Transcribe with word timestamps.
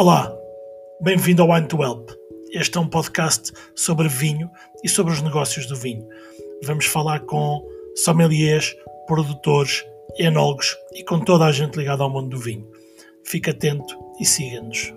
Olá, 0.00 0.34
bem-vindo 1.02 1.42
ao 1.42 1.50
Wine 1.50 1.66
to 1.66 1.82
Help. 1.82 2.08
Este 2.54 2.78
é 2.78 2.80
um 2.80 2.88
podcast 2.88 3.52
sobre 3.76 4.08
vinho 4.08 4.50
e 4.82 4.88
sobre 4.88 5.12
os 5.12 5.20
negócios 5.20 5.66
do 5.66 5.76
vinho. 5.76 6.08
Vamos 6.64 6.86
falar 6.86 7.20
com 7.26 7.62
sommeliers, 7.96 8.74
produtores, 9.06 9.84
enólogos 10.18 10.74
e 10.94 11.04
com 11.04 11.20
toda 11.20 11.44
a 11.44 11.52
gente 11.52 11.76
ligada 11.76 12.02
ao 12.02 12.08
mundo 12.08 12.30
do 12.30 12.38
vinho. 12.38 12.66
Fique 13.26 13.50
atento 13.50 13.94
e 14.18 14.24
siga-nos. 14.24 14.90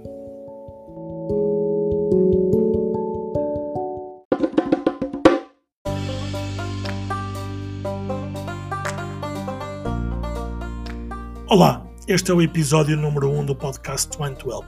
Olá, 11.49 11.82
este 12.07 12.31
é 12.31 12.33
o 12.33 12.41
episódio 12.41 12.97
número 12.97 13.29
1 13.31 13.39
um 13.39 13.45
do 13.45 13.55
podcast 13.55 14.09
Wine 14.21 14.35
to 14.35 14.51
Help. 14.51 14.65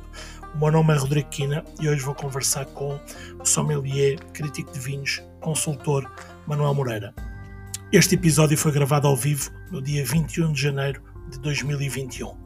O 0.53 0.57
meu 0.57 0.71
nome 0.71 0.93
é 0.93 0.97
Rodrigo 0.97 1.29
Quina 1.29 1.65
e 1.81 1.89
hoje 1.89 2.01
vou 2.01 2.15
conversar 2.15 2.65
com 2.67 2.97
o 3.37 3.45
sommelier, 3.45 4.17
crítico 4.31 4.71
de 4.71 4.79
vinhos, 4.79 5.21
consultor 5.41 6.09
Manuel 6.47 6.73
Moreira. 6.73 7.13
Este 7.91 8.15
episódio 8.15 8.57
foi 8.57 8.71
gravado 8.71 9.07
ao 9.07 9.17
vivo 9.17 9.51
no 9.69 9.81
dia 9.81 10.05
21 10.05 10.53
de 10.53 10.61
janeiro 10.61 11.03
de 11.29 11.37
2021. 11.39 12.37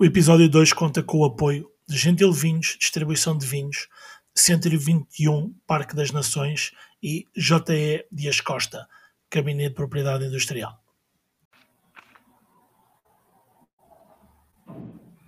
O 0.00 0.04
episódio 0.04 0.48
2 0.48 0.72
conta 0.72 1.02
com 1.02 1.18
o 1.18 1.24
apoio 1.26 1.70
de 1.86 1.98
Gentil 1.98 2.32
Vinhos, 2.32 2.78
distribuição 2.80 3.36
de 3.36 3.44
vinhos, 3.44 3.88
121 4.34 5.52
Parque 5.66 5.94
das 5.94 6.12
Nações 6.12 6.72
e 7.02 7.26
JE 7.36 8.04
Dias 8.10 8.40
Costa, 8.40 8.86
Gabinete 9.30 9.70
de 9.70 9.74
Propriedade 9.74 10.24
Industrial. 10.24 10.82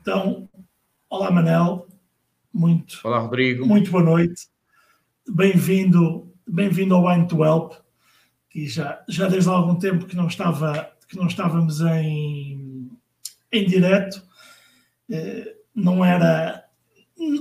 Então, 0.01 0.49
olá 1.11 1.31
Manel, 1.31 1.87
muito, 2.51 2.99
olá 3.05 3.19
Rodrigo, 3.19 3.67
muito 3.67 3.91
boa 3.91 4.03
noite, 4.03 4.49
bem-vindo, 5.29 6.33
bem-vindo 6.47 6.95
ao 6.95 7.07
Wine 7.07 7.29
to 7.29 7.45
Help, 7.45 7.75
que 8.49 8.67
já, 8.67 9.05
já 9.07 9.29
desde 9.29 9.51
há 9.51 9.53
algum 9.53 9.79
tempo 9.79 10.07
que 10.07 10.17
não 10.17 10.29
estava, 10.29 10.91
que 11.07 11.17
não 11.19 11.27
estávamos 11.27 11.83
em, 11.83 12.91
em 13.53 13.67
direto, 13.67 14.27
eh, 15.11 15.57
não 15.75 16.03
era, 16.03 16.65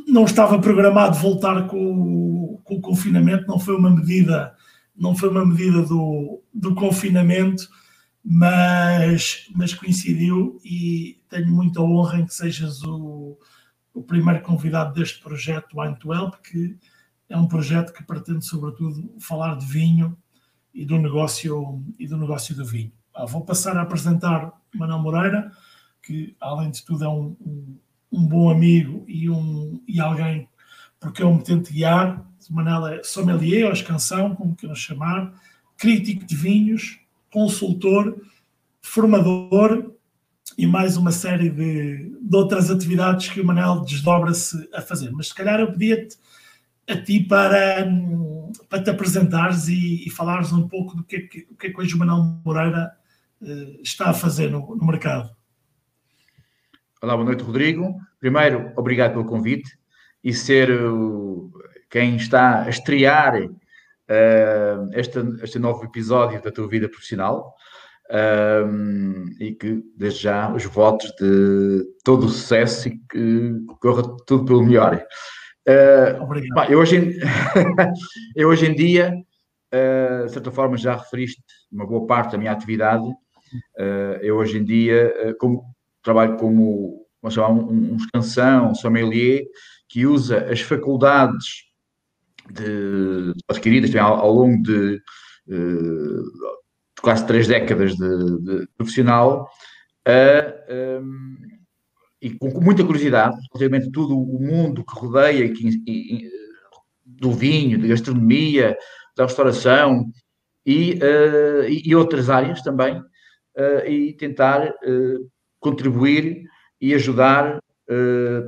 não 0.06 0.26
estava 0.26 0.60
programado 0.60 1.18
voltar 1.18 1.68
com, 1.68 2.60
com 2.66 2.76
o 2.76 2.82
confinamento, 2.82 3.48
não 3.48 3.58
foi 3.58 3.76
uma 3.76 3.90
medida, 3.90 4.58
não 5.00 5.16
foi 5.16 5.30
uma 5.30 5.46
medida 5.46 5.82
do, 5.82 6.42
do 6.54 6.76
confinamento, 6.76 7.68
mas, 8.24 9.48
mas 9.56 9.74
coincidiu 9.74 10.60
e 10.64 11.24
tenho 11.30 11.48
muita 11.48 11.82
honra 11.82 12.20
em 12.20 12.26
que 12.26 12.34
sejas 12.34 12.84
o, 12.84 13.38
o 13.94 14.04
primeiro 14.04 14.42
convidado 14.42 14.94
deste 14.94 15.20
projeto 15.22 15.80
Wine 15.80 15.98
to 15.98 16.14
Help, 16.14 16.36
que 16.44 16.78
é 17.30 17.38
um 17.38 17.48
projeto 17.48 17.94
que 17.94 18.04
pretende 18.04 18.46
sobretudo 18.46 19.16
falar 19.20 19.56
de 19.56 19.66
vinho 19.66 20.18
e 20.74 20.86
do 20.86 20.98
negócio 20.98 21.84
e 21.98 22.08
do 22.08 22.18
negócio 22.18 22.56
do 22.56 22.66
vinho. 22.66 22.92
Ah, 23.14 23.26
vou 23.26 23.44
passar 23.44 23.78
a 23.78 23.82
apresentar 23.82 24.52
Manuel 24.74 25.00
Moreira, 25.00 25.52
que 26.02 26.36
além 26.40 26.72
de 26.72 26.84
tudo 26.84 27.06
é 27.06 27.10
um, 27.10 27.36
um, 27.40 27.78
um 28.12 28.28
bom 28.28 28.50
amigo 28.50 29.04
e, 29.08 29.30
um, 29.30 29.82
e 29.88 30.00
alguém 30.00 30.50
porque 31.00 31.24
eu 31.24 31.34
me 31.34 31.44
tento 31.44 31.72
guiar. 31.72 32.26
Manel 32.50 32.88
é 32.88 33.04
sommelier, 33.04 33.66
ou 33.66 33.74
escansão, 33.74 34.36
como 34.36 34.56
queiras 34.56 34.80
chamar, 34.80 35.34
crítico 35.78 36.26
de 36.26 36.36
vinhos, 36.36 37.00
consultor, 37.32 38.20
formador 38.82 39.94
e 40.58 40.66
mais 40.66 40.98
uma 40.98 41.12
série 41.12 41.50
de, 41.50 42.18
de 42.22 42.36
outras 42.36 42.70
atividades 42.70 43.30
que 43.30 43.40
o 43.40 43.46
Manel 43.46 43.82
desdobra-se 43.82 44.70
a 44.74 44.82
fazer. 44.82 45.12
Mas 45.12 45.30
se 45.30 45.36
calhar 45.36 45.60
eu 45.60 45.72
pedia-te 45.72 46.18
a 46.88 46.98
ti 47.02 47.20
para, 47.20 47.88
para 48.68 48.84
te 48.84 48.90
apresentares 48.90 49.68
e, 49.68 50.06
e 50.06 50.10
falares 50.10 50.52
um 50.52 50.68
pouco 50.68 50.96
do 50.98 51.04
que 51.04 51.16
é 51.16 51.22
que, 51.22 51.48
o 51.50 51.56
que, 51.56 51.68
é 51.68 51.70
que 51.70 51.80
hoje 51.80 51.96
o 51.96 52.00
Manuel 52.00 52.42
Moreira 52.44 52.92
uh, 53.42 53.82
está 53.82 54.10
a 54.10 54.14
fazer 54.14 54.50
no, 54.50 54.76
no 54.76 54.86
mercado. 54.86 55.30
Olá, 57.02 57.16
boa 57.16 57.26
noite, 57.26 57.44
Rodrigo. 57.44 57.96
Primeiro, 58.20 58.74
obrigado 58.76 59.14
pelo 59.14 59.26
convite 59.26 59.80
e 60.22 60.34
ser 60.34 60.70
quem 61.90 62.16
está 62.16 62.64
a 62.64 62.70
estrear 62.70 63.42
uh, 63.44 64.90
este, 64.94 65.20
este 65.42 65.60
novo 65.60 65.84
episódio 65.84 66.42
da 66.42 66.52
tua 66.52 66.68
vida 66.68 66.90
profissional. 66.90 67.54
Um, 68.12 69.30
e 69.40 69.52
que 69.52 69.84
desde 69.96 70.24
já 70.24 70.52
os 70.52 70.66
votos 70.66 71.12
de 71.20 71.86
todo 72.04 72.26
o 72.26 72.30
sucesso 72.30 72.88
e 72.88 73.00
que 73.08 73.54
corra 73.80 74.02
tudo 74.26 74.46
pelo 74.46 74.64
melhor. 74.64 75.06
Uh, 75.68 76.24
Obrigado. 76.24 76.56
Pá, 76.56 76.72
eu, 76.72 76.80
hoje 76.80 76.98
em, 76.98 77.14
eu 78.36 78.50
hoje 78.50 78.66
em 78.66 78.74
dia, 78.74 79.14
uh, 79.14 80.26
de 80.26 80.32
certa 80.32 80.52
forma, 80.52 80.76
já 80.76 80.96
referiste 80.96 81.40
uma 81.72 81.86
boa 81.86 82.08
parte 82.08 82.32
da 82.32 82.40
minha 82.40 82.52
atividade. 82.52 83.06
Uh, 83.06 84.18
eu 84.24 84.38
hoje 84.38 84.58
em 84.58 84.64
dia 84.64 85.36
como, 85.40 85.64
trabalho 86.02 86.36
como 86.38 87.06
vamos 87.22 87.36
chamar, 87.36 87.52
um, 87.52 87.96
um 87.96 88.70
um 88.70 88.76
sommelier, 88.76 89.44
que 89.88 90.08
usa 90.08 90.52
as 90.52 90.62
faculdades 90.62 91.69
de, 92.52 93.34
adquiridas 93.48 93.96
ao, 93.96 94.16
ao 94.16 94.34
longo 94.34 94.62
de 94.64 95.02
quase 97.02 97.26
três 97.26 97.48
décadas 97.48 97.96
de, 97.96 98.42
de 98.42 98.68
profissional, 98.78 99.50
uh, 100.08 101.02
um, 101.02 101.36
e 102.22 102.32
com, 102.32 102.50
muita 102.62 102.84
curiosidade, 102.84 103.38
relativamente 103.54 103.92
todo 103.92 104.18
o 104.18 104.40
mundo 104.40 104.84
que 104.84 105.00
rodeia 105.00 105.52
que, 105.52 106.30
do 107.06 107.32
vinho, 107.32 107.80
da 107.80 107.88
gastronomia, 107.88 108.78
da 109.16 109.24
restauração 109.24 110.12
e, 110.66 110.94
uh, 111.02 111.68
e, 111.68 111.96
outras 111.96 112.30
áreas 112.30 112.62
também, 112.62 113.00
uh, 113.00 113.88
e 113.88 114.14
tentar 114.14 114.74
contribuir 115.60 116.44
e 116.80 116.94
ajudar 116.94 117.60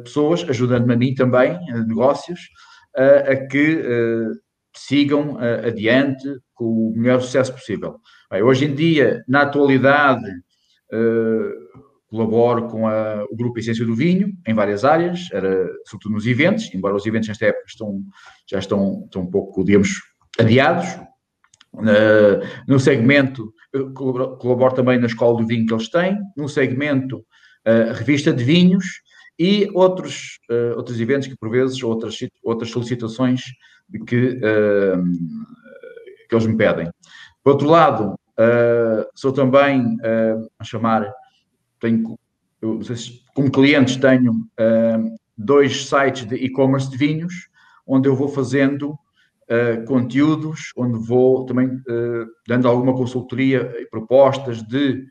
pessoas, 0.04 0.46
ajudando-me 0.48 0.94
a 0.94 0.98
mim 0.98 1.14
também, 1.14 1.60
negócios, 1.88 2.40
a 2.96 3.36
que 3.48 3.84
sigam 4.76 5.38
adiante 5.66 6.28
com 6.54 6.90
o 6.90 6.94
melhor 6.96 7.22
sucesso 7.22 7.54
possível. 7.54 8.00
Bem, 8.32 8.44
hoje 8.44 8.66
em 8.66 8.74
dia, 8.74 9.24
na 9.28 9.42
atualidade, 9.42 10.30
uh, 10.94 11.92
colaboro 12.08 12.68
com 12.68 12.88
a, 12.88 13.26
o 13.30 13.36
Grupo 13.36 13.60
Essência 13.60 13.86
do 13.86 13.96
Vinho 13.96 14.34
em 14.48 14.54
várias 14.54 14.86
áreas, 14.86 15.28
era, 15.32 15.70
sobretudo 15.88 16.14
nos 16.14 16.28
eventos, 16.28 16.74
embora 16.74 16.96
os 16.96 17.06
eventos 17.06 17.30
nesta 17.30 17.48
época 17.48 17.66
estão, 17.68 18.02
já 18.50 18.60
estão, 18.60 19.04
estão 19.06 19.24
um 19.24 19.32
pouco, 19.32 19.64
digamos, 19.64 20.02
adiados. 20.40 20.88
Uh, 21.74 22.46
no 22.68 22.80
segmento, 22.80 23.54
colaboro, 23.94 24.38
colaboro, 24.38 24.76
também 24.76 25.00
na 25.00 25.08
escola 25.08 25.38
do 25.38 25.48
vinho 25.48 25.66
que 25.66 25.74
eles 25.74 25.90
têm, 25.90 26.18
no 26.38 26.48
segmento 26.48 27.18
uh, 27.18 27.94
revista 27.94 28.32
de 28.32 28.44
vinhos 28.44 28.86
e 29.44 29.70
outros, 29.74 30.40
uh, 30.50 30.78
outros 30.78 31.00
eventos 31.00 31.28
que, 31.28 31.36
por 31.36 31.50
vezes, 31.50 31.82
outras, 31.82 32.18
outras 32.44 32.70
solicitações 32.70 33.42
que, 34.08 34.40
que 36.30 36.36
eles 36.36 36.46
me 36.46 36.56
pedem. 36.56 36.90
Por 37.44 37.54
outro 37.54 37.68
lado, 37.68 38.16
Uh, 38.42 39.06
sou 39.14 39.32
também, 39.32 39.98
uh, 39.98 40.50
a 40.58 40.64
chamar, 40.64 41.12
tenho, 41.80 42.18
eu, 42.62 42.80
como 43.36 43.52
clientes, 43.52 43.98
tenho 43.98 44.32
uh, 44.32 45.16
dois 45.38 45.86
sites 45.86 46.26
de 46.26 46.36
e-commerce 46.36 46.90
de 46.90 46.98
vinhos, 46.98 47.50
onde 47.86 48.08
eu 48.08 48.16
vou 48.16 48.28
fazendo 48.28 48.98
conteúdos, 49.86 50.72
onde 50.78 50.98
vou 51.06 51.46
também 51.46 51.70
dando 52.48 52.70
alguma 52.70 52.94
consultoria 52.94 53.70
e 53.82 53.86
propostas 53.86 54.64
de, 54.64 55.06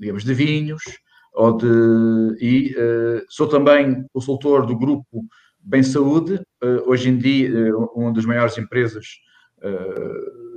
digamos, 0.00 0.24
de 0.24 0.32
vinhos, 0.32 0.82
ou 1.38 1.56
de, 1.56 2.36
e 2.40 2.74
sou 3.28 3.46
também 3.46 4.04
consultor 4.12 4.66
do 4.66 4.76
grupo 4.76 5.24
Bem 5.60 5.82
Saúde, 5.82 6.40
hoje 6.84 7.10
em 7.10 7.16
dia, 7.16 7.76
uma 7.94 8.12
das 8.12 8.24
maiores 8.24 8.58
empresas 8.58 9.04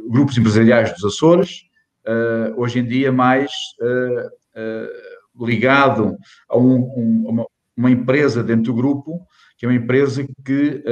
grupos 0.09 0.37
empresariais 0.37 0.91
dos 0.93 1.03
Açores, 1.05 1.63
uh, 2.07 2.59
hoje 2.61 2.79
em 2.79 2.85
dia 2.85 3.11
mais 3.11 3.51
uh, 3.81 4.27
uh, 4.27 5.45
ligado 5.45 6.17
a, 6.49 6.57
um, 6.57 6.75
um, 6.97 7.25
uma, 7.29 7.45
uma, 7.75 7.91
empresa 7.91 8.43
dentro 8.43 8.65
do 8.65 8.73
grupo, 8.73 9.25
que 9.57 9.65
é 9.65 9.69
uma 9.69 9.75
empresa 9.75 10.25
que 10.45 10.83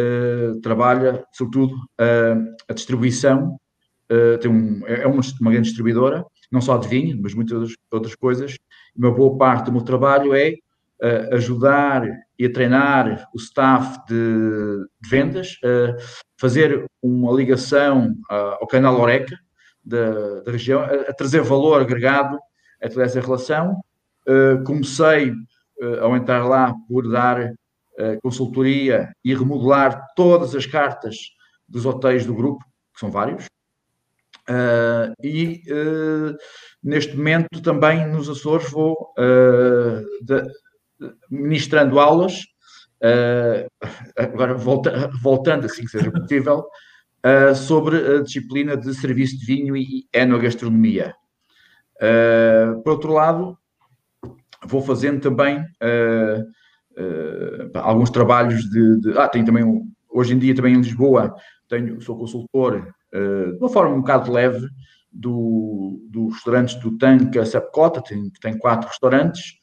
trabalha, 0.62 1.24
sobretudo, 1.34 1.76
a 2.68 2.74
distribuição, 2.74 3.58
tem 4.40 4.50
um, 4.50 4.86
é 4.86 5.08
uma, 5.08 5.22
uma 5.42 5.52
grande 5.52 5.68
distribuidora, 5.68 6.24
não 6.52 6.62
só 6.62 6.78
de 6.78 6.88
vinho, 6.88 7.20
mas 7.22 7.34
muitas 7.34 7.74
outras 7.92 8.16
coisas. 8.16 8.58
Uma 8.96 9.12
boa 9.12 9.38
parte 9.38 9.66
do 9.66 9.72
meu 9.72 9.82
trabalho 9.82 10.34
é 10.34 10.56
uh, 11.02 11.36
ajudar 11.36 12.04
e 12.38 12.46
a 12.46 12.52
treinar 12.52 13.28
o 13.34 13.38
staff 13.38 14.00
de, 14.08 14.86
de 15.02 15.10
vendas, 15.10 15.58
uh, 15.64 15.96
fazer 16.40 16.86
uma 17.02 17.32
ligação 17.34 18.16
uh, 18.30 18.58
ao 18.60 18.68
canal 18.68 19.00
Oreca 19.00 19.38
da, 19.84 20.42
da 20.42 20.52
região, 20.52 20.82
a, 20.82 21.10
a, 21.10 21.14
trazer 21.14 21.42
valor 21.42 21.82
agregado 21.82 22.38
a 22.82 22.90
toda 22.90 23.04
essa 23.04 23.20
relação. 23.20 23.76
comecei, 24.66 25.34
ao 26.02 26.16
entrar 26.16 26.46
lá, 26.46 26.74
por 26.88 27.10
dar 27.10 27.52
consultoria 28.22 29.12
e 29.24 29.34
remodelar 29.34 30.06
todas 30.16 30.56
as 30.56 30.66
cartas 30.66 31.16
dos 31.68 31.86
hotéis 31.86 32.26
do 32.26 32.34
grupo, 32.34 32.64
que 32.94 33.00
são 33.00 33.12
vários. 33.12 33.46
E 35.24 35.62
neste 36.84 37.16
momento 37.16 37.62
também 37.62 38.08
nos 38.08 38.30
Açores 38.30 38.70
vou 38.72 39.14
de, 40.24 40.44
ministrando 41.30 42.00
aulas 42.00 42.44
uh, 43.04 43.88
agora 44.18 44.54
volta, 44.54 45.10
voltando 45.22 45.66
assim 45.66 45.84
que 45.84 45.90
seja 45.92 46.12
possível, 46.12 46.66
uh, 47.26 47.56
sobre 47.56 47.98
a 47.98 48.22
disciplina 48.22 48.76
de 48.76 48.94
serviço 48.94 49.38
de 49.38 49.46
vinho 49.46 49.76
e 49.76 50.08
enogastronomia. 50.14 51.14
Uh, 51.96 52.82
por 52.84 52.94
outro 52.94 53.14
lado, 53.14 53.58
vou 54.66 54.82
fazendo 54.82 55.22
também 55.22 55.64
alguns 57.76 58.10
trabalhos 58.10 58.62
de, 58.70 59.00
de, 59.00 59.18
Ah, 59.18 59.30
tenho 59.30 59.46
também, 59.46 59.64
hoje 60.10 60.34
em 60.34 60.38
dia 60.38 60.54
também 60.54 60.74
em 60.74 60.82
Lisboa, 60.82 61.34
tenho, 61.70 62.02
sou 62.02 62.18
consultor 62.18 62.94
de 63.12 63.58
uma 63.60 63.70
forma 63.70 63.96
um 63.96 64.02
bocado 64.02 64.32
leve 64.32 64.68
do, 65.12 66.00
dos 66.10 66.34
restaurantes 66.36 66.76
do 66.76 66.98
Tanca 66.98 67.46
Sepcota, 67.46 68.02
tem, 68.02 68.32
tem 68.42 68.58
quatro 68.58 68.88
restaurantes, 68.88 69.60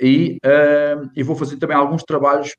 e, 0.00 0.38
uh, 0.44 1.10
e 1.14 1.22
vou 1.22 1.36
fazer 1.36 1.56
também 1.56 1.76
alguns 1.76 2.02
trabalhos 2.02 2.54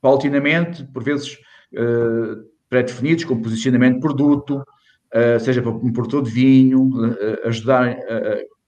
paulatinamente, 0.00 0.84
por 0.84 1.02
vezes 1.02 1.34
uh, 1.74 2.44
pré-definidos, 2.68 3.24
como 3.24 3.42
posicionamento 3.42 3.94
de 3.94 4.00
produto, 4.00 4.58
uh, 4.58 5.40
seja 5.40 5.62
para 5.62 5.70
um 5.70 5.92
produtor 5.92 6.22
de 6.22 6.30
vinho, 6.30 6.90
ajudar 7.44 7.88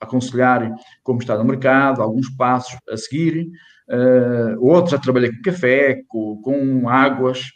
a 0.01 0.07
aconselhar 0.07 0.75
como 1.03 1.21
está 1.21 1.37
no 1.37 1.45
mercado, 1.45 2.01
alguns 2.01 2.31
passos 2.31 2.79
a 2.89 2.97
seguir, 2.97 3.51
outros 4.59 4.95
a 4.95 4.99
trabalhar 4.99 5.31
com 5.31 5.43
café, 5.43 6.01
com, 6.09 6.41
com 6.41 6.89
águas. 6.89 7.51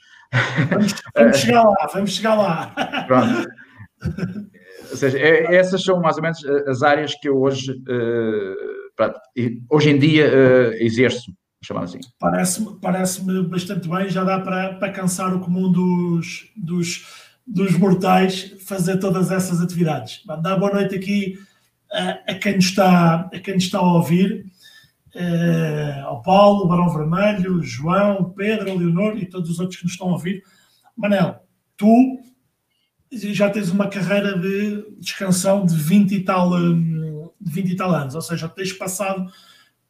Vamos, 0.70 0.94
vamos 1.14 1.36
chegar 1.38 1.62
lá, 1.64 1.90
vamos 1.92 2.10
chegar 2.10 2.34
lá. 2.34 2.74
Pronto. 3.06 3.48
Ou 4.90 4.96
seja, 4.96 5.18
é, 5.18 5.54
essas 5.56 5.82
são 5.82 6.00
mais 6.00 6.16
ou 6.16 6.22
menos 6.22 6.44
as 6.66 6.82
áreas 6.82 7.14
que 7.14 7.28
eu 7.28 7.40
hoje, 7.40 7.74
hoje 9.70 9.90
em 9.90 9.98
dia 9.98 10.26
exerço 10.78 11.32
chamar 11.64 11.84
assim. 11.84 11.98
Parece-me 12.20 12.78
parece 12.80 13.22
bastante 13.42 13.88
bem, 13.88 14.08
já 14.08 14.22
dá 14.22 14.38
para, 14.40 14.74
para 14.74 14.92
cansar 14.92 15.34
o 15.34 15.40
comum 15.40 15.72
dos, 15.72 16.50
dos, 16.56 17.06
dos 17.46 17.76
mortais 17.78 18.54
fazer 18.66 18.98
todas 18.98 19.30
essas 19.30 19.60
atividades. 19.60 20.22
Dar 20.42 20.56
boa 20.56 20.72
noite 20.72 20.94
aqui 20.94 21.38
a, 21.90 22.32
a, 22.32 22.34
quem, 22.34 22.56
nos 22.56 22.66
está, 22.66 23.30
a 23.32 23.38
quem 23.38 23.54
nos 23.54 23.64
está 23.64 23.78
a 23.78 23.92
ouvir, 23.94 24.46
uh, 25.14 26.06
ao 26.06 26.22
Paulo, 26.22 26.66
Barão 26.66 26.88
Vermelho, 26.88 27.62
João, 27.62 28.30
Pedro, 28.30 28.76
Leonor 28.76 29.16
e 29.16 29.26
todos 29.26 29.50
os 29.50 29.58
outros 29.58 29.78
que 29.78 29.84
nos 29.84 29.92
estão 29.92 30.08
a 30.08 30.12
ouvir. 30.12 30.42
Manel, 30.96 31.40
tu 31.76 32.20
já 33.12 33.48
tens 33.50 33.70
uma 33.70 33.88
carreira 33.88 34.38
de 34.38 34.84
descansão 34.98 35.64
de 35.64 35.74
20 35.76 36.14
e 36.14 36.20
tal, 36.24 36.52
hum, 36.52 37.30
de 37.40 37.52
20 37.52 37.70
e 37.70 37.76
tal 37.76 37.94
anos, 37.94 38.14
ou 38.14 38.22
seja, 38.22 38.48
tens 38.48 38.72
passado 38.72 39.30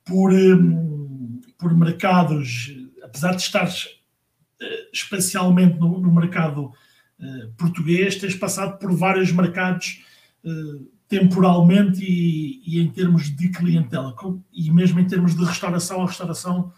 por 0.05 0.33
hum, 0.33 0.95
por 1.65 1.75
mercados, 1.75 2.75
apesar 3.03 3.35
de 3.35 3.41
estares 3.41 3.87
uh, 4.61 4.91
especialmente 4.93 5.79
no, 5.79 5.99
no 5.99 6.15
mercado 6.15 6.67
uh, 6.67 7.53
português, 7.57 8.17
tens 8.17 8.35
passado 8.35 8.79
por 8.79 8.95
vários 8.95 9.33
mercados 9.33 10.05
uh, 10.45 10.94
temporalmente 11.15 12.05
e, 12.05 12.61
e, 12.67 12.81
em 12.81 12.91
termos 12.91 13.35
de 13.35 13.49
clientela, 13.49 14.17
e 14.53 14.69
mesmo 14.73 14.99
em 14.99 15.07
termos 15.07 15.37
de 15.37 15.45
restauração, 15.45 16.03
a 16.03 16.07
restauração 16.07 16.73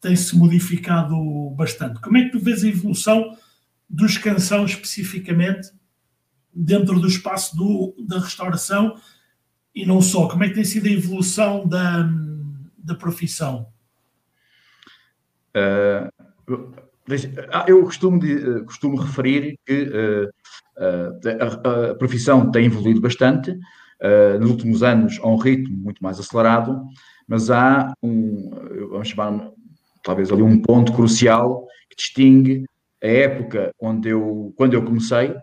tem-se 0.00 0.34
modificado 0.34 1.14
bastante. 1.50 2.00
Como 2.00 2.16
é 2.16 2.24
que 2.24 2.30
tu 2.30 2.40
vês 2.40 2.64
a 2.64 2.68
evolução 2.68 3.36
dos 3.88 4.16
canção 4.16 4.64
especificamente 4.64 5.68
dentro 6.54 6.98
do 6.98 7.06
espaço 7.06 7.54
do, 7.54 7.94
da 8.08 8.18
restauração 8.18 8.96
e 9.74 9.84
não 9.84 10.00
só? 10.00 10.26
Como 10.26 10.42
é 10.42 10.48
que 10.48 10.54
tem 10.54 10.64
sido 10.64 10.86
a 10.86 10.90
evolução 10.90 11.68
da, 11.68 12.10
da 12.78 12.94
profissão? 12.94 13.68
Uh, 15.54 16.10
eu 17.66 17.84
costumo, 17.84 18.16
uh, 18.16 18.64
costumo 18.64 18.96
referir 18.96 19.58
que 19.66 19.82
uh, 19.82 20.30
a, 20.78 21.90
a, 21.90 21.94
profissão 21.94 22.50
tem 22.50 22.64
evoluído 22.64 23.02
bastante, 23.02 23.54
nos 24.40 24.50
últimos 24.50 24.82
anos 24.82 25.18
a 25.22 25.28
um 25.28 25.36
ritmo 25.36 25.76
muito 25.76 26.02
mais 26.02 26.18
acelerado, 26.18 26.82
mas 27.26 27.50
há 27.50 27.92
um, 28.02 28.50
vamos 28.90 29.08
chamar 29.08 29.50
talvez 30.02 30.32
ali 30.32 30.42
um 30.42 30.60
ponto 30.60 30.92
crucial 30.92 31.66
que 31.88 31.96
distingue 31.96 32.64
a 33.02 33.06
época 33.06 33.72
onde 33.80 34.08
eu, 34.08 34.52
quando 34.56 34.74
eu 34.74 34.84
comecei, 34.84 35.34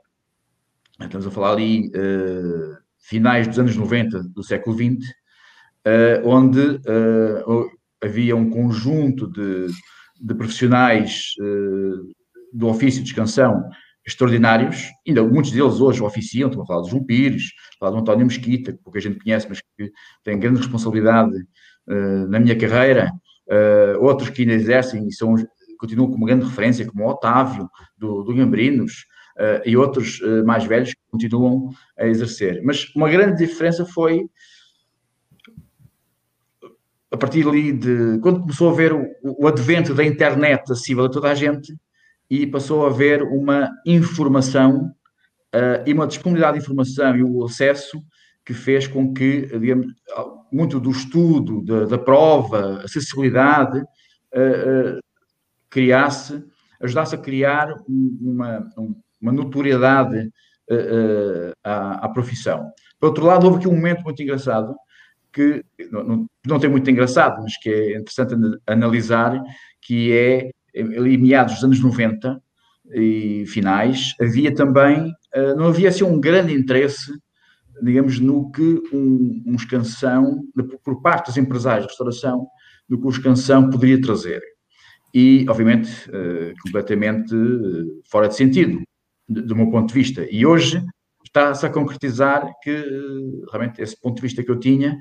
estamos 0.99 1.25
a 1.25 1.31
falar 1.31 1.53
ali 1.53 1.89
finais 2.99 3.47
dos 3.47 3.59
anos 3.59 3.75
90 3.75 4.23
do 4.23 4.43
século 4.43 4.75
XX, 4.75 5.07
onde 6.25 6.81
havia 8.01 8.35
um 8.35 8.49
conjunto 8.49 9.25
de 9.31 9.67
de 10.19 10.35
profissionais 10.35 11.33
uh, 11.39 12.11
do 12.51 12.67
ofício 12.67 13.03
de 13.03 13.15
canção 13.15 13.63
extraordinários, 14.05 14.87
ainda 15.07 15.23
muitos 15.23 15.51
deles 15.51 15.79
hoje 15.79 16.01
oficiam, 16.01 16.49
estou 16.49 16.63
a 16.63 16.65
falar 16.65 16.81
de 16.83 16.89
João 16.89 17.03
Pires, 17.03 17.51
a 17.75 17.79
falar 17.79 17.91
do 17.91 17.97
António 17.97 18.25
Mesquita, 18.25 18.73
que 18.73 18.79
pouca 18.83 18.99
gente 18.99 19.19
conhece, 19.19 19.47
mas 19.47 19.61
que 19.61 19.91
tem 20.23 20.39
grande 20.39 20.59
responsabilidade 20.59 21.35
uh, 21.87 22.27
na 22.27 22.39
minha 22.39 22.57
carreira, 22.57 23.11
uh, 23.47 24.03
outros 24.03 24.29
que 24.29 24.41
ainda 24.41 24.53
exercem 24.53 25.07
e 25.07 25.13
são, 25.13 25.35
continuam 25.77 26.09
com 26.09 26.17
uma 26.17 26.27
grande 26.27 26.45
referência, 26.45 26.85
como 26.85 27.03
o 27.03 27.09
Otávio, 27.09 27.69
do, 27.97 28.23
do 28.23 28.33
Gambrinos, 28.33 29.05
e 29.63 29.77
outros 29.77 30.19
mais 30.45 30.65
velhos 30.65 30.89
que 30.89 30.99
continuam 31.09 31.69
a 31.97 32.05
exercer. 32.05 32.61
Mas 32.61 32.93
uma 32.93 33.09
grande 33.09 33.37
diferença 33.37 33.85
foi 33.85 34.25
a 37.09 37.15
partir 37.15 37.47
ali 37.47 37.71
de 37.71 38.19
quando 38.21 38.41
começou 38.41 38.69
a 38.69 38.73
ver 38.73 38.91
o, 38.91 39.07
o 39.23 39.47
advento 39.47 39.93
da 39.93 40.03
internet 40.03 40.61
acessível 40.63 41.05
a 41.05 41.09
toda 41.09 41.31
a 41.31 41.35
gente 41.35 41.73
e 42.29 42.45
passou 42.45 42.85
a 42.85 42.89
haver 42.89 43.23
uma 43.23 43.69
informação 43.85 44.91
uh, 45.55 45.83
e 45.85 45.93
uma 45.93 46.05
disponibilidade 46.05 46.57
de 46.57 46.63
informação 46.63 47.15
e 47.15 47.23
o 47.23 47.43
acesso 47.45 48.01
que 48.45 48.53
fez 48.53 48.87
com 48.87 49.13
que, 49.13 49.45
digamos, 49.59 49.87
muito 50.51 50.79
do 50.79 50.91
estudo, 50.91 51.63
da, 51.63 51.85
da 51.85 51.97
prova, 51.97 52.81
acessibilidade, 52.83 53.79
uh, 53.79 54.97
uh, 54.97 54.99
criasse, 55.69 56.43
ajudasse 56.81 57.15
a 57.15 57.19
criar 57.19 57.73
uma, 57.87 58.67
uma 59.21 59.31
notoriedade 59.31 60.31
à, 61.63 62.05
à 62.05 62.09
profissão. 62.09 62.71
Por 62.99 63.07
outro 63.07 63.25
lado, 63.25 63.45
houve 63.45 63.57
aqui 63.57 63.67
um 63.67 63.75
momento 63.75 64.03
muito 64.03 64.21
engraçado, 64.21 64.75
que 65.33 65.63
não, 65.91 66.03
não, 66.03 66.25
não, 66.45 66.59
tem 66.59 66.69
muito 66.69 66.89
engraçado, 66.89 67.41
mas 67.41 67.57
que 67.57 67.69
é 67.69 67.97
interessante 67.97 68.35
analisar, 68.67 69.41
que 69.81 70.11
é 70.11 70.51
ali 70.81 71.17
meados 71.17 71.55
dos 71.55 71.63
anos 71.63 71.79
90 71.81 72.41
e 72.93 73.45
finais, 73.47 74.15
havia 74.19 74.53
também, 74.53 75.13
eh, 75.33 75.53
não 75.53 75.67
havia 75.67 75.89
assim 75.89 76.03
um 76.03 76.19
grande 76.19 76.53
interesse, 76.53 77.11
digamos, 77.81 78.19
no 78.19 78.51
que 78.51 78.81
um, 78.91 79.43
um 79.45 79.55
escansão, 79.55 80.43
por 80.83 81.01
parte 81.01 81.27
dos 81.27 81.37
empresários 81.37 81.85
de 81.85 81.89
restauração, 81.89 82.47
no 82.87 82.99
que 82.99 83.05
o 83.05 83.09
escansão 83.09 83.69
poderia 83.69 84.01
trazer. 84.01 84.41
E, 85.13 85.45
obviamente, 85.47 85.91
eh, 86.11 86.53
completamente 86.63 87.33
eh, 87.33 88.01
fora 88.09 88.27
de 88.27 88.35
sentido, 88.35 88.81
do 89.27 89.55
meu 89.55 89.69
ponto 89.69 89.89
de 89.89 89.93
vista. 89.93 90.27
E 90.29 90.45
hoje 90.45 90.83
está-se 91.23 91.65
a 91.65 91.69
concretizar 91.69 92.51
que 92.63 92.71
realmente 93.51 93.81
esse 93.81 93.99
ponto 93.99 94.15
de 94.15 94.21
vista 94.23 94.43
que 94.43 94.49
eu 94.49 94.59
tinha 94.59 94.97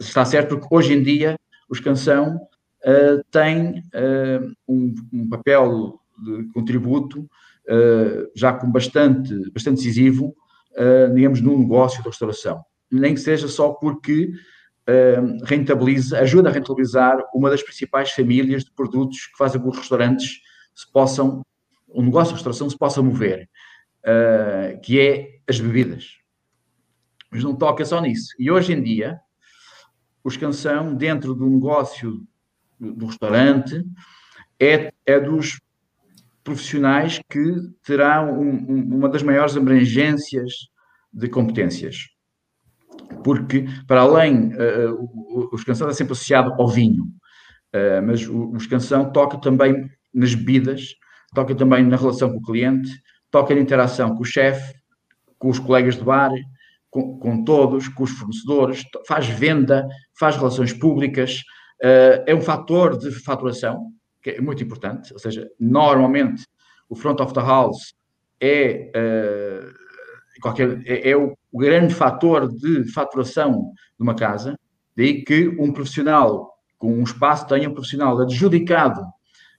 está 0.00 0.24
certo, 0.24 0.58
porque 0.58 0.74
hoje 0.74 0.94
em 0.94 1.02
dia 1.02 1.36
os 1.68 1.78
canção 1.78 2.38
uh, 2.84 3.24
têm 3.30 3.80
uh, 3.94 4.52
um, 4.68 4.94
um, 5.12 5.28
papel 5.28 6.00
de 6.24 6.52
contributo 6.52 7.28
já 8.34 8.50
com 8.50 8.70
bastante, 8.72 9.30
bastante 9.52 9.76
decisivo, 9.76 10.34
digamos, 11.14 11.42
no 11.42 11.58
negócio 11.58 12.02
da 12.02 12.08
restauração. 12.08 12.64
Nem 12.90 13.12
que 13.12 13.20
seja 13.20 13.46
só 13.46 13.74
porque 13.74 14.30
rentabiliza, 15.44 16.18
ajuda 16.18 16.48
a 16.48 16.52
rentabilizar 16.52 17.22
uma 17.34 17.50
das 17.50 17.62
principais 17.62 18.10
famílias 18.10 18.64
de 18.64 18.72
produtos 18.72 19.26
que 19.26 19.36
fazem 19.36 19.60
com 19.60 19.70
que 19.70 19.76
os 19.76 19.82
restaurantes 19.82 20.40
se 20.74 20.90
possam, 20.90 21.42
o 21.88 22.02
negócio 22.02 22.28
de 22.28 22.36
restauração 22.36 22.70
se 22.70 22.78
possa 22.78 23.02
mover 23.02 23.46
que 24.82 24.98
é 24.98 25.38
as 25.46 25.60
bebidas. 25.60 26.18
Mas 27.30 27.44
não 27.44 27.54
toca 27.54 27.84
só 27.84 28.00
nisso. 28.00 28.34
E 28.38 28.50
hoje 28.50 28.72
em 28.72 28.82
dia, 28.82 29.20
os 30.24 30.36
canção, 30.36 30.94
dentro 30.94 31.34
do 31.34 31.48
negócio 31.48 32.26
do 32.78 33.06
restaurante, 33.06 33.84
é, 34.60 34.92
é 35.06 35.20
dos 35.20 35.60
profissionais 36.42 37.20
que 37.28 37.54
terão 37.82 38.40
um, 38.40 38.72
um, 38.72 38.96
uma 38.96 39.08
das 39.08 39.22
maiores 39.22 39.56
abrangências 39.56 40.52
de 41.12 41.28
competências. 41.28 42.08
porque, 43.22 43.66
para 43.86 44.00
além, 44.00 44.52
uh, 44.54 45.50
o, 45.52 45.56
escansão 45.56 45.88
é 45.88 45.92
sempre 45.92 46.12
associado 46.12 46.52
ao 46.54 46.68
vinho, 46.68 47.04
uh, 47.04 48.02
mas 48.04 48.26
o, 48.26 48.56
escansão 48.56 49.10
toca 49.12 49.38
também 49.38 49.88
nas 50.12 50.34
bebidas, 50.34 50.94
toca 51.34 51.54
também 51.54 51.84
na 51.84 51.96
relação 51.96 52.30
com 52.30 52.38
o 52.38 52.42
cliente, 52.42 52.90
toca 53.30 53.54
na 53.54 53.60
interação 53.60 54.14
com 54.14 54.22
o 54.22 54.26
chefe, 54.26 54.74
com 55.38 55.48
os 55.48 55.58
colegas 55.58 55.96
de 55.96 56.04
bar, 56.04 56.32
com, 56.90 57.18
com, 57.18 57.44
todos, 57.44 57.88
com 57.88 58.04
os 58.04 58.10
fornecedores, 58.10 58.84
faz 59.06 59.28
venda, 59.28 59.86
faz 60.18 60.36
relações 60.36 60.72
públicas, 60.72 61.42
é 61.80 62.34
um 62.34 62.40
fator 62.40 62.96
de 62.98 63.10
faturação, 63.10 63.92
que 64.22 64.30
é 64.30 64.40
muito 64.40 64.62
importante, 64.62 65.12
ou 65.12 65.18
seja, 65.18 65.48
normalmente 65.58 66.44
o 66.88 66.96
front 66.96 67.20
of 67.20 67.32
the 67.32 67.40
house 67.40 67.94
é, 68.40 68.90
uh, 68.94 70.40
qualquer, 70.40 70.80
é, 70.86 71.10
é 71.10 71.16
o, 71.16 71.36
grande 71.52 71.94
fator 71.94 72.46
de 72.46 72.84
faturação 72.92 73.72
de 73.98 74.02
uma 74.02 74.14
casa, 74.14 74.58
daí 74.96 75.24
que 75.24 75.48
um 75.58 75.72
profissional 75.72 76.52
com 76.76 76.92
um 76.92 77.02
espaço 77.02 77.46
tenha 77.46 77.68
um 77.68 77.72
profissional 77.72 78.18
adjudicado 78.20 79.00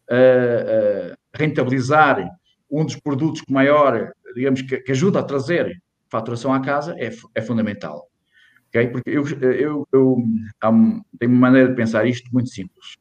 a, 0.10 0.16
a 0.16 1.38
rentabilizar 1.38 2.30
um 2.70 2.86
dos 2.86 2.96
produtos 2.96 3.42
que 3.42 3.52
maior, 3.52 4.12
digamos, 4.36 4.62
que, 4.62 4.78
que, 4.78 4.92
ajuda 4.92 5.20
a 5.20 5.24
trazer 5.24 5.82
faturação 6.10 6.54
à 6.54 6.60
casa 6.60 6.96
é, 6.98 7.10
é 7.36 7.42
fundamental. 7.42 8.09
Okay? 8.70 8.88
Porque 8.88 9.10
eu, 9.10 9.28
eu, 9.42 9.88
eu 9.92 10.18
um, 10.18 11.02
tenho 11.20 11.32
uma 11.32 11.42
maneira 11.42 11.70
de 11.70 11.76
pensar 11.76 12.06
isto 12.06 12.30
muito 12.32 12.50
simples, 12.50 12.98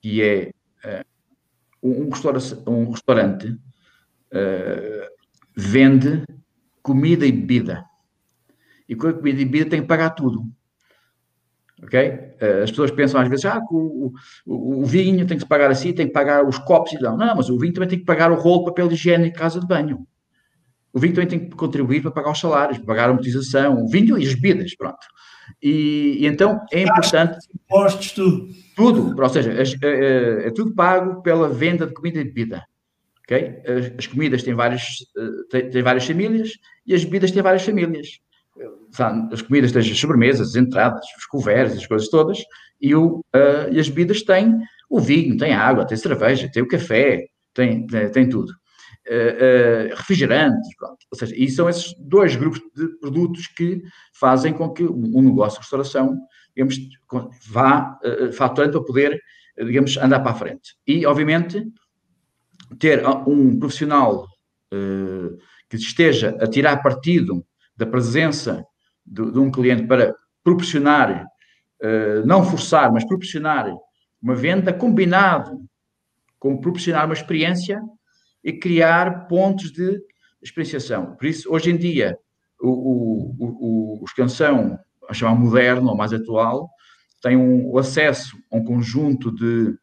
que 0.00 0.22
é 0.22 0.50
uh, 0.84 1.04
um, 1.82 2.08
restaurante, 2.08 2.56
um 2.66 2.90
restaurante 2.90 3.48
uh, 3.48 5.08
vende 5.54 6.24
comida 6.82 7.26
e 7.26 7.32
bebida. 7.32 7.84
E 8.88 8.96
com 8.96 9.08
a 9.08 9.12
comida 9.12 9.40
e 9.40 9.44
bebida 9.44 9.70
tem 9.70 9.82
que 9.82 9.86
pagar 9.86 10.10
tudo. 10.10 10.50
Ok? 11.82 12.00
Uh, 12.00 12.62
as 12.62 12.70
pessoas 12.70 12.90
pensam 12.90 13.20
às 13.20 13.28
vezes, 13.28 13.44
ah, 13.44 13.60
o, 13.70 14.14
o, 14.46 14.82
o, 14.82 14.84
vinho 14.86 15.26
tem 15.26 15.36
que 15.36 15.42
se 15.42 15.48
pagar 15.48 15.70
assim, 15.70 15.92
tem 15.92 16.06
que 16.06 16.12
pagar 16.12 16.46
os 16.46 16.58
copos 16.58 16.92
e 16.92 17.02
não. 17.02 17.16
Não, 17.16 17.36
mas 17.36 17.50
o 17.50 17.58
vinho 17.58 17.74
também 17.74 17.88
tem 17.88 17.98
que 17.98 18.04
pagar 18.04 18.32
o 18.32 18.36
rolo 18.36 18.64
papel 18.64 18.88
em 18.90 19.32
casa 19.32 19.60
de 19.60 19.66
banho. 19.66 20.06
O 20.92 21.00
vinho 21.00 21.14
também 21.14 21.28
tem 21.28 21.38
que 21.38 21.56
contribuir 21.56 22.02
para 22.02 22.10
pagar 22.10 22.32
os 22.32 22.40
salários, 22.40 22.76
para 22.78 22.86
pagar 22.86 23.04
a 23.04 23.10
amortização, 23.10 23.82
o 23.82 23.88
vinho 23.88 24.18
e 24.18 24.26
as 24.26 24.34
bebidas, 24.34 24.74
pronto. 24.76 25.06
E, 25.62 26.18
e 26.20 26.26
então 26.26 26.60
é 26.70 26.82
importante. 26.82 27.38
Impostos, 27.54 28.12
tudo. 28.12 28.48
Tudo, 28.76 29.20
ou 29.20 29.28
seja, 29.28 29.52
é, 29.52 29.62
é, 29.62 30.46
é, 30.46 30.50
tudo 30.50 30.74
pago 30.74 31.22
pela 31.22 31.48
venda 31.48 31.86
de 31.86 31.94
comida 31.94 32.20
e 32.20 32.24
bebida. 32.24 32.62
Okay? 33.20 33.62
As, 33.66 33.98
as 33.98 34.06
comidas 34.06 34.42
têm 34.42 34.54
várias, 34.54 34.82
eh, 35.16 35.28
têm, 35.50 35.70
têm, 35.70 35.82
várias 35.82 36.06
famílias 36.06 36.52
e 36.86 36.94
as 36.94 37.04
bebidas 37.04 37.30
têm 37.30 37.42
várias 37.42 37.62
famílias. 37.62 38.18
As 39.30 39.42
comidas 39.42 39.72
têm 39.72 39.80
as 39.80 39.98
sobremesas, 39.98 40.48
as 40.50 40.56
entradas, 40.56 41.04
os 41.18 41.26
couverts, 41.26 41.76
as 41.76 41.86
coisas 41.86 42.08
todas, 42.08 42.38
e, 42.80 42.94
o, 42.94 43.20
uh, 43.34 43.72
e 43.72 43.80
as 43.80 43.88
bebidas 43.88 44.22
têm 44.22 44.58
o 44.90 45.00
vinho, 45.00 45.36
tem 45.36 45.54
água, 45.54 45.86
tem 45.86 45.96
cerveja, 45.96 46.50
tem 46.52 46.62
o 46.62 46.68
café, 46.68 47.26
tem, 47.54 47.86
tem, 47.86 48.10
tem 48.10 48.28
tudo 48.28 48.52
uh, 49.08 49.94
refrigerantes, 49.94 50.74
pronto. 50.76 50.98
Ou 51.10 51.18
seja, 51.18 51.34
e 51.36 51.48
são 51.48 51.68
esses 51.68 51.94
dois 51.98 52.36
grupos 52.36 52.60
de 52.74 52.88
produtos 52.98 53.46
que 53.46 53.82
fazem 54.12 54.52
com 54.52 54.70
que 54.70 54.84
um 54.84 55.22
negócio 55.22 55.58
de 55.58 55.62
restauração, 55.62 56.16
digamos, 56.54 56.76
vá 57.48 57.98
uh, 58.04 58.32
faturando 58.32 58.72
para 58.72 58.86
poder, 58.86 59.20
digamos, 59.56 59.96
andar 59.96 60.20
para 60.20 60.32
a 60.32 60.34
frente. 60.34 60.76
E, 60.86 61.04
obviamente, 61.06 61.64
ter 62.78 63.06
um 63.26 63.58
profissional 63.58 64.26
que 65.68 65.76
esteja 65.76 66.34
a 66.40 66.46
tirar 66.46 66.82
partido 66.82 67.44
da 67.76 67.84
presença 67.84 68.64
de, 69.04 69.30
de 69.30 69.38
um 69.38 69.50
cliente 69.50 69.86
para 69.86 70.14
proporcionar, 70.42 71.26
não 72.24 72.42
forçar, 72.42 72.90
mas 72.90 73.04
proporcionar 73.04 73.70
uma 74.22 74.34
venda 74.34 74.72
combinado 74.72 75.60
com 76.38 76.58
proporcionar 76.58 77.04
uma 77.04 77.12
experiência 77.12 77.78
e 78.42 78.52
criar 78.52 79.26
pontos 79.26 79.70
de 79.70 80.00
experienciação. 80.42 81.14
Por 81.16 81.26
isso, 81.26 81.52
hoje 81.52 81.70
em 81.70 81.76
dia, 81.76 82.18
o, 82.60 82.68
o, 82.68 83.36
o, 83.38 84.02
o 84.02 84.04
escansão, 84.04 84.78
a 85.08 85.14
chamar 85.14 85.34
moderno 85.34 85.90
ou 85.90 85.96
mais 85.96 86.12
atual, 86.12 86.70
tem 87.20 87.36
um, 87.36 87.68
o 87.68 87.78
acesso 87.78 88.36
a 88.50 88.56
um 88.56 88.64
conjunto 88.64 89.32
de, 89.32 89.74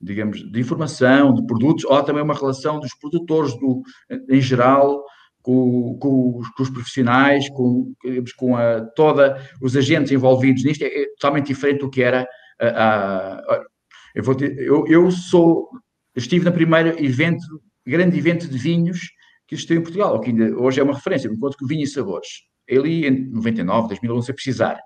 digamos, 0.00 0.50
de 0.50 0.60
informação, 0.60 1.34
de 1.34 1.44
produtos, 1.46 1.84
ou 1.84 2.02
também 2.02 2.22
uma 2.22 2.34
relação 2.34 2.78
dos 2.78 2.94
produtores 2.98 3.54
do, 3.58 3.82
em 4.28 4.40
geral 4.40 5.02
com, 5.42 5.98
com, 5.98 6.38
os, 6.38 6.48
com 6.50 6.62
os, 6.62 6.70
profissionais, 6.70 7.48
com, 7.50 7.92
com 8.36 8.56
a, 8.56 8.82
toda 8.94 9.40
os 9.60 9.76
agentes 9.76 10.12
envolvidos 10.12 10.64
nisto, 10.64 10.82
é, 10.82 10.86
é 10.86 11.06
totalmente 11.18 11.46
diferente 11.46 11.80
do 11.80 11.90
que 11.90 12.02
era 12.02 12.26
a, 12.60 12.66
a, 12.66 13.34
a 13.38 13.62
eu, 14.14 14.22
vou 14.22 14.36
eu, 14.40 14.86
eu 14.86 15.10
sou, 15.10 15.68
estive 16.14 16.44
na 16.44 16.52
primeira 16.52 17.02
evento 17.02 17.42
grande 17.86 18.18
evento 18.18 18.48
de 18.48 18.58
vinhos 18.58 19.10
que 19.46 19.54
existiu 19.54 19.78
em 19.78 19.82
Portugal, 19.82 20.20
que 20.20 20.30
ainda 20.30 20.56
hoje 20.56 20.80
é 20.80 20.82
uma 20.82 20.94
referência, 20.94 21.28
enquanto 21.28 21.56
que 21.56 21.66
Vinho 21.66 21.82
e 21.82 21.86
Sabores. 21.86 22.28
Ele 22.66 23.06
em 23.06 23.30
99, 23.30 23.88
2000, 23.88 24.14
não 24.14 24.22
sei 24.22 24.34
precisar. 24.34 24.80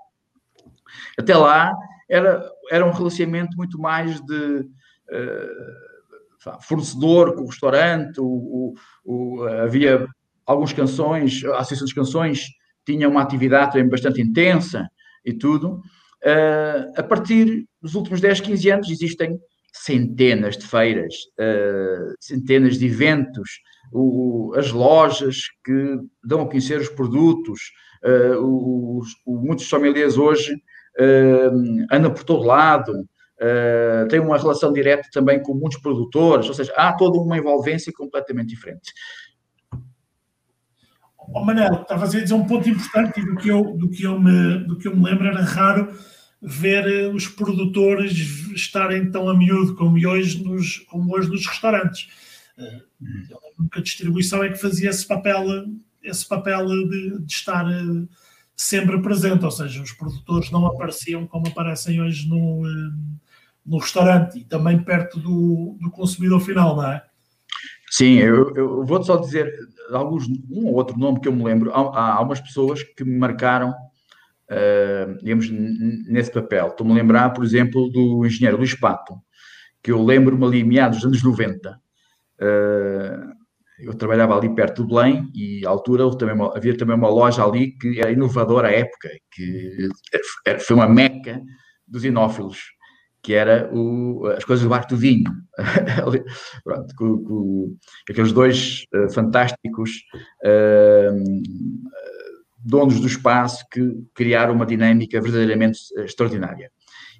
Até 1.19 1.37
lá 1.37 1.73
era, 2.09 2.49
era 2.71 2.87
um 2.87 2.91
relacionamento 2.91 3.57
muito 3.57 3.79
mais 3.79 4.21
de 4.21 4.61
uh, 4.61 6.61
fornecedor 6.63 7.35
com 7.35 7.43
o 7.43 7.47
restaurante, 7.47 8.21
o, 8.21 8.25
o, 8.25 8.75
o, 9.05 9.43
havia 9.45 10.07
algumas 10.45 10.73
canções, 10.73 11.45
a 11.45 11.59
Associação 11.59 11.87
das 11.87 11.95
Canções 11.95 12.47
tinha 12.85 13.09
uma 13.09 13.23
atividade 13.23 13.73
também 13.73 13.89
bastante 13.89 14.21
intensa 14.21 14.89
e 15.25 15.33
tudo. 15.33 15.81
Uh, 16.25 16.93
a 16.97 17.03
partir 17.03 17.67
dos 17.83 17.95
últimos 17.95 18.21
10, 18.21 18.41
15 18.41 18.71
anos 18.71 18.91
existem 18.91 19.39
centenas 19.85 20.57
de 20.57 20.67
feiras, 20.67 21.15
uh, 21.39 22.15
centenas 22.21 22.79
de 22.79 22.87
eventos, 22.87 23.61
o, 23.93 24.53
as 24.57 24.73
lojas 24.73 25.43
que 25.65 25.99
dão 26.25 26.43
a 26.43 26.47
conhecer 26.47 26.81
os 26.81 26.89
produtos, 26.89 27.61
uh, 28.05 28.99
os, 28.99 29.09
muitos 29.27 29.69
sommeliers 29.69 30.17
hoje 30.17 30.55
uh, 30.55 31.87
andam 31.93 32.13
por 32.13 32.25
todo 32.25 32.45
lado, 32.45 32.93
uh, 32.93 34.09
têm 34.09 34.21
uma 34.21 34.39
relação 34.39 34.73
direta 34.73 35.09
também 35.13 35.43
com 35.43 35.55
muitos 35.55 35.81
produtores, 35.81 36.49
ou 36.49 36.55
seja, 36.55 36.73
há 36.77 36.93
toda 36.93 37.19
uma 37.19 37.39
envolvência 37.39 37.93
completamente 37.95 38.49
diferente. 38.49 38.93
Oh, 41.29 41.45
Manel, 41.45 41.83
estavas 41.83 42.15
a 42.15 42.21
dizer 42.21 42.35
um 42.35 42.47
ponto 42.47 42.69
importante 42.69 43.21
do 43.21 43.37
que 43.37 43.49
eu, 43.49 43.77
do 43.77 43.91
que 43.91 44.05
eu, 44.05 44.19
me, 44.19 44.65
do 44.65 44.79
que 44.79 44.87
eu 44.87 44.97
me 44.97 45.05
lembro 45.05 45.27
era 45.27 45.43
raro 45.43 45.93
ver 46.41 46.87
eh, 46.87 47.09
os 47.09 47.27
produtores 47.27 48.13
estarem 48.55 49.11
tão 49.11 49.29
a 49.29 49.37
miúdo 49.37 49.75
como 49.75 49.97
hoje 50.07 50.43
nos, 50.43 50.79
como 50.81 51.15
hoje 51.15 51.29
nos 51.29 51.47
restaurantes. 51.47 52.09
Eh, 52.59 52.83
eu 53.31 53.39
lembro 53.43 53.71
que 53.71 53.79
a 53.79 53.83
distribuição 53.83 54.43
é 54.43 54.51
que 54.51 54.59
fazia 54.59 54.91
esse 54.91 55.07
papel, 55.07 55.45
esse 56.03 56.27
papel 56.27 56.67
de, 56.67 57.19
de, 57.21 57.33
estar 57.33 57.67
eh, 57.71 58.07
sempre 58.55 59.01
presente, 59.01 59.45
ou 59.45 59.51
seja, 59.51 59.83
os 59.83 59.93
produtores 59.93 60.51
não 60.51 60.67
apareciam 60.67 61.27
como 61.27 61.49
aparecem 61.49 62.01
hoje 62.01 62.29
no, 62.29 62.63
no 63.65 63.79
restaurante 63.79 64.39
e 64.39 64.45
também 64.45 64.83
perto 64.83 65.19
do, 65.19 65.77
do 65.81 65.91
consumidor 65.91 66.41
final, 66.41 66.77
não 66.77 66.87
é? 66.87 67.03
Sim, 67.91 68.15
eu, 68.15 68.55
eu 68.55 68.85
vou 68.85 69.03
só 69.03 69.17
dizer 69.17 69.53
alguns, 69.91 70.27
um 70.51 70.67
ou 70.67 70.75
outro 70.75 70.99
nome 70.99 71.21
que 71.21 71.29
eu 71.29 71.33
me 71.33 71.45
lembro. 71.45 71.73
Há, 71.73 72.15
há 72.15 72.21
umas 72.21 72.41
pessoas 72.41 72.83
que 72.83 73.05
me 73.05 73.17
marcaram 73.17 73.75
uh, 74.51 75.17
digamos, 75.19 75.51
nesse 75.51 76.31
papel. 76.31 76.69
Estou-me 76.69 76.93
a 76.93 76.97
lembrar, 76.97 77.31
por 77.31 77.45
exemplo, 77.45 77.91
do 77.91 78.25
engenheiro 78.25 78.57
Luís 78.57 78.75
Pato, 78.79 79.15
que 79.83 79.91
eu 79.93 80.03
lembro-me 80.03 80.45
ali 80.45 80.65
meados 80.65 80.99
dos 80.99 81.07
anos 81.07 81.23
90. 81.23 81.71
Uh, 81.71 81.77
eh, 82.41 83.21
eu 83.79 83.95
trabalhava 83.95 84.37
ali 84.37 84.55
perto 84.55 84.83
do 84.83 84.89
Belém 84.89 85.31
e 85.35 85.67
à 85.67 85.71
altura 85.71 86.11
também, 86.17 86.51
havia 86.55 86.77
também 86.77 86.97
uma 86.97 87.09
loja 87.09 87.45
ali 87.45 87.73
que 87.73 88.01
era 88.01 88.11
inovadora 88.11 88.69
à 88.69 88.73
época, 88.73 89.09
que 89.31 89.89
era, 90.47 90.59
foi 90.59 90.77
uma 90.77 90.89
meca 90.89 91.41
dos 91.87 92.05
inófilos, 92.05 92.59
que 93.23 93.35
era 93.35 93.71
o, 93.75 94.27
as 94.29 94.45
coisas 94.45 94.63
do 94.65 94.71
barco 94.71 94.91
do 94.91 94.97
vinho. 94.97 95.31
Pronto, 96.65 96.95
com, 96.97 97.25
com, 97.25 97.77
aqueles 98.09 98.33
dois 98.33 98.85
uh, 98.95 99.11
fantásticos 99.13 99.91
uh, 100.45 101.43
donos 102.67 102.99
do 102.99 103.07
espaço 103.07 103.65
que 103.71 103.81
criaram 104.13 104.53
uma 104.53 104.67
dinâmica 104.67 105.21
verdadeiramente 105.21 105.79
eh, 105.97 106.05
extraordinária. 106.05 106.71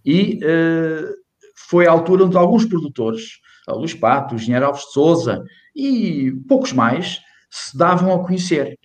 E 0.05 0.41
uh, 0.43 1.15
foi 1.69 1.87
a 1.87 1.91
altura 1.91 2.25
onde 2.25 2.37
alguns 2.37 2.65
produtores, 2.65 3.39
o 3.69 3.77
Luís 3.77 3.95
Pato, 3.95 4.35
o 4.35 4.39
Engenheiro 4.39 4.67
Alves 4.67 4.85
de 4.87 4.93
Souza 4.93 5.45
e 5.75 6.33
poucos 6.49 6.73
mais, 6.73 7.21
se 7.49 7.77
davam 7.79 8.13
a 8.13 8.25
conhecer. 8.25 8.77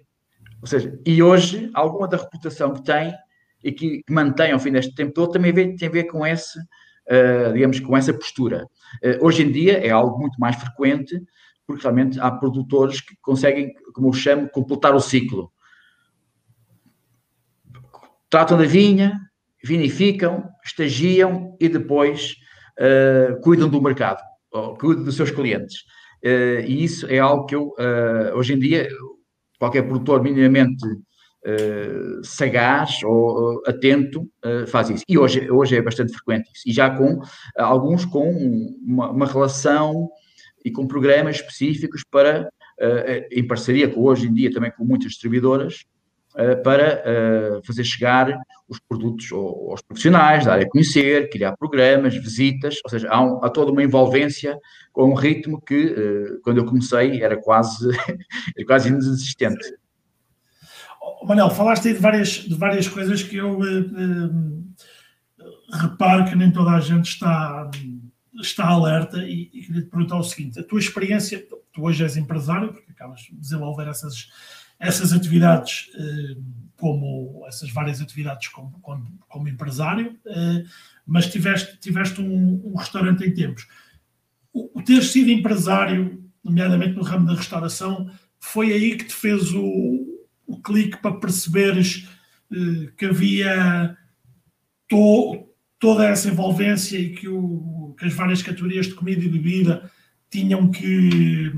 Ou 0.61 0.67
seja, 0.67 0.99
e 1.03 1.23
hoje, 1.23 1.71
alguma 1.73 2.07
da 2.07 2.17
reputação 2.17 2.73
que 2.73 2.83
tem 2.83 3.11
e 3.63 3.71
que, 3.71 4.03
mantém 4.09 4.51
ao 4.51 4.59
fim 4.59 4.71
deste 4.71 4.93
tempo 4.93 5.13
todo 5.13 5.31
também 5.31 5.75
tem 5.75 5.87
a 5.87 5.91
ver 5.91 6.03
com 6.05 6.25
esse, 6.25 6.59
uh, 6.59 7.53
digamos, 7.53 7.79
com 7.79 7.97
essa 7.97 8.13
postura. 8.13 8.67
Uh, 9.03 9.25
hoje 9.25 9.43
em 9.43 9.51
dia 9.51 9.83
é 9.83 9.89
algo 9.89 10.19
muito 10.19 10.39
mais 10.39 10.55
frequente, 10.55 11.19
porque 11.65 11.81
realmente 11.81 12.19
há 12.19 12.29
produtores 12.29 13.01
que 13.01 13.15
conseguem, 13.19 13.73
como 13.93 14.09
eu 14.09 14.13
chamo, 14.13 14.49
completar 14.49 14.93
o 14.93 14.99
ciclo 14.99 15.51
tratam 18.31 18.57
da 18.57 18.63
vinha, 18.63 19.19
vinificam, 19.63 20.49
estagiam 20.65 21.55
e 21.59 21.69
depois 21.69 22.37
uh, 22.79 23.39
cuidam 23.41 23.69
do 23.69 23.81
mercado, 23.81 24.21
cuidam 24.79 25.03
dos 25.03 25.15
seus 25.15 25.29
clientes. 25.29 25.81
Uh, 26.23 26.61
e 26.65 26.83
isso 26.83 27.05
é 27.07 27.19
algo 27.19 27.45
que 27.45 27.55
eu, 27.55 27.67
uh, 27.67 28.35
hoje 28.35 28.53
em 28.53 28.59
dia, 28.59 28.87
qualquer 29.59 29.83
produtor 29.83 30.23
minimamente 30.23 30.83
sagaz 32.23 33.01
ou 33.03 33.63
atento 33.65 34.29
faz 34.67 34.91
isso. 34.91 35.03
E 35.09 35.17
hoje, 35.17 35.49
hoje 35.49 35.75
é 35.75 35.81
bastante 35.81 36.13
frequente 36.13 36.51
isso. 36.53 36.69
E 36.69 36.71
já 36.71 36.87
com 36.95 37.19
alguns 37.57 38.05
com 38.05 38.29
uma, 38.85 39.09
uma 39.09 39.25
relação 39.25 40.07
e 40.63 40.69
com 40.69 40.85
programas 40.85 41.37
específicos 41.37 42.03
para, 42.03 42.47
em 43.31 43.47
parceria 43.47 43.89
com 43.89 44.01
hoje 44.01 44.27
em 44.27 44.33
dia 44.35 44.51
também 44.51 44.71
com 44.77 44.85
muitas 44.85 45.13
distribuidoras, 45.13 45.83
para 46.63 47.03
uh, 47.59 47.65
fazer 47.65 47.83
chegar 47.83 48.33
os 48.67 48.79
produtos 48.79 49.31
aos 49.31 49.81
profissionais, 49.81 50.45
dar 50.45 50.59
a 50.59 50.69
conhecer, 50.69 51.29
criar 51.29 51.57
programas, 51.57 52.15
visitas, 52.15 52.77
ou 52.83 52.89
seja, 52.89 53.09
há, 53.09 53.21
um, 53.21 53.43
há 53.43 53.49
toda 53.49 53.71
uma 53.71 53.83
envolvência 53.83 54.57
com 54.93 55.11
um 55.11 55.13
ritmo 55.13 55.61
que, 55.61 55.87
uh, 55.87 56.41
quando 56.41 56.59
eu 56.59 56.65
comecei, 56.65 57.21
era 57.21 57.35
quase, 57.41 57.89
era 58.55 58.65
quase 58.65 58.89
inexistente. 58.89 59.75
Oh, 61.01 61.25
Manel, 61.25 61.49
falaste 61.49 61.89
aí 61.89 61.93
de 61.93 61.99
várias, 61.99 62.29
de 62.29 62.55
várias 62.55 62.87
coisas 62.87 63.23
que 63.23 63.37
eu 63.37 63.59
reparo 65.73 66.25
que 66.25 66.35
nem 66.35 66.51
toda 66.51 66.71
a 66.71 66.79
gente 66.79 67.09
está, 67.09 67.69
está 68.41 68.67
alerta 68.67 69.17
e, 69.17 69.49
e 69.53 69.61
queria 69.61 69.81
te 69.81 69.89
perguntar 69.89 70.17
o 70.17 70.23
seguinte, 70.23 70.59
a 70.59 70.63
tua 70.63 70.79
experiência, 70.79 71.43
tu 71.73 71.83
hoje 71.83 72.03
és 72.03 72.17
empresário, 72.17 72.73
porque 72.73 72.91
acabas 72.91 73.21
de 73.21 73.35
desenvolver 73.35 73.87
essas 73.87 74.27
essas 74.81 75.13
atividades, 75.13 75.89
eh, 75.93 76.37
como 76.75 77.45
essas 77.47 77.69
várias 77.69 78.01
atividades 78.01 78.47
como, 78.47 78.71
como, 78.81 79.19
como 79.29 79.47
empresário, 79.47 80.17
eh, 80.25 80.63
mas 81.05 81.27
tiveste, 81.27 81.77
tiveste 81.79 82.19
um, 82.19 82.59
um, 82.65 82.75
restaurante 82.75 83.23
em 83.23 83.31
tempos. 83.31 83.67
O, 84.51 84.79
o, 84.79 84.83
ter 84.83 85.03
sido 85.03 85.29
empresário, 85.29 86.23
nomeadamente 86.43 86.95
no 86.95 87.03
ramo 87.03 87.27
da 87.27 87.35
restauração, 87.35 88.09
foi 88.39 88.73
aí 88.73 88.97
que 88.97 89.05
te 89.05 89.13
fez 89.13 89.53
o, 89.53 90.19
o 90.47 90.59
clique 90.59 90.97
para 90.97 91.19
perceberes 91.19 92.09
eh, 92.51 92.91
que 92.97 93.05
havia 93.05 93.95
to, 94.89 95.47
toda 95.77 96.07
essa 96.07 96.27
envolvência 96.27 96.97
e 96.97 97.13
que, 97.13 97.27
o, 97.27 97.95
que 97.99 98.05
as 98.05 98.13
várias 98.13 98.41
categorias 98.41 98.87
de 98.87 98.95
comida 98.95 99.23
e 99.23 99.29
bebida 99.29 99.91
tinham 100.27 100.71
que 100.71 101.51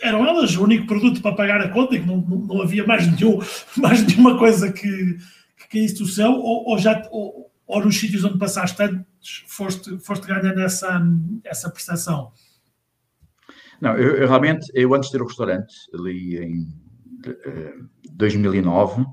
eram 0.00 0.26
elas 0.26 0.56
o 0.56 0.64
único 0.64 0.86
produto 0.86 1.20
para 1.20 1.34
pagar 1.34 1.60
a 1.60 1.68
conta 1.68 1.94
e 1.94 2.00
que 2.00 2.06
não, 2.06 2.18
não, 2.18 2.38
não 2.38 2.62
havia 2.62 2.86
mais, 2.86 3.06
nenhum, 3.06 3.38
mais 3.76 4.06
nenhuma 4.06 4.38
coisa 4.38 4.72
que, 4.72 5.18
que 5.70 5.92
do 5.94 6.06
céu, 6.06 6.32
ou, 6.32 6.70
ou 6.70 6.78
já, 6.78 7.06
ou, 7.10 7.50
ou, 7.66 7.84
nos 7.84 7.98
sítios 7.98 8.24
onde 8.24 8.38
passaste 8.38 8.82
antes 8.82 9.44
foste, 9.46 9.98
foste 9.98 10.26
ganhando 10.26 10.60
essa, 10.60 11.00
essa 11.44 11.70
percepção? 11.70 12.32
Não, 13.80 13.96
eu, 13.96 14.16
eu, 14.16 14.28
realmente, 14.28 14.70
eu 14.74 14.94
antes 14.94 15.08
de 15.08 15.16
ter 15.16 15.22
o 15.22 15.26
restaurante, 15.26 15.74
ali 15.94 16.38
em 16.38 16.62
uh, 17.26 17.88
2009, 18.12 19.02
uh, 19.02 19.06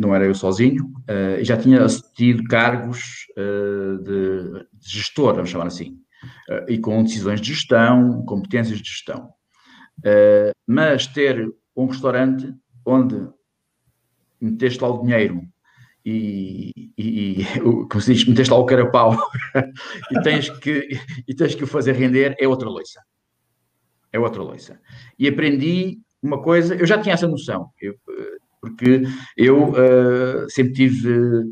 não 0.00 0.14
era 0.14 0.24
eu 0.24 0.34
sozinho, 0.34 0.86
uh, 0.86 1.44
já 1.44 1.56
tinha 1.56 1.86
tido 2.14 2.44
cargos 2.44 3.26
uh, 3.36 4.02
de, 4.02 4.66
de 4.72 4.88
gestor, 4.88 5.34
vamos 5.34 5.50
chamar 5.50 5.66
assim. 5.66 5.98
Eh, 6.48 6.74
e 6.74 6.78
com 6.78 7.02
decisões 7.02 7.40
de 7.40 7.52
gestão, 7.52 8.24
competências 8.24 8.78
de 8.78 8.88
gestão. 8.88 9.30
Eh, 10.04 10.52
mas 10.66 11.06
ter 11.06 11.48
um 11.74 11.86
restaurante 11.86 12.54
onde 12.84 13.28
meteste 14.40 14.82
lá 14.82 14.88
o 14.90 15.02
dinheiro 15.02 15.42
e, 16.04 16.70
e, 16.96 17.40
e 17.40 17.44
como 17.60 18.00
se 18.00 18.14
diz, 18.14 18.24
meteste 18.26 18.52
lá 18.52 18.58
o 18.58 18.66
carapau 18.66 19.16
e, 20.10 20.20
tens 20.22 20.48
que, 20.50 20.88
e 21.26 21.34
tens 21.34 21.54
que 21.54 21.64
o 21.64 21.66
fazer 21.66 21.92
render, 21.92 22.36
é 22.38 22.46
outra 22.46 22.68
loiça. 22.68 23.00
É 24.12 24.18
outra 24.18 24.42
loiça. 24.42 24.80
E 25.18 25.26
aprendi 25.26 25.98
uma 26.22 26.40
coisa, 26.40 26.74
eu 26.74 26.86
já 26.86 27.00
tinha 27.00 27.14
essa 27.14 27.26
noção, 27.26 27.70
eu, 27.80 27.92
eh, 27.92 28.36
porque 28.60 29.02
eu 29.36 29.70
uh, 29.70 30.48
sempre 30.48 30.72
tive 30.72 31.44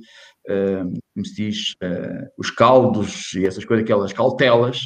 como 0.47 1.27
se 1.27 1.35
diz, 1.35 1.73
uh, 1.83 2.29
os 2.37 2.51
caldos 2.51 3.33
e 3.35 3.47
essas 3.47 3.65
coisas, 3.65 3.85
aquelas 3.85 4.13
cautelas. 4.13 4.81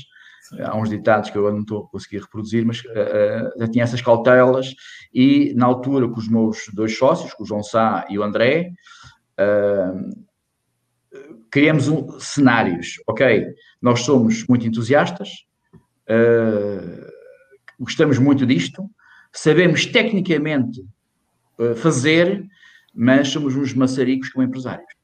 Há 0.61 0.75
uns 0.77 0.89
ditados 0.89 1.29
que 1.29 1.37
eu 1.37 1.53
não 1.53 1.61
estou 1.61 1.85
a 1.85 1.89
conseguir 1.89 2.23
reproduzir, 2.23 2.65
mas 2.65 2.81
uh, 2.81 3.59
já 3.59 3.69
tinha 3.69 3.85
essas 3.85 4.01
cautelas 4.01 4.75
e 5.13 5.53
na 5.55 5.67
altura 5.67 6.09
com 6.09 6.19
os 6.19 6.29
meus 6.29 6.65
dois 6.73 6.97
sócios, 6.97 7.35
com 7.35 7.43
o 7.43 7.47
João 7.47 7.63
Sá 7.63 8.07
e 8.09 8.19
o 8.19 8.23
André, 8.23 8.73
criamos 11.51 11.87
um, 11.87 12.19
cenários, 12.19 12.95
ok? 13.07 13.47
Nós 13.81 14.01
somos 14.01 14.45
muito 14.49 14.67
entusiastas, 14.67 15.29
gostamos 17.79 18.19
muito 18.19 18.45
disto, 18.45 18.91
sabemos 19.33 19.87
tecnicamente 19.87 20.85
fazer, 21.77 22.45
mas 22.93 23.29
somos 23.29 23.55
uns 23.55 23.73
maçaricos 23.73 24.31
como 24.31 24.45
empresários. 24.45 24.98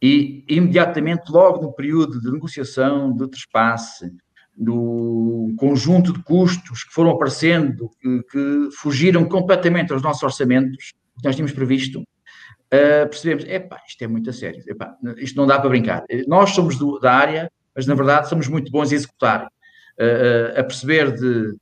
E 0.00 0.44
imediatamente, 0.48 1.30
logo 1.30 1.60
no 1.60 1.72
período 1.72 2.20
de 2.20 2.30
negociação, 2.30 3.12
de 3.16 3.28
trespasse, 3.28 4.12
do 4.56 5.54
conjunto 5.56 6.12
de 6.12 6.22
custos 6.22 6.82
que 6.84 6.92
foram 6.92 7.10
aparecendo, 7.10 7.90
que, 8.00 8.22
que 8.24 8.68
fugiram 8.76 9.24
completamente 9.24 9.92
aos 9.92 10.02
nossos 10.02 10.22
orçamentos, 10.22 10.92
que 11.16 11.24
nós 11.24 11.36
tínhamos 11.36 11.52
previsto, 11.52 12.00
uh, 12.00 13.08
percebemos, 13.08 13.44
epá, 13.44 13.80
isto 13.86 14.02
é 14.02 14.08
muito 14.08 14.30
a 14.30 14.32
sério, 14.32 14.62
epá, 14.66 14.96
isto 15.18 15.36
não 15.36 15.46
dá 15.46 15.60
para 15.60 15.68
brincar. 15.68 16.04
Nós 16.26 16.50
somos 16.50 16.76
do, 16.76 16.98
da 16.98 17.12
área, 17.12 17.50
mas 17.74 17.86
na 17.86 17.94
verdade 17.94 18.28
somos 18.28 18.48
muito 18.48 18.70
bons 18.70 18.90
a 18.90 18.94
executar, 18.96 19.46
uh, 19.46 20.58
a 20.58 20.64
perceber 20.64 21.12
de 21.12 21.56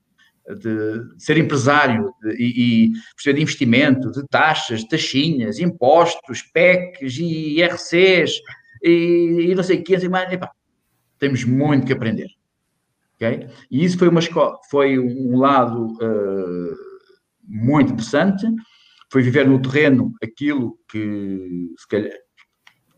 de 0.54 1.02
ser 1.18 1.36
empresário 1.38 2.12
e, 2.38 2.92
perceber 3.14 3.36
de 3.36 3.42
investimento, 3.42 4.10
de 4.12 4.26
taxas, 4.28 4.84
taxinhas, 4.84 5.58
impostos, 5.58 6.42
PECs 6.42 7.18
e 7.18 7.58
IRCs 7.58 8.40
e, 8.82 9.48
e 9.50 9.54
não 9.54 9.62
sei 9.62 9.78
o 9.78 9.84
que, 9.84 9.96
assim, 9.96 10.06
epá, 10.06 10.50
temos 11.18 11.44
muito 11.44 11.86
que 11.86 11.92
aprender. 11.92 12.28
Okay? 13.16 13.48
E 13.70 13.84
isso 13.84 13.98
foi 13.98 14.08
uma 14.08 14.20
escola, 14.20 14.56
foi 14.70 14.98
um 14.98 15.36
lado 15.36 15.86
uh, 15.86 16.76
muito 17.42 17.92
interessante, 17.92 18.46
foi 19.10 19.22
viver 19.22 19.48
no 19.48 19.60
terreno 19.60 20.12
aquilo 20.22 20.78
que 20.88 21.70
se 21.78 21.88
calhar, 21.88 22.12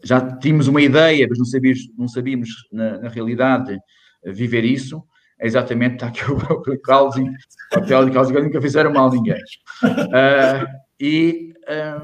já 0.03 0.21
tínhamos 0.39 0.69
uma 0.69 0.83
ideia, 0.83 1.27
mas 1.29 1.39
não 1.39 1.47
sabíamos, 1.47 1.81
não 1.97 2.09
sabíamos 2.09 2.51
na, 2.73 2.99
na 2.99 3.09
realidade 3.09 3.79
viver 4.25 4.65
isso 4.65 5.03
é 5.40 5.46
exatamente 5.46 5.94
está 5.94 6.09
aqui 6.09 6.22
o, 6.31 6.37
e 6.37 6.37
o 6.37 7.79
hotel 7.79 8.12
Carlos 8.12 8.31
nunca 8.31 8.61
fizeram 8.61 8.92
mal 8.92 9.09
a 9.09 9.12
ninguém. 9.12 9.42
Uh, 9.83 10.66
e, 11.01 11.55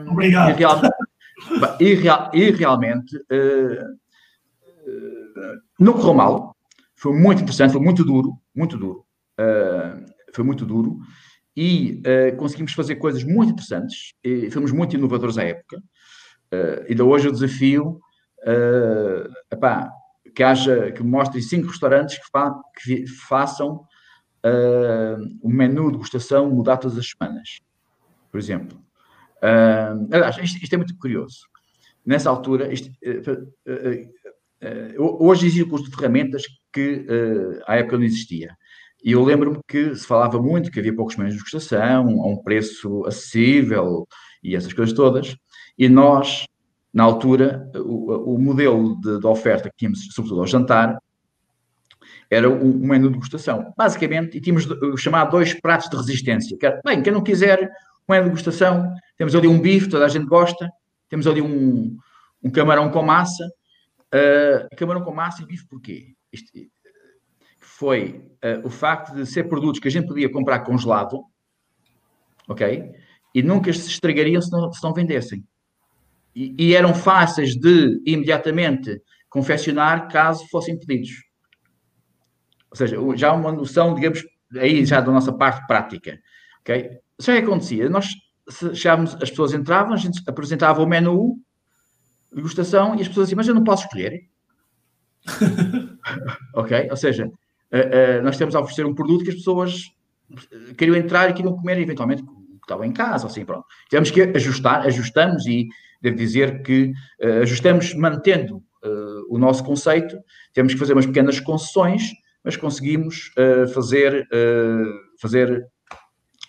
um, 0.04 0.12
Obrigado. 0.12 0.50
E, 0.50 0.54
real, 0.54 0.80
e, 1.80 1.94
real, 1.94 2.30
e 2.32 2.50
realmente 2.50 3.16
uh, 3.16 3.84
uh, 4.86 5.60
não 5.78 5.94
correu 5.94 6.14
mal, 6.14 6.56
foi 6.96 7.12
muito 7.12 7.42
interessante, 7.42 7.72
foi 7.72 7.80
muito 7.80 8.04
duro, 8.04 8.38
muito 8.54 8.78
duro, 8.78 9.04
foi 10.32 10.44
muito 10.44 10.64
duro 10.64 10.98
e 11.56 12.00
conseguimos 12.36 12.72
fazer 12.72 12.96
coisas 12.96 13.22
muito 13.24 13.52
interessantes, 13.52 14.14
e 14.24 14.50
fomos 14.50 14.72
muito 14.72 14.96
inovadores 14.96 15.36
à 15.38 15.44
época. 15.44 15.82
Uh, 16.54 16.84
ainda 16.88 17.04
hoje 17.04 17.28
o 17.28 17.32
desafio, 17.32 18.00
uh, 18.42 19.32
epá, 19.50 19.90
que 20.34 20.42
haja, 20.42 20.90
que 20.92 21.02
mostrem 21.02 21.42
cinco 21.42 21.68
restaurantes 21.68 22.18
que, 22.18 22.30
fa, 22.30 22.54
que 22.82 23.06
façam 23.06 23.86
uh, 24.44 25.16
o 25.42 25.48
menu 25.48 25.86
de 25.86 25.92
degustação 25.92 26.50
mudar 26.50 26.76
todas 26.76 26.98
as 26.98 27.08
semanas, 27.08 27.60
por 28.30 28.38
exemplo. 28.38 28.78
Uh, 29.36 30.08
aliás, 30.12 30.36
isto, 30.38 30.62
isto, 30.62 30.72
é 30.74 30.76
muito 30.76 30.96
curioso. 30.98 31.46
Nessa 32.04 32.28
altura, 32.30 32.72
isto, 32.72 32.88
uh, 32.88 34.06
hoje 34.98 35.46
existe 35.46 35.64
um 35.64 35.68
curso 35.68 35.90
de 35.90 35.96
ferramentas 35.96 36.42
que 36.72 37.06
à 37.66 37.76
época 37.76 37.98
não 37.98 38.04
existia. 38.04 38.56
E 39.04 39.12
eu 39.12 39.22
lembro-me 39.22 39.58
que 39.68 39.94
se 39.94 40.06
falava 40.06 40.40
muito 40.40 40.70
que 40.70 40.80
havia 40.80 40.94
poucos 40.94 41.16
menus 41.16 41.34
de 41.34 41.38
degustação, 41.38 42.22
a 42.22 42.26
um 42.26 42.42
preço 42.42 43.04
acessível 43.04 44.08
e 44.42 44.56
essas 44.56 44.72
coisas 44.72 44.94
todas. 44.94 45.36
E 45.76 45.86
nós, 45.90 46.46
na 46.94 47.02
altura, 47.02 47.68
o, 47.74 48.34
o 48.34 48.38
modelo 48.38 49.00
de, 49.00 49.18
de, 49.18 49.26
oferta 49.26 49.68
que 49.68 49.76
tínhamos, 49.76 50.06
sobretudo 50.12 50.40
ao 50.40 50.46
jantar, 50.46 50.96
era 52.30 52.48
um, 52.48 52.82
um 52.82 52.86
menu 52.86 53.08
de 53.08 53.14
degustação. 53.14 53.74
Basicamente, 53.76 54.38
e 54.38 54.40
tínhamos 54.40 54.66
o 54.66 54.96
chamado 54.96 55.32
dois 55.32 55.52
pratos 55.52 55.90
de 55.90 55.96
resistência. 55.96 56.56
Que 56.56 56.66
era, 56.66 56.80
bem, 56.84 57.02
quem 57.02 57.12
não 57.12 57.22
quiser 57.22 57.68
um 58.08 58.12
menu 58.12 58.24
de 58.24 58.30
degustação, 58.30 58.94
temos 59.16 59.34
ali 59.34 59.48
um 59.48 59.60
bife, 59.60 59.88
toda 59.88 60.04
a 60.04 60.08
gente 60.08 60.26
gosta, 60.26 60.70
temos 61.08 61.26
ali 61.26 61.42
um, 61.42 61.96
um 62.42 62.50
camarão 62.50 62.88
com 62.90 63.02
massa. 63.02 63.44
Uh, 64.14 64.76
camarão 64.76 65.02
com 65.02 65.12
massa 65.12 65.42
e 65.42 65.46
bife 65.46 65.66
porquê? 65.66 66.14
Isto, 66.32 66.52
foi 67.58 68.30
uh, 68.44 68.64
o 68.64 68.70
facto 68.70 69.12
de 69.14 69.26
ser 69.26 69.44
produtos 69.44 69.80
que 69.80 69.88
a 69.88 69.90
gente 69.90 70.06
podia 70.06 70.30
comprar 70.30 70.60
congelado, 70.60 71.24
ok? 72.48 72.94
e 73.34 73.42
nunca 73.42 73.72
se 73.72 73.88
estragariam 73.88 74.40
se 74.40 74.50
não, 74.52 74.72
se 74.72 74.82
não 74.82 74.94
vendessem. 74.94 75.44
E, 76.34 76.54
e, 76.58 76.74
eram 76.74 76.92
fáceis 76.92 77.54
de 77.54 78.02
imediatamente 78.04 79.00
confeccionar 79.28 80.08
caso 80.08 80.46
fossem 80.48 80.78
pedidos. 80.78 81.12
Ou 82.70 82.76
seja, 82.76 82.96
já 83.16 83.32
uma 83.32 83.52
noção, 83.52 83.94
digamos, 83.94 84.24
aí 84.56 84.84
já 84.84 85.00
da 85.00 85.12
nossa 85.12 85.32
parte 85.32 85.64
prática. 85.66 86.18
Okay? 86.60 86.98
Isso 87.18 87.30
que 87.30 87.38
acontecia. 87.38 87.88
Nós 87.88 88.08
chegávamos, 88.74 89.14
as 89.14 89.30
pessoas 89.30 89.52
entravam, 89.54 89.92
a 89.92 89.96
gente 89.96 90.20
apresentava 90.26 90.82
o 90.82 90.86
menu 90.86 91.36
de 92.30 92.36
degustação 92.36 92.96
e 92.96 93.02
as 93.02 93.08
pessoas 93.08 93.28
diziam, 93.28 93.36
mas 93.36 93.48
eu 93.48 93.54
não 93.54 93.64
posso 93.64 93.84
escolher. 93.84 94.28
ok? 96.54 96.88
Ou 96.90 96.96
seja, 96.96 97.26
uh, 97.26 98.18
uh, 98.18 98.22
nós 98.22 98.36
temos 98.36 98.54
a 98.54 98.60
oferecer 98.60 98.84
um 98.84 98.94
produto 98.94 99.24
que 99.24 99.30
as 99.30 99.36
pessoas 99.36 99.92
queriam 100.76 100.96
entrar 100.96 101.30
e 101.30 101.34
queriam 101.34 101.56
comer 101.56 101.78
eventualmente 101.78 102.22
que 102.22 102.30
estavam 102.62 102.84
em 102.84 102.92
casa, 102.92 103.26
assim, 103.26 103.44
pronto. 103.44 103.66
Tivemos 103.88 104.10
que 104.10 104.22
ajustar, 104.22 104.86
ajustamos 104.86 105.46
e 105.46 105.68
devo 106.04 106.16
dizer 106.16 106.62
que 106.62 106.92
uh, 107.22 107.42
ajustamos 107.42 107.94
mantendo 107.94 108.56
uh, 108.56 109.34
o 109.34 109.38
nosso 109.38 109.64
conceito, 109.64 110.18
temos 110.52 110.74
que 110.74 110.78
fazer 110.78 110.92
umas 110.92 111.06
pequenas 111.06 111.40
concessões, 111.40 112.10
mas 112.44 112.56
conseguimos 112.56 113.32
uh, 113.38 113.66
fazer, 113.68 114.28
fazer 115.18 115.66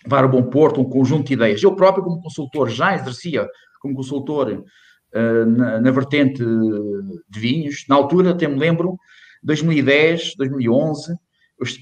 levar 0.04 0.24
a 0.24 0.28
bom 0.28 0.42
porto 0.42 0.78
um 0.78 0.84
conjunto 0.84 1.28
de 1.28 1.32
ideias. 1.32 1.62
Eu 1.62 1.74
próprio, 1.74 2.04
como 2.04 2.20
consultor, 2.20 2.68
já 2.68 2.94
exercia 2.94 3.48
como 3.80 3.94
consultor 3.94 4.62
na, 5.12 5.80
na, 5.80 5.90
vertente 5.90 6.44
de 6.44 7.40
vinhos. 7.40 7.86
Na 7.88 7.94
altura, 7.96 8.32
até 8.32 8.46
me 8.46 8.58
lembro, 8.58 8.98
2010, 9.42 10.34
2011, 10.36 11.16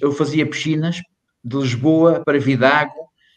eu 0.00 0.12
fazia 0.12 0.48
piscinas 0.48 1.00
de 1.42 1.56
Lisboa 1.56 2.22
para 2.24 2.38
Vidago 2.38 2.94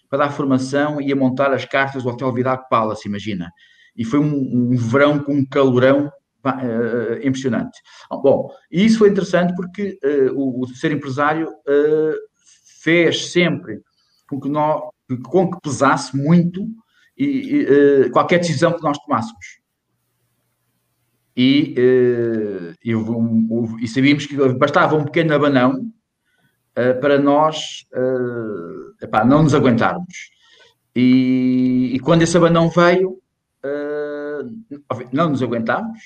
para 0.09 0.19
dar 0.19 0.31
formação 0.31 1.01
e 1.01 1.11
a 1.11 1.15
montar 1.15 1.51
as 1.51 1.65
cartas 1.65 2.03
do 2.03 2.09
Hotel 2.09 2.31
Vidago 2.31 2.65
Palace, 2.69 3.07
imagina. 3.07 3.51
E 3.97 4.05
foi 4.05 4.19
um, 4.19 4.71
um 4.71 4.77
verão 4.77 5.19
com 5.19 5.33
um 5.33 5.45
calorão 5.45 6.11
uh, 6.45 7.27
impressionante. 7.27 7.79
Bom, 8.09 8.49
e 8.71 8.85
isso 8.85 8.99
foi 8.99 9.09
interessante 9.09 9.53
porque 9.55 9.97
uh, 10.03 10.33
o, 10.33 10.63
o, 10.63 10.67
ser 10.67 10.91
empresário 10.91 11.49
uh, 11.49 12.15
fez 12.81 13.31
sempre 13.31 13.81
com 14.29 14.39
que, 14.39 14.49
nós, 14.49 14.81
com 15.23 15.49
que 15.49 15.59
pesasse 15.61 16.15
muito 16.15 16.67
e, 17.17 17.25
e 17.25 18.09
qualquer 18.11 18.39
decisão 18.39 18.73
que 18.73 18.83
nós 18.83 18.97
tomássemos. 18.99 19.59
E, 21.35 21.75
e 22.83 23.87
sabíamos 23.87 24.25
que 24.25 24.35
bastava 24.53 24.95
um 24.95 25.05
pequeno 25.05 25.35
abanão 25.35 25.91
para 26.99 27.19
nós 27.19 27.85
epá, 29.01 29.23
não 29.23 29.43
nos 29.43 29.53
aguentarmos. 29.53 30.31
E, 30.95 31.91
e, 31.93 31.99
quando 31.99 32.23
esse 32.23 32.35
abanão 32.35 32.69
veio, 32.69 33.21
não 35.11 35.29
nos 35.29 35.41
aguentámos, 35.41 35.99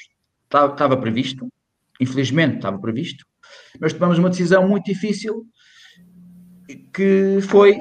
estava, 0.44 0.98
previsto, 0.98 1.48
infelizmente 2.00 2.58
estava 2.58 2.78
previsto, 2.80 3.26
mas 3.80 3.94
tomamos 3.94 4.18
uma 4.18 4.30
decisão 4.30 4.68
muito 4.68 4.86
difícil 4.86 5.46
que 6.94 7.40
foi 7.42 7.80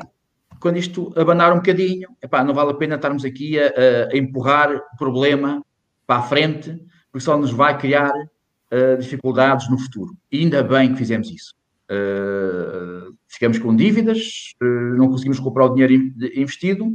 quando 0.61 0.77
isto 0.77 1.13
abanar 1.17 1.53
um 1.53 1.57
bocadinho, 1.57 2.09
epá, 2.23 2.45
não 2.45 2.53
vale 2.53 2.71
a 2.71 2.75
pena 2.75 2.97
estarmos 2.97 3.25
aqui 3.25 3.59
a, 3.59 3.73
a, 4.13 4.17
empurrar 4.17 4.71
o 4.77 4.97
problema 4.99 5.65
para 6.07 6.21
a 6.21 6.23
frente, 6.23 6.79
porque 7.11 7.25
só 7.25 7.37
nos 7.39 7.51
vai 7.51 7.79
criar 7.79 8.13
uh, 8.13 8.99
dificuldades 8.99 9.71
no 9.71 9.79
futuro. 9.79 10.15
E 10.31 10.41
ainda 10.41 10.63
bem 10.63 10.93
que 10.93 10.99
fizemos 10.99 11.31
isso. 11.31 11.55
Uh, 11.91 13.17
ficamos 13.27 13.59
com 13.59 13.75
dívidas, 13.75 14.53
uh, 14.63 14.97
não 14.97 15.09
conseguimos 15.09 15.41
comprar 15.41 15.65
o 15.65 15.75
dinheiro 15.75 16.13
investido, 16.35 16.93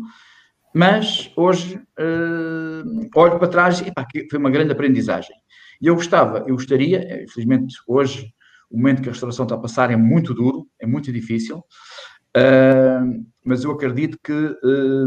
mas 0.76 1.32
hoje 1.38 1.78
uh, 1.78 3.10
olho 3.16 3.40
para 3.40 3.48
trás 3.48 3.82
e 3.82 4.30
foi 4.30 4.38
uma 4.38 4.52
grande 4.52 4.74
aprendizagem. 4.74 5.34
E 5.82 5.88
eu 5.88 5.96
gostava, 5.96 6.40
eu 6.40 6.56
gostaria, 6.56 7.24
infelizmente 7.24 7.76
hoje 7.88 8.34
o 8.70 8.76
momento 8.76 9.02
que 9.02 9.08
a 9.08 9.12
restauração 9.14 9.46
está 9.46 9.56
a 9.56 9.60
passar 9.60 9.90
é 9.90 9.96
muito 9.96 10.34
duro, 10.34 10.68
é 10.82 10.86
muito 10.86 11.14
difícil, 11.14 11.64
mas 13.46 13.64
eu 13.64 13.72
acredito 13.72 14.18
que 14.22 14.34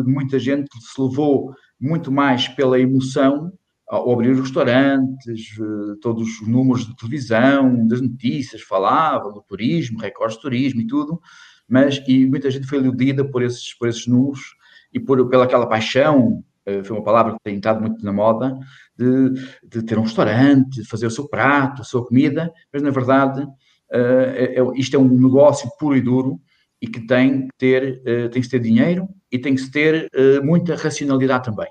muita 0.07 0.38
gente 0.38 0.68
se 0.81 1.00
levou 1.00 1.52
muito 1.78 2.11
mais 2.11 2.48
pela 2.48 2.78
emoção 2.78 3.52
ao 3.88 4.12
abrir 4.12 4.31
os 4.31 4.40
restaurantes, 4.40 5.59
eh, 5.59 5.94
todos 6.02 6.40
os 6.40 6.46
números 6.46 6.87
de 6.87 6.94
televisão, 6.94 7.87
das 7.87 8.00
notícias, 8.02 8.61
falavam 8.62 9.33
do 9.33 9.42
turismo, 9.42 9.98
recordes 9.98 10.37
de 10.37 10.42
turismo 10.42 10.81
e 10.83 10.87
tudo, 10.87 11.20
mas 11.66 12.02
e 12.07 12.26
muita 12.26 12.50
gente 12.50 12.66
foi 12.66 12.78
iludida 12.78 13.24
por 13.24 13.42
esses, 13.42 13.74
por 13.74 13.88
esses 13.88 14.07
números 14.07 14.58
e 14.92 15.01
por, 15.01 15.29
pela 15.29 15.44
aquela 15.44 15.66
paixão, 15.66 16.42
eh, 16.64 16.83
foi 16.83 16.96
uma 16.96 17.05
palavra 17.05 17.33
que 17.33 17.42
tem 17.42 17.57
estado 17.57 17.81
muito 17.81 18.05
na 18.05 18.12
moda, 18.12 18.59
de, 18.96 19.33
de 19.62 19.83
ter 19.83 19.98
um 19.98 20.03
restaurante, 20.03 20.83
de 20.83 20.88
fazer 20.88 21.07
o 21.07 21.11
seu 21.11 21.29
prato, 21.29 21.83
a 21.83 21.85
sua 21.85 22.05
comida, 22.05 22.53
mas 22.72 22.83
na 22.83 22.90
verdade 22.90 23.46
é, 23.90 24.57
é, 24.59 24.62
isto 24.77 24.96
é 24.96 24.98
um 24.98 25.09
negócio 25.09 25.70
puro 25.79 25.96
e 25.96 26.01
duro 26.01 26.40
e 26.81 26.87
que 26.87 27.07
tem 27.07 27.48
que 27.48 27.57
ter, 27.57 28.03
tem 28.31 28.42
que 28.42 28.48
ter 28.48 28.61
dinheiro 28.61 29.09
e 29.33 29.38
tem 29.38 29.55
que 29.55 29.70
ter 29.70 30.09
muita 30.44 30.77
racionalidade 30.77 31.44
também. 31.44 31.68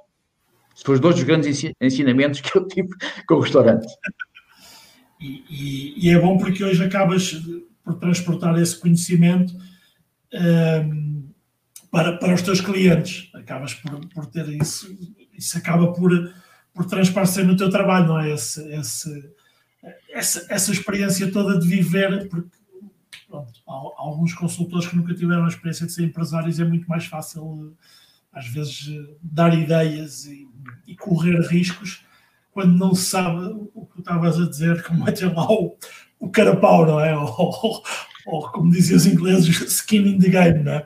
Foram 0.83 0.95
os 0.95 0.99
dois 0.99 1.23
grandes 1.23 1.63
ensinamentos 1.81 2.41
que 2.41 2.57
eu 2.57 2.67
tive 2.67 2.89
com 3.27 3.35
o 3.35 3.39
restaurante. 3.39 3.87
E, 5.19 5.43
e, 5.49 6.07
e, 6.07 6.09
é 6.09 6.19
bom 6.19 6.37
porque 6.37 6.63
hoje 6.63 6.83
acabas 6.83 7.33
por 7.83 7.95
transportar 7.95 8.59
esse 8.59 8.79
conhecimento 8.79 9.53
ehm, 10.31 11.26
para, 11.97 12.15
para 12.17 12.33
os 12.35 12.43
teus 12.43 12.61
clientes. 12.61 13.27
Acabas 13.33 13.73
por, 13.73 14.05
por 14.09 14.25
ter 14.27 14.47
isso, 14.49 14.87
isso 15.33 15.57
acaba 15.57 15.91
por, 15.93 16.11
por 16.71 16.85
transparecer 16.85 17.43
no 17.43 17.57
teu 17.57 17.71
trabalho, 17.71 18.07
não 18.07 18.19
é? 18.19 18.31
Esse, 18.31 18.63
esse, 18.71 19.33
essa, 20.11 20.45
essa 20.47 20.71
experiência 20.71 21.31
toda 21.31 21.57
de 21.59 21.67
viver, 21.67 22.29
porque 22.29 22.55
pronto, 23.27 23.51
há, 23.67 23.71
há 23.71 24.01
alguns 24.01 24.31
consultores 24.33 24.87
que 24.87 24.95
nunca 24.95 25.15
tiveram 25.15 25.45
a 25.45 25.47
experiência 25.47 25.87
de 25.87 25.91
ser 25.91 26.03
empresários, 26.03 26.59
é 26.59 26.65
muito 26.65 26.87
mais 26.87 27.05
fácil 27.05 27.75
às 28.31 28.45
vezes 28.47 28.89
dar 29.19 29.57
ideias 29.57 30.25
e, 30.25 30.47
e, 30.85 30.95
correr 30.95 31.39
riscos 31.47 32.05
quando 32.51 32.77
não 32.77 32.93
se 32.93 33.05
sabe 33.05 33.43
o 33.73 33.87
que 33.87 33.93
tu 33.95 33.99
estavas 34.01 34.39
a 34.39 34.47
dizer, 34.47 34.83
como 34.83 35.09
é 35.09 35.11
ter 35.11 35.33
lá 35.33 35.51
o, 35.51 35.75
o 36.19 36.29
carapau, 36.29 36.85
não 36.85 36.99
é? 36.99 37.17
Ou, 37.17 37.25
ou, 37.25 37.83
ou, 38.27 38.51
como 38.51 38.71
diziam 38.71 38.97
os 38.97 39.07
ingleses, 39.07 39.61
skin 39.61 40.07
in 40.07 40.19
the 40.19 40.29
game, 40.29 40.63
não 40.63 40.73
é? 40.73 40.85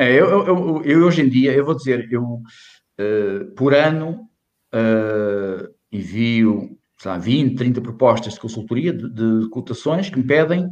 É, 0.00 0.12
eu, 0.12 0.46
eu, 0.46 0.82
eu, 0.84 1.04
hoje 1.04 1.22
em 1.22 1.28
dia, 1.28 1.52
eu 1.52 1.64
vou 1.64 1.74
dizer, 1.74 2.08
eu 2.12 2.22
uh, 2.22 3.54
por 3.56 3.74
ano 3.74 4.30
uh, 4.72 5.74
envio 5.90 6.78
sei 6.96 7.10
lá, 7.10 7.18
20, 7.18 7.56
30 7.56 7.80
propostas 7.80 8.34
de 8.34 8.40
consultoria, 8.40 8.92
de, 8.92 9.10
de 9.10 9.48
cotações 9.50 10.08
que 10.08 10.16
me 10.16 10.24
pedem 10.24 10.70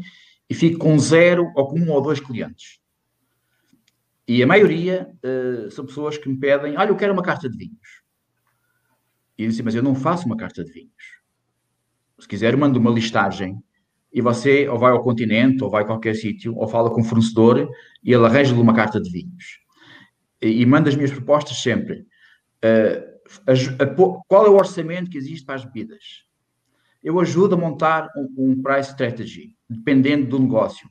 e 0.49 0.55
fico 0.55 0.79
com 0.79 0.97
zero 0.97 1.51
ou 1.57 1.67
com 1.67 1.81
um 1.81 1.91
ou 1.91 2.01
dois 2.01 2.21
clientes. 2.21 2.79
E 4.29 4.41
a 4.45 4.47
maioria 4.47 5.11
uh, 5.25 5.71
são 5.73 5.85
pessoas 5.85 6.17
que 6.17 6.29
me 6.29 6.39
pedem: 6.39 6.79
olha, 6.79 6.91
eu 6.91 6.97
quero 6.97 7.13
uma 7.13 7.23
carta 7.23 7.51
de 7.51 7.57
vinhos. 7.57 8.03
E 9.37 9.43
eu 9.43 9.49
disse: 9.49 9.63
mas 9.65 9.75
eu 9.75 9.83
não 9.83 9.97
faço 9.97 10.25
uma 10.27 10.37
carta 10.37 10.65
de 10.65 10.71
vinhos. 10.71 11.21
Se 12.21 12.29
quiser, 12.29 12.55
eu 12.55 12.59
mando 12.59 12.79
uma 12.79 12.93
listagem 12.93 13.61
e 14.17 14.23
você 14.23 14.67
ou 14.67 14.79
vai 14.79 14.93
ao 14.93 15.03
continente, 15.03 15.63
ou 15.63 15.69
vai 15.69 15.83
a 15.83 15.87
qualquer 15.87 16.15
sítio, 16.15 16.57
ou 16.57 16.67
fala 16.67 16.91
com 16.91 17.03
o 17.03 17.05
fornecedor 17.05 17.69
e 18.03 18.15
ele 18.15 18.25
arranja-lhe 18.25 18.59
uma 18.59 18.75
carta 18.75 18.99
de 18.99 19.11
vinhos. 19.11 19.61
E, 20.41 20.63
e 20.63 20.65
manda 20.65 20.89
as 20.89 20.97
minhas 20.97 21.11
propostas 21.11 21.59
sempre. 21.59 22.07
Uh, 22.65 23.05
a, 23.47 23.83
a, 23.85 23.87
qual 24.27 24.47
é 24.47 24.49
o 24.49 24.57
orçamento 24.57 25.11
que 25.11 25.19
existe 25.19 25.45
para 25.45 25.57
as 25.57 25.67
bebidas? 25.67 26.25
Eu 27.05 27.21
ajudo 27.21 27.57
a 27.57 27.59
montar 27.59 28.09
um, 28.17 28.53
um 28.53 28.63
price 28.63 28.89
strategy, 28.89 29.55
dependendo 29.69 30.29
do 30.29 30.39
negócio. 30.39 30.89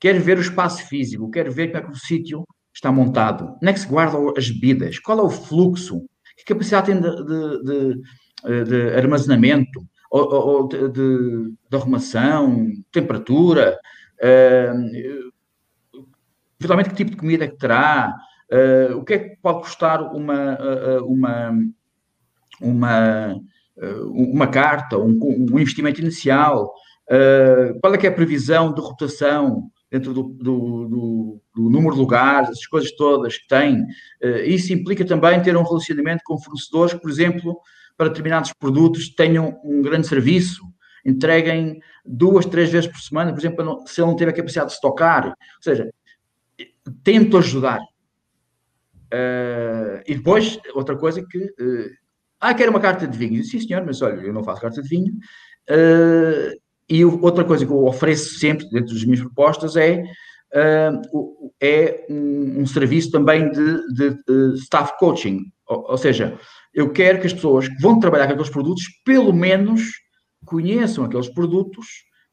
Quero 0.00 0.22
ver 0.22 0.38
o 0.38 0.40
espaço 0.40 0.88
físico, 0.88 1.30
quero 1.30 1.52
ver 1.52 1.72
como 1.72 1.84
é 1.84 1.86
que 1.86 1.92
o 1.92 2.00
sítio 2.00 2.42
está 2.74 2.90
montado? 2.90 3.54
Onde 3.56 3.68
é 3.68 3.72
que 3.74 3.80
se 3.80 3.86
guardam 3.86 4.32
as 4.34 4.50
bebidas? 4.50 4.98
Qual 4.98 5.18
é 5.18 5.22
o 5.22 5.28
fluxo? 5.28 6.00
Que 6.38 6.44
capacidade 6.46 6.86
tem 6.86 6.98
de, 6.98 7.10
de, 7.10 8.02
de, 8.44 8.64
de 8.64 8.96
armazenamento? 8.96 9.86
Ou, 10.12 10.30
ou 10.30 10.68
de, 10.68 10.88
de, 10.90 11.76
arrumação? 11.76 12.68
Temperatura? 12.92 13.78
Uh, 14.22 15.32
eventualmente, 16.60 16.90
que 16.90 16.96
tipo 16.96 17.12
de 17.12 17.16
comida 17.16 17.46
é 17.46 17.48
que 17.48 17.56
terá? 17.56 18.14
Uh, 18.52 18.98
o 18.98 19.04
que 19.04 19.14
é 19.14 19.18
que 19.18 19.36
pode 19.40 19.60
custar 19.60 20.02
uma, 20.14 20.58
uh, 20.60 21.06
uma, 21.06 21.58
uma, 22.60 23.40
uma 24.10 24.46
carta, 24.46 24.98
um, 24.98 25.18
um 25.50 25.58
investimento 25.58 26.00
inicial? 26.00 26.72
qual 27.80 27.94
é 27.94 27.98
que 27.98 28.06
é 28.06 28.10
a 28.10 28.14
previsão 28.14 28.72
de 28.72 28.80
rotação? 28.80 29.70
dentro 29.92 30.14
do, 30.14 30.22
do, 30.22 30.88
do, 30.88 31.42
do, 31.54 31.70
número 31.70 31.94
de 31.94 32.00
lugares, 32.00 32.48
essas 32.48 32.66
coisas 32.66 32.90
todas 32.92 33.36
que 33.36 33.46
tem. 33.46 33.82
Uh, 34.24 34.38
isso 34.46 34.72
implica 34.72 35.04
também 35.04 35.42
ter 35.42 35.54
um 35.54 35.62
relacionamento 35.62 36.22
com 36.24 36.38
fornecedores 36.38 36.94
por 36.94 37.10
exemplo, 37.10 37.60
para 38.02 38.08
determinados 38.08 38.52
produtos 38.52 39.10
tenham 39.10 39.60
um 39.62 39.80
grande 39.80 40.08
serviço, 40.08 40.60
entreguem 41.06 41.80
duas, 42.04 42.44
três 42.44 42.68
vezes 42.68 42.90
por 42.90 42.98
semana, 42.98 43.32
por 43.32 43.38
exemplo, 43.38 43.84
se 43.86 44.00
ele 44.00 44.08
não 44.08 44.16
tiver 44.16 44.32
capacidade 44.32 44.70
de 44.70 44.74
estocar. 44.74 45.26
Ou 45.28 45.62
seja, 45.62 45.88
tento 47.04 47.38
ajudar. 47.38 47.78
e 50.04 50.16
depois, 50.16 50.58
outra 50.74 50.96
coisa 50.96 51.24
que. 51.24 51.54
ah, 52.40 52.52
quero 52.52 52.70
uma 52.70 52.80
carta 52.80 53.06
de 53.06 53.16
vinho. 53.16 53.44
Sim, 53.44 53.60
senhor, 53.60 53.86
mas 53.86 54.02
olha, 54.02 54.20
eu 54.20 54.32
não 54.32 54.42
faço 54.42 54.62
carta 54.62 54.82
de 54.82 54.88
vinho. 54.88 55.14
e 56.90 57.04
outra 57.04 57.44
coisa 57.44 57.64
que 57.64 57.70
eu 57.70 57.84
ofereco 57.84 58.18
sempre, 58.18 58.68
dentro 58.68 58.92
das 58.92 59.04
minhas 59.04 59.20
propostas, 59.20 59.76
é 59.76 60.02
uh, 60.02 61.52
é 61.60 62.04
um, 62.10 62.62
um, 62.62 62.66
serviço 62.66 63.12
também 63.12 63.48
de, 63.52 63.94
de, 63.94 64.10
de 64.24 64.54
staff 64.58 64.92
coaching. 64.98 65.52
Ou, 65.68 65.90
ou, 65.90 65.96
seja, 65.96 66.36
eu 66.72 66.90
quero 66.90 67.20
que 67.20 67.26
as 67.26 67.32
pessoas 67.32 67.68
que 67.68 67.80
vão 67.80 67.98
trabalhar 67.98 68.26
com 68.26 68.32
aqueles 68.32 68.50
produtos, 68.50 68.84
pelo 69.04 69.32
menos 69.32 69.82
conheçam 70.44 71.04
aqueles 71.04 71.28
produtos 71.28 71.86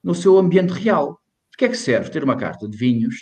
no 0.04 0.15
seu 0.15 0.38
ambiente 0.38 0.71
real. 0.71 1.19
O 1.54 1.58
que 1.58 1.65
é 1.65 1.69
que 1.69 1.78
serve 1.78 2.10
ter 2.10 2.23
uma 2.23 2.38
carta 2.38 2.67
de 2.67 2.78
vinhos, 2.78 3.15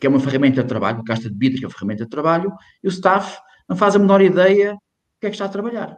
que 0.00 0.06
é 0.06 0.10
uma 0.10 0.20
ferramenta 0.20 0.62
de 0.62 0.68
trabalho, 0.68 0.98
uma 0.98 1.04
carta 1.04 1.24
de 1.24 1.30
bebidas, 1.30 1.60
que 1.60 1.64
é 1.64 1.68
uma 1.68 1.74
ferramenta 1.74 2.04
de 2.04 2.10
trabalho, 2.10 2.52
e 2.82 2.88
o 2.88 2.90
staff 2.90 3.38
não 3.68 3.76
faz 3.76 3.94
a 3.94 3.98
menor 3.98 4.20
ideia 4.20 4.72
do 4.74 5.20
que 5.20 5.26
é 5.26 5.30
que 5.30 5.36
está 5.36 5.44
a 5.44 5.48
trabalhar. 5.48 5.96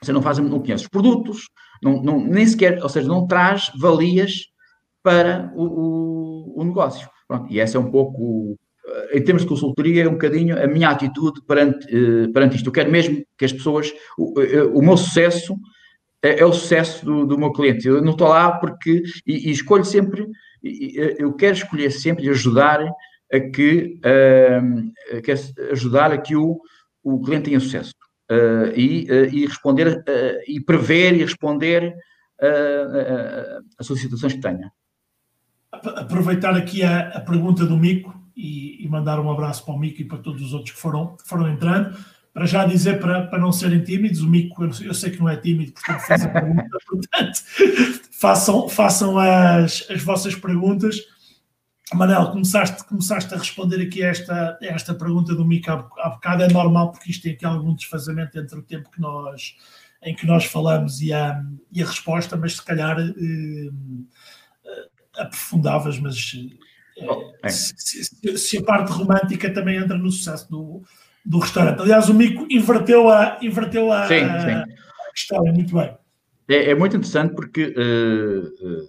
Você 0.00 0.12
não 0.12 0.22
faz, 0.22 0.38
não 0.38 0.60
conhece 0.60 0.84
os 0.84 0.88
produtos, 0.88 1.48
não, 1.82 2.02
não, 2.02 2.20
nem 2.20 2.46
sequer, 2.46 2.82
ou 2.82 2.88
seja, 2.88 3.06
não 3.06 3.26
traz 3.26 3.70
valias 3.78 4.46
para 5.02 5.52
o, 5.54 5.64
o, 5.64 6.60
o 6.60 6.64
negócio. 6.64 7.08
Pronto, 7.28 7.52
e 7.52 7.60
essa 7.60 7.76
é 7.76 7.80
um 7.80 7.90
pouco, 7.90 8.58
em 9.12 9.22
termos 9.22 9.42
de 9.42 9.48
consultoria, 9.48 10.04
é 10.04 10.08
um 10.08 10.12
bocadinho 10.12 10.62
a 10.62 10.66
minha 10.66 10.88
atitude 10.88 11.42
perante, 11.46 11.86
eh, 11.88 12.28
perante 12.32 12.56
isto. 12.56 12.68
Eu 12.68 12.72
quero 12.72 12.90
mesmo 12.90 13.22
que 13.36 13.44
as 13.44 13.52
pessoas, 13.52 13.92
o, 14.18 14.40
eh, 14.40 14.62
o 14.64 14.80
meu 14.80 14.96
sucesso 14.96 15.56
é, 16.22 16.40
é 16.40 16.46
o 16.46 16.52
sucesso 16.52 17.04
do, 17.04 17.26
do, 17.26 17.38
meu 17.38 17.52
cliente. 17.52 17.86
Eu 17.86 18.02
não 18.02 18.12
estou 18.12 18.28
lá 18.28 18.52
porque, 18.52 19.02
e, 19.26 19.48
e 19.48 19.50
escolho 19.50 19.84
sempre, 19.84 20.26
eu 20.62 21.32
quero 21.34 21.54
escolher 21.54 21.90
sempre 21.90 22.26
e 22.26 22.30
ajudar 22.30 22.80
a 23.32 23.40
que, 23.40 23.98
uh, 24.04 25.72
ajudar 25.72 26.12
a 26.12 26.18
que 26.18 26.36
o, 26.36 26.60
o 27.02 27.20
cliente 27.22 27.46
tenha 27.46 27.58
sucesso. 27.58 27.94
Uh, 28.30 28.72
e, 28.76 29.08
uh, 29.10 29.34
e 29.34 29.46
responder, 29.46 30.02
e 30.46 30.60
prever 30.60 31.14
e 31.14 31.22
responder 31.22 31.94
a 33.78 33.84
solicitações 33.84 34.32
que 34.32 34.40
tenha 34.40 34.72
aproveitar 35.72 36.54
aqui 36.54 36.82
a, 36.82 37.08
a 37.08 37.20
pergunta 37.20 37.64
do 37.64 37.76
Mico 37.76 38.12
e, 38.36 38.84
e, 38.84 38.88
mandar 38.88 39.20
um 39.20 39.30
abraço 39.30 39.64
para 39.64 39.74
o 39.74 39.78
Mico 39.78 40.00
e 40.00 40.04
para 40.04 40.18
todos 40.18 40.42
os 40.42 40.52
outros 40.52 40.74
que 40.74 40.80
foram, 40.80 41.16
que 41.16 41.26
foram 41.26 41.48
entrando. 41.48 41.96
Para 42.32 42.46
já 42.46 42.64
dizer, 42.64 42.98
para, 42.98 43.26
para 43.26 43.38
não 43.38 43.52
serem 43.52 43.84
tímidos, 43.84 44.20
o 44.20 44.28
Mico, 44.28 44.64
eu, 44.64 44.70
eu 44.82 44.94
sei 44.94 45.10
que 45.10 45.20
não 45.20 45.28
é 45.28 45.36
tímido, 45.36 45.72
portanto 45.72 46.00
faz 46.00 46.24
a 46.24 46.28
pergunta, 46.30 46.78
portanto, 46.88 47.42
façam, 48.10 48.68
façam 48.68 49.18
as, 49.18 49.86
as 49.90 50.02
vossas 50.02 50.34
perguntas. 50.34 50.96
Manel, 51.92 52.30
começaste, 52.30 52.84
começaste 52.84 53.34
a 53.34 53.36
responder 53.36 53.82
aqui 53.82 54.02
a 54.02 54.08
esta, 54.08 54.58
a 54.62 54.66
esta 54.66 54.94
pergunta 54.94 55.34
do 55.34 55.44
Mico 55.44 55.70
há, 55.70 56.08
bocado, 56.08 56.42
é 56.42 56.48
normal 56.48 56.90
porque 56.90 57.10
isto 57.10 57.22
tem 57.22 57.32
aqui 57.32 57.44
algum 57.44 57.74
desfazamento 57.74 58.38
entre 58.38 58.58
o 58.58 58.62
tempo 58.62 58.90
que 58.90 59.00
nós, 59.00 59.56
em 60.02 60.14
que 60.14 60.26
nós 60.26 60.46
falamos 60.46 61.02
e 61.02 61.12
a, 61.12 61.42
e 61.70 61.82
a 61.82 61.86
resposta, 61.86 62.36
mas 62.36 62.56
se 62.56 62.64
calhar... 62.64 62.98
Eh, 62.98 63.70
aprofundavas, 65.16 65.98
mas 65.98 66.32
eh, 66.36 66.56
oh, 67.00 67.32
é. 67.42 67.48
se, 67.48 67.74
se, 67.76 68.38
se, 68.38 68.58
a 68.58 68.62
parte 68.62 68.92
romântica 68.92 69.52
também 69.52 69.76
entra 69.76 69.96
no 69.96 70.10
sucesso 70.10 70.50
do, 70.50 70.82
do 71.24 71.38
restaurante. 71.38 71.80
Aliás, 71.80 72.08
o 72.08 72.14
Mico 72.14 72.46
inverteu 72.50 73.08
a, 73.08 73.38
inverteu 73.42 73.92
a, 73.92 74.06
sim, 74.06 74.20
sim. 74.20 74.54
a 74.54 75.10
questão, 75.14 75.46
é 75.46 75.52
muito 75.52 75.74
bem. 75.74 75.96
É, 76.48 76.70
é 76.70 76.74
muito 76.74 76.96
interessante 76.96 77.34
porque 77.34 77.66
uh, 77.66 78.88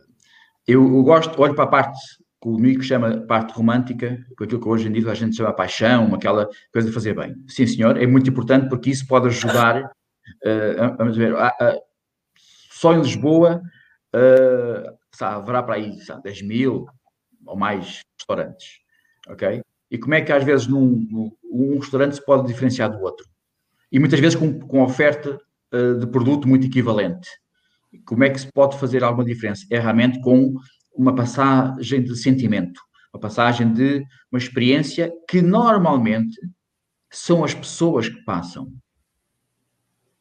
eu, 0.67 0.83
eu, 0.83 1.03
gosto, 1.03 1.39
olho 1.41 1.55
para 1.55 1.63
a 1.63 1.67
parte 1.67 1.99
que 2.41 2.49
o 2.49 2.57
Mico 2.57 2.83
chama 2.83 3.21
parte 3.21 3.53
romântica, 3.53 4.17
com 4.37 4.43
aquilo 4.43 4.59
que 4.59 4.67
hoje 4.67 4.89
em 4.89 4.91
dia 4.91 5.09
a 5.09 5.15
gente 5.15 5.35
chama 5.37 5.53
paixão, 5.53 6.13
aquela 6.13 6.49
coisa 6.73 6.89
de 6.89 6.93
fazer 6.93 7.15
bem. 7.15 7.35
Sim, 7.47 7.65
senhor, 7.65 7.97
é 7.97 8.05
muito 8.05 8.29
importante 8.29 8.67
porque 8.67 8.89
isso 8.89 9.07
pode 9.07 9.27
ajudar, 9.27 9.81
uh, 9.85 10.97
vamos 10.97 11.15
ver, 11.15 11.35
a, 11.35 11.47
a, 11.47 11.77
só 12.69 12.93
em 12.93 13.01
Lisboa 13.01 13.61
uh, 14.13 14.97
sabe, 15.13 15.35
haverá 15.37 15.63
para 15.63 15.75
aí 15.75 15.99
sabe, 16.01 16.23
10 16.23 16.41
mil 16.41 16.85
ou 17.45 17.57
mais 17.57 18.01
restaurantes, 18.17 18.79
ok? 19.27 19.61
E 19.89 19.97
como 19.97 20.13
é 20.13 20.21
que 20.21 20.31
às 20.31 20.43
vezes 20.43 20.67
num, 20.67 21.07
num, 21.09 21.31
um 21.51 21.79
restaurante 21.79 22.15
se 22.15 22.25
pode 22.25 22.47
diferenciar 22.47 22.91
do 22.91 23.01
outro? 23.03 23.25
E 23.91 23.99
muitas 23.99 24.19
vezes 24.19 24.37
com, 24.37 24.59
com 24.59 24.81
oferta 24.81 25.39
uh, 25.73 25.99
de 25.99 26.07
produto 26.07 26.47
muito 26.47 26.65
equivalente. 26.65 27.29
Como 28.05 28.23
é 28.23 28.29
que 28.29 28.41
se 28.41 28.51
pode 28.51 28.79
fazer 28.79 29.03
alguma 29.03 29.23
diferença? 29.23 29.65
É 29.69 29.79
realmente 29.79 30.19
com 30.21 30.55
uma 30.95 31.13
passagem 31.13 32.03
de 32.03 32.15
sentimento, 32.15 32.81
uma 33.13 33.19
passagem 33.19 33.71
de 33.71 34.03
uma 34.31 34.39
experiência 34.39 35.11
que 35.29 35.41
normalmente 35.41 36.39
são 37.11 37.43
as 37.43 37.53
pessoas 37.53 38.09
que 38.09 38.23
passam. 38.23 38.73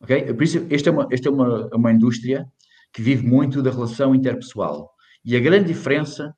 Ok? 0.00 0.34
Por 0.34 0.42
isso, 0.42 0.66
esta 0.68 0.90
é 0.90 0.92
uma, 0.92 1.08
esta 1.10 1.28
é 1.28 1.32
uma, 1.32 1.68
uma 1.74 1.92
indústria 1.92 2.46
que 2.92 3.00
vive 3.00 3.26
muito 3.26 3.62
da 3.62 3.70
relação 3.70 4.14
interpessoal. 4.14 4.92
E 5.24 5.36
a 5.36 5.40
grande 5.40 5.72
diferença. 5.72 6.34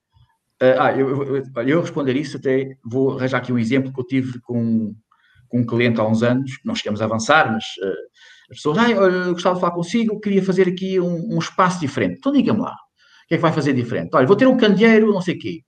Uh, 0.63 0.79
ah, 0.79 0.93
eu, 0.93 1.37
eu, 1.37 1.43
eu, 1.67 1.81
responder 1.81 2.17
isso 2.17 2.37
até 2.37 2.77
vou 2.85 3.17
arranjar 3.17 3.39
aqui 3.39 3.53
um 3.53 3.59
exemplo 3.59 3.93
que 3.93 4.01
eu 4.01 4.07
tive 4.07 4.41
com, 4.41 4.95
com 5.49 5.61
um 5.61 5.67
cliente 5.67 6.01
há 6.01 6.07
uns 6.07 6.23
anos, 6.23 6.59
não 6.65 6.75
chegamos 6.75 7.03
a 7.03 7.07
avançar, 7.07 7.53
mas 7.53 7.65
uh, 7.83 8.51
as 8.51 8.57
pessoas, 8.57 8.79
ah, 8.79 8.91
eu 8.91 9.33
gostava 9.33 9.57
de 9.57 9.61
falar 9.61 9.75
consigo, 9.75 10.21
queria 10.21 10.43
fazer 10.43 10.69
aqui 10.69 11.01
um, 11.01 11.35
um 11.35 11.39
espaço 11.39 11.81
diferente. 11.81 12.19
Então 12.19 12.33
diga-me 12.33 12.61
lá, 12.61 12.73
o 12.73 13.29
que 13.29 13.35
é 13.35 13.37
que 13.37 13.43
vai 13.43 13.53
fazer 13.53 13.73
diferente? 13.73 14.15
Olha, 14.15 14.27
vou 14.27 14.37
ter 14.37 14.47
um 14.47 14.57
candeeiro, 14.57 15.13
não 15.13 15.21
sei 15.21 15.35
o 15.35 15.39
quê. 15.39 15.63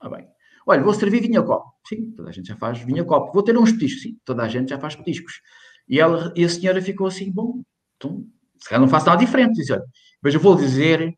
Ah, 0.00 0.08
bem. 0.08 0.26
Olha, 0.66 0.82
vou 0.82 0.92
servir 0.92 1.22
vinho 1.22 1.40
a 1.40 1.44
copo. 1.44 1.72
Sim, 1.86 2.12
toda 2.14 2.28
a 2.28 2.32
gente 2.32 2.48
já 2.48 2.56
faz 2.56 2.78
vinho 2.78 3.02
a 3.02 3.06
copo. 3.06 3.32
Vou 3.32 3.42
ter 3.42 3.56
uns 3.56 3.72
petiscos. 3.72 4.02
Sim, 4.02 4.18
toda 4.24 4.42
a 4.42 4.48
gente 4.48 4.68
já 4.68 4.78
faz 4.78 4.94
petiscos. 4.94 5.40
E, 5.88 5.98
ela, 5.98 6.30
e 6.36 6.44
a 6.44 6.48
senhora 6.48 6.82
ficou 6.82 7.06
assim, 7.06 7.32
bom, 7.32 7.62
então, 7.96 8.22
se 8.58 8.68
calhar 8.68 8.80
não 8.80 8.88
faço 8.88 9.06
nada 9.06 9.24
diferente. 9.24 9.54
Diz, 9.54 9.70
olha, 9.70 9.82
mas 10.22 10.34
eu 10.34 10.40
vou 10.40 10.54
dizer 10.54 11.14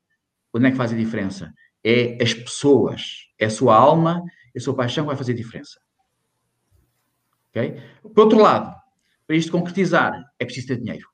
onde 0.55 0.67
é 0.67 0.71
que 0.71 0.77
faz 0.77 0.93
a 0.93 0.97
diferença. 0.97 1.53
É 1.83 2.23
as 2.23 2.35
pessoas, 2.35 3.29
é 3.39 3.47
a 3.47 3.51
sua 3.51 3.75
alma, 3.75 4.23
é 4.55 4.59
a 4.59 4.61
sua 4.61 4.75
paixão 4.75 5.05
que 5.05 5.09
vai 5.09 5.17
fazer 5.17 5.35
diferença. 5.35 5.81
Ok? 7.51 7.81
Por 8.15 8.25
outro 8.25 8.39
lado, 8.39 8.75
para 9.27 9.37
isto 9.37 9.53
concretizar, 9.53 10.25
é 10.39 10.45
preciso 10.45 10.69
ter 10.69 10.79
dinheiro. 10.79 11.09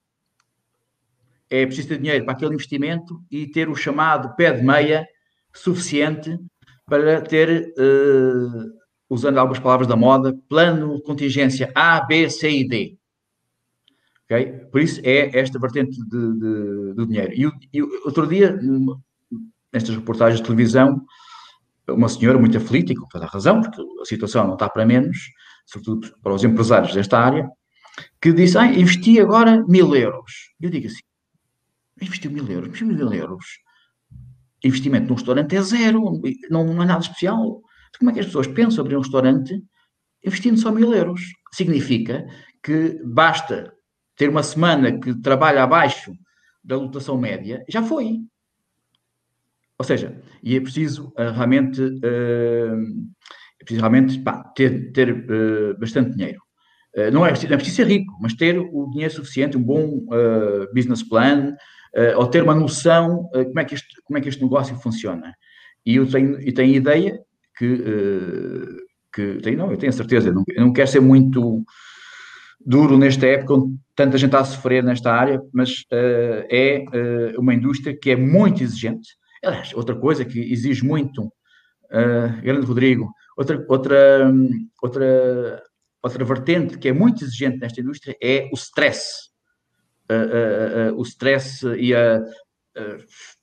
É 1.49 1.65
preciso 1.65 1.89
ter 1.89 1.99
dinheiro 1.99 2.25
para 2.25 2.35
aquele 2.35 2.55
investimento 2.55 3.23
e 3.31 3.47
ter 3.47 3.69
o 3.69 3.77
chamado 3.77 4.35
pé 4.37 4.53
de 4.53 4.63
meia 4.63 5.07
suficiente 5.55 6.39
para 6.87 7.21
ter, 7.21 7.73
uh, 7.79 8.73
usando 9.09 9.39
algumas 9.39 9.59
palavras 9.59 9.89
da 9.89 9.97
moda, 9.97 10.37
plano 10.49 10.97
de 10.97 11.03
contingência 11.03 11.71
A, 11.75 12.01
B, 12.01 12.29
C 12.31 12.51
e 12.51 12.69
D. 12.69 12.99
Okay? 14.25 14.53
Por 14.71 14.81
isso 14.81 15.01
é 15.05 15.39
esta 15.39 15.59
vertente 15.59 15.97
de, 15.97 16.95
do 16.95 17.07
dinheiro. 17.07 17.33
E, 17.33 17.79
e, 17.79 17.83
outro 17.83 18.27
dia, 18.27 18.59
nestas 19.77 19.95
reportagens 19.95 20.41
de 20.41 20.47
televisão, 20.47 21.05
uma 21.89 22.09
senhora 22.09 22.39
muito 22.39 22.57
aflita, 22.57 22.93
e 22.93 22.97
com 22.97 23.07
toda 23.09 23.27
a 23.27 23.29
razão, 23.29 23.61
porque 23.61 23.81
a 24.01 24.05
situação 24.05 24.47
não 24.47 24.55
está 24.55 24.69
para 24.69 24.87
menos, 24.87 25.19
sobretudo 25.67 26.17
para 26.23 26.33
os 26.33 26.43
empresários 26.43 26.95
desta 26.95 27.19
área, 27.19 27.47
que 28.21 28.33
disse, 28.33 28.57
ah, 28.57 28.67
investi 28.67 29.21
agora 29.21 29.63
mil 29.67 29.95
euros. 29.95 30.33
Eu 30.61 30.71
digo 30.71 30.87
assim, 30.87 31.03
investiu 32.01 32.31
mil 32.31 32.49
euros, 32.49 32.69
investiu 32.69 32.87
mil 32.87 33.13
euros. 33.13 33.45
Investimento 34.65 35.09
num 35.09 35.15
restaurante 35.15 35.55
é 35.55 35.63
zero, 35.63 36.21
não, 36.51 36.65
não 36.65 36.83
é 36.83 36.87
nada 36.87 37.01
especial. 37.01 37.61
Como 37.99 38.11
é 38.11 38.15
que 38.15 38.21
as 38.21 38.27
pessoas 38.27 38.47
pensam 38.47 38.83
abrir 38.83 38.97
um 38.97 39.01
restaurante 39.01 39.63
investindo 40.25 40.59
só 40.59 40.73
mil 40.73 40.93
euros? 40.93 41.21
Significa 41.53 42.27
que 42.63 42.99
basta 43.05 43.73
ter 44.17 44.31
uma 44.31 44.43
semana 44.43 44.99
que 44.99 45.15
trabalha 45.21 45.63
abaixo 45.63 46.13
da 46.65 46.77
lotação 46.77 47.19
média, 47.19 47.63
já 47.69 47.83
foi. 47.83 48.23
Ou 49.79 49.85
seja, 49.85 50.19
e 50.43 50.57
é 50.57 50.61
preciso 50.61 51.13
uh, 51.19 51.33
realmente, 51.35 51.81
uh, 51.83 52.77
é 53.61 53.65
preciso 53.65 53.81
realmente 53.81 54.19
pá, 54.21 54.43
ter, 54.55 54.91
ter 54.93 55.13
uh, 55.13 55.79
bastante 55.79 56.17
dinheiro. 56.17 56.41
não, 57.13 57.27
é 57.27 57.31
preciso, 57.31 57.51
não 57.51 57.55
é 57.55 57.59
preciso 57.59 57.77
ser 57.77 57.87
rico, 57.87 58.13
mas 58.21 58.35
ter 58.35 58.59
o 58.59 58.91
dinheiro 58.91 59.13
suficiente, 59.13 59.57
um 59.57 59.63
bom 59.63 60.07
business 60.75 61.03
plan, 61.03 61.55
ou 62.17 62.27
ter 62.27 62.43
uma 62.43 62.55
noção 62.55 63.29
como, 63.31 63.61
é 63.61 63.65
que 63.67 63.75
este, 63.75 64.03
como 64.03 64.19
é 64.19 64.21
que 64.23 64.31
este 64.31 64.43
negócio 64.43 64.75
funciona. 64.77 65.35
E 65.85 65.97
eu 65.97 66.07
tenho, 66.07 66.41
eu 66.41 66.55
tenho 66.55 66.75
ideia 66.75 67.21
que, 67.59 67.85
que 69.13 69.41
tenho, 69.43 69.59
não, 69.59 69.71
eu 69.71 69.77
tenho 69.77 69.91
a 69.91 69.97
certeza, 69.97 70.31
eu 70.31 70.35
não, 70.35 70.45
eu 70.49 70.65
não 70.65 70.73
quero 70.73 70.89
ser 70.89 71.01
muito 71.01 71.63
duro 72.59 72.97
nesta 72.97 73.27
época, 73.27 73.55
onde 73.55 73.77
tanta 73.95 74.17
gente 74.17 74.29
está 74.29 74.41
a 74.41 74.45
sofrer 74.45 74.83
nesta 74.83 75.13
área, 75.13 75.39
mas 75.53 75.85
é 75.91 76.83
uma 77.37 77.53
indústria 77.53 77.95
que 77.95 78.11
é 78.11 78.17
muito 78.17 78.63
exigente. 78.63 79.09
Aliás, 79.47 79.73
outra 79.75 79.95
coisa 79.95 80.25
que 80.25 80.41
exige 80.53 80.85
muito, 80.85 81.25
uh, 81.25 82.43
grande 82.43 82.67
Rodrigo, 82.67 83.13
outra, 83.37 83.65
outra, 83.69 84.33
outra, 84.83 85.63
outra 86.03 86.25
vertente 86.25 86.79
que 86.79 86.89
é 86.89 86.93
muito 86.93 87.23
exigente 87.23 87.59
nesta 87.59 87.81
indústria 87.81 88.17
é 88.21 88.49
o 88.53 88.57
stress. 88.57 89.31
o 90.97 91.03
stress 91.03 91.65
e 91.79 91.95
a 91.95 92.23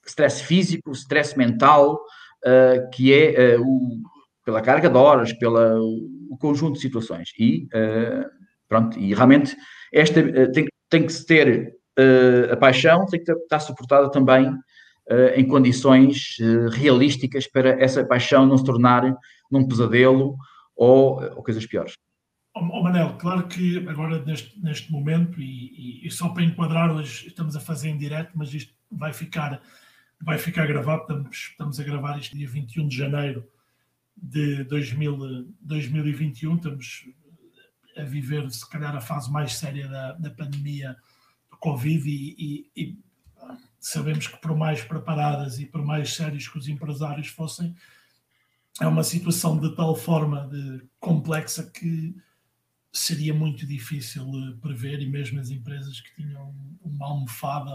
stress 0.05 0.43
físico, 0.43 0.89
o 0.89 0.93
stress 0.93 1.37
mental, 1.37 1.99
que 2.93 3.13
é 3.13 3.57
o, 3.57 4.01
pela 4.45 4.61
carga 4.61 4.89
de 4.89 4.97
horas, 4.97 5.33
pela, 5.33 5.79
o 5.79 6.37
conjunto 6.37 6.73
de 6.73 6.81
situações. 6.81 7.29
E, 7.39 7.63
uh, 7.65 8.29
pronto, 8.67 8.99
e 8.99 9.13
realmente 9.13 9.55
esta, 9.91 10.19
uh, 10.19 10.51
tem, 10.51 10.67
tem 10.89 11.05
que 11.05 11.13
se 11.13 11.25
ter 11.25 11.73
uh, 11.97 12.53
a 12.53 12.57
paixão, 12.57 13.05
tem 13.05 13.23
que 13.23 13.31
estar 13.31 13.59
suportada 13.59 14.11
também 14.11 14.51
em 15.35 15.45
condições 15.45 16.37
realísticas 16.71 17.45
para 17.47 17.69
essa 17.81 18.05
paixão 18.05 18.45
não 18.45 18.57
se 18.57 18.63
tornar 18.63 19.15
num 19.51 19.67
pesadelo 19.67 20.37
ou, 20.75 21.21
ou 21.21 21.43
coisas 21.43 21.65
piores. 21.65 21.93
Oh, 22.55 22.83
Manel, 22.83 23.17
claro 23.17 23.47
que 23.47 23.79
agora 23.89 24.23
neste, 24.23 24.59
neste 24.59 24.91
momento, 24.91 25.41
e, 25.41 26.03
e, 26.03 26.07
e, 26.07 26.11
só 26.11 26.29
para 26.29 26.43
enquadrar, 26.43 26.91
hoje 26.91 27.27
estamos 27.27 27.55
a 27.55 27.59
fazer 27.59 27.89
em 27.89 27.97
direto, 27.97 28.31
mas 28.35 28.53
isto 28.53 28.71
vai 28.91 29.11
ficar, 29.11 29.59
vai 30.21 30.37
ficar 30.37 30.67
gravado, 30.67 31.01
estamos, 31.01 31.37
estamos 31.49 31.79
a 31.79 31.83
gravar 31.83 32.19
isto 32.19 32.37
dia 32.37 32.47
21 32.47 32.87
de 32.87 32.95
janeiro 32.95 33.47
de 34.15 34.63
2000, 34.65 35.47
2021, 35.61 36.55
estamos 36.55 37.09
a 37.97 38.03
viver 38.03 38.49
se 38.51 38.69
calhar 38.69 38.95
a 38.95 39.01
fase 39.01 39.31
mais 39.31 39.55
séria 39.55 39.87
da, 39.87 40.11
da 40.13 40.29
pandemia 40.29 40.95
do 41.49 41.57
Covid 41.57 42.07
e, 42.07 42.69
e, 42.75 42.99
sabemos 43.83 44.27
que 44.27 44.37
por 44.37 44.55
mais 44.55 44.81
preparadas 44.81 45.59
e 45.59 45.65
por 45.65 45.83
mais 45.83 46.13
sérios 46.13 46.47
que 46.47 46.57
os 46.57 46.69
empresários 46.69 47.27
fossem, 47.27 47.75
é 48.79 48.87
uma 48.87 49.03
situação 49.03 49.59
de 49.59 49.75
tal 49.75 49.93
forma 49.93 50.47
de 50.47 50.87
complexa 51.01 51.69
que 51.69 52.15
seria 52.93 53.33
muito 53.33 53.67
difícil 53.67 54.23
eh, 54.23 54.55
prever 54.61 55.01
e 55.01 55.09
mesmo 55.09 55.39
as 55.39 55.49
empresas 55.49 55.99
que 55.99 56.15
tinham 56.15 56.55
uma 56.81 57.07
almofada, 57.07 57.71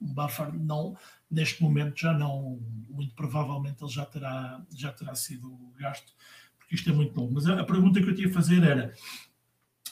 um 0.00 0.14
buffer, 0.14 0.54
não, 0.54 0.96
neste 1.28 1.60
momento 1.62 1.98
já 1.98 2.12
não, 2.12 2.60
muito 2.88 3.12
provavelmente 3.14 3.82
ele 3.82 3.92
já 3.92 4.06
terá, 4.06 4.64
já 4.72 4.92
terá 4.92 5.16
sido 5.16 5.50
gasto, 5.76 6.12
porque 6.58 6.76
isto 6.76 6.88
é 6.90 6.92
muito 6.92 7.18
longo. 7.18 7.34
Mas 7.34 7.46
a, 7.48 7.64
pergunta 7.64 8.00
que 8.00 8.08
eu 8.08 8.14
tinha 8.14 8.28
a 8.28 8.32
fazer 8.32 8.62
era, 8.62 8.94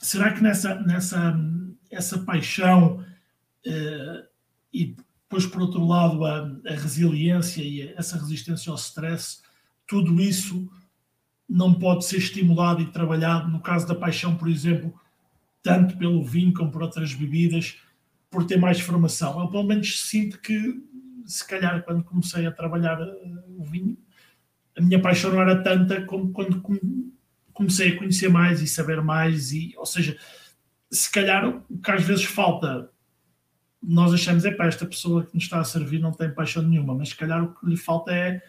será 0.01 0.33
que 0.33 0.41
nessa, 0.41 0.77
nessa 0.83 1.37
essa 1.91 2.19
paixão 2.21 3.05
eh, 3.67 4.29
e 4.73 4.97
depois 5.29 5.45
por 5.45 5.61
outro 5.61 5.87
lado 5.87 6.25
a, 6.25 6.51
a 6.67 6.71
resiliência 6.73 7.63
e 7.63 7.93
essa 7.97 8.17
resistência 8.17 8.71
ao 8.71 8.77
stress, 8.77 9.43
tudo 9.87 10.19
isso 10.21 10.71
não 11.47 11.75
pode 11.75 12.07
ser 12.07 12.17
estimulado 12.17 12.81
e 12.81 12.91
trabalhado, 12.91 13.49
no 13.49 13.61
caso 13.61 13.87
da 13.87 13.95
paixão, 13.95 14.37
por 14.37 14.49
exemplo, 14.49 14.93
tanto 15.63 15.99
pelo 15.99 16.25
vinho 16.25 16.53
como 16.55 16.71
por 16.71 16.83
outras 16.83 17.13
bebidas, 17.13 17.77
por 18.31 18.45
ter 18.45 18.59
mais 18.59 18.81
formação. 18.81 19.39
Eu, 19.41 19.49
pelo 19.49 19.65
menos, 19.65 20.09
sinto 20.09 20.39
que, 20.41 20.83
se 21.27 21.47
calhar, 21.47 21.83
quando 21.83 22.05
comecei 22.05 22.47
a 22.47 22.53
trabalhar 22.53 23.01
eh, 23.01 23.45
o 23.57 23.65
vinho, 23.65 23.97
a 24.77 24.81
minha 24.81 25.01
paixão 25.01 25.33
não 25.33 25.41
era 25.41 25.63
tanta 25.63 26.03
como 26.05 26.33
quando 26.33 26.63
comecei 27.53 27.93
a 27.93 27.99
conhecer 27.99 28.29
mais 28.29 28.63
e 28.63 28.69
saber 28.69 29.03
mais, 29.03 29.53
e, 29.53 29.75
ou 29.77 29.85
seja, 29.85 30.17
se 30.91 31.11
calhar 31.11 31.47
o 31.49 31.79
que 31.79 31.91
às 31.91 32.03
vezes 32.03 32.25
falta, 32.25 32.91
nós 33.83 34.13
achamos 34.13 34.43
para 34.57 34.67
esta 34.67 34.87
pessoa 34.87 35.25
que 35.25 35.35
nos 35.35 35.45
está 35.45 35.61
a 35.61 35.65
servir 35.65 36.01
não 36.01 36.13
tem 36.13 36.31
paixão 36.31 36.63
nenhuma, 36.63 36.95
mas 36.95 37.11
se 37.11 37.17
calhar 37.17 37.43
o 37.43 37.55
que 37.55 37.67
lhe 37.67 37.77
falta 37.77 38.13
é 38.13 38.43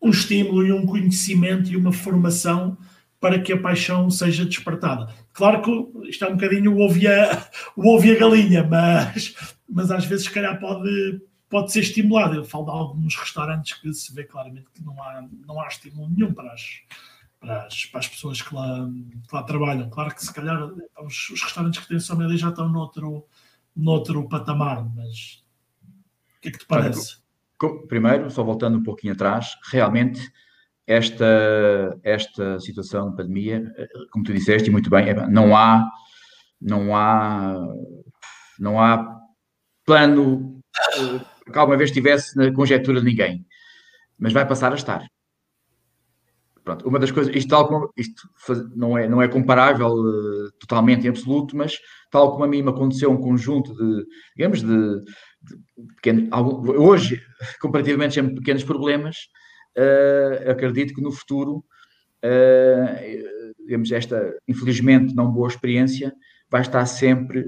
um 0.00 0.10
estímulo 0.10 0.66
e 0.66 0.72
um 0.72 0.84
conhecimento 0.84 1.70
e 1.70 1.76
uma 1.76 1.92
formação 1.92 2.76
para 3.18 3.40
que 3.40 3.54
a 3.54 3.58
paixão 3.58 4.10
seja 4.10 4.44
despertada. 4.44 5.10
Claro 5.32 5.62
que 5.62 6.10
isto 6.10 6.26
é 6.26 6.28
um 6.28 6.34
bocadinho 6.34 6.74
o 6.74 6.80
ovo 6.80 6.98
e 6.98 7.08
a, 7.08 7.48
o 7.74 7.88
ovo 7.88 8.12
a 8.12 8.14
galinha, 8.14 8.62
mas, 8.62 9.34
mas 9.66 9.90
às 9.90 10.04
vezes, 10.04 10.26
se 10.26 10.30
calhar, 10.30 10.60
pode, 10.60 11.22
pode 11.48 11.72
ser 11.72 11.80
estimulado. 11.80 12.34
Eu 12.34 12.44
falo 12.44 12.66
de 12.66 12.70
alguns 12.72 13.16
restaurantes 13.16 13.78
que 13.78 13.94
se 13.94 14.14
vê 14.14 14.24
claramente 14.24 14.66
que 14.74 14.84
não 14.84 15.02
há, 15.02 15.26
não 15.46 15.58
há 15.58 15.68
estímulo 15.68 16.10
nenhum 16.10 16.34
para 16.34 16.52
as, 16.52 16.82
para 17.40 17.64
as, 17.64 17.86
para 17.86 18.00
as 18.00 18.08
pessoas 18.08 18.42
que 18.42 18.54
lá, 18.54 18.86
que 19.26 19.34
lá 19.34 19.42
trabalham. 19.42 19.88
Claro 19.88 20.14
que, 20.14 20.22
se 20.22 20.32
calhar, 20.32 20.62
os, 21.02 21.30
os 21.30 21.42
restaurantes 21.42 21.80
que 21.80 21.88
têm 21.88 21.98
sommelier 21.98 22.36
já 22.36 22.50
estão 22.50 22.68
noutro, 22.68 23.24
noutro 23.76 24.28
patamar, 24.28 24.84
mas 24.94 25.44
o 26.36 26.40
que 26.40 26.48
é 26.48 26.52
que 26.52 26.58
te 26.58 26.66
parece? 26.66 27.18
Primeiro, 27.88 28.30
só 28.30 28.44
voltando 28.44 28.78
um 28.78 28.82
pouquinho 28.82 29.14
atrás, 29.14 29.56
realmente 29.70 30.30
esta, 30.86 31.98
esta 32.02 32.60
situação 32.60 33.10
de 33.10 33.16
pandemia, 33.16 33.64
como 34.10 34.24
tu 34.24 34.32
disseste, 34.32 34.68
e 34.68 34.72
muito 34.72 34.90
bem, 34.90 35.06
não 35.30 35.56
há, 35.56 35.88
não 36.60 36.94
há, 36.94 37.66
não 38.58 38.80
há 38.80 39.20
plano 39.84 40.60
que 41.50 41.58
alguma 41.58 41.76
vez 41.76 41.90
estivesse 41.90 42.36
na 42.36 42.52
conjectura 42.52 43.00
de 43.00 43.06
ninguém, 43.06 43.46
mas 44.18 44.32
vai 44.32 44.46
passar 44.46 44.72
a 44.72 44.76
estar. 44.76 45.06
Pronto, 46.64 46.88
uma 46.88 46.98
das 46.98 47.10
coisas, 47.10 47.34
isto, 47.36 47.50
tal 47.50 47.68
como, 47.68 47.92
isto 47.94 48.22
não, 48.74 48.96
é, 48.96 49.06
não 49.06 49.20
é 49.20 49.28
comparável 49.28 49.88
uh, 49.88 50.50
totalmente 50.58 51.06
em 51.06 51.10
absoluto, 51.10 51.54
mas 51.54 51.78
tal 52.10 52.32
como 52.32 52.44
a 52.44 52.48
mim 52.48 52.62
me 52.62 52.70
aconteceu 52.70 53.10
um 53.10 53.20
conjunto 53.20 53.74
de, 53.74 54.06
digamos, 54.34 54.62
de, 54.62 55.02
pequeno, 55.96 56.30
hoje, 56.78 57.20
comparativamente, 57.60 58.14
sempre 58.14 58.36
pequenos 58.36 58.64
problemas, 58.64 59.16
uh, 59.76 60.50
acredito 60.50 60.94
que 60.94 61.02
no 61.02 61.12
futuro, 61.12 61.62
uh, 62.24 63.64
digamos, 63.66 63.92
esta, 63.92 64.34
infelizmente, 64.48 65.14
não 65.14 65.30
boa 65.30 65.48
experiência, 65.48 66.14
vai 66.50 66.62
estar 66.62 66.86
sempre 66.86 67.44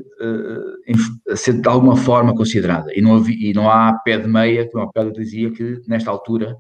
a 1.31 1.37
ser 1.37 1.61
de 1.61 1.68
alguma 1.68 1.96
forma 1.96 2.35
considerada. 2.35 2.92
E 2.94 3.00
não, 3.00 3.24
e 3.29 3.52
não 3.55 3.70
há 3.70 3.94
pé 4.05 4.18
de 4.18 4.26
meia, 4.26 4.68
como 4.68 4.85
a 4.85 4.92
Pedro 4.92 5.12
dizia, 5.12 5.50
que 5.52 5.81
nesta 5.87 6.11
altura 6.11 6.57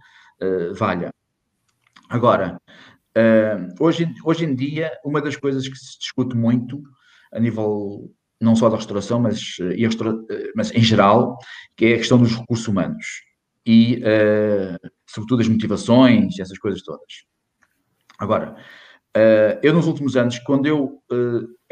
valha. 0.78 1.10
Agora, 2.08 2.60
uh, 3.16 3.84
hoje, 3.84 4.06
hoje 4.24 4.44
em 4.44 4.54
dia, 4.54 4.92
uma 5.04 5.20
das 5.20 5.36
coisas 5.36 5.66
que 5.68 5.76
se 5.76 5.98
discute 5.98 6.36
muito 6.36 6.82
a 7.32 7.40
nível 7.40 8.10
não 8.40 8.54
só 8.54 8.68
da 8.68 8.76
restauração, 8.76 9.18
mas, 9.18 9.56
eh, 9.60 9.82
eh, 9.82 10.52
mas 10.54 10.70
em 10.72 10.82
geral, 10.82 11.38
que 11.74 11.86
é 11.86 11.94
a 11.94 11.98
questão 11.98 12.18
dos 12.18 12.36
recursos 12.36 12.68
humanos 12.68 13.06
e, 13.64 13.96
uh, 13.96 14.90
sobretudo, 15.06 15.40
as 15.40 15.48
motivações, 15.48 16.38
essas 16.38 16.58
coisas 16.58 16.82
todas. 16.82 17.24
Agora, 18.18 18.54
uh, 19.16 19.58
eu 19.62 19.72
nos 19.72 19.86
últimos 19.86 20.16
anos, 20.16 20.38
quando 20.40 20.66
eu, 20.66 21.02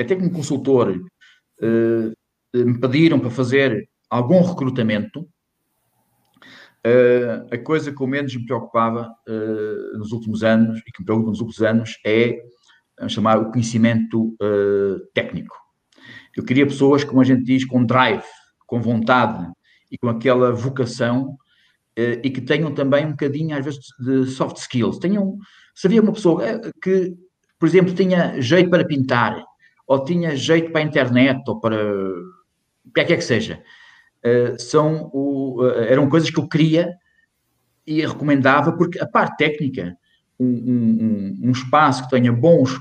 até 0.01 0.17
como 0.17 0.33
consultor, 0.33 0.99
me 2.55 2.81
pediram 2.81 3.21
para 3.21 3.31
fazer 3.31 3.89
algum 4.09 4.43
recrutamento, 4.43 5.29
a 7.51 7.59
coisa 7.59 7.93
que 7.93 8.07
menos 8.07 8.37
me 8.37 8.45
preocupava 8.45 9.11
nos 9.95 10.13
últimos 10.13 10.45
anos, 10.45 10.79
e 10.81 10.93
que 10.93 11.01
me 11.01 11.07
preocupa 11.07 11.31
nos 11.31 11.41
últimos 11.41 11.63
anos, 11.63 11.99
é 12.05 12.39
chamar 13.09 13.39
o 13.39 13.51
conhecimento 13.51 14.37
técnico 15.15 15.65
eu 16.37 16.45
queria 16.45 16.67
pessoas, 16.67 17.05
como 17.05 17.21
a 17.21 17.25
gente 17.25 17.45
diz, 17.45 17.65
com 17.65 17.85
drive, 17.85 18.25
com 18.67 18.81
vontade 18.81 19.47
e 19.91 19.97
com 19.97 20.09
aquela 20.09 20.53
vocação 20.53 21.37
e 21.97 22.29
que 22.29 22.41
tenham 22.41 22.75
também 22.75 23.07
um 23.07 23.11
bocadinho, 23.11 23.57
às 23.57 23.65
vezes, 23.65 23.81
de 24.01 24.27
soft 24.27 24.57
skills. 24.57 24.99
Tenham, 24.99 25.39
se 25.75 25.87
havia 25.87 26.03
uma 26.03 26.13
pessoa 26.13 26.43
que, 26.83 27.15
por 27.59 27.69
exemplo, 27.69 27.95
tinha 27.95 28.41
jeito 28.41 28.69
para 28.69 28.85
pintar, 28.85 29.41
ou 29.87 30.05
tinha 30.05 30.35
jeito 30.35 30.73
para 30.73 30.81
a 30.81 30.85
internet, 30.85 31.41
ou 31.47 31.61
para 31.61 31.77
o 31.77 32.93
que 32.93 33.01
é 33.01 33.05
que, 33.05 33.13
é 33.13 33.17
que 33.17 33.23
seja, 33.25 33.63
são 34.59 35.11
o, 35.13 35.67
eram 35.89 36.09
coisas 36.09 36.31
que 36.31 36.39
eu 36.39 36.49
queria 36.49 36.95
e 37.87 38.01
recomendava, 38.01 38.73
porque 38.73 38.99
a 38.99 39.07
parte 39.07 39.37
técnica, 39.37 39.97
um, 40.41 40.47
um, 40.47 41.41
um 41.49 41.51
espaço 41.51 42.05
que 42.05 42.11
tenha 42.11 42.33
bons, 42.33 42.79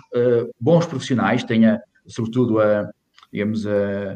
bons 0.59 0.85
profissionais, 0.85 1.43
tenha, 1.43 1.81
sobretudo, 2.07 2.59
a 2.59 2.89
digamos, 3.33 3.65
uh, 3.65 4.15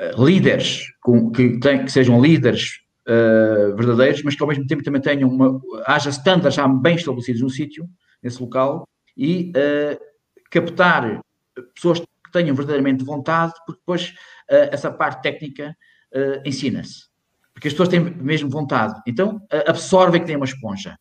uh, 0.00 0.24
líderes, 0.24 0.86
com, 1.02 1.30
que, 1.30 1.60
tem, 1.60 1.84
que 1.84 1.92
sejam 1.92 2.20
líderes 2.20 2.80
uh, 3.06 3.76
verdadeiros, 3.76 4.22
mas 4.22 4.34
que 4.34 4.42
ao 4.42 4.48
mesmo 4.48 4.66
tempo 4.66 4.82
também 4.82 5.02
tenham 5.02 5.28
uma, 5.28 5.60
haja 5.84 6.08
standards 6.08 6.54
já 6.54 6.66
bem 6.66 6.96
estabelecidos 6.96 7.42
no 7.42 7.50
sítio, 7.50 7.86
nesse 8.22 8.40
local, 8.40 8.88
e 9.14 9.52
captar 10.50 11.20
pessoas 11.74 12.00
que 12.00 12.32
tenham 12.32 12.54
verdadeiramente 12.54 13.04
vontade, 13.04 13.52
porque 13.66 13.80
depois 13.80 14.14
essa 14.48 14.90
parte 14.90 15.22
técnica 15.22 15.74
ensina-se. 16.44 17.06
Porque 17.52 17.68
as 17.68 17.74
pessoas 17.74 17.88
têm 17.88 18.00
mesmo 18.00 18.50
vontade. 18.50 19.00
Então, 19.06 19.40
absorvem 19.66 20.20
que 20.20 20.26
têm 20.26 20.36
uma 20.36 20.44
esponja. 20.44 20.96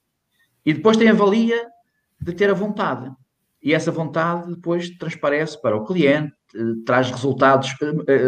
E 0.66 0.74
depois 0.74 0.97
têm 0.97 1.10
a 1.10 1.14
valia 1.14 1.66
de 2.22 2.34
ter 2.34 2.49
a 2.49 2.53
vontade. 2.53 3.12
E 3.62 3.74
essa 3.74 3.91
vontade 3.91 4.53
depois 4.53 4.89
transparece 4.97 5.62
para 5.62 5.76
o 5.76 5.84
cliente, 5.84 6.34
eh, 6.56 6.60
traz 6.86 7.10
resultados, 7.10 7.76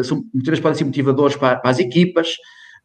são, 0.04 0.24
muitas 0.34 0.50
vezes 0.50 0.60
podem 0.60 0.78
ser 0.78 0.84
motivadores 0.84 1.36
para, 1.36 1.58
para 1.58 1.70
as 1.70 1.80
equipas, 1.80 2.36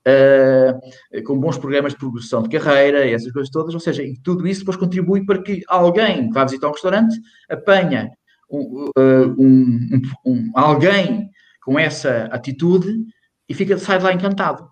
uh, 0.06 1.22
com 1.22 1.38
bons 1.38 1.58
programas 1.58 1.92
de 1.92 1.98
progressão 1.98 2.42
de 2.42 2.48
carreira 2.48 3.06
e 3.06 3.12
essas 3.12 3.32
coisas 3.32 3.50
todas, 3.50 3.74
ou 3.74 3.80
seja, 3.80 4.02
tudo 4.22 4.46
isso 4.46 4.60
depois 4.60 4.76
contribui 4.76 5.24
para 5.24 5.42
que 5.42 5.62
alguém 5.68 6.28
que 6.28 6.34
vai 6.34 6.44
visitar 6.44 6.68
um 6.68 6.72
restaurante 6.72 7.18
apanha 7.48 8.10
um, 8.50 8.90
um, 8.98 10.02
um, 10.26 10.50
alguém 10.54 11.30
com 11.62 11.78
essa 11.78 12.24
atitude 12.24 13.02
e 13.48 13.54
fica, 13.54 13.78
sai 13.78 13.98
de 13.98 14.04
lá 14.04 14.12
encantado. 14.12 14.68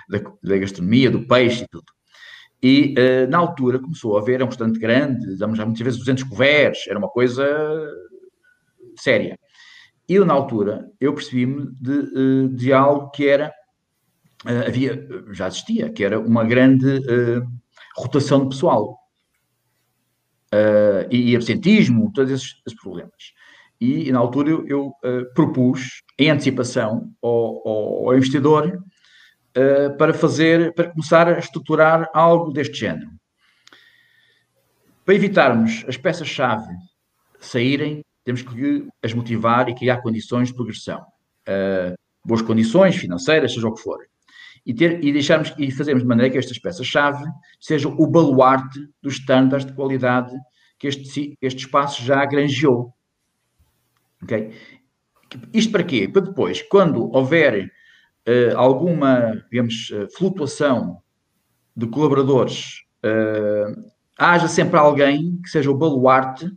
da, 0.09 0.19
da, 0.43 0.59
gastronomia, 0.59 1.11
do 1.11 1.27
peixe 1.27 1.65
e 1.65 1.69
tudo. 1.69 1.87
E 2.63 2.95
uh, 2.97 3.31
na 3.31 3.39
altura 3.39 3.79
começou 3.79 4.17
a 4.17 4.21
haver 4.21 4.41
é 4.41 4.45
um 4.45 4.49
restaurante 4.49 4.79
grande, 4.79 5.37
damos 5.37 5.59
já 5.59 5.65
muitas 5.65 5.83
vezes 5.83 5.99
200 5.99 6.25
coveres, 6.25 6.87
era 6.87 6.99
uma 6.99 7.09
coisa 7.09 7.45
séria. 8.97 9.39
E 10.09 10.19
na 10.21 10.35
altura, 10.35 10.91
eu 11.01 11.15
percebi-me 11.15 11.71
de, 11.81 11.93
uh, 11.93 12.49
de 12.49 12.73
algo 12.73 13.11
que 13.11 13.27
era, 13.27 13.53
uh, 14.45 14.67
havia, 14.67 15.07
já 15.31 15.49
existia, 15.49 15.91
que 15.91 16.05
era 16.05 16.19
uma 16.19 16.45
grande 16.45 17.03
rotação 17.97 18.43
de 18.43 18.51
pessoal. 18.51 18.99
e 21.11 21.35
absentismo, 21.35 22.13
todos 22.13 22.31
esses, 22.31 22.61
esses 22.67 22.81
problemas. 22.81 23.33
E, 23.81 24.13
na 24.13 24.19
altura 24.19 24.51
eu, 24.51 24.65
eu 24.67 24.93
propus, 25.35 26.03
em 26.19 26.31
antecipação, 26.31 27.11
ao, 27.23 27.69
ao, 27.69 28.09
ao 28.09 28.17
investidor, 28.17 28.79
para 29.99 30.15
fazer, 30.15 30.73
para 30.75 30.91
começar 30.91 31.29
a 31.29 31.39
estruturar 31.39 32.09
algo 32.15 32.53
deste 32.53 32.79
género. 32.79 33.11
Para 35.05 35.15
evitarmos 35.15 35.85
as 35.89 35.97
peças-chave 35.97 36.73
saírem, 37.41 38.05
temos 38.25 38.43
que 38.43 38.87
as 39.03 39.13
motivar 39.13 39.69
e 39.69 39.75
criar 39.75 40.01
condições 40.01 40.49
de 40.49 40.55
progressão. 40.55 41.01
Uh, 41.49 41.97
boas 42.25 42.41
condições 42.41 42.97
financeiras, 42.97 43.53
seja 43.53 43.67
o 43.67 43.75
que 43.75 43.83
for. 43.83 43.99
E, 44.65 44.73
ter, 44.73 45.03
e 45.03 45.13
deixarmos 45.13 45.53
e 45.59 45.71
fazermos 45.73 46.03
de 46.03 46.09
maneira 46.09 46.31
que 46.31 46.39
estas 46.39 46.59
peças-chave 46.59 47.25
sejam 47.61 47.97
o 47.99 48.07
baluarte 48.07 48.79
dos 49.03 49.15
estándares 49.15 49.67
de 49.67 49.73
qualidade 49.73 50.33
que 50.79 50.87
este, 50.87 51.37
este 51.41 51.61
espaço 51.61 52.03
já 52.03 52.25
granjeou. 52.25 52.93
Ok? 54.23 54.53
Isto 55.53 55.73
para 55.73 55.85
quê? 55.85 56.09
Para 56.09 56.23
depois, 56.23 56.63
quando 56.63 57.15
houver 57.15 57.67
uh, 57.67 58.57
alguma, 58.57 59.45
digamos, 59.51 59.91
uh, 59.91 60.09
flutuação 60.17 61.01
de 61.77 61.87
colaboradores, 61.87 62.83
uh, 63.05 63.91
haja 64.19 64.49
sempre 64.49 64.79
alguém 64.79 65.41
que 65.43 65.49
seja 65.49 65.71
o 65.71 65.77
baluarte 65.77 66.51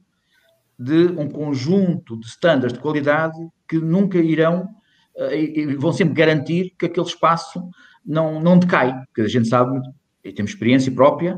de 0.78 1.06
um 1.18 1.30
conjunto 1.30 2.20
de 2.20 2.26
estándares 2.26 2.74
de 2.74 2.80
qualidade 2.80 3.38
que 3.68 3.78
nunca 3.78 4.18
irão 4.18 4.68
vão 5.80 5.94
sempre 5.94 6.14
garantir 6.14 6.76
que 6.78 6.88
aquele 6.88 7.08
espaço 7.08 7.70
não, 8.06 8.40
não 8.40 8.60
decai, 8.60 8.94
porque 9.08 9.22
a 9.22 9.28
gente 9.28 9.48
sabe, 9.48 9.80
e 10.24 10.32
temos 10.32 10.52
experiência 10.52 10.92
própria, 10.92 11.38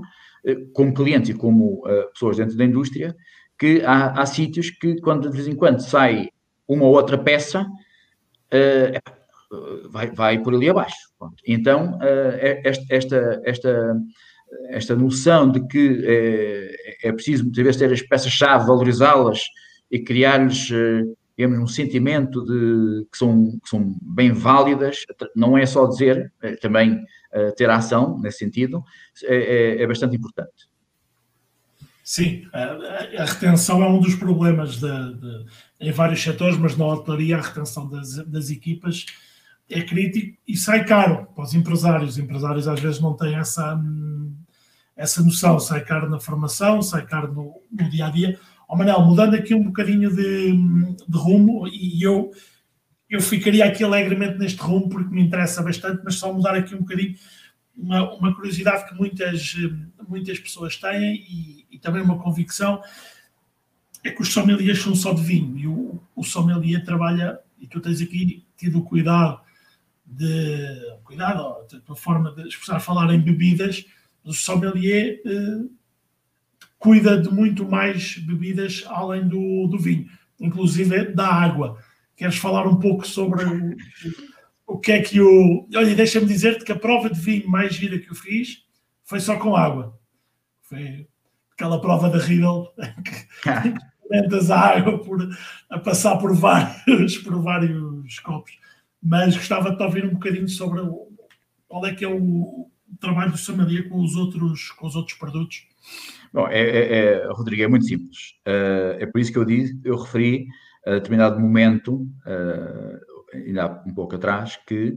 como 0.74 0.94
clientes 0.94 1.30
e 1.30 1.34
como 1.34 1.82
pessoas 2.14 2.38
dentro 2.38 2.56
da 2.56 2.64
indústria, 2.64 3.16
que 3.60 3.82
há, 3.84 4.12
há 4.12 4.26
sítios 4.26 4.70
que, 4.70 5.00
quando 5.02 5.30
de 5.30 5.36
vez 5.36 5.48
em 5.48 5.56
quando 5.56 5.82
sai 5.82 6.30
uma 6.68 6.86
ou 6.86 6.96
outra 6.96 7.18
peça, 7.18 7.64
uh, 7.64 9.18
vai, 9.90 10.12
vai 10.12 10.40
por 10.42 10.54
ali 10.54 10.70
abaixo. 10.70 10.96
Pronto. 11.18 11.36
Então, 11.48 11.98
eh, 12.02 12.62
é, 12.64 12.70
esta, 12.90 13.42
esta, 13.46 13.96
esta 14.70 14.96
noção 14.96 15.50
de 15.50 15.66
que 15.68 16.04
é, 16.06 17.08
é 17.08 17.12
preciso 17.12 17.44
muitas 17.44 17.64
vezes 17.64 17.80
ter 17.80 17.92
as 17.92 18.02
peças-chave, 18.02 18.68
valorizá-las 18.68 19.42
e 19.90 20.00
criar-lhes 20.00 20.70
eh, 20.72 21.04
digamos, 21.38 21.60
um 21.60 21.68
sentimento 21.68 22.44
de 22.44 23.06
que 23.12 23.18
são, 23.18 23.60
que 23.64 23.70
são 23.70 23.96
bem 24.02 24.32
válidas, 24.32 25.06
não 25.36 25.58
é 25.58 25.66
só 25.66 25.86
dizer, 25.86 26.34
é 26.42 26.56
também 26.56 27.06
ter 27.56 27.70
ação 27.70 28.18
nesse 28.20 28.40
sentido, 28.40 28.84
é, 29.24 29.36
é, 29.36 29.82
é 29.84 29.88
bastante 29.88 30.16
importante. 30.16 30.68
Sim, 32.04 32.48
a, 32.54 33.22
a, 33.22 33.26
retenção 33.26 33.84
é 33.84 33.90
um 33.90 34.00
dos 34.00 34.16
problemas 34.16 34.80
de, 34.80 34.88
de, 34.88 35.46
em 35.82 35.92
vários 35.92 36.24
setores, 36.24 36.58
mas 36.58 36.78
na 36.78 36.86
hotelaria 36.86 37.38
a 37.38 37.42
retenção 37.42 37.90
das, 37.90 38.16
das 38.26 38.50
equipas 38.50 39.06
é 39.70 39.82
crítico 39.82 40.38
e 40.48 40.56
sai 40.56 40.86
caro 40.86 41.28
para 41.36 41.44
os 41.44 41.54
empresários. 41.54 42.12
Os 42.12 42.18
empresários 42.18 42.66
às 42.66 42.80
vezes 42.80 43.02
não 43.02 43.14
têm 43.14 43.36
essa, 43.36 43.78
essa 44.96 45.22
noção, 45.22 45.60
sai 45.60 45.84
caro 45.84 46.10
na 46.10 46.18
formação, 46.18 46.82
sai 46.82 47.06
caro 47.06 47.34
no, 47.34 47.62
no 47.70 47.90
dia 47.90 48.06
a 48.06 48.10
dia. 48.10 48.40
Ó 48.68 48.74
oh, 48.74 48.78
Manel, 48.78 49.02
mudando 49.02 49.36
aqui 49.36 49.54
um 49.54 49.64
bocadinho 49.64 50.14
de, 50.14 50.52
de 50.52 51.18
rumo, 51.18 51.68
e 51.68 52.04
eu, 52.04 52.32
eu 53.10 53.22
ficaria 53.22 53.66
aqui 53.66 53.84
alegremente 53.84 54.38
neste 54.38 54.60
rumo 54.60 54.90
porque 54.90 55.14
me 55.14 55.22
interessa 55.22 55.64
bastante, 55.64 56.02
mas 56.04 56.16
só 56.16 56.34
mudar 56.34 56.56
aqui 56.56 56.76
um 56.76 56.80
bocadinho 56.80 57.16
uma, 57.78 58.14
uma 58.14 58.36
curiosidade 58.36 58.90
que 58.90 58.96
muitas, 58.96 59.56
muitas 60.08 60.40
pessoas 60.40 60.76
têm 60.76 61.16
e, 61.16 61.66
e 61.72 61.80
também 61.80 62.02
uma 62.02 62.18
convicção 62.18 62.82
é 64.04 64.12
que 64.12 64.22
os 64.22 64.34
sommeliers 64.34 64.82
são 64.82 64.96
só 64.96 65.14
de 65.14 65.22
vinho 65.22 65.58
e 65.58 65.68
o, 65.68 66.00
o 66.16 66.24
sommelier 66.24 66.84
trabalha, 66.84 67.40
e 67.60 67.68
tu 67.68 67.80
tens 67.80 68.02
aqui 68.02 68.46
tido 68.58 68.84
cuidado 68.84 69.40
de 70.06 70.98
cuidado, 71.04 71.58
a 71.90 71.96
forma 71.96 72.34
de 72.34 72.48
expressar 72.48 72.80
falar 72.80 73.14
em 73.14 73.20
bebidas, 73.20 73.86
o 74.24 74.34
sommelier 74.34 75.22
eh, 75.26 75.66
cuida 76.78 77.22
de 77.22 77.30
muito 77.30 77.68
mais 77.68 78.18
bebidas 78.18 78.84
além 78.88 79.28
do, 79.28 79.68
do 79.68 79.78
vinho, 79.78 80.08
inclusive 80.40 81.14
da 81.14 81.28
água. 81.28 81.78
Queres 82.16 82.38
falar 82.38 82.68
um 82.68 82.80
pouco 82.80 83.08
sobre 83.08 83.44
o, 83.44 83.76
o 84.66 84.80
que 84.80 84.92
é 84.92 85.02
que 85.02 85.22
o. 85.22 85.68
Olha, 85.76 85.96
deixa-me 85.96 86.26
dizer-te 86.26 86.66
que 86.66 86.72
a 86.72 86.80
prova 86.80 87.10
de 87.10 87.20
vinho 87.20 87.50
mais 87.50 87.74
gira 87.76 88.00
que 88.00 88.10
eu 88.10 88.16
fiz 88.16 88.66
foi 89.04 89.20
só 89.20 89.38
com 89.38 89.56
água. 89.56 89.98
Foi 90.64 91.08
aquela 91.54 91.80
prova 91.80 92.10
da 92.10 92.18
Riddle 92.18 92.68
que 93.04 93.70
experimentas 94.04 94.52
a 94.52 94.60
água 94.60 95.04
por, 95.04 95.30
a 95.70 95.80
passar 95.80 96.18
por 96.18 96.36
vários, 96.36 97.18
por 97.24 97.42
vários 97.42 98.20
copos 98.20 98.58
mas 99.02 99.36
gostava 99.36 99.72
de 99.72 99.78
te 99.78 99.84
ouvir 99.84 100.06
um 100.06 100.14
bocadinho 100.14 100.48
sobre 100.50 100.82
qual 101.68 101.86
é 101.86 101.94
que 101.94 102.04
é 102.04 102.08
o 102.08 102.70
trabalho 103.00 103.32
do 103.32 103.38
Samaria 103.38 103.88
com 103.88 104.02
os 104.02 104.16
outros, 104.16 104.72
com 104.72 104.88
os 104.88 104.96
outros 104.96 105.18
produtos. 105.18 105.68
Bom, 106.34 106.48
é, 106.48 106.60
é, 106.60 106.94
é 106.94 107.28
Rodrigo, 107.32 107.64
é 107.64 107.68
muito 107.68 107.86
simples. 107.86 108.34
Uh, 108.48 109.00
é 109.00 109.06
por 109.06 109.20
isso 109.20 109.32
que 109.32 109.38
eu 109.38 109.46
disse, 109.46 109.80
eu 109.84 109.98
referi 109.98 110.46
a 110.86 110.92
determinado 110.92 111.40
momento, 111.40 111.96
uh, 112.26 113.36
ainda 113.36 113.64
há 113.64 113.84
um 113.88 113.94
pouco 113.94 114.16
atrás, 114.16 114.58
que 114.68 114.90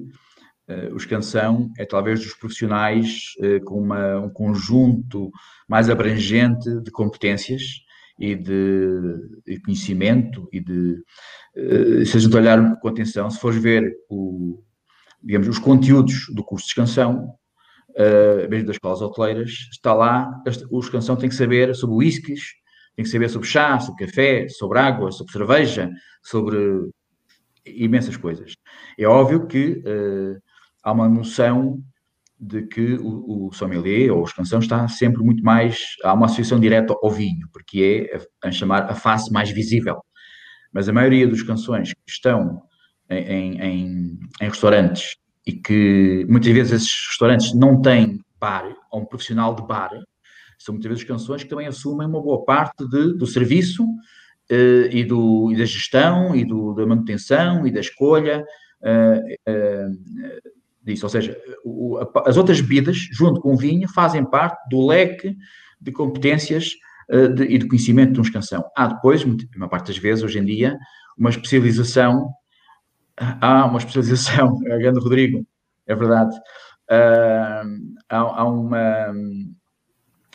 uh, 0.68 0.94
os 0.94 1.04
canção 1.04 1.70
é 1.78 1.84
talvez 1.84 2.20
dos 2.20 2.34
profissionais 2.34 3.34
com 3.64 3.80
uma, 3.80 4.18
um 4.18 4.30
conjunto 4.30 5.30
mais 5.68 5.90
abrangente 5.90 6.80
de 6.82 6.90
competências 6.90 7.62
e 8.18 8.36
de, 8.36 9.42
de 9.46 9.60
conhecimento 9.62 10.46
e 10.52 10.60
de 10.60 11.02
eh, 11.56 12.04
se 12.04 12.16
a 12.16 12.20
gente 12.20 12.36
olhar 12.36 12.78
com 12.78 12.88
atenção, 12.88 13.30
se 13.30 13.40
fores 13.40 13.60
ver 13.60 13.92
o, 14.08 14.62
digamos, 15.22 15.48
os 15.48 15.58
conteúdos 15.58 16.26
do 16.34 16.44
curso 16.44 16.68
de 16.68 16.74
canção, 16.74 17.34
mesmo 18.48 18.66
das 18.66 18.76
escolas 18.76 19.00
hoteleiras, 19.02 19.50
está 19.72 19.94
lá, 19.94 20.30
os 20.70 20.88
canção 20.88 21.16
tem 21.16 21.28
que 21.28 21.34
saber 21.34 21.74
sobre 21.74 21.96
whiskies, 21.96 22.40
tem 22.96 23.04
que 23.04 23.10
saber 23.10 23.28
sobre 23.28 23.48
chá, 23.48 23.78
sobre 23.80 24.06
café, 24.06 24.48
sobre 24.48 24.78
água, 24.78 25.10
sobre 25.10 25.32
cerveja, 25.32 25.90
sobre 26.22 26.90
imensas 27.64 28.16
coisas. 28.16 28.54
É 28.98 29.06
óbvio 29.06 29.46
que 29.46 29.82
uh, 29.86 30.40
há 30.82 30.92
uma 30.92 31.08
noção 31.08 31.82
de 32.38 32.62
que 32.62 32.94
o, 32.94 33.48
o 33.48 33.52
sommelier 33.52 34.10
ou 34.10 34.22
os 34.22 34.32
canção 34.32 34.60
está 34.60 34.88
sempre 34.88 35.22
muito 35.22 35.44
mais, 35.44 35.78
há 36.02 36.14
uma 36.14 36.26
associação 36.26 36.58
direta 36.58 36.94
ao 37.02 37.10
vinho, 37.10 37.46
porque 37.52 38.08
é 38.10 38.16
a, 38.16 38.48
a 38.48 38.52
chamar 38.52 38.90
a 38.90 38.94
face 38.94 39.30
mais 39.30 39.50
visível. 39.50 40.00
Mas 40.72 40.88
a 40.88 40.92
maioria 40.92 41.26
dos 41.26 41.42
canções 41.42 41.92
que 41.92 42.10
estão 42.10 42.62
em, 43.10 43.60
em, 43.60 44.18
em 44.40 44.48
restaurantes 44.48 45.16
e 45.46 45.52
que 45.52 46.26
muitas 46.28 46.52
vezes 46.52 46.72
esses 46.72 47.06
restaurantes 47.08 47.54
não 47.54 47.80
têm 47.80 48.20
bar 48.38 48.64
ou 48.90 49.00
um 49.00 49.04
profissional 49.04 49.54
de 49.54 49.62
bar, 49.62 49.90
são 50.58 50.74
muitas 50.74 50.90
vezes 50.90 51.04
canções 51.04 51.42
que 51.42 51.48
também 51.48 51.66
assumem 51.66 52.06
uma 52.06 52.20
boa 52.20 52.44
parte 52.44 52.86
de, 52.86 53.16
do 53.16 53.26
serviço 53.26 53.82
uh, 53.84 54.86
e, 54.90 55.04
do, 55.04 55.50
e 55.50 55.56
da 55.56 55.64
gestão 55.64 56.36
e 56.36 56.44
do, 56.44 56.74
da 56.74 56.86
manutenção 56.86 57.66
e 57.66 57.70
da 57.70 57.80
escolha 57.80 58.44
uh, 58.82 59.50
uh, 59.50 60.42
disso. 60.82 61.06
Ou 61.06 61.10
seja, 61.10 61.36
o, 61.64 61.96
a, 61.98 62.28
as 62.28 62.36
outras 62.36 62.60
bebidas, 62.60 62.98
junto 63.10 63.40
com 63.40 63.54
o 63.54 63.56
vinho, 63.56 63.88
fazem 63.88 64.24
parte 64.24 64.60
do 64.68 64.86
leque 64.86 65.34
de 65.80 65.90
competências 65.92 66.72
de, 67.34 67.44
e 67.44 67.58
de 67.58 67.66
conhecimento 67.66 68.12
de 68.12 68.20
um 68.20 68.32
canção. 68.32 68.62
Há 68.76 68.86
depois, 68.86 69.24
uma 69.56 69.68
parte 69.68 69.88
das 69.88 69.98
vezes, 69.98 70.22
hoje 70.22 70.38
em 70.38 70.44
dia, 70.44 70.76
uma 71.18 71.30
especialização 71.30 72.30
há 73.40 73.66
uma 73.66 73.78
especialização, 73.78 74.58
é 74.66 74.78
grande 74.78 75.00
Rodrigo, 75.00 75.46
é 75.86 75.94
verdade. 75.94 76.36
Uh, 76.90 77.94
há, 78.08 78.18
há, 78.18 78.44
uma, 78.44 79.06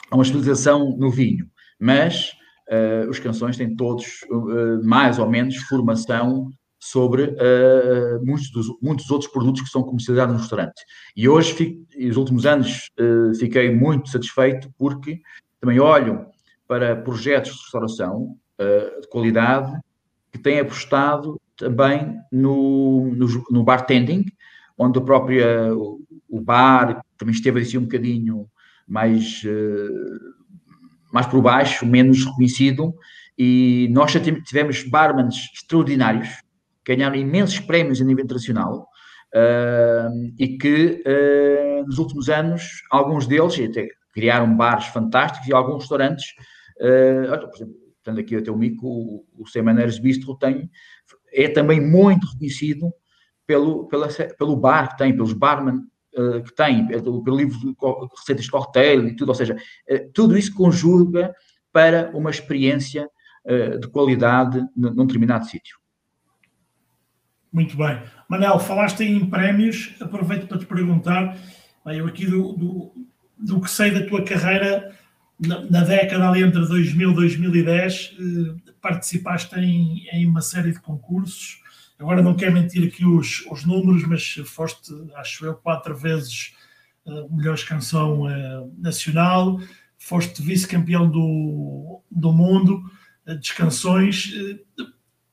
há 0.09 0.15
uma 0.15 0.23
especialização 0.23 0.95
no 0.97 1.09
vinho, 1.09 1.49
mas 1.79 2.31
uh, 2.69 3.09
os 3.09 3.19
canções 3.19 3.57
têm 3.57 3.75
todos, 3.75 4.21
uh, 4.29 4.83
mais 4.83 5.19
ou 5.19 5.29
menos, 5.29 5.55
formação 5.63 6.49
sobre 6.79 7.36
muitos, 8.21 8.51
dos, 8.51 8.67
muitos 8.79 9.09
outros 9.09 9.31
produtos 9.31 9.63
que 9.63 9.69
são 9.69 9.81
comercializados 9.81 10.36
no 10.36 10.39
restaurante. 10.39 10.86
E 11.17 11.27
hoje, 11.27 11.51
fico, 11.55 11.83
nos 11.99 12.15
últimos 12.15 12.45
anos, 12.45 12.91
fiquei 13.39 13.73
muito 13.73 14.07
satisfeito 14.07 14.69
porque 14.77 15.19
também 15.59 15.79
olho 15.79 16.27
para 16.67 16.95
projetos 16.95 17.53
de 17.53 17.57
restauração 17.63 18.38
de 19.01 19.07
qualidade 19.09 19.75
que 20.31 20.38
têm 20.38 20.59
apostado 20.59 21.41
também 21.58 22.18
no, 22.32 23.14
no, 23.16 23.28
no 23.49 23.64
bartending, 23.64 24.26
onde 24.78 24.99
o 24.99 25.01
próprio 25.01 25.99
o 26.30 26.41
bar 26.41 27.01
também 27.18 27.34
esteve 27.34 27.62
assim 27.62 27.78
um 27.78 27.84
bocadinho 27.84 28.49
mais, 28.88 29.41
uh, 29.43 31.14
mais 31.14 31.26
por 31.28 31.41
baixo, 31.41 31.86
menos 31.86 32.26
reconhecido, 32.26 32.93
e 33.38 33.88
nós 33.91 34.12
já 34.12 34.20
tivemos 34.20 34.84
barmans 34.84 35.49
extraordinários, 35.53 36.30
ganharam 36.86 37.16
imensos 37.16 37.60
prémios 37.60 38.01
a 38.01 38.06
nível 38.06 38.24
internacional, 38.24 38.88
uh, 39.34 40.34
e 40.38 40.58
que 40.58 41.03
uh, 41.06 41.86
nos 41.86 41.97
últimos 41.97 42.30
anos, 42.30 42.84
alguns 42.91 43.28
deles 43.28 43.60
até 43.60 43.88
criaram 44.12 44.56
bares 44.56 44.86
fantásticos 44.88 45.47
e 45.47 45.53
alguns 45.53 45.84
restaurantes, 45.84 46.26
uh, 46.80 47.47
por 47.47 47.56
exemplo, 47.56 47.76
tendo 48.03 48.20
aqui 48.20 48.36
até 48.36 48.51
o 48.51 48.58
Mico, 48.58 48.88
o, 48.88 49.26
o 49.38 49.47
Semaneiros 49.47 49.99
Bistro 49.99 50.38
tem 50.38 50.70
é 51.36 51.49
também 51.49 51.81
muito 51.81 52.25
reconhecido 52.27 52.91
pelo, 53.45 53.88
pela, 53.88 54.07
pelo 54.38 54.55
bar 54.55 54.89
que 54.89 54.97
tem, 54.97 55.13
pelos 55.13 55.33
barman 55.33 55.83
uh, 56.17 56.41
que 56.43 56.55
tem, 56.55 56.88
pelo, 56.88 57.23
pelo 57.23 57.38
livro 57.38 57.59
de 57.59 57.75
receitas 58.17 58.45
de 58.45 58.51
cocktail 58.51 59.07
e 59.07 59.15
tudo, 59.15 59.29
ou 59.29 59.36
seja, 59.36 59.55
uh, 59.55 60.11
tudo 60.13 60.38
isso 60.38 60.55
conjuga 60.55 61.33
para 61.71 62.09
uma 62.15 62.29
experiência 62.29 63.09
uh, 63.45 63.77
de 63.77 63.88
qualidade 63.89 64.65
num 64.75 65.05
determinado 65.05 65.45
sítio. 65.45 65.77
Muito 67.51 67.77
bem. 67.77 68.01
Manel, 68.29 68.59
falaste 68.59 69.01
em 69.01 69.29
prémios, 69.29 69.95
aproveito 70.01 70.47
para 70.47 70.57
te 70.57 70.65
perguntar, 70.65 71.38
eu 71.86 72.07
aqui 72.07 72.25
do, 72.25 72.53
do, 72.53 72.93
do 73.38 73.61
que 73.61 73.69
sei 73.69 73.91
da 73.91 74.05
tua 74.05 74.25
carreira, 74.25 74.93
na, 75.39 75.83
década 75.83 76.29
ali 76.29 76.43
entre 76.43 76.65
2000 76.65 77.11
e 77.11 77.15
2010, 77.15 78.15
eh, 78.17 78.71
participaste 78.81 79.57
em, 79.59 80.07
em, 80.11 80.25
uma 80.25 80.41
série 80.41 80.71
de 80.71 80.79
concursos. 80.79 81.61
Agora 81.99 82.21
não 82.21 82.36
quero 82.36 82.53
mentir 82.53 82.88
aqui 82.88 83.05
os, 83.05 83.45
os 83.49 83.65
números, 83.65 84.03
mas 84.03 84.36
foste, 84.45 84.93
acho 85.15 85.45
eu, 85.45 85.55
quatro 85.55 85.95
vezes 85.95 86.53
uh, 87.05 87.33
melhores 87.33 87.63
canção 87.63 88.23
uh, 88.23 88.73
nacional, 88.77 89.59
foste 89.97 90.41
vice-campeão 90.41 91.09
do, 91.09 92.01
do 92.11 92.33
mundo 92.33 92.83
uh, 93.25 93.38
de 93.38 93.53
canções. 93.53 94.33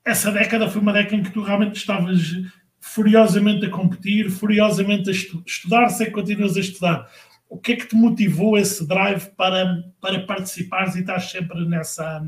essa 0.04 0.30
década 0.30 0.68
foi 0.68 0.80
uma 0.80 0.92
década 0.92 1.16
em 1.16 1.22
que 1.24 1.32
tu 1.32 1.42
realmente 1.42 1.76
estavas 1.76 2.32
furiosamente 2.78 3.66
a 3.66 3.70
competir, 3.70 4.30
furiosamente 4.30 5.10
a 5.10 5.12
estu 5.12 5.42
estudar, 5.44 5.88
sei 5.88 6.06
que 6.06 6.12
continuas 6.12 6.56
a 6.56 6.60
estudar 6.60 7.08
o 7.52 7.58
que 7.58 7.72
é 7.72 7.76
que 7.76 7.86
te 7.86 7.94
motivou 7.94 8.56
esse 8.56 8.88
drive 8.88 9.26
para, 9.36 9.84
para 10.00 10.24
participares 10.24 10.96
e 10.96 11.00
estar 11.00 11.20
sempre 11.20 11.68
nessa, 11.68 12.24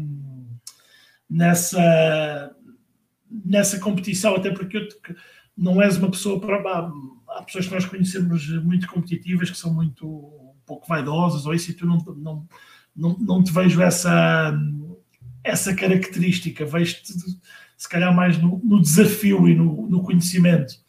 nessa, 1.29 2.55
nessa 3.31 3.81
competição? 3.81 4.37
Até 4.37 4.51
porque 4.51 4.77
eu, 4.77 4.87
não 5.57 5.81
és 5.81 5.97
uma 5.97 6.11
pessoa 6.11 6.39
para. 6.39 6.93
Há 7.29 7.43
pessoas 7.43 7.67
que 7.67 7.75
nós 7.75 7.87
conhecemos 7.87 8.47
muito 8.63 8.87
competitivas 8.87 9.51
que 9.51 9.57
são 9.57 9.73
muito 9.73 10.53
pouco 10.67 10.87
vaidosas 10.87 11.47
ou 11.47 11.55
isso, 11.55 11.71
e 11.71 11.75
tu 11.75 11.87
não, 11.87 11.97
não, 12.17 12.47
não, 12.95 13.19
não 13.19 13.43
te 13.43 13.51
vejo 13.51 13.81
essa, 13.81 14.55
essa 15.43 15.75
característica, 15.75 16.67
vejo-te 16.67 17.15
se 17.79 17.89
calhar 17.89 18.15
mais 18.15 18.37
no, 18.37 18.61
no 18.63 18.79
desafio 18.79 19.49
e 19.49 19.55
no, 19.55 19.89
no 19.89 20.03
conhecimento. 20.03 20.84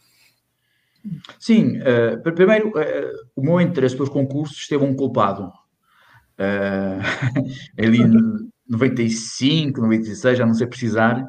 Sim, 1.40 1.78
uh, 1.80 2.34
primeiro, 2.34 2.70
uh, 2.70 3.30
o 3.36 3.42
meu 3.42 3.62
interesse 3.62 3.96
pelos 3.96 4.10
concursos 4.10 4.68
teve 4.68 4.84
um 4.84 4.96
culpado. 4.96 5.52
Uh, 6.38 7.02
ali 7.78 8.02
em 8.02 8.12
95, 8.68 9.82
96, 9.82 10.38
já 10.38 10.46
não 10.46 10.54
sei 10.54 10.68
precisar, 10.68 11.26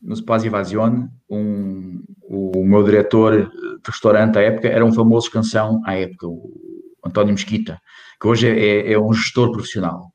no 0.00 0.14
Spazio 0.14 0.48
Evasione, 0.48 1.08
um, 1.28 2.02
o, 2.22 2.64
meu 2.64 2.84
diretor 2.84 3.50
de 3.50 3.90
restaurante 3.90 4.38
à 4.38 4.42
época 4.42 4.68
era 4.68 4.84
um 4.84 4.92
famoso 4.92 5.30
canção 5.30 5.82
à 5.84 5.94
época, 5.94 6.28
o 6.28 6.52
António 7.04 7.32
Mesquita, 7.32 7.80
que 8.20 8.28
hoje 8.28 8.48
é, 8.48 8.88
é, 8.88 8.92
é 8.92 8.98
um 8.98 9.12
gestor 9.12 9.50
profissional. 9.50 10.12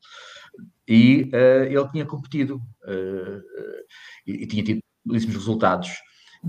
E 0.88 1.30
ele 1.70 1.88
tinha 1.92 2.06
competido 2.06 2.60
e, 4.28 4.44
e 4.44 4.48
tinha 4.48 4.64
tido 4.64 4.80
belíssimos 5.06 5.36
resultados 5.38 5.90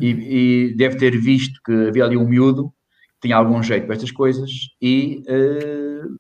e, 0.01 0.70
e, 0.70 0.76
deve 0.76 0.97
ter 0.97 1.16
visto 1.18 1.61
que 1.64 1.88
havia 1.88 2.05
ali 2.05 2.16
um 2.16 2.26
miúdo 2.26 2.72
que 3.20 3.28
tinha 3.28 3.36
algum 3.36 3.62
jeito 3.62 3.86
para 3.86 3.95
estas 3.95 4.11
coisas 4.11 4.51
e 4.80 5.22
uh, 5.28 6.16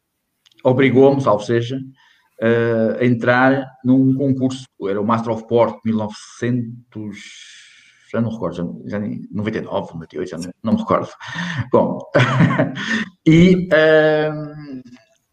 obrigou-me, 0.62 1.20
salvo 1.20 1.42
seja, 1.42 1.76
uh, 1.76 3.00
a 3.00 3.04
entrar 3.04 3.66
num 3.84 4.14
concurso, 4.14 4.66
era 4.88 5.00
o 5.00 5.06
Master 5.06 5.32
of 5.32 5.46
Port 5.46 5.78
1900, 5.84 7.16
já 8.12 8.20
não 8.20 8.30
recordo, 8.30 8.82
já, 8.84 8.98
já 8.98 9.06
99, 9.30 9.94
98, 9.94 10.30
já 10.30 10.38
não, 10.38 10.52
não 10.62 10.72
me 10.74 10.80
recordo. 10.80 11.08
Bom, 11.72 11.98
e, 13.26 13.68
uh, 13.72 14.82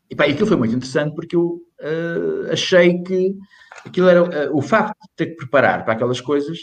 e 0.10 0.16
pá, 0.16 0.24
aquilo 0.26 0.48
foi 0.48 0.58
muito 0.58 0.76
interessante 0.76 1.14
porque 1.14 1.36
eu 1.36 1.62
achei 2.52 3.02
que 3.04 3.36
aquilo 3.86 4.10
era 4.10 4.54
o 4.54 4.62
facto 4.62 4.94
de 5.02 5.10
ter 5.16 5.26
que 5.28 5.36
preparar 5.38 5.86
para 5.86 5.94
aquelas 5.94 6.20
coisas 6.20 6.58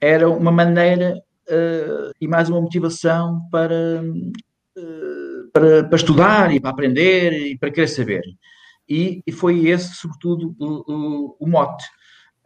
era 0.00 0.28
uma 0.30 0.50
maneira 0.50 1.22
uh, 1.48 2.12
e 2.20 2.26
mais 2.26 2.48
uma 2.48 2.60
motivação 2.60 3.42
para, 3.50 4.02
uh, 4.02 5.50
para, 5.52 5.84
para, 5.84 5.96
estudar 5.96 6.54
e 6.54 6.58
para 6.58 6.70
aprender 6.70 7.32
e 7.32 7.58
para 7.58 7.70
querer 7.70 7.88
saber. 7.88 8.22
E, 8.88 9.22
e 9.26 9.30
foi 9.30 9.68
esse, 9.68 9.94
sobretudo, 9.94 10.56
o, 10.58 10.92
o, 10.92 11.36
o 11.40 11.48
mote. 11.48 11.84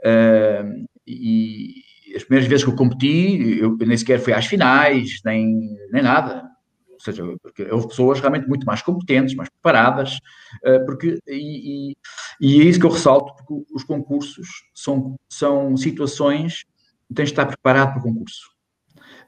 Uh, 0.01 0.85
e 1.07 1.75
as 2.15 2.25
primeiras 2.25 2.49
vezes 2.49 2.65
que 2.65 2.71
eu 2.71 2.77
competi, 2.77 3.59
eu, 3.61 3.77
nem 3.79 3.97
sequer 3.97 4.19
fui 4.19 4.33
às 4.33 4.47
finais, 4.47 5.21
nem, 5.25 5.77
nem 5.91 6.03
nada 6.03 6.51
ou 6.93 7.01
seja, 7.01 7.25
porque 7.43 7.65
houve 7.71 7.89
pessoas 7.89 8.21
realmente 8.21 8.47
muito 8.47 8.65
mais 8.65 8.81
competentes, 8.81 9.35
mais 9.35 9.51
preparadas, 9.51 10.21
porque, 10.87 11.19
e, 11.27 11.91
e, 11.91 11.97
e, 12.41 12.61
é 12.63 12.65
isso 12.65 12.79
que 12.79 12.87
eu 12.87 12.91
ressalto, 12.91 13.35
porque 13.35 13.67
os 13.75 13.83
concursos 13.83 14.47
são, 14.73 15.17
são 15.29 15.77
situações 15.77 16.65
tens 17.15 17.27
de 17.27 17.33
estar 17.33 17.47
preparado 17.47 17.93
para 17.93 18.01
o 18.01 18.03
concurso. 18.03 18.55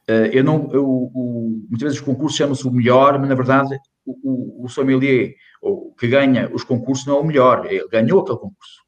Uh, 0.09 0.31
eu 0.33 0.45
não, 0.45 0.71
eu, 0.73 0.87
o, 0.87 1.67
muitas 1.69 1.83
vezes 1.83 1.99
os 1.99 2.05
concursos 2.05 2.39
chamam-se 2.39 2.67
o 2.67 2.71
melhor, 2.71 3.19
mas 3.19 3.29
na 3.29 3.35
verdade 3.35 3.77
o, 4.05 4.63
o, 4.63 4.65
o 4.65 4.69
sommelier 4.69 5.35
o 5.61 5.93
que 5.95 6.07
ganha 6.07 6.49
os 6.53 6.63
concursos 6.63 7.07
não 7.07 7.17
é 7.17 7.21
o 7.21 7.25
melhor, 7.25 7.67
ele 7.67 7.89
ganhou 7.89 8.21
aquele 8.21 8.39
concurso. 8.39 8.83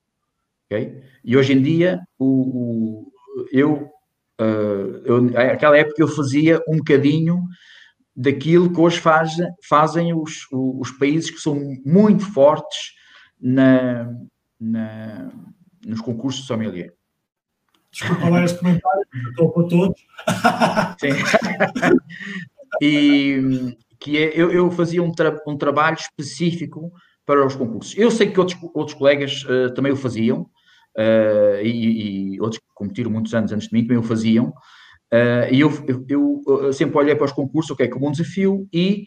Okay? 0.66 1.02
E 1.24 1.36
hoje 1.36 1.54
em 1.54 1.62
dia, 1.62 2.00
o, 2.18 3.10
eu, 3.50 3.90
uh, 4.40 5.02
eu, 5.04 5.22
naquela 5.22 5.76
época 5.76 6.00
eu 6.02 6.08
fazia 6.08 6.62
um 6.68 6.76
bocadinho 6.76 7.42
daquilo 8.14 8.72
que 8.72 8.80
hoje 8.80 9.00
faz, 9.00 9.32
fazem 9.68 10.12
os, 10.12 10.46
os 10.52 10.90
países 10.92 11.30
que 11.30 11.38
são 11.38 11.58
muito 11.84 12.24
fortes 12.32 12.92
na, 13.40 14.12
na, 14.60 15.30
nos 15.86 16.00
concursos 16.00 16.42
de 16.42 16.48
sommelier. 16.48 16.92
Desculpa 18.00 18.28
lá 18.28 18.44
este 18.44 18.58
comentário, 18.58 19.06
estou 19.28 19.50
para 19.50 19.68
todos. 19.68 20.00
Sim. 21.00 21.10
e 22.80 23.76
que 23.98 24.16
é, 24.16 24.32
eu, 24.40 24.52
eu 24.52 24.70
fazia 24.70 25.02
um, 25.02 25.10
tra 25.10 25.36
um 25.46 25.56
trabalho 25.56 25.96
específico 25.96 26.92
para 27.26 27.44
os 27.44 27.56
concursos. 27.56 27.96
Eu 27.96 28.10
sei 28.10 28.30
que 28.30 28.38
outros, 28.38 28.58
outros 28.72 28.96
colegas 28.96 29.44
uh, 29.44 29.74
também 29.74 29.90
o 29.90 29.96
faziam, 29.96 30.42
uh, 30.96 31.60
e, 31.62 32.34
e, 32.34 32.40
outros 32.40 32.60
que 32.60 32.66
competiram 32.74 33.10
muitos 33.10 33.34
anos 33.34 33.52
antes 33.52 33.68
de 33.68 33.74
mim 33.74 33.82
também 33.82 33.98
o 33.98 34.02
faziam. 34.02 34.52
Uh, 35.12 35.50
e 35.50 35.60
eu, 35.60 35.70
eu, 36.08 36.42
eu, 36.48 36.72
sempre 36.72 36.96
olhei 36.98 37.16
para 37.16 37.24
os 37.24 37.32
concursos, 37.32 37.72
ok, 37.72 37.88
como 37.88 38.08
um 38.08 38.12
desafio, 38.12 38.68
e 38.72 39.06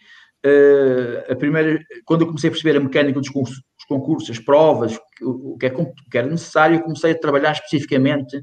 a 1.30 1.36
primeira, 1.36 1.80
quando 2.04 2.22
eu 2.22 2.28
comecei 2.28 2.50
a 2.50 2.52
perceber 2.52 2.76
a 2.76 2.80
mecânica 2.80 3.20
dos 3.20 3.30
concursos, 3.30 3.62
concursos 3.88 4.30
as 4.32 4.40
provas, 4.40 4.98
o 5.22 5.56
que, 5.58 5.68
é, 5.68 5.70
que 5.70 6.18
era 6.18 6.26
necessário, 6.26 6.78
eu 6.78 6.82
comecei 6.82 7.12
a 7.12 7.20
trabalhar 7.20 7.52
especificamente 7.52 8.42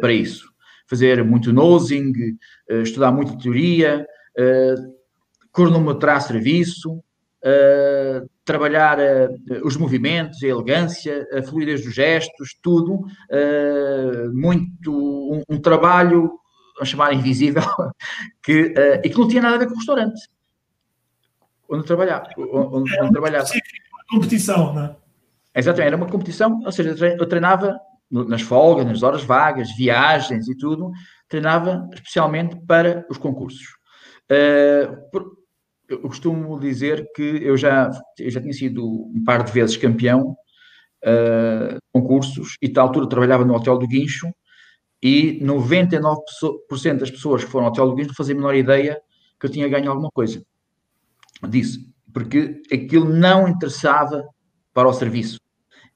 para 0.00 0.12
isso. 0.12 0.48
Fazer 0.88 1.22
muito 1.24 1.52
nosing, 1.52 2.12
uh, 2.70 2.82
estudar 2.82 3.12
muito 3.12 3.38
teoria, 3.38 4.06
uh, 4.38 4.94
cronometrar 5.52 6.20
serviço, 6.20 7.02
trabalhar 8.44 8.98
os 9.64 9.74
movimentos, 9.74 10.42
a 10.42 10.46
elegância, 10.46 11.26
a 11.32 11.42
fluidez 11.42 11.82
dos 11.82 11.94
gestos, 11.94 12.54
tudo. 12.62 13.00
muito 14.34 14.92
um, 14.92 15.42
um 15.48 15.58
trabalho 15.58 16.38
vamos 16.74 16.90
chamar 16.90 17.14
invisível, 17.14 17.62
que, 18.44 18.74
e 19.02 19.08
que 19.08 19.18
não 19.18 19.26
tinha 19.26 19.40
nada 19.40 19.56
a 19.56 19.58
ver 19.58 19.68
com 19.68 19.72
o 19.72 19.78
restaurante 19.78 20.20
onde 21.70 21.86
trabalhava. 21.86 22.28
Onde, 22.36 23.00
onde 23.00 23.12
trabalhava. 23.12 23.48
competição, 24.10 24.74
não 24.74 24.84
é? 24.84 24.96
Exatamente, 25.54 25.86
era 25.86 25.96
uma 25.96 26.08
competição, 26.08 26.60
ou 26.64 26.72
seja, 26.72 26.90
eu 27.18 27.26
treinava 27.28 27.78
nas 28.10 28.42
folgas, 28.42 28.84
nas 28.84 29.02
horas 29.02 29.22
vagas, 29.22 29.74
viagens 29.76 30.48
e 30.48 30.56
tudo, 30.56 30.90
treinava 31.28 31.88
especialmente 31.92 32.56
para 32.66 33.06
os 33.08 33.18
concursos. 33.18 33.76
Uh, 34.30 35.40
eu 35.88 36.00
costumo 36.02 36.58
dizer 36.58 37.10
que 37.14 37.22
eu 37.22 37.56
já, 37.56 37.90
eu 38.18 38.30
já 38.30 38.40
tinha 38.40 38.52
sido 38.52 38.86
um 38.86 39.24
par 39.24 39.42
de 39.42 39.52
vezes 39.52 39.76
campeão 39.76 40.36
uh, 41.04 41.78
concursos 41.92 42.56
e, 42.62 42.68
tal 42.68 42.86
altura, 42.86 43.08
trabalhava 43.08 43.44
no 43.44 43.54
Hotel 43.54 43.78
do 43.78 43.88
Guincho 43.88 44.28
e 45.02 45.40
99% 45.42 46.98
das 46.98 47.10
pessoas 47.10 47.44
que 47.44 47.50
foram 47.50 47.66
ao 47.66 47.72
Hotel 47.72 47.88
do 47.88 47.94
Guincho 47.94 48.08
não 48.08 48.14
faziam 48.14 48.36
a 48.36 48.40
menor 48.40 48.54
ideia 48.54 49.00
que 49.38 49.46
eu 49.46 49.50
tinha 49.50 49.68
ganho 49.68 49.90
alguma 49.90 50.10
coisa 50.10 50.44
disso, 51.48 51.80
porque 52.12 52.60
aquilo 52.72 53.08
não 53.08 53.48
interessava 53.48 54.22
para 54.74 54.88
o 54.88 54.92
serviço. 54.92 55.38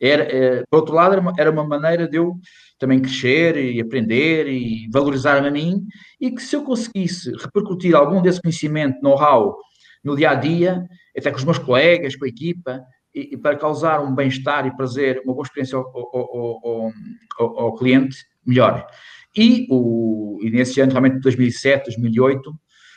Era, 0.06 0.22
é, 0.24 0.64
por 0.70 0.80
outro 0.80 0.94
lado, 0.94 1.12
era 1.12 1.20
uma, 1.20 1.32
era 1.38 1.50
uma, 1.50 1.66
maneira 1.66 2.06
de 2.06 2.18
eu 2.18 2.34
também 2.78 3.00
crescer 3.00 3.56
e 3.56 3.80
aprender 3.80 4.46
e 4.46 4.86
valorizar-me 4.92 5.48
a 5.48 5.50
mim 5.50 5.82
e 6.20 6.30
que 6.30 6.42
se 6.42 6.54
eu 6.54 6.62
conseguisse 6.62 7.32
repercutir 7.36 7.94
algum 7.94 8.20
desse 8.20 8.42
conhecimento, 8.42 9.00
know-how, 9.02 9.56
no 10.04 10.14
dia 10.14 10.32
a 10.32 10.34
dia, 10.34 10.86
até 11.16 11.30
com 11.30 11.38
os 11.38 11.44
meus 11.44 11.58
colegas, 11.58 12.16
com 12.16 12.26
a 12.26 12.28
equipa, 12.28 12.82
e, 13.14 13.30
e 13.32 13.36
para 13.38 13.56
causar 13.56 14.04
um 14.04 14.14
bem-estar 14.14 14.66
e 14.66 14.76
prazer, 14.76 15.22
uma 15.24 15.32
boa 15.32 15.46
experiência 15.46 15.78
ao, 15.78 15.86
ao, 15.86 16.92
ao, 17.38 17.58
ao 17.60 17.74
cliente, 17.74 18.18
melhor. 18.44 18.86
E, 19.34 19.66
o, 19.70 20.38
e 20.42 20.50
nesse 20.50 20.82
ano, 20.82 20.92
realmente, 20.92 21.20
2007, 21.20 21.84
2008, 21.84 22.54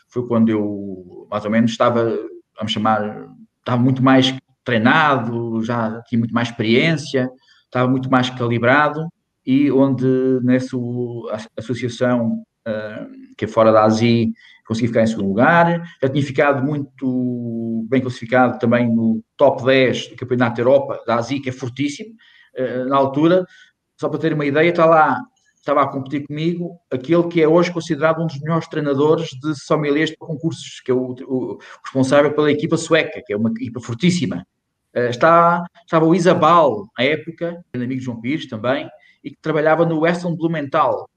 foi 0.09 0.27
quando 0.27 0.49
eu, 0.49 1.25
mais 1.31 1.45
ou 1.45 1.51
menos, 1.51 1.71
estava, 1.71 2.17
vamos 2.57 2.73
chamar, 2.73 3.29
estava 3.59 3.81
muito 3.81 4.03
mais 4.03 4.35
treinado, 4.67 5.63
já 5.63 6.01
tinha 6.03 6.19
muito 6.19 6.33
mais 6.33 6.49
experiência, 6.49 7.29
estava 7.65 7.89
muito 7.89 8.11
mais 8.11 8.29
calibrado 8.29 9.07
e 9.45 9.71
onde 9.71 10.05
nessa 10.43 10.75
associação 11.55 12.43
uh, 12.67 13.35
que 13.37 13.45
é 13.45 13.47
fora 13.47 13.71
da 13.71 13.85
ASI 13.85 14.33
consegui 14.67 14.89
ficar 14.89 15.03
em 15.03 15.07
segundo 15.07 15.29
lugar, 15.29 15.81
já 16.03 16.09
tinha 16.09 16.23
ficado 16.23 16.61
muito 16.61 17.85
bem 17.89 18.01
classificado 18.01 18.59
também 18.59 18.93
no 18.93 19.23
top 19.37 19.63
10 19.63 20.09
do 20.09 20.15
Campeonato 20.17 20.57
da 20.57 20.61
Europa, 20.61 21.01
da 21.07 21.15
ASI, 21.15 21.39
que 21.39 21.47
é 21.47 21.53
fortíssimo, 21.53 22.13
uh, 22.59 22.89
na 22.89 22.97
altura, 22.97 23.45
só 23.97 24.09
para 24.09 24.19
ter 24.19 24.33
uma 24.33 24.45
ideia, 24.45 24.69
está 24.69 24.85
lá, 24.85 25.17
estava 25.55 25.81
a 25.81 25.87
competir 25.87 26.27
comigo 26.27 26.77
aquele 26.91 27.23
que 27.29 27.41
é 27.41 27.47
hoje 27.47 27.71
considerado 27.71 28.21
um 28.21 28.27
dos 28.27 28.39
melhores 28.41 28.67
treinadores 28.67 29.29
de 29.29 29.55
sommeliers 29.55 30.09
de 30.09 30.17
concursos, 30.17 30.81
que 30.81 30.91
é 30.91 30.93
o, 30.93 31.15
o 31.25 31.57
responsável 31.85 32.33
pela 32.33 32.51
equipa 32.51 32.75
sueca, 32.75 33.23
que 33.25 33.31
é 33.31 33.37
uma 33.37 33.49
equipa 33.49 33.79
fortíssima. 33.79 34.45
Eh, 34.97 35.09
está, 35.09 35.63
estava 35.85 36.05
o 36.05 36.15
Isabal, 36.15 36.87
à 36.97 37.03
época, 37.03 37.63
amigo 37.71 37.99
de 37.99 37.99
João 37.99 38.19
Pires 38.19 38.47
também, 38.47 38.89
e 39.23 39.29
que 39.29 39.37
trabalhava 39.39 39.85
no 39.85 39.99
Western 39.99 40.35
Blumenthal. 40.35 41.07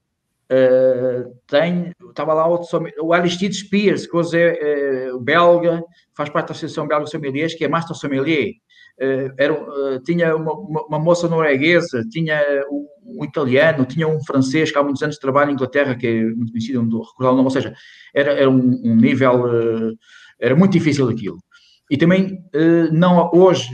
Uh, 0.51 1.33
tem, 1.47 1.93
estava 2.09 2.33
lá 2.33 2.45
outro, 2.45 2.67
o 2.99 3.13
Aristide 3.13 3.55
Spears, 3.55 4.05
que 4.05 4.15
hoje 4.15 4.37
é, 4.37 5.07
é 5.07 5.17
belga, 5.19 5.81
faz 6.13 6.29
parte 6.29 6.49
da 6.49 6.51
Associação 6.51 6.87
Belga 6.87 7.07
Sommeliers, 7.07 7.55
que 7.55 7.63
é 7.63 7.69
Master 7.69 7.95
Sommelier. 7.95 8.51
Uh, 8.99 9.33
era, 9.37 9.53
uh, 9.53 10.03
tinha 10.03 10.35
uma, 10.35 10.53
uma, 10.53 10.99
moça 10.99 11.27
norueguesa, 11.27 12.03
tinha 12.11 12.39
um, 12.69 12.85
um, 13.21 13.25
italiano, 13.25 13.85
tinha 13.85 14.07
um 14.07 14.23
francês 14.23 14.71
que 14.71 14.77
há 14.77 14.83
muitos 14.83 15.01
anos 15.01 15.17
trabalha 15.17 15.49
em 15.49 15.53
Inglaterra, 15.53 15.95
que 15.95 16.05
é 16.05 16.23
muito 16.25 16.51
conhecido, 16.51 16.83
não 16.83 17.01
recordar 17.01 17.33
o 17.33 17.37
nome, 17.37 17.45
ou 17.45 17.51
seja, 17.51 17.73
era, 18.13 18.33
era 18.33 18.49
um, 18.49 18.81
um 18.83 18.95
nível, 18.95 19.45
era 20.39 20.55
muito 20.55 20.73
difícil 20.73 21.09
aquilo. 21.09 21.39
E 21.91 21.97
também, 21.97 22.41
eh, 22.53 22.89
não 22.89 23.29
hoje, 23.33 23.69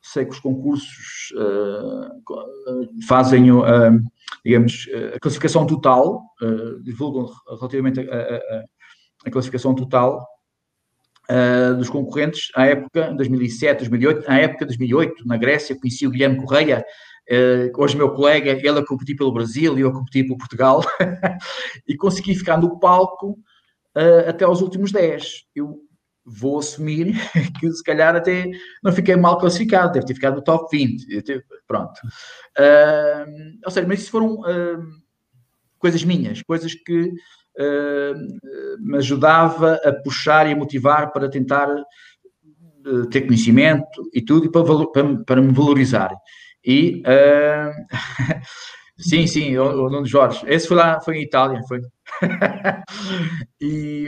sei 0.00 0.24
que 0.24 0.30
os 0.30 0.38
concursos 0.38 1.34
eh, 1.36 2.08
fazem, 3.08 3.46
digamos, 4.44 4.88
a 5.16 5.18
classificação 5.18 5.66
total, 5.66 6.22
eh, 6.40 6.80
divulgam 6.84 7.28
relativamente 7.58 8.08
a, 8.08 9.30
classificação 9.30 9.74
total 9.74 10.24
dos 11.78 11.88
concorrentes 11.88 12.50
à 12.56 12.66
época 12.66 13.12
2007, 13.14 13.80
2008, 13.80 14.24
à 14.28 14.38
época 14.38 14.66
2008, 14.66 15.26
na 15.28 15.36
Grécia, 15.36 15.78
conheci 15.78 16.04
o 16.06 16.10
Guilherme 16.10 16.38
Correia, 16.38 16.84
hoje 17.76 17.96
meu 17.96 18.10
colega, 18.10 18.50
ele 18.50 18.78
a 18.80 18.84
competir 18.84 19.14
pelo 19.14 19.30
Brasil 19.30 19.78
e 19.78 19.82
eu 19.82 19.90
a 19.90 19.92
competir 19.92 20.24
pelo 20.24 20.38
Portugal, 20.38 20.82
e 21.86 21.94
consegui 21.96 22.34
ficar 22.34 22.56
no 22.56 22.80
palco 22.80 23.38
até 24.26 24.44
aos 24.44 24.60
últimos 24.60 24.90
10. 24.90 25.44
Eu 25.54 25.80
vou 26.24 26.58
assumir 26.58 27.14
que 27.58 27.70
se 27.72 27.82
calhar 27.82 28.14
até 28.14 28.50
não 28.82 28.92
fiquei 28.92 29.16
mal 29.16 29.38
classificado, 29.38 29.92
deve 29.92 30.06
ter 30.06 30.14
ficado 30.14 30.36
no 30.36 30.42
top 30.42 30.76
20. 30.76 31.06
Pronto. 31.66 32.00
Uh, 32.58 33.58
ou 33.64 33.70
seja, 33.70 33.86
mas 33.86 34.00
isso 34.00 34.10
foram 34.10 34.34
uh, 34.40 34.86
coisas 35.78 36.04
minhas, 36.04 36.42
coisas 36.42 36.74
que 36.74 37.02
uh, 37.02 38.80
me 38.80 38.98
ajudava 38.98 39.74
a 39.84 39.92
puxar 40.02 40.46
e 40.48 40.52
a 40.52 40.56
motivar 40.56 41.12
para 41.12 41.28
tentar 41.28 41.68
ter 43.10 43.26
conhecimento 43.26 44.08
e 44.14 44.22
tudo 44.22 44.46
e 44.46 44.50
para, 44.50 44.64
para, 44.64 45.24
para 45.24 45.42
me 45.42 45.52
valorizar. 45.52 46.10
E 46.64 47.02
sim, 49.00 49.26
sim, 49.26 49.56
o, 49.56 49.86
o 49.86 49.90
Nuno 49.90 50.06
Jorge, 50.06 50.44
esse 50.46 50.68
foi 50.68 50.76
lá, 50.76 51.00
foi 51.00 51.18
em 51.18 51.22
Itália, 51.22 51.60
foi. 51.68 51.80
e, 53.60 54.06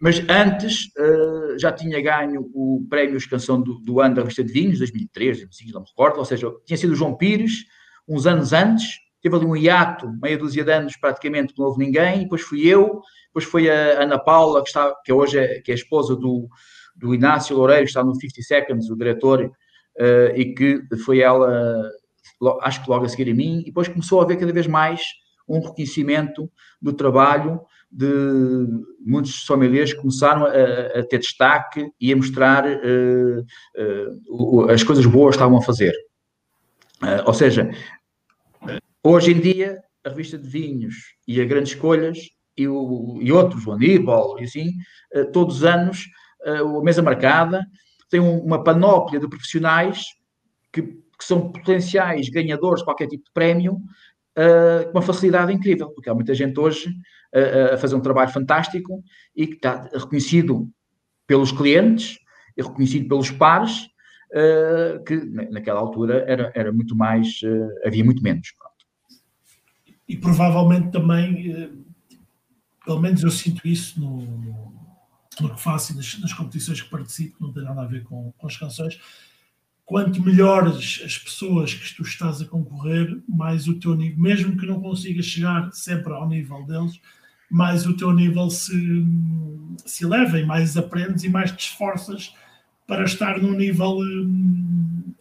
mas 0.00 0.22
antes 0.28 0.86
uh, 0.98 1.58
já 1.58 1.72
tinha 1.72 2.00
ganho 2.00 2.50
o 2.54 2.86
prémio 2.88 3.18
Canção 3.28 3.60
do, 3.60 3.78
do 3.80 4.00
Ano 4.00 4.16
da 4.16 4.22
Revista 4.22 4.44
de 4.44 4.52
Vinhos, 4.52 4.78
2003, 4.78 5.38
2005, 5.38 5.72
não 5.72 5.80
me 5.82 5.88
recordo, 5.88 6.18
ou 6.18 6.24
seja, 6.24 6.50
tinha 6.64 6.76
sido 6.76 6.92
o 6.92 6.96
João 6.96 7.16
Pires, 7.16 7.64
uns 8.08 8.26
anos 8.26 8.52
antes, 8.52 8.98
teve 9.22 9.36
ali 9.36 9.44
um 9.44 9.56
hiato, 9.56 10.10
meia 10.22 10.38
dúzia 10.38 10.64
de 10.64 10.72
anos 10.72 10.96
praticamente, 10.96 11.52
que 11.52 11.58
não 11.58 11.66
houve 11.66 11.84
ninguém, 11.84 12.20
depois 12.20 12.42
fui 12.42 12.66
eu, 12.66 13.00
depois 13.26 13.44
foi 13.44 13.70
a 13.70 14.02
Ana 14.02 14.18
Paula, 14.18 14.62
que, 14.62 14.68
está, 14.68 14.94
que 15.04 15.12
hoje 15.12 15.38
é, 15.38 15.60
que 15.60 15.70
é 15.70 15.74
a 15.74 15.76
esposa 15.76 16.14
do, 16.14 16.48
do 16.94 17.14
Inácio 17.14 17.56
Loureiro, 17.56 17.82
que 17.82 17.88
está 17.88 18.02
no 18.04 18.14
50 18.14 18.42
Seconds, 18.42 18.90
o 18.90 18.96
diretor, 18.96 19.44
uh, 19.44 20.36
e 20.36 20.54
que 20.54 20.80
foi 21.04 21.20
ela, 21.20 21.90
acho 22.62 22.82
que 22.82 22.90
logo 22.90 23.04
a 23.04 23.08
seguir 23.08 23.30
a 23.30 23.34
mim, 23.34 23.60
e 23.60 23.66
depois 23.66 23.88
começou 23.88 24.20
a 24.20 24.24
haver 24.24 24.38
cada 24.38 24.52
vez 24.52 24.66
mais 24.66 25.00
um 25.48 25.60
reconhecimento 25.60 26.50
do 26.80 26.92
trabalho 26.92 27.60
de 27.90 28.06
muitos 29.00 29.42
sommeliers 29.44 29.92
que 29.92 30.00
começaram 30.00 30.44
a, 30.44 30.98
a, 30.98 31.06
ter 31.06 31.18
destaque 31.18 31.88
e 32.00 32.12
a 32.12 32.16
mostrar 32.16 32.64
uh, 32.66 33.46
uh, 34.28 34.70
as 34.70 34.82
coisas 34.82 35.06
boas 35.06 35.36
que 35.36 35.36
estavam 35.36 35.58
a 35.58 35.62
fazer. 35.62 35.94
Uh, 37.02 37.22
ou 37.26 37.34
seja, 37.34 37.70
hoje 39.02 39.32
em 39.32 39.40
dia, 39.40 39.80
a 40.04 40.08
revista 40.08 40.36
de 40.36 40.48
vinhos 40.48 40.94
e 41.26 41.40
a 41.40 41.44
Grandes 41.44 41.72
Escolhas 41.72 42.18
e, 42.56 42.66
o, 42.66 43.18
e 43.20 43.30
outros, 43.30 43.66
o 43.66 43.72
Aníbal 43.72 44.40
e 44.40 44.44
assim, 44.44 44.72
todos 45.32 45.56
os 45.56 45.64
anos, 45.64 46.06
a 46.44 46.82
mesa 46.82 47.02
marcada, 47.02 47.64
tem 48.08 48.20
um, 48.20 48.38
uma 48.38 48.62
panóplia 48.62 49.20
de 49.20 49.28
profissionais 49.28 50.04
que, 50.72 50.96
que 51.18 51.24
são 51.24 51.50
potenciais 51.50 52.28
ganhadores 52.28 52.80
de 52.80 52.84
qualquer 52.84 53.08
tipo 53.08 53.24
de 53.24 53.32
prémio, 53.32 53.80
uh, 54.36 54.84
com 54.84 54.98
uma 54.98 55.02
facilidade 55.02 55.52
incrível, 55.52 55.90
porque 55.90 56.10
há 56.10 56.14
muita 56.14 56.34
gente 56.34 56.58
hoje 56.60 56.90
uh, 57.34 57.74
a 57.74 57.78
fazer 57.78 57.96
um 57.96 58.00
trabalho 58.00 58.30
fantástico 58.30 59.02
e 59.34 59.46
que 59.46 59.54
está 59.54 59.88
reconhecido 59.92 60.68
pelos 61.26 61.50
clientes 61.50 62.18
e 62.56 62.62
reconhecido 62.62 63.08
pelos 63.08 63.30
pares, 63.30 63.88
uh, 64.32 65.02
que 65.04 65.16
naquela 65.50 65.80
altura 65.80 66.24
era, 66.28 66.52
era 66.54 66.72
muito 66.72 66.94
mais, 66.94 67.40
havia 67.84 68.04
muito 68.04 68.22
menos. 68.22 68.52
Pronto. 68.52 68.76
E 70.08 70.16
provavelmente 70.16 70.92
também, 70.92 71.84
pelo 72.84 73.00
menos 73.00 73.22
eu 73.22 73.30
sinto 73.30 73.66
isso 73.66 73.98
no, 73.98 74.20
no, 74.20 74.72
no 75.40 75.54
que 75.54 75.60
faço 75.60 75.92
e 75.92 75.96
nas, 75.96 76.18
nas, 76.20 76.32
competições 76.32 76.80
que 76.80 76.88
participo, 76.88 77.36
não 77.40 77.52
tem 77.52 77.64
nada 77.64 77.82
a 77.82 77.86
ver 77.86 78.04
com, 78.04 78.32
com 78.38 78.46
as 78.46 78.56
canções, 78.56 79.00
quanto 79.86 80.20
melhores 80.20 81.00
as 81.04 81.16
pessoas 81.16 81.72
que 81.72 81.94
tu 81.94 82.02
estás 82.02 82.42
a 82.42 82.44
concorrer, 82.44 83.22
mais 83.28 83.68
o 83.68 83.78
teu 83.78 83.94
nível, 83.94 84.18
mesmo 84.18 84.56
que 84.56 84.66
não 84.66 84.80
consigas 84.80 85.24
chegar 85.24 85.72
sempre 85.72 86.12
ao 86.12 86.28
nível 86.28 86.64
deles, 86.64 87.00
mais 87.48 87.86
o 87.86 87.96
teu 87.96 88.12
nível 88.12 88.50
se, 88.50 88.74
se 89.86 90.04
eleva 90.04 90.40
e 90.40 90.44
mais 90.44 90.76
aprendes 90.76 91.22
e 91.22 91.28
mais 91.28 91.52
te 91.52 91.68
esforças 91.70 92.34
para 92.84 93.04
estar 93.04 93.40
num 93.40 93.52
nível, 93.52 94.00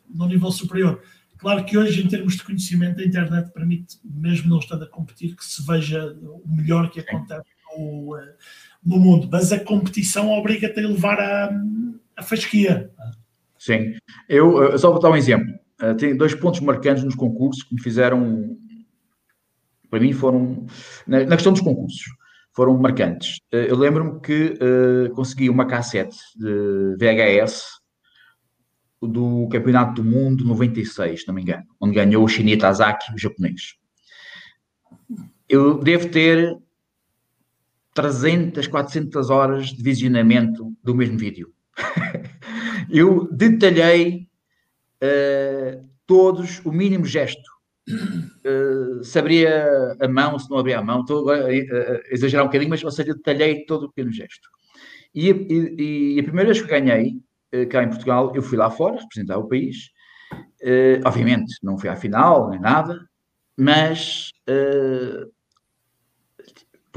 num 0.09 0.27
nível 0.27 0.51
superior. 0.51 0.99
Claro 1.37 1.63
que 1.63 1.77
hoje, 1.77 2.03
em 2.03 2.07
termos 2.07 2.35
de 2.35 2.43
conhecimento, 2.43 2.99
a 2.99 3.05
internet 3.05 3.51
permite, 3.51 3.99
mesmo 4.03 4.49
não 4.49 4.57
estando 4.57 4.83
a 4.83 4.87
competir, 4.87 5.35
que 5.35 5.45
se 5.45 5.63
veja 5.65 6.17
o 6.21 6.41
melhor 6.47 6.89
que 6.89 7.01
acontece 7.01 7.45
no, 7.77 8.17
no 8.83 8.99
mundo, 8.99 9.29
mas 9.31 9.51
a 9.51 9.59
competição 9.59 10.31
obriga-te 10.31 10.79
a 10.79 10.87
levar 10.87 11.19
a, 11.19 11.51
a 12.17 12.23
fasquia. 12.23 12.89
Sim. 13.65 13.93
Eu, 14.29 14.61
eu 14.61 14.77
só 14.77 14.91
vou 14.91 14.99
dar 15.01 15.09
um 15.09 15.15
exemplo. 15.15 15.51
Uh, 15.81 15.95
tem 15.95 16.15
dois 16.15 16.35
pontos 16.35 16.59
marcantes 16.59 17.03
nos 17.03 17.15
concursos 17.15 17.63
que 17.63 17.73
me 17.73 17.81
fizeram, 17.81 18.55
para 19.89 19.99
mim, 19.99 20.13
foram 20.13 20.67
na, 21.07 21.25
na 21.25 21.35
questão 21.35 21.51
dos 21.51 21.63
concursos. 21.63 22.03
foram 22.53 22.77
marcantes. 22.77 23.39
Eu 23.51 23.75
lembro-me 23.75 24.21
que 24.21 24.53
consegui 25.15 25.49
uma 25.49 25.65
cassete 25.65 26.15
de 26.35 26.95
VHS 26.99 27.63
do 29.01 29.47
Campeonato 29.49 30.01
do 30.01 30.07
Mundo 30.07 30.45
96, 30.45 31.21
se 31.21 31.27
não 31.27 31.33
me 31.33 31.41
engano, 31.41 31.65
onde 31.81 31.95
ganhou 31.95 32.23
o 32.23 32.27
Shinya 32.27 32.57
Tazaki, 32.57 33.13
o 33.13 33.17
japonês. 33.17 33.75
Eu 35.49 35.79
devo 35.79 36.09
ter 36.09 36.55
300, 37.95 38.67
400 38.67 39.29
horas 39.31 39.67
de 39.69 39.81
visionamento 39.81 40.71
do 40.83 40.93
mesmo 40.93 41.17
vídeo. 41.17 41.51
eu 42.89 43.27
detalhei 43.31 44.27
uh, 45.01 45.87
todos, 46.05 46.61
o 46.65 46.71
mínimo 46.71 47.05
gesto. 47.05 47.55
Uh, 47.87 49.03
se 49.03 49.19
abria 49.19 49.95
a 49.99 50.07
mão, 50.07 50.39
se 50.39 50.49
não 50.49 50.57
abria 50.57 50.79
a 50.79 50.83
mão, 50.83 51.01
estou 51.01 51.29
a, 51.29 51.35
a, 51.35 51.39
a 51.39 52.01
exagerar 52.11 52.43
um 52.43 52.47
bocadinho, 52.47 52.69
mas 52.69 52.83
ou 52.83 52.91
seja, 52.91 53.13
detalhei 53.13 53.65
todo 53.65 53.85
o 53.85 53.89
pequeno 53.89 54.11
gesto. 54.11 54.49
E, 55.13 55.29
e, 55.29 56.15
e 56.15 56.19
a 56.19 56.23
primeira 56.23 56.51
vez 56.51 56.61
que 56.61 56.67
ganhei, 56.67 57.21
uh, 57.53 57.67
cá 57.69 57.83
em 57.83 57.89
Portugal, 57.89 58.33
eu 58.35 58.41
fui 58.41 58.57
lá 58.57 58.69
fora 58.69 58.99
representar 58.99 59.37
o 59.37 59.47
país. 59.47 59.91
Uh, 60.61 61.01
obviamente, 61.05 61.53
não 61.61 61.77
fui 61.77 61.89
à 61.89 61.95
final, 61.95 62.49
nem 62.49 62.59
nada, 62.59 62.99
mas 63.57 64.31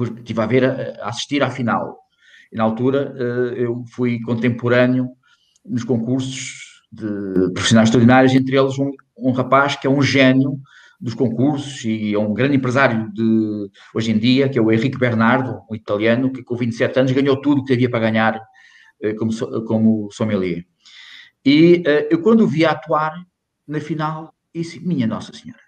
estive 0.01 0.41
a 0.41 0.47
ver, 0.47 0.65
a 0.65 1.09
assistir 1.09 1.43
à 1.43 1.51
final. 1.51 1.99
E 2.51 2.57
na 2.57 2.65
altura 2.65 3.15
eu 3.57 3.85
fui 3.91 4.21
contemporâneo 4.21 5.18
nos 5.69 5.85
concursos 5.85 6.83
de 6.91 7.53
profissionais 7.53 7.89
extraordinários, 7.89 8.35
entre 8.35 8.57
eles 8.57 8.79
um, 8.79 8.91
um 9.17 9.33
rapaz 9.33 9.77
que 9.77 9.87
é 9.87 9.91
um 9.91 10.03
gênio 10.03 10.59
dos 11.01 11.15
concursos 11.15 11.85
e 11.85 12.15
é 12.15 12.19
um 12.19 12.35
grande 12.35 12.57
empresário 12.57 13.13
de 13.13 13.71
hoje 13.95 14.11
em 14.11 14.19
dia, 14.19 14.49
que 14.49 14.59
é 14.59 14.63
o 14.63 14.73
Henrique 14.73 14.99
Bernardo, 14.99 15.61
um 15.71 15.75
italiano, 15.75 16.33
que 16.33 16.43
com 16.43 16.57
27 16.57 16.99
anos 16.99 17.13
ganhou 17.13 17.41
tudo 17.41 17.61
o 17.61 17.65
que 17.65 17.73
havia 17.73 17.89
para 17.89 18.01
ganhar 18.01 18.37
uh, 18.37 19.17
como, 19.17 19.65
como 19.65 20.11
sommelier. 20.11 20.67
E 21.45 21.85
uh, 21.87 22.09
eu 22.11 22.21
quando 22.21 22.43
o 22.43 22.49
vi 22.49 22.65
atuar 22.65 23.15
na 23.67 23.81
final, 23.81 24.35
disse, 24.53 24.81
minha 24.81 25.07
Nossa 25.07 25.33
Senhora, 25.33 25.63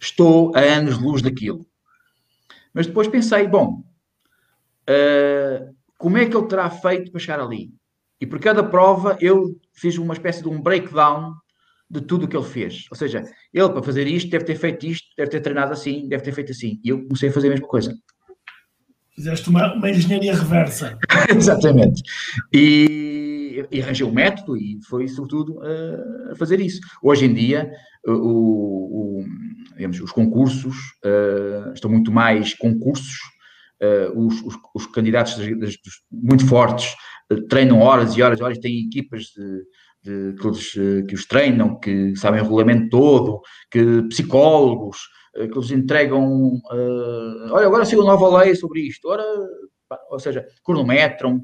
estou 0.00 0.54
a 0.56 0.60
anos-luz 0.60 1.22
daquilo. 1.22 1.66
Mas 2.74 2.86
depois 2.86 3.08
pensei, 3.08 3.46
bom, 3.46 3.84
uh, 4.90 5.74
como 5.96 6.18
é 6.18 6.26
que 6.26 6.36
ele 6.36 6.48
terá 6.48 6.68
feito 6.70 7.10
para 7.12 7.20
chegar 7.20 7.40
ali? 7.40 7.72
E 8.20 8.26
por 8.26 8.38
cada 8.38 8.62
prova 8.62 9.16
eu 9.20 9.56
fiz 9.74 9.98
uma 9.98 10.14
espécie 10.14 10.42
de 10.42 10.48
um 10.48 10.60
breakdown 10.60 11.34
de 11.88 12.00
tudo 12.00 12.24
o 12.24 12.28
que 12.28 12.36
ele 12.36 12.44
fez. 12.44 12.86
Ou 12.90 12.96
seja, 12.96 13.22
ele 13.52 13.68
para 13.68 13.82
fazer 13.82 14.06
isto 14.06 14.30
deve 14.30 14.44
ter 14.44 14.56
feito 14.56 14.86
isto, 14.86 15.06
deve 15.16 15.30
ter 15.30 15.40
treinado 15.40 15.72
assim, 15.72 16.08
deve 16.08 16.22
ter 16.22 16.32
feito 16.32 16.52
assim. 16.52 16.80
E 16.82 16.88
eu 16.88 17.02
comecei 17.04 17.28
a 17.28 17.32
fazer 17.32 17.48
a 17.48 17.50
mesma 17.50 17.68
coisa. 17.68 17.94
Fizeste 19.14 19.48
uma, 19.48 19.74
uma 19.74 19.90
engenharia 19.90 20.34
reversa. 20.34 20.98
Exatamente. 21.34 22.02
E, 22.52 23.64
e 23.70 23.80
arranjei 23.80 24.06
um 24.06 24.12
método 24.12 24.56
e 24.56 24.78
foi 24.88 25.08
sobretudo 25.08 25.60
a 26.30 26.36
fazer 26.36 26.60
isso. 26.60 26.80
Hoje 27.02 27.24
em 27.24 27.32
dia, 27.32 27.70
o, 28.06 29.20
o 29.20 29.24
digamos, 29.74 30.00
os 30.00 30.12
concursos 30.12 30.76
uh, 31.04 31.72
estão 31.72 31.90
muito 31.90 32.10
mais 32.10 32.54
concursos, 32.54 33.18
uh, 33.82 34.18
os, 34.18 34.42
os, 34.42 34.54
os, 34.74 34.86
candidatos 34.86 35.36
das, 35.36 35.58
das, 35.58 35.74
muito 36.10 36.46
fortes 36.46 36.92
uh, 36.92 36.96
treinam 37.48 37.80
horas 37.80 38.16
e 38.16 38.22
horas 38.22 38.38
e 38.38 38.42
horas, 38.42 38.58
têm 38.58 38.86
equipas 38.86 39.24
de, 39.24 39.62
de, 40.02 40.36
que, 40.40 40.46
eles, 40.46 40.72
que 41.08 41.14
os 41.14 41.26
treinam, 41.26 41.78
que 41.78 42.14
sabem 42.16 42.40
o 42.40 42.44
regulamento 42.44 42.88
todo, 42.90 43.40
que 43.70 44.02
psicólogos, 44.08 44.98
que 45.34 45.58
eles 45.58 45.70
entregam, 45.70 46.60
olha, 47.50 47.66
agora 47.66 47.84
saiu 47.84 48.04
nova 48.04 48.38
lei 48.38 48.54
sobre 48.54 48.80
isto, 48.80 49.08
ora, 49.08 49.24
ou 50.10 50.18
seja, 50.18 50.46
cronometram, 50.64 51.40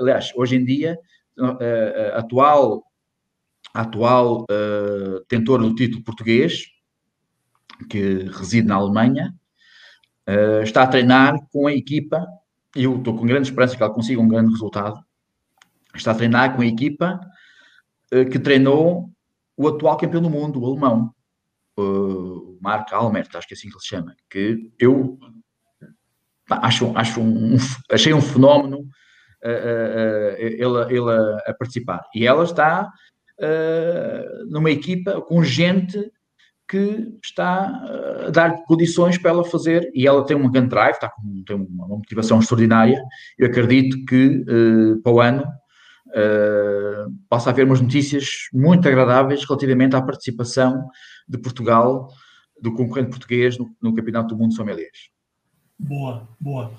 aliás, 0.00 0.32
hoje 0.34 0.56
em 0.56 0.64
dia, 0.64 0.96
a 1.38 2.18
atual, 2.18 2.84
atual 3.74 4.46
tentor 5.28 5.60
do 5.60 5.74
título 5.74 6.02
português, 6.02 6.64
que 7.88 8.24
reside 8.32 8.66
na 8.66 8.76
Alemanha, 8.76 9.34
uh, 10.28 10.62
está 10.62 10.82
a 10.82 10.86
treinar 10.86 11.38
com 11.52 11.66
a 11.66 11.72
equipa, 11.72 12.26
e 12.74 12.84
eu 12.84 12.96
estou 12.96 13.16
com 13.16 13.26
grande 13.26 13.48
esperança 13.48 13.76
que 13.76 13.82
ela 13.82 13.92
consiga 13.92 14.20
um 14.20 14.28
grande 14.28 14.52
resultado, 14.52 14.98
está 16.00 16.12
a 16.12 16.14
treinar 16.14 16.54
com 16.54 16.62
a 16.62 16.66
equipa 16.66 17.20
uh, 18.12 18.28
que 18.30 18.38
treinou 18.38 19.10
o 19.56 19.68
atual 19.68 19.96
campeão 19.96 20.22
do 20.22 20.30
mundo, 20.30 20.60
o 20.60 20.66
alemão, 20.66 21.12
o 21.76 21.82
uh, 21.82 22.58
Mark 22.60 22.92
Almert, 22.92 23.28
acho 23.34 23.46
que 23.46 23.54
é 23.54 23.56
assim 23.56 23.68
que 23.68 23.74
ele 23.74 23.80
se 23.80 23.88
chama, 23.88 24.16
que 24.30 24.72
eu 24.78 25.18
acho, 26.50 26.96
acho 26.96 27.20
um, 27.20 27.56
achei 27.90 28.14
um 28.14 28.20
fenómeno 28.20 28.78
uh, 29.44 30.36
ele, 30.38 30.96
ele 30.96 31.10
a, 31.46 31.54
participar. 31.54 32.04
E 32.14 32.26
ela 32.26 32.44
está 32.44 32.90
numa 34.50 34.68
equipa 34.68 35.20
com 35.20 35.44
gente 35.44 36.10
que 36.68 37.18
está 37.24 37.82
eh, 37.82 38.26
a 38.26 38.30
dar 38.30 38.62
condições 38.64 39.16
para 39.16 39.30
ela 39.30 39.44
fazer, 39.44 39.90
e 39.94 40.06
ela 40.06 40.24
tem 40.24 40.36
um 40.36 40.50
grande 40.50 40.68
drive, 40.68 40.94
está 40.94 41.08
com, 41.08 41.42
tem 41.46 41.56
uma 41.56 41.88
motivação 41.88 42.38
extraordinária. 42.38 43.02
Eu 43.38 43.46
acredito 43.46 44.04
que 44.04 44.44
uh, 44.46 45.02
para 45.02 45.12
o 45.12 45.20
ano 45.20 45.46
uh, 46.08 47.12
possa 47.28 47.50
haver 47.50 47.64
umas 47.64 47.80
notícias 47.80 48.48
muito 48.52 48.86
agradáveis 48.86 49.44
relativamente 49.44 49.96
à 49.96 50.02
participação 50.02 50.88
de 51.28 51.38
Portugal, 51.38 52.08
do 52.60 52.72
concorrente 52.72 53.10
português, 53.10 53.58
no, 53.58 53.74
no 53.80 53.94
Campeonato 53.94 54.34
do 54.34 54.38
Mundo 54.38 54.54
Sommeliers. 54.54 55.10
Boa, 55.78 56.28
boa. 56.40 56.72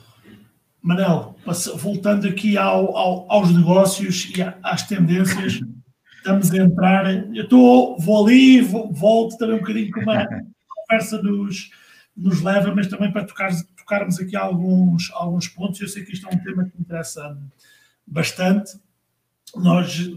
Manel, 0.81 1.35
voltando 1.75 2.27
aqui 2.27 2.57
ao, 2.57 2.95
ao, 2.95 3.31
aos 3.31 3.53
negócios 3.53 4.31
e 4.35 4.41
às 4.63 4.83
tendências, 4.83 5.59
estamos 6.17 6.51
a 6.51 6.57
entrar. 6.57 7.35
Eu 7.35 7.43
estou, 7.43 7.97
vou 7.99 8.25
ali, 8.25 8.61
vou, 8.61 8.91
volto 8.91 9.37
também 9.37 9.55
um 9.55 9.59
bocadinho 9.59 9.91
como 9.91 10.11
a 10.11 10.25
conversa 10.87 11.21
nos, 11.21 11.71
nos 12.15 12.41
leva, 12.41 12.73
mas 12.73 12.87
também 12.87 13.11
para 13.11 13.25
tocar, 13.25 13.51
tocarmos 13.77 14.19
aqui 14.19 14.35
alguns, 14.35 15.11
alguns 15.13 15.47
pontos. 15.47 15.79
Eu 15.81 15.87
sei 15.87 16.03
que 16.03 16.13
isto 16.13 16.27
é 16.27 16.33
um 16.33 16.39
tema 16.39 16.65
que 16.65 16.77
me 16.77 16.81
interessa 16.81 17.37
bastante. 18.05 18.79
Nós 19.55 20.09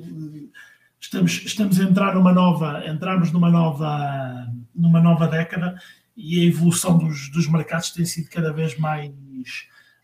estamos, 1.01 1.33
estamos 1.45 1.81
a 1.81 1.85
entrar 1.85 2.15
numa 2.15 2.33
nova, 2.33 2.83
entramos 2.87 3.33
numa 3.33 3.51
nova, 3.51 4.47
numa 4.75 5.01
nova 5.01 5.27
década 5.29 5.77
e 6.17 6.41
a 6.41 6.45
evolução 6.45 6.99
dos, 6.99 7.31
dos 7.31 7.49
mercados 7.49 7.91
tem 7.91 8.05
sido 8.05 8.29
cada 8.31 8.53
vez 8.53 8.79
mais, 8.79 9.13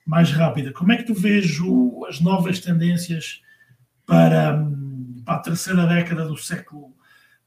mais 0.06 0.30
rápida. 0.30 0.72
Como 0.72 0.92
é 0.92 0.96
que 0.96 1.04
tu 1.04 1.14
vês 1.14 1.58
as 2.08 2.20
novas 2.20 2.60
tendências 2.60 3.42
para 4.06 4.66
para 5.28 5.36
a 5.36 5.40
terceira 5.40 5.86
década 5.86 6.24
do 6.24 6.38
século 6.38 6.96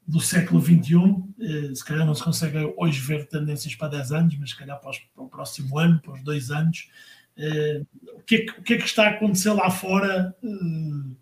do 0.08 0.20
século 0.20 0.62
XXI, 0.62 0.96
eh, 1.40 1.74
se 1.74 1.86
calhar 1.86 2.06
não 2.06 2.14
se 2.14 2.24
consegue 2.24 2.58
hoje 2.78 3.00
ver 3.00 3.28
tendências 3.28 3.76
para 3.76 3.98
10 3.98 4.12
anos, 4.12 4.38
mas 4.38 4.50
se 4.50 4.58
calhar 4.58 4.80
para, 4.80 4.90
os, 4.90 5.00
para 5.00 5.24
o 5.24 5.30
próximo 5.30 5.80
ano, 5.80 6.02
para 6.02 6.14
os 6.14 6.24
dois 6.24 6.52
anos. 6.52 6.90
Eh, 7.38 7.82
o, 8.18 8.20
que 8.22 8.36
é 8.36 8.46
que, 8.46 8.60
o 8.60 8.64
que 8.64 8.74
é 8.74 8.78
que 8.78 8.84
está 8.84 9.06
a 9.06 9.10
acontecer 9.12 9.54
lá 9.54 9.70
fora 9.70 10.36
eh, 10.44 11.16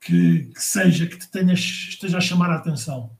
que, 0.00 0.50
que, 0.54 0.62
seja, 0.62 1.06
que 1.06 1.18
te 1.18 1.30
tenhas, 1.30 1.58
esteja 1.58 2.18
a 2.18 2.20
chamar 2.20 2.50
a 2.50 2.56
atenção? 2.56 3.10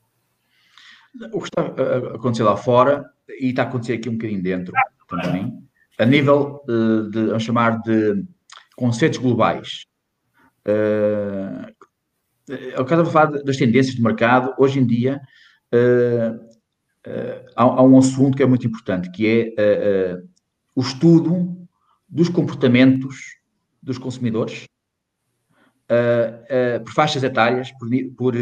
O 1.33 1.41
que 1.41 1.47
está 1.47 1.61
a 1.61 2.15
acontecer 2.15 2.43
lá 2.43 2.55
fora, 2.55 3.09
e 3.39 3.49
está 3.49 3.63
a 3.63 3.65
acontecer 3.65 3.93
aqui 3.93 4.09
um 4.09 4.13
bocadinho 4.13 4.41
dentro 4.41 4.73
também, 5.07 5.61
a 5.97 6.05
nível 6.05 6.63
de, 7.11 7.25
vamos 7.25 7.43
chamar 7.43 7.81
de 7.81 8.23
conceitos 8.75 9.19
globais, 9.19 9.85
eu 12.47 12.85
quero 12.85 13.05
falar 13.05 13.31
das 13.43 13.57
tendências 13.57 13.95
de 13.95 14.01
mercado. 14.01 14.53
Hoje 14.57 14.79
em 14.79 14.85
dia, 14.85 15.21
uh, 15.73 16.39
há, 17.55 17.63
há, 17.63 17.83
um 17.83 17.97
assunto 17.97 18.35
que 18.37 18.43
é 18.43 18.45
muito 18.45 18.67
importante, 18.67 19.11
que 19.11 19.53
é 19.57 20.21
o 20.75 20.81
estudo 20.81 21.67
dos 22.07 22.29
comportamentos 22.29 23.37
dos 23.81 23.97
consumidores 23.97 24.68
por 26.83 26.93
faixas 26.93 27.23
etárias, 27.23 27.71
por, 27.71 27.89
por, 28.15 28.35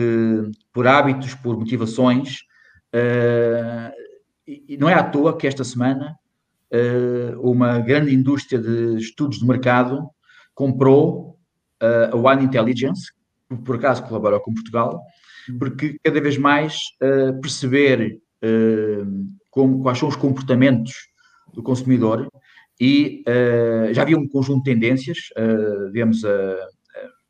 por 0.73 0.87
hábitos, 0.87 1.33
por 1.35 1.57
motivações. 1.57 2.39
e 4.45 4.77
não 4.77 4.89
é 4.89 4.93
à 4.93 5.03
toa 5.03 5.37
que 5.37 5.47
esta 5.47 5.63
semana 5.63 6.15
uma 7.41 7.79
grande 7.79 8.13
indústria 8.13 8.59
de 8.59 8.97
estudos 8.97 9.39
de 9.39 9.45
mercado 9.45 10.09
comprou 10.53 11.37
a 12.11 12.15
One 12.15 12.43
Intelligence, 12.43 13.11
por 13.63 13.75
acaso 13.75 14.03
colabora 14.03 14.39
com 14.39 14.53
Portugal, 14.53 15.01
uhum. 15.49 15.57
porque 15.57 15.97
cada 16.03 16.19
vez 16.21 16.37
mais 16.37 16.77
uh, 17.01 17.39
perceber 17.39 18.19
uh, 18.43 19.27
como, 19.49 19.81
quais 19.81 19.97
são 19.97 20.09
os 20.09 20.15
comportamentos 20.15 20.93
do 21.53 21.63
consumidor 21.63 22.27
e 22.79 23.23
uh, 23.27 23.93
já 23.93 24.01
havia 24.01 24.17
um 24.17 24.27
conjunto 24.27 24.63
de 24.63 24.71
tendências, 24.71 25.17
uh, 25.37 25.91
digamos, 25.91 26.21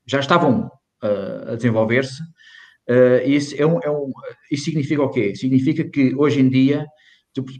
já 0.07 0.19
estavam 0.19 0.71
a 1.01 1.55
desenvolver-se. 1.55 2.23
isso, 3.25 3.55
é 3.57 3.65
um, 3.65 3.79
é 3.83 3.91
um, 3.91 4.11
isso 4.49 4.65
significa 4.65 5.03
o 5.03 5.09
quê? 5.09 5.35
Significa 5.35 5.83
que 5.83 6.15
hoje 6.15 6.39
em 6.39 6.49
dia 6.49 6.85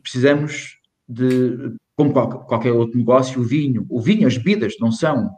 precisamos 0.01 0.77
de 1.07 1.75
como 1.97 2.13
qualquer 2.13 2.71
outro 2.71 2.97
negócio, 2.97 3.41
o 3.41 3.43
vinho, 3.43 3.85
o 3.89 3.99
vinho, 3.99 4.27
as 4.27 4.37
bebidas 4.37 4.75
não 4.79 4.91
são, 4.91 5.31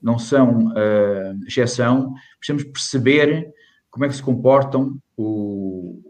não 0.00 0.18
são 0.20 0.68
uh, 0.68 1.46
exceção, 1.46 2.14
precisamos 2.38 2.64
perceber 2.72 3.52
como 3.90 4.04
é 4.04 4.08
que 4.08 4.14
se 4.14 4.22
comportam 4.22 5.00
o, 5.16 6.00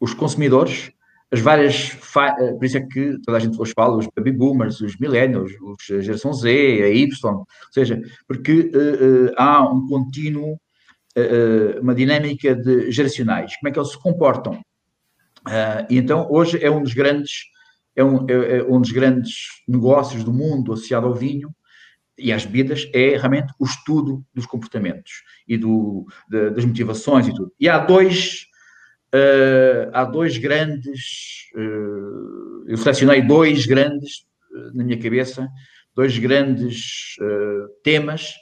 os 0.00 0.12
consumidores, 0.12 0.90
as 1.30 1.40
várias, 1.40 1.90
por 1.90 2.64
isso 2.64 2.78
é 2.78 2.80
que 2.80 3.18
toda 3.24 3.38
a 3.38 3.40
gente 3.40 3.60
hoje 3.60 3.72
fala, 3.74 3.96
os 3.96 4.06
baby 4.14 4.30
boomers, 4.30 4.80
os 4.80 4.96
millennials, 4.96 5.52
os, 5.60 5.90
a 5.90 6.00
geração 6.00 6.32
Z, 6.32 6.48
a 6.48 6.88
Y, 6.88 7.34
ou 7.34 7.46
seja, 7.72 8.00
porque 8.28 8.52
uh, 8.52 9.26
uh, 9.26 9.32
há 9.36 9.68
um 9.68 9.88
contínuo, 9.88 10.54
uh, 10.54 11.80
uma 11.80 11.94
dinâmica 11.94 12.54
de 12.54 12.92
geracionais, 12.92 13.56
como 13.56 13.68
é 13.68 13.72
que 13.72 13.78
eles 13.78 13.90
se 13.90 13.98
comportam. 13.98 14.60
e 15.90 15.98
então 15.98 16.28
hoje 16.30 16.62
é 16.62 16.70
um 16.70 16.82
dos 16.82 16.94
grandes, 16.94 17.46
é 17.96 18.04
um, 18.04 18.24
é, 18.28 18.58
é 18.58 18.64
um 18.64 18.80
dos 18.80 18.92
grandes 18.92 19.34
negócios 19.66 20.22
do 20.22 20.32
mundo 20.32 20.72
associado 20.72 21.08
ao 21.08 21.14
vinho, 21.14 21.50
e 22.18 22.32
às 22.32 22.46
bebidas 22.46 22.88
é 22.94 23.16
realmente 23.16 23.52
o 23.58 23.64
estudo 23.64 24.24
dos 24.32 24.46
comportamentos 24.46 25.22
e 25.46 25.58
do, 25.58 26.06
de, 26.30 26.50
das 26.50 26.64
motivações 26.64 27.28
e 27.28 27.34
tudo. 27.34 27.52
E 27.60 27.68
há 27.68 27.78
dois 27.78 28.46
Uh, 29.14 29.88
há 29.92 30.04
dois 30.04 30.36
grandes, 30.36 31.48
uh, 31.54 32.64
eu 32.66 32.76
selecionei 32.76 33.22
dois 33.22 33.64
grandes 33.64 34.26
uh, 34.52 34.76
na 34.76 34.82
minha 34.82 35.00
cabeça, 35.00 35.48
dois 35.94 36.18
grandes 36.18 37.16
temas 37.82 38.34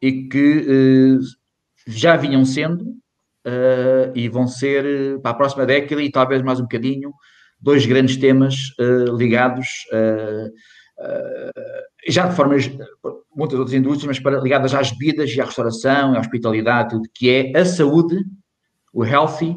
e 0.00 0.28
que 0.28 1.18
já 1.86 2.16
vinham 2.16 2.46
sendo 2.46 2.94
e 4.14 4.26
vão 4.28 4.46
ser 4.46 5.20
para 5.20 5.32
a 5.32 5.34
próxima 5.34 5.66
década 5.66 6.02
e 6.02 6.10
talvez 6.10 6.40
mais 6.40 6.60
um 6.60 6.62
bocadinho, 6.62 7.12
dois 7.60 7.84
grandes 7.84 8.16
temas 8.16 8.72
ligados 9.18 9.68
já 12.08 12.26
de 12.26 12.34
formas 12.34 12.70
muitas 13.36 13.58
outras 13.58 13.74
indústrias, 13.74 14.06
mas 14.06 14.20
para, 14.20 14.40
ligadas 14.40 14.72
às 14.72 14.90
bebidas 14.92 15.30
e 15.30 15.40
à 15.42 15.44
restauração, 15.44 16.14
à 16.14 16.20
hospitalidade, 16.20 16.90
tudo 16.90 17.08
que 17.12 17.28
é 17.28 17.58
a 17.58 17.66
saúde, 17.66 18.16
o 18.94 19.04
healthy 19.04 19.54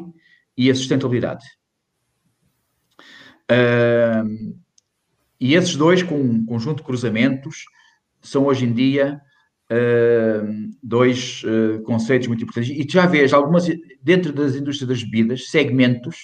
e 0.56 0.70
a 0.70 0.74
sustentabilidade. 0.74 1.44
Uh, 3.50 4.62
e 5.40 5.54
esses 5.54 5.74
dois, 5.74 6.04
com 6.04 6.14
um 6.14 6.46
conjunto 6.46 6.78
de 6.78 6.84
cruzamentos, 6.84 7.64
são 8.20 8.46
hoje 8.46 8.64
em 8.64 8.72
dia 8.72 9.20
uh, 9.72 10.70
dois 10.80 11.42
uh, 11.42 11.82
conceitos 11.82 12.28
muito 12.28 12.44
importantes. 12.44 12.70
E 12.70 12.86
já 12.88 13.06
vês 13.06 13.32
algumas, 13.32 13.66
dentro 14.00 14.32
das 14.32 14.54
indústrias 14.54 14.88
das 14.88 15.02
bebidas, 15.02 15.50
segmentos, 15.50 16.16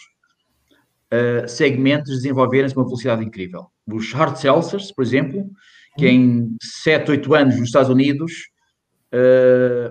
uh, 1.12 1.48
segmentos 1.48 2.14
desenvolverem-se 2.14 2.76
uma 2.76 2.84
velocidade 2.84 3.24
incrível. 3.24 3.66
Os 3.86 4.12
hard 4.12 4.36
seltzers, 4.36 4.92
por 4.92 5.02
exemplo, 5.02 5.50
que 5.98 6.06
em 6.06 6.56
7, 6.62 7.10
8 7.10 7.34
anos 7.34 7.56
nos 7.56 7.66
Estados 7.66 7.90
Unidos, 7.90 8.32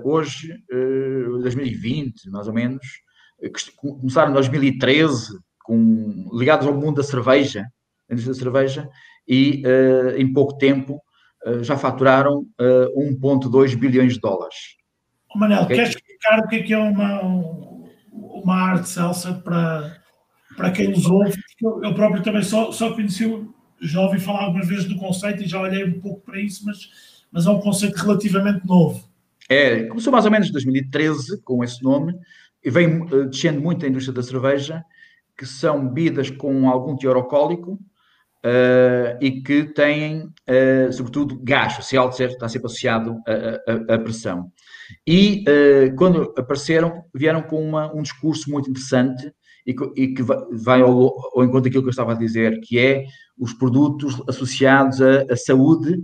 hoje, 0.05 0.53
2020, 0.69 2.29
mais 2.29 2.47
ou 2.47 2.53
menos, 2.53 2.85
que 3.39 3.71
começaram 3.75 4.31
em 4.31 4.33
2013, 4.33 5.37
com, 5.63 6.29
ligados 6.33 6.67
ao 6.67 6.73
mundo 6.73 6.95
da 6.95 7.03
cerveja, 7.03 7.65
da 8.07 8.15
indústria 8.15 8.33
da 8.33 8.39
cerveja, 8.39 8.89
e 9.27 9.63
uh, 9.65 10.17
em 10.17 10.31
pouco 10.31 10.57
tempo 10.57 11.01
uh, 11.45 11.63
já 11.63 11.77
faturaram 11.77 12.39
uh, 12.39 13.01
eh, 13.01 13.15
1,2 13.21 13.75
bilhões 13.75 14.13
de 14.13 14.19
dólares. 14.19 14.77
Oh, 15.33 15.37
Manel, 15.37 15.63
okay? 15.63 15.75
queres 15.75 15.95
explicar 15.95 16.39
o 16.39 16.47
que 16.47 16.55
é, 16.55 16.63
que 16.63 16.73
é 16.73 16.77
uma, 16.77 17.21
uma 18.11 18.55
arte 18.55 18.87
salsa 18.87 19.33
para, 19.33 19.97
para 20.55 20.71
quem 20.71 20.89
nos 20.89 21.05
ouve? 21.05 21.37
Eu, 21.61 21.83
eu 21.83 21.93
próprio 21.93 22.23
também 22.23 22.43
só, 22.43 22.71
só 22.71 22.93
conheci, 22.93 23.45
já 23.81 24.01
ouvi 24.01 24.19
falar 24.19 24.45
algumas 24.45 24.67
vezes 24.67 24.85
do 24.85 24.95
conceito 24.95 25.43
e 25.43 25.47
já 25.47 25.59
olhei 25.59 25.83
um 25.83 25.99
pouco 25.99 26.21
para 26.21 26.39
isso, 26.39 26.65
mas, 26.65 26.77
mas 27.31 27.45
é 27.45 27.49
um 27.49 27.59
conceito 27.59 27.95
relativamente 27.95 28.65
novo. 28.65 29.07
É, 29.49 29.83
começou 29.85 30.11
mais 30.11 30.25
ou 30.25 30.31
menos 30.31 30.49
em 30.49 30.51
2013 30.51 31.41
com 31.41 31.63
esse 31.63 31.81
nome, 31.81 32.13
e 32.67 32.69
vem 32.69 33.01
uh, 33.01 33.29
descendo 33.29 33.61
muito 33.61 33.85
a 33.85 33.87
indústria 33.87 34.13
da 34.13 34.21
cerveja, 34.21 34.83
que 35.37 35.45
são 35.45 35.87
bebidas 35.87 36.29
com 36.29 36.69
algum 36.69 36.97
teor 36.97 37.15
alcoólico 37.15 37.79
uh, 38.43 39.17
e 39.21 39.41
que 39.41 39.63
têm, 39.71 40.23
uh, 40.25 40.91
sobretudo, 40.91 41.39
gás. 41.41 41.79
O 41.79 41.81
seltzer 41.81 42.31
está 42.31 42.49
sempre 42.49 42.65
associado 42.65 43.15
à 43.87 43.97
pressão. 43.97 44.51
E 45.07 45.45
quando 45.97 46.33
apareceram, 46.37 47.05
vieram 47.15 47.41
com 47.41 47.65
uma, 47.65 47.93
um 47.93 48.01
discurso 48.01 48.51
muito 48.51 48.69
interessante 48.69 49.31
e, 49.65 49.73
e 49.95 50.13
que 50.13 50.21
vai 50.21 50.81
ao, 50.81 51.13
ao, 51.35 51.43
encontro 51.45 51.61
daquilo 51.61 51.83
que 51.83 51.89
eu 51.89 51.91
estava 51.91 52.11
a 52.11 52.17
dizer, 52.17 52.59
que 52.59 52.77
é 52.77 53.05
os 53.37 53.53
produtos 53.53 54.21
associados 54.27 55.01
à, 55.01 55.21
à 55.29 55.37
saúde, 55.37 56.01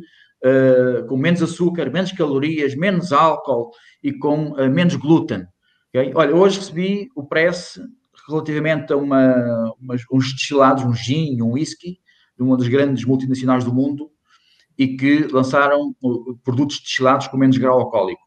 com 1.07 1.17
menos 1.17 1.41
açúcar, 1.41 1.89
menos 1.89 2.11
calorias, 2.11 2.75
menos 2.75 3.13
álcool 3.13 3.71
e 4.01 4.11
com 4.11 4.53
menos 4.69 4.95
glúten. 4.95 5.45
Okay? 5.93 6.11
Olha, 6.15 6.35
hoje 6.35 6.57
recebi 6.59 7.09
o 7.15 7.23
press 7.23 7.79
relativamente 8.27 8.91
a 8.91 8.97
uma, 8.97 9.73
uns 10.11 10.33
destilados, 10.33 10.83
um 10.83 10.93
gin, 10.93 11.41
um 11.41 11.51
whisky, 11.51 11.99
de 12.35 12.43
uma 12.43 12.57
das 12.57 12.67
grandes 12.67 13.05
multinacionais 13.05 13.63
do 13.63 13.73
mundo, 13.73 14.09
e 14.77 14.97
que 14.97 15.27
lançaram 15.27 15.95
produtos 16.43 16.79
destilados 16.79 17.27
com 17.27 17.37
menos 17.37 17.57
grau 17.57 17.79
alcoólico. 17.79 18.23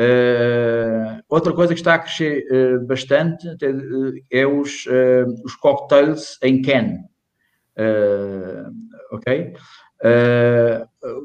Uh, 0.00 1.20
outra 1.28 1.52
coisa 1.52 1.74
que 1.74 1.80
está 1.80 1.94
a 1.94 1.98
crescer 1.98 2.46
uh, 2.52 2.86
bastante 2.86 3.48
até, 3.48 3.68
uh, 3.68 4.12
é 4.30 4.46
os, 4.46 4.86
os 5.44 5.56
cocktails 5.56 6.38
em 6.42 6.62
can. 6.62 6.98
ok? 9.10 9.54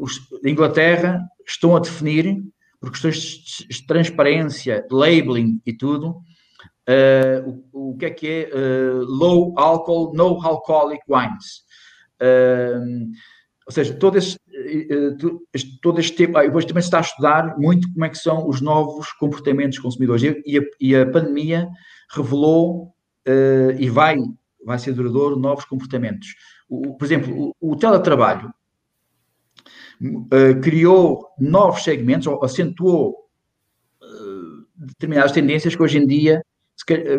os, 0.01 0.19
Inglaterra 0.43 1.19
estão 1.45 1.75
a 1.75 1.79
definir 1.79 2.43
por 2.83 2.91
questões 2.91 3.65
de 3.69 3.87
transparência, 3.87 4.85
labeling 4.91 5.61
e 5.65 5.71
tudo, 5.71 6.21
uh, 6.89 7.63
o, 7.71 7.91
o, 7.91 7.97
que 7.97 8.05
é 8.05 8.09
que 8.09 8.27
é 8.27 8.49
uh, 8.53 9.05
low 9.05 9.57
alcohol, 9.57 10.13
no 10.13 10.45
alcoholic 10.45 11.01
wines. 11.07 11.63
Uh, 12.21 13.09
ou 13.65 13.71
seja, 13.71 13.93
todo 13.93 14.17
este, 14.17 14.37
todo 15.81 15.97
este 15.97 16.17
tempo, 16.17 16.37
ah, 16.37 16.43
depois 16.43 16.65
também 16.65 16.81
se 16.81 16.87
está 16.87 16.97
a 16.97 17.01
estudar 17.01 17.57
muito 17.57 17.89
como 17.93 18.03
é 18.03 18.09
que 18.09 18.17
são 18.17 18.49
os 18.49 18.59
novos 18.59 19.13
comportamentos 19.13 19.79
consumidores 19.79 20.21
e 20.45 20.59
a, 20.59 20.61
e 20.81 20.93
a 20.93 21.09
pandemia 21.09 21.69
revelou 22.13 22.93
e 23.79 23.89
vai, 23.89 24.17
vai 24.65 24.77
ser 24.77 24.91
duradouro 24.91 25.39
novos 25.39 25.63
comportamentos. 25.63 26.35
O, 26.67 26.97
por 26.97 27.05
exemplo, 27.05 27.53
o, 27.61 27.71
o 27.71 27.77
teletrabalho 27.77 28.53
uh, 30.03 30.61
criou 30.61 31.27
novos 31.39 31.83
segmentos, 31.83 32.27
ou 32.27 32.43
acentuou 32.43 33.11
uh, 34.01 34.65
determinadas 34.75 35.31
tendências 35.31 35.75
que 35.75 35.81
hoje 35.81 35.97
em 35.97 36.05
dia 36.05 36.43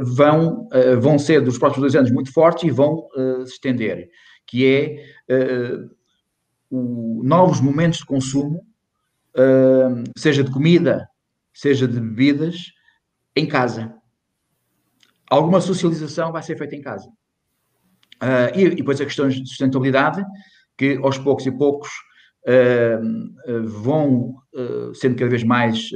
vão, 0.02 0.68
uh, 0.68 1.00
vão 1.00 1.18
ser 1.18 1.40
dos 1.40 1.58
próximos 1.58 1.82
dois 1.82 1.96
anos 1.96 2.10
muito 2.10 2.32
fortes 2.32 2.64
e 2.64 2.70
vão 2.70 3.08
se 3.46 3.54
estender, 3.54 4.08
que 4.46 4.66
é 4.66 4.96
o, 6.70 7.22
novos 7.24 7.60
momentos 7.60 8.00
de 8.00 8.06
consumo, 8.06 8.66
seja 10.16 10.44
de 10.44 10.50
comida, 10.50 11.08
seja 11.52 11.88
de 11.88 11.98
bebidas, 12.00 12.72
em 13.34 13.46
casa. 13.46 13.94
Alguma 15.30 15.60
socialização 15.60 16.32
vai 16.32 16.42
ser 16.42 16.58
feita 16.58 16.76
em 16.76 16.82
casa. 16.82 17.08
Uh, 18.22 18.56
e, 18.56 18.64
e, 18.64 18.74
depois 18.76 19.00
a 19.00 19.04
questão 19.04 19.28
de 19.28 19.46
sustentabilidade, 19.46 20.24
que 20.76 20.96
aos 21.02 21.18
poucos 21.18 21.46
e 21.46 21.52
poucos 21.52 21.90
vão 23.64 24.34
uh, 24.54 24.94
sendo 24.94 25.16
cada 25.16 25.30
vez 25.30 25.42
mais, 25.42 25.88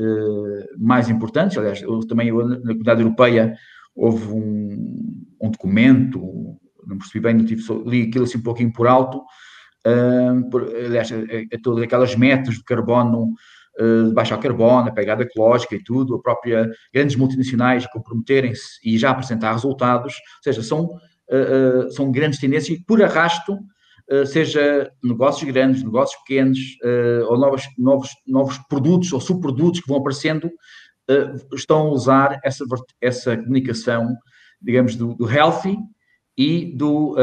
mais 0.78 1.08
importantes. 1.08 1.58
Aliás, 1.58 1.82
também 2.08 2.32
na 2.32 2.58
comunidade 2.58 3.02
europeia 3.02 3.54
houve 3.94 4.32
um, 4.32 5.26
um 5.40 5.50
documento, 5.50 6.20
não 6.86 6.98
percebi 6.98 7.20
bem, 7.20 7.44
tive, 7.44 7.62
li 7.84 8.02
aquilo 8.02 8.24
assim 8.24 8.38
um 8.38 8.42
pouquinho 8.42 8.72
por 8.72 8.86
alto, 8.86 9.22
por, 10.50 10.62
aliás, 10.62 11.10
é, 11.10 11.44
é 11.50 11.58
todas 11.62 11.82
aquelas 11.82 12.14
metas 12.14 12.54
de 12.54 12.64
carbono 12.64 13.34
de 13.78 14.12
baixar 14.12 14.38
carbono, 14.38 14.88
a 14.88 14.92
pegada 14.92 15.22
ecológica 15.22 15.76
e 15.76 15.82
tudo, 15.82 16.16
a 16.16 16.20
própria 16.20 16.68
grandes 16.92 17.14
multinacionais 17.14 17.86
comprometerem-se 17.86 18.78
e 18.84 18.98
já 18.98 19.10
apresentar 19.10 19.52
resultados, 19.52 20.14
ou 20.14 20.42
seja, 20.42 20.62
são, 20.62 20.88
são 21.90 22.10
grandes 22.10 22.40
tendências 22.40 22.76
e 22.76 22.84
por 22.84 23.00
arrasto 23.02 23.52
eh, 23.52 23.77
seja 24.26 24.90
negócios 25.02 25.50
grandes, 25.50 25.82
negócios 25.82 26.18
pequenos, 26.22 26.58
eh, 26.82 27.20
ou 27.28 27.38
novos, 27.38 27.64
novos, 27.76 28.10
novos 28.26 28.58
produtos 28.68 29.12
ou 29.12 29.20
subprodutos 29.20 29.80
que 29.80 29.88
vão 29.88 29.98
aparecendo, 29.98 30.50
eh, 31.08 31.34
estão 31.54 31.88
a 31.88 31.90
usar 31.90 32.40
essa, 32.42 32.64
essa 33.00 33.36
comunicação, 33.36 34.14
digamos, 34.60 34.96
do, 34.96 35.14
do 35.14 35.30
healthy 35.30 35.76
e 36.36 36.74
do 36.76 37.16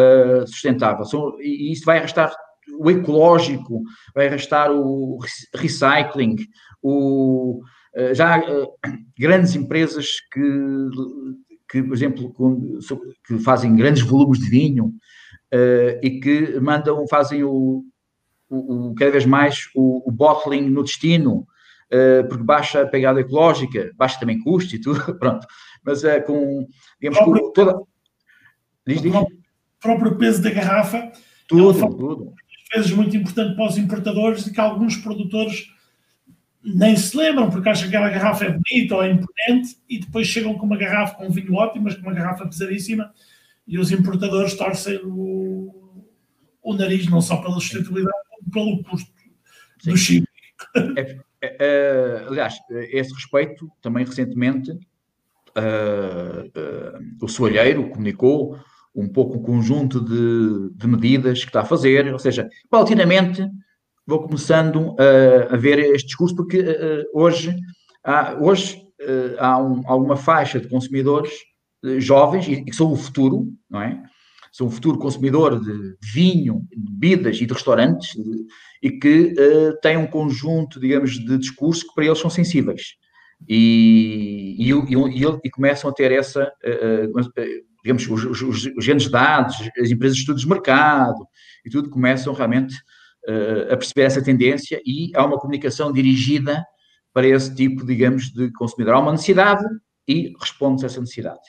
sustentável. 0.45 1.05
e 1.39 1.71
isso 1.71 1.85
vai 1.85 1.99
arrastar 1.99 2.35
o 2.77 2.91
ecológico, 2.91 3.81
vai 4.13 4.27
arrastar 4.27 4.71
o 4.71 5.17
recycling, 5.55 6.35
o, 6.83 7.61
já 8.13 8.41
grandes 9.17 9.55
empresas 9.55 10.07
que, 10.33 10.41
que 11.69 11.83
por 11.83 11.93
exemplo, 11.93 12.33
que 13.25 13.39
fazem 13.39 13.75
grandes 13.75 14.03
volumes 14.03 14.39
de 14.39 14.49
vinho, 14.49 14.93
e 16.01 16.19
que 16.19 16.59
mandam, 16.59 17.07
fazem 17.07 17.43
o, 17.43 17.83
o, 18.49 18.89
o 18.89 18.95
cada 18.95 19.11
vez 19.11 19.25
mais 19.25 19.69
o, 19.75 20.07
o 20.07 20.11
bottling 20.11 20.69
no 20.69 20.83
destino, 20.83 21.47
porque 22.29 22.43
baixa 22.43 22.81
a 22.81 22.87
pegada 22.87 23.21
ecológica, 23.21 23.91
baixa 23.95 24.19
também 24.19 24.39
custo 24.39 24.75
e 24.75 24.81
tudo, 24.81 24.99
pronto. 25.19 25.45
Mas 25.83 26.03
é 26.03 26.19
com, 26.19 26.67
digamos, 26.99 27.19
com 27.19 27.51
toda... 27.51 27.79
Diz, 28.87 29.01
diz. 29.01 29.13
O 29.13 29.27
próprio 29.79 30.17
peso 30.17 30.41
da 30.41 30.49
garrafa 30.49 31.11
tudo, 31.47 31.77
é 31.77 31.89
tudo. 31.89 32.33
Às 32.73 32.77
vezes 32.77 32.91
muito 32.91 33.15
importante 33.15 33.55
para 33.55 33.67
os 33.67 33.77
importadores 33.77 34.47
e 34.47 34.53
que 34.53 34.59
alguns 34.59 34.97
produtores 34.97 35.67
nem 36.63 36.95
se 36.97 37.15
lembram 37.15 37.49
porque 37.49 37.69
acham 37.69 37.89
que 37.89 37.95
aquela 37.95 38.11
garrafa 38.11 38.45
é 38.45 38.51
bonita 38.51 38.95
ou 38.95 39.03
é 39.03 39.11
imponente 39.11 39.77
e 39.87 39.99
depois 39.99 40.27
chegam 40.27 40.55
com 40.55 40.65
uma 40.65 40.77
garrafa 40.77 41.15
com 41.15 41.27
um 41.27 41.31
vinho 41.31 41.53
ótimo, 41.53 41.83
mas 41.83 41.95
com 41.95 42.01
uma 42.01 42.13
garrafa 42.13 42.47
pesadíssima 42.47 43.11
e 43.67 43.77
os 43.77 43.91
importadores 43.91 44.55
torcem 44.55 44.99
o, 45.03 45.44
o 46.65 46.73
nariz 46.73 47.07
não 47.07 47.21
só 47.21 47.37
pela 47.37 47.53
sustentabilidade, 47.53 48.17
como 48.51 48.51
pelo 48.51 48.83
custo 48.83 49.11
Sim. 49.81 49.91
do 49.91 49.97
chip. 49.97 50.27
É, 50.97 51.17
é, 51.41 51.57
é, 51.59 52.25
aliás, 52.27 52.55
a 52.71 52.79
esse 52.97 53.13
respeito, 53.13 53.69
também 53.81 54.03
recentemente, 54.03 54.71
uh, 54.71 54.75
uh, 56.43 56.99
o 57.21 57.27
soalheiro 57.27 57.89
comunicou 57.89 58.57
um 58.95 59.07
pouco 59.07 59.37
o 59.37 59.41
conjunto 59.41 59.99
de, 59.99 60.75
de, 60.75 60.87
medidas 60.87 61.41
que 61.41 61.49
está 61.49 61.61
a 61.61 61.65
fazer, 61.65 62.11
ou 62.11 62.17
seja, 62.17 62.49
paulatinamente 62.69 63.45
vou 64.07 64.23
começando 64.23 64.95
a, 64.97 65.53
a 65.53 65.57
ver 65.57 65.79
este 65.79 66.07
discurso, 66.07 66.35
porque 66.35 66.61
uh, 66.61 67.05
hoje 67.13 67.55
há, 68.03 68.37
hoje, 68.39 68.81
há 69.37 69.61
um, 69.61 69.83
alguma 69.85 70.15
faixa 70.15 70.59
de 70.59 70.67
consumidores 70.67 71.31
jovens, 71.99 72.47
e 72.47 72.63
que 72.63 72.75
são 72.75 72.91
o 72.91 72.95
futuro, 72.95 73.53
não 73.69 73.81
é? 73.81 74.01
São 74.55 74.67
o 74.67 74.71
futuro 74.71 74.97
consumidor 74.97 75.59
de 75.59 75.97
vinho, 76.01 76.61
de 76.71 76.91
bebidas 76.91 77.41
e 77.41 77.45
de 77.45 77.53
restaurantes, 77.53 78.13
de, 78.13 78.45
e 78.81 78.91
que 78.91 79.33
têm 79.81 79.97
um 79.97 80.07
conjunto, 80.07 80.79
digamos, 80.79 81.11
de 81.11 81.37
discursos 81.37 81.83
que 81.83 81.93
para 81.93 82.05
eles 82.05 82.19
são 82.19 82.29
sensíveis. 82.29 82.95
E, 83.49 84.55
e, 84.57 84.71
e, 84.71 85.39
e 85.43 85.49
começam 85.49 85.89
a 85.89 85.93
ter 85.93 86.11
essa 86.13 86.49
digamos, 87.83 88.07
os, 88.07 88.41
os, 88.41 88.65
os 88.65 88.85
grandes 88.87 89.11
dados, 89.11 89.57
as 89.77 89.91
empresas 89.91 90.15
de 90.15 90.21
estudos 90.21 90.41
de 90.41 90.49
mercado 90.49 91.27
e 91.63 91.69
tudo 91.69 91.89
começam 91.89 92.33
realmente 92.33 92.73
uh, 93.27 93.73
a 93.73 93.77
perceber 93.77 94.03
essa 94.03 94.23
tendência 94.23 94.81
e 94.83 95.11
há 95.15 95.23
uma 95.23 95.37
comunicação 95.37 95.91
dirigida 95.93 96.65
para 97.13 97.27
esse 97.27 97.53
tipo, 97.53 97.85
digamos, 97.85 98.31
de 98.31 98.51
consumidor. 98.53 98.95
Há 98.95 98.99
uma 98.99 99.11
necessidade 99.11 99.63
e 100.07 100.33
responde 100.39 100.83
a 100.83 100.87
essa 100.87 100.99
necessidade. 100.99 101.43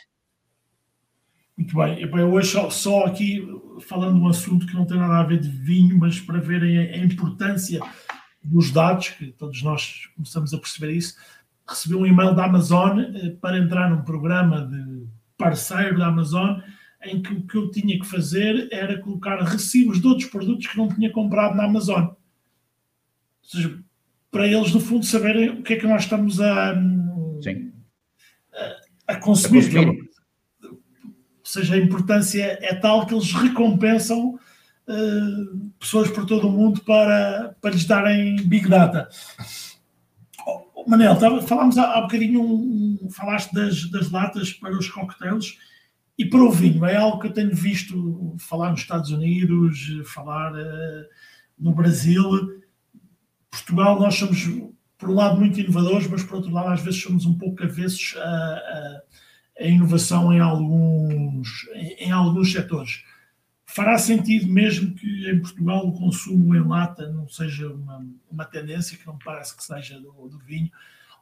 Muito 1.56 1.74
bem. 1.74 2.00
Eu 2.02 2.32
hoje 2.32 2.50
só, 2.50 2.68
só, 2.68 3.04
aqui 3.06 3.46
falando 3.80 4.18
de 4.18 4.20
um 4.20 4.28
assunto 4.28 4.66
que 4.66 4.74
não 4.74 4.84
tem 4.84 4.98
nada 4.98 5.18
a 5.20 5.22
ver 5.22 5.40
de 5.40 5.48
vinho, 5.48 5.98
mas 5.98 6.20
para 6.20 6.38
verem 6.38 6.78
a, 6.78 6.98
importância 6.98 7.80
dos 8.42 8.70
dados, 8.70 9.08
que 9.10 9.32
todos 9.32 9.62
nós 9.62 10.08
começamos 10.14 10.52
a 10.52 10.58
perceber 10.58 10.92
isso, 10.92 11.16
recebi 11.66 11.94
um 11.94 12.06
e-mail 12.06 12.34
da 12.34 12.44
Amazon 12.44 13.00
eh, 13.00 13.30
para 13.40 13.58
entrar 13.58 13.90
num 13.90 14.02
programa 14.02 14.66
de 14.66 15.06
parceiro 15.36 15.98
da 15.98 16.08
Amazon, 16.08 16.60
em 17.04 17.22
que 17.22 17.32
o 17.32 17.46
que 17.46 17.56
eu 17.56 17.70
tinha 17.70 17.98
que 17.98 18.06
fazer 18.06 18.68
era 18.70 19.00
colocar 19.00 19.40
recibos 19.42 20.00
de 20.00 20.06
outros 20.06 20.28
produtos 20.28 20.66
que 20.66 20.76
não 20.76 20.88
tinha 20.88 21.10
comprado 21.10 21.56
na 21.56 21.64
Amazon. 21.64 22.04
Ou 22.04 22.16
seja, 23.42 23.78
para 24.30 24.46
eles, 24.46 24.72
no 24.72 24.80
fundo, 24.80 25.04
saberem 25.06 25.50
o 25.50 25.62
que 25.62 25.72
é 25.72 25.76
que 25.76 25.86
nós 25.86 26.02
estamos 26.02 26.40
a, 26.40 26.72
a, 26.72 26.76
a, 29.08 29.16
consumir. 29.16 29.60
A 29.60 29.84
consumir. 29.84 30.05
Seja, 31.56 31.74
a 31.74 31.78
importância 31.78 32.58
é 32.60 32.74
tal 32.74 33.06
que 33.06 33.14
eles 33.14 33.32
recompensam 33.32 34.34
uh, 34.34 35.70
pessoas 35.78 36.10
por 36.10 36.26
todo 36.26 36.48
o 36.48 36.52
mundo 36.52 36.82
para, 36.82 37.56
para 37.62 37.70
lhes 37.70 37.86
darem 37.86 38.36
Big 38.46 38.68
Data. 38.68 39.08
Manel, 40.86 41.16
falámos 41.46 41.78
há, 41.78 41.96
há 41.96 42.02
bocadinho, 42.02 42.42
um, 42.42 42.98
um, 43.02 43.08
falaste 43.10 43.54
das, 43.54 43.90
das 43.90 44.10
latas 44.10 44.52
para 44.52 44.76
os 44.76 44.90
coquetéis 44.90 45.56
e 46.18 46.26
para 46.26 46.42
o 46.42 46.52
vinho. 46.52 46.84
É 46.84 46.96
algo 46.96 47.20
que 47.20 47.28
eu 47.28 47.32
tenho 47.32 47.54
visto 47.54 48.36
falar 48.38 48.70
nos 48.70 48.80
Estados 48.80 49.10
Unidos, 49.10 49.78
falar 50.12 50.52
uh, 50.52 51.04
no 51.58 51.72
Brasil. 51.72 52.22
Portugal, 53.50 53.98
nós 53.98 54.14
somos, 54.14 54.46
por 54.98 55.08
um 55.08 55.14
lado, 55.14 55.40
muito 55.40 55.58
inovadores, 55.58 56.06
mas 56.06 56.22
por 56.22 56.36
outro 56.36 56.52
lado, 56.52 56.68
às 56.68 56.82
vezes 56.82 57.02
somos 57.02 57.24
um 57.24 57.38
pouco 57.38 57.64
avessos 57.64 58.14
a, 58.18 58.20
a, 58.20 59.02
a 59.58 59.64
inovação 59.64 60.32
em 60.32 60.40
alguns, 60.40 61.68
em, 61.74 62.06
em 62.06 62.10
alguns 62.10 62.52
setores 62.52 63.04
fará 63.66 63.98
sentido 63.98 64.46
mesmo 64.46 64.94
que 64.94 65.28
em 65.28 65.40
Portugal 65.40 65.86
o 65.86 65.92
consumo 65.92 66.54
em 66.54 66.66
lata 66.66 67.10
não 67.12 67.28
seja 67.28 67.68
uma, 67.68 68.06
uma 68.30 68.44
tendência, 68.44 68.96
que 68.96 69.06
não 69.06 69.18
parece 69.18 69.56
que 69.56 69.62
seja 69.62 70.00
do, 70.00 70.12
do 70.28 70.38
vinho, 70.38 70.70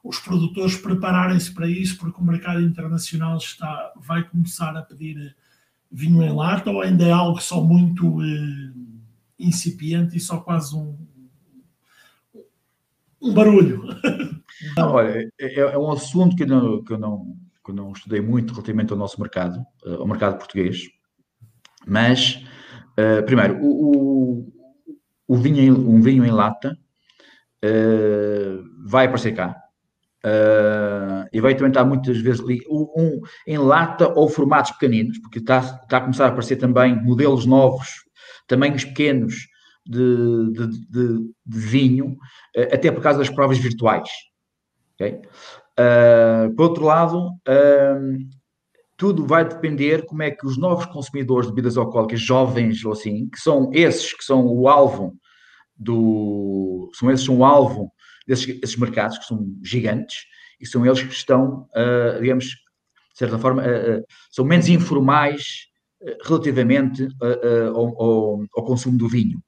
os 0.04 0.18
produtores 0.18 0.76
prepararem-se 0.76 1.52
para 1.52 1.66
isso, 1.66 1.98
porque 1.98 2.20
o 2.20 2.24
mercado 2.24 2.60
internacional 2.60 3.38
está, 3.38 3.92
vai 3.96 4.22
começar 4.22 4.76
a 4.76 4.82
pedir 4.82 5.34
vinho 5.90 6.22
em 6.22 6.32
lata, 6.32 6.70
ou 6.70 6.82
ainda 6.82 7.04
é 7.04 7.10
algo 7.10 7.40
só 7.40 7.62
muito 7.62 8.22
eh, 8.22 8.72
incipiente 9.38 10.16
e 10.16 10.20
só 10.20 10.38
quase 10.38 10.76
um, 10.76 10.96
um 13.20 13.32
barulho? 13.32 13.84
Não, 14.76 14.92
olha, 14.92 15.32
é, 15.40 15.60
é, 15.60 15.78
um 15.78 15.90
assunto 15.90 16.36
que 16.36 16.44
não, 16.44 16.84
que, 16.84 16.92
eu 16.92 16.98
não, 16.98 17.36
que 17.64 17.72
não 17.72 17.92
estudei 17.92 18.20
muito 18.20 18.52
relativamente 18.52 18.92
ao 18.92 18.98
nosso 18.98 19.20
mercado, 19.20 19.64
eh, 19.86 19.94
ao 19.94 20.06
mercado 20.06 20.38
português, 20.38 20.82
mas, 21.86 22.42
uh, 22.98 23.24
primeiro, 23.24 23.58
o, 23.62 24.38
o, 24.38 24.52
o, 25.28 25.36
vinho, 25.36 25.74
um 25.74 26.00
vinho 26.00 26.24
em 26.24 26.30
lata 26.30 26.76
uh, 27.64 28.64
vai 28.86 29.06
aparecer 29.06 29.34
cá. 29.34 29.56
Uh, 30.24 31.28
e 31.30 31.40
vai 31.40 31.54
também 31.54 31.68
estar 31.68 31.84
muitas 31.84 32.16
vezes 32.18 32.40
ali 32.40 32.62
um, 32.70 33.20
em 33.46 33.58
lata 33.58 34.08
ou 34.08 34.26
formatos 34.26 34.70
pequeninos, 34.72 35.18
porque 35.18 35.38
está, 35.38 35.58
está 35.58 35.98
a 35.98 36.00
começar 36.00 36.24
a 36.24 36.28
aparecer 36.28 36.56
também 36.56 36.96
modelos 36.96 37.44
novos, 37.44 37.90
tamanhos 38.46 38.84
pequenos 38.84 39.46
de, 39.84 40.50
de, 40.52 40.66
de, 40.88 41.18
de 41.44 41.58
vinho, 41.58 42.16
até 42.72 42.90
por 42.90 43.02
causa 43.02 43.18
das 43.18 43.28
provas 43.28 43.58
virtuais. 43.58 44.08
Okay? 44.94 45.20
Uh, 45.78 46.54
por 46.54 46.68
outro 46.68 46.84
lado, 46.84 47.30
uh, 47.30 48.18
tudo 48.96 49.26
vai 49.26 49.44
depender 49.44 50.06
como 50.06 50.22
é 50.22 50.30
que 50.30 50.46
os 50.46 50.56
novos 50.56 50.86
consumidores 50.86 51.48
de 51.48 51.52
bebidas 51.52 51.76
alcoólicas, 51.76 52.20
jovens 52.20 52.84
ou 52.84 52.92
assim, 52.92 53.28
que 53.28 53.38
são 53.38 53.70
esses 53.72 54.12
que 54.12 54.24
são 54.24 54.46
o 54.46 54.68
alvo 54.68 55.16
do. 55.76 56.90
São 56.94 57.10
esses 57.10 57.26
são 57.26 57.38
o 57.38 57.44
alvo 57.44 57.92
desses 58.26 58.76
mercados, 58.76 59.18
que 59.18 59.24
são 59.24 59.44
gigantes, 59.62 60.24
e 60.60 60.66
são 60.66 60.86
eles 60.86 61.02
que 61.02 61.12
estão, 61.12 61.68
uh, 61.76 62.20
digamos, 62.20 62.46
de 62.46 63.18
certa 63.18 63.38
forma, 63.38 63.62
uh, 63.62 64.04
são 64.30 64.44
menos 64.44 64.68
informais 64.68 65.72
relativamente 66.22 67.08
ao, 67.74 68.02
ao, 68.02 68.44
ao, 68.54 68.64
consumo 68.64 68.98
do 68.98 69.08
vinho. 69.08 69.42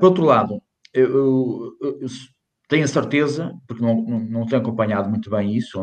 por 0.00 0.06
outro 0.06 0.24
lado, 0.24 0.62
eu, 0.94 1.76
eu, 1.82 1.98
eu 2.00 2.08
tenho 2.68 2.84
a 2.84 2.88
certeza, 2.88 3.52
porque 3.66 3.82
não, 3.82 4.02
não, 4.02 4.20
não, 4.20 4.46
tenho 4.46 4.60
acompanhado 4.60 5.08
muito 5.08 5.30
bem 5.30 5.54
isso, 5.56 5.78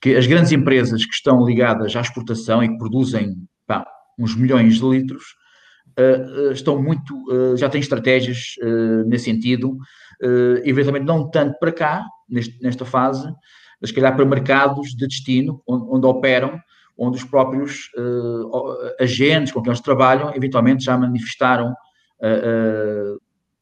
que 0.00 0.14
as 0.14 0.26
grandes 0.26 0.52
empresas 0.52 1.04
que 1.04 1.14
estão 1.14 1.44
ligadas 1.44 1.94
à 1.96 2.00
exportação 2.00 2.62
e 2.62 2.68
que 2.68 2.78
produzem 2.78 3.36
pá, 3.66 3.84
uns 4.18 4.36
milhões 4.36 4.76
de 4.76 4.86
litros 4.86 5.24
uh, 5.98 6.52
estão 6.52 6.80
muito, 6.80 7.14
uh, 7.30 7.56
já 7.56 7.68
têm 7.68 7.80
estratégias 7.80 8.54
uh, 8.62 9.08
nesse 9.08 9.24
sentido, 9.24 9.76
eventualmente 10.64 11.04
não 11.04 11.28
tanto 11.28 11.58
para 11.58 11.72
cá, 11.72 12.04
neste, 12.28 12.58
nesta 12.62 12.86
fase, 12.86 13.30
mas 13.80 13.90
se 13.90 13.94
calhar 13.94 14.16
para 14.16 14.24
mercados 14.24 14.94
de 14.96 15.06
destino, 15.06 15.62
onde, 15.66 15.86
onde 15.90 16.06
operam, 16.06 16.58
onde 16.96 17.18
os 17.18 17.24
próprios 17.24 17.90
agentes 18.98 19.52
com 19.52 19.60
quem 19.60 19.70
eles 19.70 19.82
trabalham 19.82 20.34
eventualmente 20.34 20.82
já 20.82 20.96
manifestaram 20.96 21.74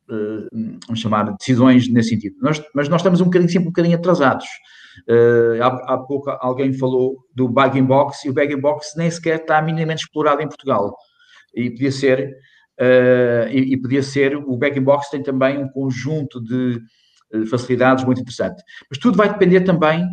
vamos 0.09 1.01
chamar, 1.01 1.35
decisões 1.37 1.89
nesse 1.89 2.11
sentido. 2.11 2.37
Nós, 2.41 2.63
mas 2.75 2.89
nós 2.89 3.01
estamos 3.01 3.21
um 3.21 3.25
bocadinho, 3.25 3.51
sempre 3.51 3.69
um 3.69 3.73
bocadinho 3.73 3.97
atrasados. 3.97 4.47
Uh, 5.09 5.63
há, 5.63 5.95
há, 5.95 5.99
pouco 5.99 6.31
alguém 6.31 6.73
falou 6.73 7.17
do 7.35 7.49
bagging 7.49 7.85
box 7.85 8.25
e 8.25 8.31
o 8.31 8.33
bagging 8.33 8.61
box 8.61 8.95
nem 8.97 9.11
sequer 9.11 9.41
está 9.41 9.61
minimamente 9.61 10.05
explorado 10.05 10.43
em 10.43 10.49
Portugal. 10.49 10.95
E 11.55 11.71
podia 11.71 11.93
ser, 11.93 12.31
uh, 12.81 13.49
e, 13.51 13.75
e, 13.75 13.81
podia 13.81 14.03
ser, 14.03 14.37
o 14.37 14.57
bagging 14.57 14.83
box 14.83 15.11
tem 15.11 15.23
também 15.23 15.59
um 15.59 15.69
conjunto 15.69 16.43
de 16.43 16.81
facilidades 17.51 18.05
muito 18.05 18.21
interessante. 18.21 18.63
Mas 18.89 18.99
tudo 18.99 19.17
vai 19.17 19.29
depender 19.29 19.63
também 19.63 20.07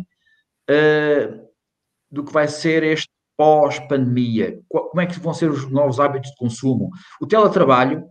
do 2.10 2.24
que 2.24 2.32
vai 2.32 2.48
ser 2.48 2.82
este 2.82 3.08
pós-pandemia. 3.36 4.58
Como 4.68 5.00
é 5.00 5.06
que 5.06 5.18
vão 5.20 5.32
ser 5.32 5.50
os 5.50 5.70
novos 5.70 6.00
hábitos 6.00 6.30
de 6.30 6.36
consumo? 6.36 6.90
O 7.20 7.26
teletrabalho 7.26 8.04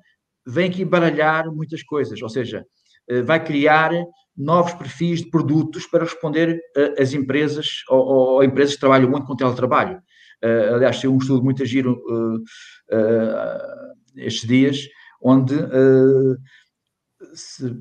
vem 0.46 0.70
aqui 0.70 0.86
baralhar 0.86 1.52
muitas 1.52 1.84
coisas, 1.84 2.22
ou 2.22 2.30
seja, 2.30 2.66
eh, 3.08 3.22
vai 3.22 3.44
criar 3.44 3.92
novos 4.38 4.74
perfis 4.74 5.22
de 5.22 5.30
produtos 5.30 5.86
para 5.86 6.04
responder 6.04 6.60
às 6.98 7.14
empresas 7.14 7.84
ou, 7.90 8.00
ou, 8.00 8.44
empresas 8.44 8.76
que 8.76 8.80
trabalham 8.80 9.10
muito 9.10 9.28
com 9.28 9.36
teletrabalho. 9.36 9.98
uh, 10.44 10.76
aliás, 10.76 11.00
tem 11.00 11.10
um 11.10 11.18
estudo 11.18 11.44
muito 11.44 11.66
giro 11.66 12.02
uh, 12.10 12.44
estes 14.16 14.48
dias, 14.48 14.88
onde 15.22 15.54
se 17.34 17.78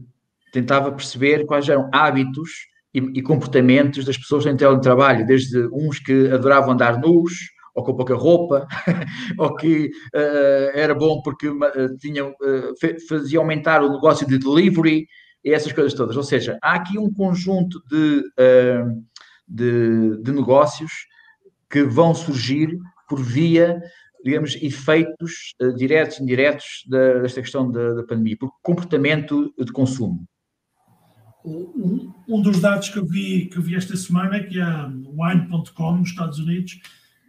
tentava 0.53 0.93
perceber 0.93 1.47
quais 1.47 1.69
eram 1.69 1.89
hábitos 1.93 2.51
e, 2.93 2.99
e 2.99 3.23
comportamentos 3.23 4.05
das 4.05 4.19
pessoas 4.19 4.45
em 4.47 4.57
teletrabalho, 4.57 5.27
desde 5.27 5.67
uns 5.73 5.99
que 5.99 6.29
adoravam 6.29 6.73
andar 6.73 7.01
nus, 7.01 7.33
ou 7.81 7.85
com 7.85 7.95
pouca 7.95 8.15
roupa, 8.15 8.67
ou 9.39 9.57
que 9.57 9.91
uh, 10.15 10.71
era 10.75 10.95
bom 10.95 11.21
porque 11.23 11.49
uh, 11.49 11.97
tinham, 11.99 12.31
uh, 12.31 13.09
fazia 13.09 13.39
aumentar 13.39 13.83
o 13.83 13.93
negócio 13.93 14.27
de 14.27 14.39
delivery 14.39 15.07
e 15.45 15.53
essas 15.53 15.73
coisas 15.73 15.95
todas. 15.95 16.17
Ou 16.17 16.23
seja, 16.23 16.59
há 16.63 16.75
aqui 16.75 16.99
um 16.99 17.13
conjunto 17.13 17.83
de, 17.89 18.23
de, 19.49 20.23
de 20.23 20.33
negócios 20.33 20.93
que 21.71 21.83
vão 21.83 22.15
surgir 22.15 22.79
por 23.09 23.23
via, 23.23 23.81
digamos, 24.23 24.55
efeitos 24.57 25.55
diretos 25.77 26.19
e 26.19 26.23
indiretos 26.23 26.85
da, 26.87 27.21
desta 27.21 27.41
questão 27.41 27.71
da, 27.71 27.95
da 27.95 28.03
pandemia, 28.05 28.37
por 28.39 28.53
comportamento 28.63 29.53
de 29.59 29.73
consumo. 29.73 30.29
Um, 31.43 32.43
dos 32.43 32.61
dados 32.61 32.91
que 32.91 32.99
eu 32.99 33.07
vi, 33.07 33.47
que 33.47 33.57
eu 33.57 33.63
vi 33.63 33.75
esta 33.75 33.97
semana, 33.97 34.37
é 34.37 34.43
que 34.43 34.61
a 34.61 34.87
Wine.com 34.87 35.97
nos 35.97 36.11
Estados 36.11 36.39
Unidos 36.39 36.79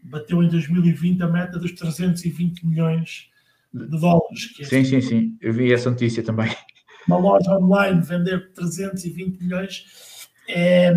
bateu 0.04 0.44
em 0.44 0.50
2020 0.50 1.22
a 1.22 1.28
meta 1.28 1.60
dos 1.60 1.72
320 1.74 2.66
milhões 2.66 3.30
de 3.74 3.88
dólares. 3.88 4.54
É 4.60 4.64
sim, 4.66 4.84
sim, 4.84 5.02
sim. 5.02 5.38
Eu 5.40 5.54
vi 5.54 5.72
essa 5.72 5.90
notícia 5.90 6.24
também. 6.24 6.52
Uma 7.08 7.18
loja 7.18 7.58
online 7.58 8.02
vender 8.02 8.52
320 8.54 9.42
milhões 9.42 9.86
é, 10.48 10.94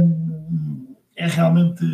é 1.16 1.26
realmente 1.26 1.84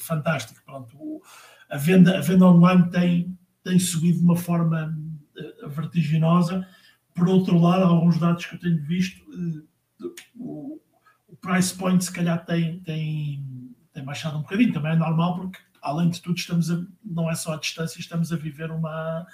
fantástico. 0.00 0.60
Pronto, 0.64 1.22
a, 1.70 1.76
venda, 1.76 2.18
a 2.18 2.20
venda 2.20 2.46
online 2.46 2.90
tem, 2.90 3.38
tem 3.62 3.78
subido 3.78 4.18
de 4.18 4.24
uma 4.24 4.36
forma 4.36 4.96
eh, 5.36 5.68
vertiginosa. 5.68 6.66
Por 7.14 7.28
outro 7.28 7.58
lado, 7.58 7.84
alguns 7.84 8.18
dados 8.18 8.44
que 8.46 8.56
eu 8.56 8.60
tenho 8.60 8.82
visto, 8.82 9.22
eh, 9.32 10.06
o, 10.36 10.80
o 11.28 11.36
price 11.36 11.74
point 11.74 12.02
se 12.02 12.12
calhar 12.12 12.44
tem, 12.44 12.80
tem, 12.80 13.44
tem 13.92 14.04
baixado 14.04 14.38
um 14.38 14.42
bocadinho. 14.42 14.72
Também 14.72 14.92
é 14.92 14.96
normal 14.96 15.36
porque 15.36 15.58
além 15.84 16.08
de 16.08 16.20
tudo, 16.20 16.36
estamos 16.36 16.70
a, 16.70 16.82
não 17.04 17.30
é 17.30 17.34
só 17.34 17.52
a 17.52 17.58
distância, 17.58 18.00
estamos 18.00 18.32
a 18.32 18.36
viver 18.36 18.70
uma, 18.70 19.26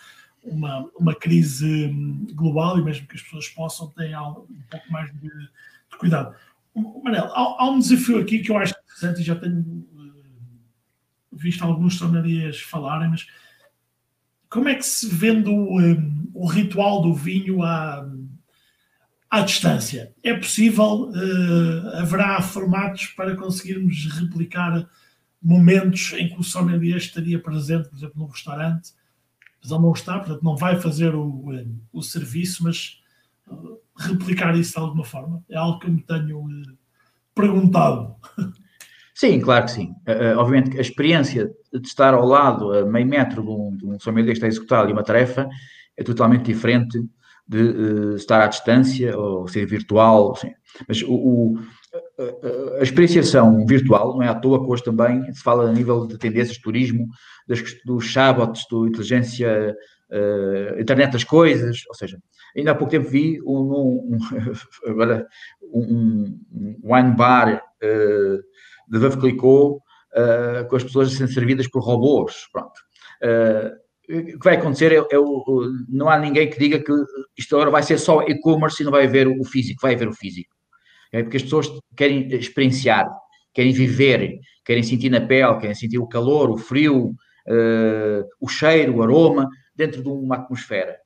uma, 0.43 0.91
uma 0.99 1.15
crise 1.15 1.87
hum, 1.87 2.27
global 2.33 2.79
e 2.79 2.83
mesmo 2.83 3.07
que 3.07 3.17
as 3.17 3.23
pessoas 3.23 3.49
possam 3.49 3.89
ter 3.91 4.15
um 4.19 4.47
pouco 4.69 4.93
mais 4.93 5.11
de, 5.13 5.29
de 5.29 5.99
cuidado. 5.99 6.35
Manel, 6.75 7.27
há, 7.27 7.63
há, 7.63 7.71
um 7.71 7.79
desafio 7.79 8.19
aqui 8.21 8.41
que 8.41 8.51
eu 8.51 8.57
acho 8.57 8.75
interessante 8.83 9.21
e 9.21 9.25
já 9.25 9.37
tenho 9.37 9.61
uh, 9.61 10.13
visto 11.33 11.65
alguns 11.65 11.97
sommeliers 11.97 12.61
falarem, 12.61 13.11
mas 13.11 13.27
como 14.49 14.69
é 14.69 14.75
que 14.75 14.85
se 14.85 15.09
vende 15.09 15.49
o, 15.49 15.79
um, 15.79 16.31
o 16.35 16.47
ritual 16.47 17.03
do 17.03 17.15
vinho 17.15 17.63
à, 17.63 18.09
à 19.31 19.41
distância? 19.43 20.13
É 20.23 20.35
possível? 20.35 21.11
Uh, 21.11 21.97
haverá 21.97 22.41
formatos 22.41 23.07
para 23.07 23.37
conseguirmos 23.37 24.07
replicar 24.13 24.89
momentos 25.43 26.13
em 26.17 26.29
que 26.29 26.39
o 26.39 26.43
sommelier 26.43 26.99
estaria 26.99 27.39
presente, 27.39 27.89
por 27.89 27.97
exemplo, 27.97 28.15
num 28.17 28.27
restaurante, 28.27 28.93
mas 29.63 29.71
ele 29.71 29.81
não 29.81 29.93
está, 29.93 30.19
portanto 30.19 30.43
não 30.43 30.57
vai 30.57 30.81
fazer 30.81 31.15
o, 31.15 31.45
o 31.93 32.03
serviço, 32.03 32.65
mas 32.65 33.01
uh, 33.49 33.79
replicar 33.99 34.57
isso 34.57 34.73
de 34.73 34.79
alguma 34.79 35.05
forma. 35.05 35.43
É 35.49 35.57
algo 35.57 35.79
que 35.79 35.87
eu 35.87 35.93
me 35.93 36.03
tenho 36.03 36.39
uh, 36.39 36.79
perguntado. 37.35 38.15
Sim, 39.15 39.39
claro 39.41 39.67
que 39.67 39.73
sim. 39.73 39.95
Uh, 40.09 40.39
obviamente 40.39 40.79
a 40.79 40.81
experiência 40.81 41.51
de 41.73 41.87
estar 41.87 42.15
ao 42.15 42.25
lado, 42.25 42.73
a 42.73 42.87
meio 42.87 43.07
metro 43.07 43.43
de 43.43 43.51
um, 43.51 43.77
de 43.77 43.87
um 43.87 44.01
sommelier 44.01 44.33
que 44.33 44.39
está 44.39 44.47
a 44.47 44.49
executar 44.49 44.83
ali 44.83 44.93
uma 44.93 45.05
tarefa, 45.05 45.47
é 45.97 46.03
totalmente 46.03 46.45
diferente 46.45 46.99
de 47.47 48.15
estar 48.15 48.41
à 48.41 48.47
distância 48.47 49.19
ou 49.19 49.47
ser 49.47 49.67
virtual. 49.67 50.33
Assim. 50.33 50.53
Mas 50.89 51.03
o, 51.03 51.13
o 51.13 51.59
a 52.79 52.83
experienciação 52.83 53.65
virtual, 53.67 54.15
não 54.15 54.23
é 54.23 54.29
à 54.29 54.35
toa 54.35 54.63
que 54.63 54.71
hoje 54.71 54.85
também 54.85 55.33
se 55.33 55.43
fala 55.43 55.69
a 55.69 55.73
nível 55.73 56.07
de 56.07 56.19
tendências 56.19 56.57
de 56.57 56.63
turismo, 56.63 57.07
das, 57.49 57.63
dos 57.85 58.05
chatbots, 58.05 58.67
do 58.71 58.87
inteligência, 58.87 59.77
uh, 60.11 60.81
internet 60.81 61.13
das 61.13 61.25
coisas, 61.25 61.83
ou 61.89 61.95
seja, 61.95 62.19
ainda 62.57 62.73
há 62.73 62.75
pouco 62.75 62.91
tempo 62.91 63.09
vi 63.09 63.41
um, 63.43 64.17
um, 64.17 64.19
agora, 64.91 65.27
um, 65.63 66.39
um 66.53 66.77
wine 66.83 67.17
bar 67.17 67.63
uh, 67.83 68.43
de 68.89 68.99
Veuve 68.99 69.19
Clicquot 69.19 69.77
uh, 69.77 70.69
com 70.69 70.77
as 70.77 70.85
pessoas 70.85 71.13
serem 71.13 71.33
servidas 71.33 71.69
por 71.69 71.83
robôs, 71.83 72.49
pronto. 72.53 72.81
o 74.09 74.39
que 74.39 74.45
vai 74.45 74.57
acontecer 74.57 74.93
é, 74.93 75.07
é 75.11 75.19
o, 75.19 75.73
não 75.89 76.11
há 76.11 76.19
ninguém 76.19 76.51
que 76.51 76.59
diga 76.59 76.79
que 76.79 76.93
isto 77.39 77.55
agora 77.55 77.71
vai 77.71 77.83
ser 77.83 77.99
só 77.99 78.23
e-commerce 78.23 78.83
e 78.83 78.85
não 78.85 78.93
vai 78.93 79.07
haver 79.07 79.27
o 79.27 79.45
físico, 79.45 79.81
vai 79.81 79.95
haver 79.95 80.09
o 80.09 80.15
físico 80.15 80.60
é 81.13 81.23
porque 81.23 81.37
as 81.37 81.43
pessoas 81.43 81.71
querem 81.97 82.29
experienciar, 82.35 83.09
querem 83.53 83.73
viver, 83.73 84.39
querem 84.65 84.83
sentir 84.83 85.11
na 85.11 85.21
pele, 85.21 85.59
querem 85.59 85.75
sentir 85.75 85.99
o 85.99 86.07
calor, 86.07 86.51
o 86.51 86.57
frio, 86.57 87.15
uh, 87.49 88.25
o 88.41 88.49
cheiro, 88.49 88.97
o 88.97 89.03
aroma, 89.03 89.49
dentro 89.75 90.03
de 90.03 90.09
uma 90.09 90.37
atmosfera. 90.37 90.97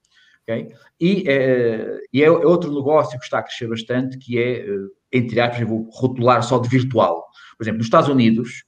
Okay? 0.43 0.71
E, 1.01 1.23
uh, 1.23 1.99
e 2.13 2.23
é, 2.23 2.27
é, 2.27 2.31
outro 2.31 2.73
negócio 2.75 3.19
que 3.19 3.25
está 3.25 3.39
a 3.39 3.43
crescer 3.43 3.69
bastante, 3.69 4.19
que 4.19 4.39
é, 4.39 4.65
uh, 4.69 4.91
entre 5.13 5.41
aspas, 5.41 5.61
eu 5.61 5.69
vou 5.69 5.89
rotular 5.91 6.43
só 6.43 6.59
de 6.59 6.69
virtual. 6.69 7.25
Por 7.57 7.65
exemplo, 7.65 7.79
nos 7.79 7.87
Estados 7.87 8.09
Unidos, 8.09 8.65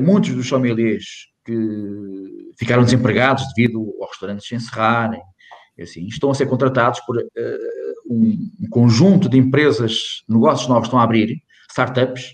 muitos 0.00 0.34
dos 0.34 0.48
sommeliers 0.48 1.28
que 1.44 2.52
ficaram 2.58 2.82
desempregados 2.82 3.44
devido 3.54 3.94
aos 4.00 4.10
restaurantes 4.10 4.48
se 4.48 4.54
encerrarem, 4.54 5.20
assim, 5.78 6.06
estão 6.06 6.30
a 6.30 6.34
ser 6.34 6.46
contratados 6.46 6.98
por 7.00 7.22
um, 8.08 8.50
conjunto 8.70 9.28
de 9.28 9.38
empresas, 9.38 10.22
negócios 10.28 10.68
novos 10.68 10.86
estão 10.86 10.98
a 10.98 11.04
abrir, 11.04 11.42
startups, 11.70 12.32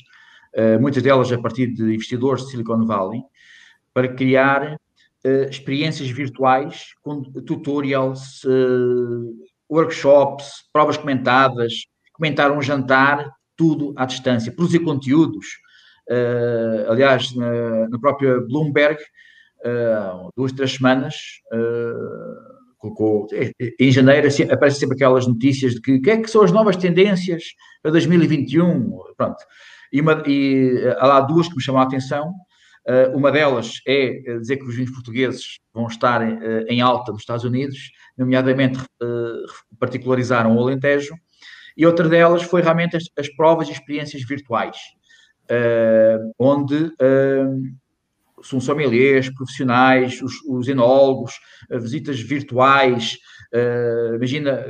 uh, 0.56 0.80
muitas 0.80 1.02
delas 1.02 1.30
a 1.32 1.38
partir 1.38 1.66
de 1.74 1.82
investidores 1.82 2.44
de 2.44 2.50
Silicon 2.52 2.86
Valley, 2.86 3.22
para 3.92 4.08
criar 4.08 4.74
uh, 4.74 5.50
experiências 5.50 6.08
virtuais 6.08 6.94
com 7.02 7.22
tutorials, 7.22 8.44
uh, 8.44 9.34
workshops, 9.68 10.68
provas 10.72 10.96
comentadas, 10.96 11.72
comentar 12.12 12.52
um 12.52 12.62
jantar, 12.62 13.28
tudo 13.56 13.92
à 13.96 14.04
distância, 14.04 14.52
produzir 14.52 14.80
conteúdos. 14.80 15.46
aliás, 16.88 17.34
na, 17.34 17.88
na, 17.88 17.98
própria 17.98 18.40
Bloomberg, 18.40 18.98
duas, 20.36 20.52
três 20.52 20.72
semanas, 20.72 21.14
colocou. 22.92 23.26
Em 23.80 23.90
janeiro 23.90 24.26
assim, 24.26 24.44
aparecem 24.44 24.80
sempre 24.80 24.96
aquelas 24.96 25.26
notícias 25.26 25.74
de 25.74 25.80
que 25.80 25.94
o 25.94 26.02
que 26.02 26.10
é 26.10 26.16
que 26.18 26.30
são 26.30 26.42
as 26.42 26.52
novas 26.52 26.76
tendências 26.76 27.44
para 27.82 27.92
2021. 27.92 28.90
Pronto. 29.16 29.36
E, 29.92 30.00
uma, 30.00 30.22
e 30.26 30.72
há 30.98 31.20
duas 31.20 31.48
que 31.48 31.56
me 31.56 31.62
chamam 31.62 31.80
a 31.80 31.84
atenção. 31.84 32.32
Uh, 32.86 33.16
uma 33.16 33.32
delas 33.32 33.80
é 33.86 34.38
dizer 34.38 34.58
que 34.58 34.64
os 34.64 34.74
vinhos 34.74 34.90
portugueses 34.90 35.58
vão 35.72 35.86
estar 35.86 36.20
uh, 36.20 36.66
em 36.68 36.82
alta 36.82 37.12
nos 37.12 37.22
Estados 37.22 37.44
Unidos, 37.44 37.78
nomeadamente 38.16 38.78
uh, 38.78 39.76
particularizaram 39.78 40.54
o 40.54 40.60
Alentejo, 40.60 41.14
e 41.74 41.86
outra 41.86 42.06
delas 42.08 42.42
foi 42.42 42.60
realmente 42.60 42.94
as, 42.94 43.04
as 43.18 43.28
provas 43.34 43.68
e 43.68 43.72
experiências 43.72 44.22
virtuais, 44.22 44.76
onde 46.38 46.92
são 48.44 48.60
sommeliers, 48.60 49.30
profissionais, 49.30 50.20
os, 50.22 50.34
os 50.46 50.68
enólogos, 50.68 51.32
visitas 51.70 52.20
virtuais, 52.20 53.18
uh, 53.52 54.14
imagina 54.16 54.66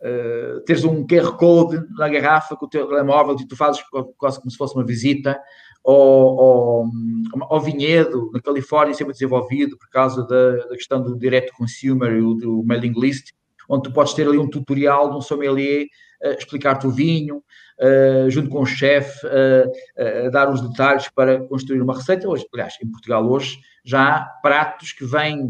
uh, 0.00 0.60
teres 0.64 0.84
um 0.84 1.06
QR 1.06 1.36
Code 1.36 1.82
na 1.96 2.08
garrafa 2.08 2.56
com 2.56 2.66
o 2.66 2.68
teu 2.68 2.86
telemóvel 2.86 3.36
e 3.38 3.46
tu 3.46 3.56
fazes 3.56 3.82
quase 4.16 4.38
como 4.38 4.50
se 4.50 4.56
fosse 4.56 4.74
uma 4.74 4.84
visita 4.84 5.38
ao, 5.84 5.94
ao, 5.94 6.84
ao 7.50 7.60
vinhedo 7.60 8.30
na 8.32 8.40
Califórnia, 8.40 8.94
sempre 8.94 9.12
desenvolvido 9.12 9.76
por 9.76 9.88
causa 9.90 10.26
da, 10.26 10.56
da 10.56 10.76
questão 10.76 11.02
do 11.02 11.18
direct 11.18 11.52
consumer 11.52 12.12
e 12.12 12.20
do 12.20 12.62
mailing 12.64 12.98
list, 12.98 13.32
onde 13.68 13.84
tu 13.84 13.92
podes 13.92 14.14
ter 14.14 14.26
ali 14.26 14.38
um 14.38 14.48
tutorial 14.48 15.10
de 15.10 15.16
um 15.16 15.20
sommelier 15.20 15.86
uh, 16.24 16.38
explicar-te 16.38 16.86
o 16.86 16.90
vinho, 16.90 17.36
uh, 17.38 18.30
junto 18.30 18.48
com 18.48 18.62
o 18.62 18.66
chefe, 18.66 19.26
uh, 19.26 20.30
dar 20.30 20.50
os 20.50 20.60
detalhes 20.60 21.08
para 21.08 21.46
construir 21.46 21.80
uma 21.80 21.94
receita. 21.94 22.28
Hoje, 22.28 22.46
aliás, 22.52 22.74
em 22.82 22.90
Portugal 22.90 23.28
hoje 23.28 23.58
já 23.84 24.16
há 24.16 24.24
pratos 24.42 24.92
que 24.92 25.04
vêm, 25.04 25.48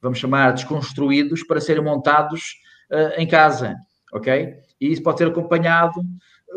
vamos 0.00 0.18
chamar, 0.18 0.52
desconstruídos 0.52 1.44
para 1.44 1.60
serem 1.60 1.82
montados 1.82 2.56
em 3.18 3.26
casa, 3.26 3.76
ok? 4.12 4.54
E 4.80 4.90
isso 4.90 5.02
pode 5.02 5.18
ser 5.18 5.28
acompanhado 5.28 6.00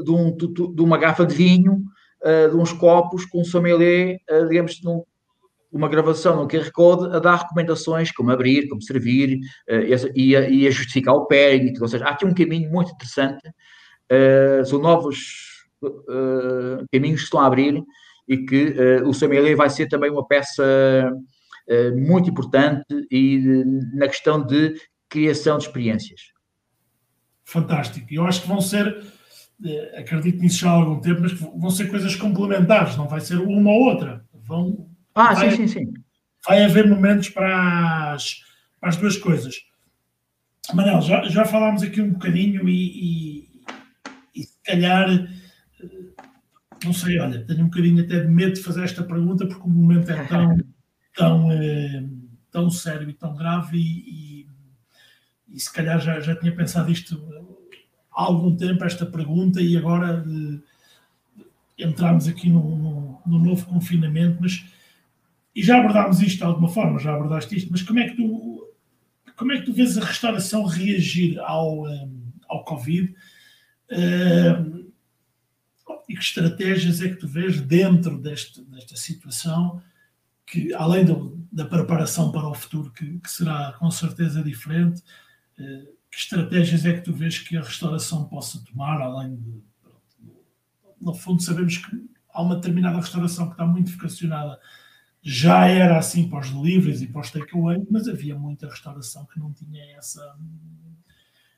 de, 0.04 0.12
um, 0.12 0.36
de 0.36 0.82
uma 0.82 0.98
garrafa 0.98 1.26
de 1.26 1.36
vinho, 1.36 1.84
de 2.50 2.56
uns 2.56 2.72
copos 2.72 3.26
com 3.26 3.42
um 3.42 3.44
sommelier, 3.44 4.18
digamos, 4.48 4.82
num, 4.82 5.04
uma 5.72 5.88
gravação 5.88 6.36
no 6.36 6.48
QR 6.48 6.70
Code 6.72 7.16
a 7.16 7.20
dar 7.20 7.36
recomendações 7.38 8.12
como 8.12 8.32
abrir, 8.32 8.68
como 8.68 8.82
servir 8.82 9.40
uh, 9.70 10.12
e, 10.16 10.36
a, 10.36 10.50
e, 10.50 10.68
a, 10.68 10.72
justificar 10.72 11.16
o 11.16 11.26
pairing. 11.26 11.74
Ou 11.80 11.88
seja, 11.88 12.06
há 12.06 12.10
aqui 12.10 12.26
um 12.26 12.34
caminho 12.34 12.70
muito 12.70 12.92
interessante. 12.92 13.48
Uh, 14.12 14.66
são 14.66 14.80
novos 14.80 15.66
uh, 15.82 16.86
caminhos 16.92 17.22
que 17.22 17.26
estão 17.26 17.40
a 17.40 17.48
abrir 17.48 17.82
e 18.28 18.38
que 18.38 18.76
o 19.04 19.14
sommelier 19.14 19.58
vai 19.58 19.70
ser 19.70 19.88
também 19.88 20.10
uma 20.10 20.26
peça 20.26 20.64
muito 21.98 22.30
importante 22.30 22.86
e 23.12 23.64
na 23.94 24.08
questão 24.08 24.46
de 24.46 24.76
criação 25.10 25.58
de 25.58 25.66
experiências. 25.66 26.22
Fantástico. 27.44 28.08
Eu 28.10 28.26
acho 28.26 28.44
que 28.44 28.48
vão 28.48 28.62
ser, 28.62 29.04
acredito 29.98 30.40
nisso 30.40 30.60
já 30.60 30.70
há 30.70 30.74
algum 30.74 31.02
tempo, 31.02 31.22
mas 31.22 31.34
vão 31.34 31.70
ser 31.70 31.90
coisas 31.90 32.16
complementares, 32.16 32.96
não 32.96 33.08
vai 33.08 33.20
ser 33.20 33.38
uma 33.38 33.72
ou 33.72 33.82
outra. 33.82 34.24
Vão, 34.34 34.91
ah, 35.16 35.34
vai, 35.34 35.52
sim, 35.52 35.68
sim, 35.68 35.68
sim. 35.68 35.94
Vai 36.48 36.64
haver 36.64 36.88
momentos 36.88 37.30
para 37.30 38.14
as, 38.14 38.42
para 38.80 38.90
as 38.90 38.98
duas 38.98 39.18
coisas. 39.18 39.56
Manel, 40.74 41.02
já, 41.02 41.24
já 41.28 41.46
falámos 41.46 41.84
aqui 41.84 42.02
um 42.02 42.14
bocadinho 42.14 42.68
e, 42.68 43.44
e, 43.44 43.62
e 44.36 44.44
se 44.44 44.58
calhar 44.64 45.28
não 46.84 46.94
sei, 46.94 47.20
olha, 47.20 47.46
tenho 47.46 47.62
um 47.62 47.66
bocadinho 47.66 48.04
até 48.04 48.20
de 48.22 48.28
medo 48.28 48.54
de 48.54 48.64
fazer 48.64 48.84
esta 48.84 49.04
pergunta 49.04 49.46
porque 49.46 49.64
o 49.64 49.70
momento 49.70 50.12
é 50.12 50.26
tão, 50.26 50.58
tão, 51.16 51.52
eh, 51.52 52.04
tão 52.50 52.70
sério 52.70 53.10
e 53.10 53.14
tão 53.14 53.36
grave 53.36 53.78
e, 53.78 54.42
e, 54.42 54.48
e, 55.50 55.60
se 55.60 55.72
calhar 55.72 56.00
já, 56.00 56.20
já 56.20 56.36
tinha 56.36 56.56
pensado 56.56 56.92
isto 56.92 57.22
há 58.12 58.24
algum 58.24 58.56
tempo, 58.56 58.84
esta 58.84 59.06
pergunta, 59.06 59.62
e 59.62 59.78
agora 59.78 60.26
eh, 60.28 61.44
entramos 61.86 62.28
aqui 62.28 62.50
no, 62.50 62.76
no, 62.76 63.22
no, 63.26 63.40
novo 63.40 63.66
confinamento, 63.68 64.38
mas 64.42 64.66
e 65.56 65.64
já 65.64 65.80
abordámos 65.80 66.22
isto 66.22 66.38
de 66.38 66.44
alguma 66.44 66.70
forma, 66.70 67.00
já 67.00 67.14
abordaste 67.14 67.56
isto, 67.56 67.70
mas 67.72 67.82
como 67.82 68.00
é 68.00 68.10
que 68.10 68.16
tu 68.16 68.68
como 69.36 69.54
é 69.54 69.58
que 69.58 69.66
tu 69.66 69.74
vês 69.74 69.98
a 69.98 70.06
restauração 70.06 70.64
reagir 70.66 71.40
ao, 71.40 71.88
eh, 71.90 72.08
ao 72.48 72.64
Covid? 72.64 73.16
Uh, 73.90 74.92
e 76.08 76.14
que 76.14 76.22
estratégias 76.22 77.02
é 77.02 77.10
que 77.10 77.16
tu 77.16 77.28
vês 77.28 77.60
dentro 77.60 78.20
deste, 78.20 78.62
desta 78.66 78.96
situação 78.96 79.82
que, 80.46 80.74
além 80.74 81.06
do, 81.06 81.44
da 81.52 81.66
preparação 81.66 82.32
para 82.32 82.48
o 82.48 82.54
futuro, 82.54 82.92
que, 82.92 83.20
que, 83.20 83.32
será 83.32 83.74
com 83.80 83.90
certeza 83.90 84.44
diferente, 84.44 85.02
eh, 85.58 85.88
que 86.12 86.18
estratégias 86.18 86.86
é 86.86 86.94
que 86.94 87.02
tu 87.02 87.14
vês 87.14 87.40
que 87.40 87.56
a 87.56 87.62
restauração 87.62 88.26
possa 88.26 88.62
tomar, 88.66 89.02
além 89.02 89.36
de. 89.38 89.64
No 91.00 91.16
fundo, 91.16 91.42
sabemos 91.42 91.78
que 91.78 92.10
há 92.34 92.42
uma 92.42 92.58
determinada 92.58 92.98
restauração 92.98 93.48
que 93.48 93.54
está 93.54 93.66
muito 93.66 93.92
vocacionada, 93.92 94.60
já 95.22 95.68
era 95.68 95.98
assim 95.98 96.28
para 96.28 96.40
os 96.40 96.50
deliveries 96.50 97.02
e 97.02 97.08
para 97.08 97.22
os 97.22 97.32
takeaway, 97.32 97.86
mas 97.90 98.08
havia 98.08 98.36
muita 98.36 98.68
restauração 98.68 99.26
que 99.26 99.40
não 99.40 99.54
tinha 99.54 99.84
essa 99.96 100.36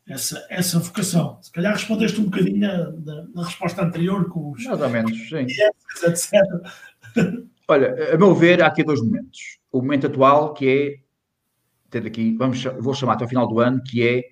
essa, 0.08 0.46
essa 0.50 0.80
vocação. 0.80 1.40
Se 1.42 1.52
calhar 1.52 1.74
respondeste 1.74 2.20
um 2.20 2.26
bocadinho 2.26 2.60
na, 3.34 3.44
resposta 3.44 3.82
anterior 3.82 4.28
com 4.30 4.52
os. 4.52 4.66
Mais 4.66 4.82
ou 4.82 4.90
menos, 4.90 5.30
sim. 5.30 5.46
etc. 6.06 6.34
Olha, 7.68 8.14
a 8.14 8.18
meu 8.18 8.36
ver, 8.36 8.62
há 8.62 8.68
aqui 8.68 8.84
dois 8.84 9.02
momentos. 9.02 9.60
O 9.72 9.82
momento 9.82 10.08
atual, 10.08 10.54
que 10.54 10.70
é. 10.70 11.04
Tendo 11.90 12.08
aqui, 12.08 12.36
vamos, 12.38 12.64
vou 12.80 12.94
chamar 12.94 13.14
até 13.14 13.24
ao 13.24 13.30
final 13.30 13.48
do 13.48 13.60
ano, 13.60 13.82
que 13.84 14.06
é 14.06 14.24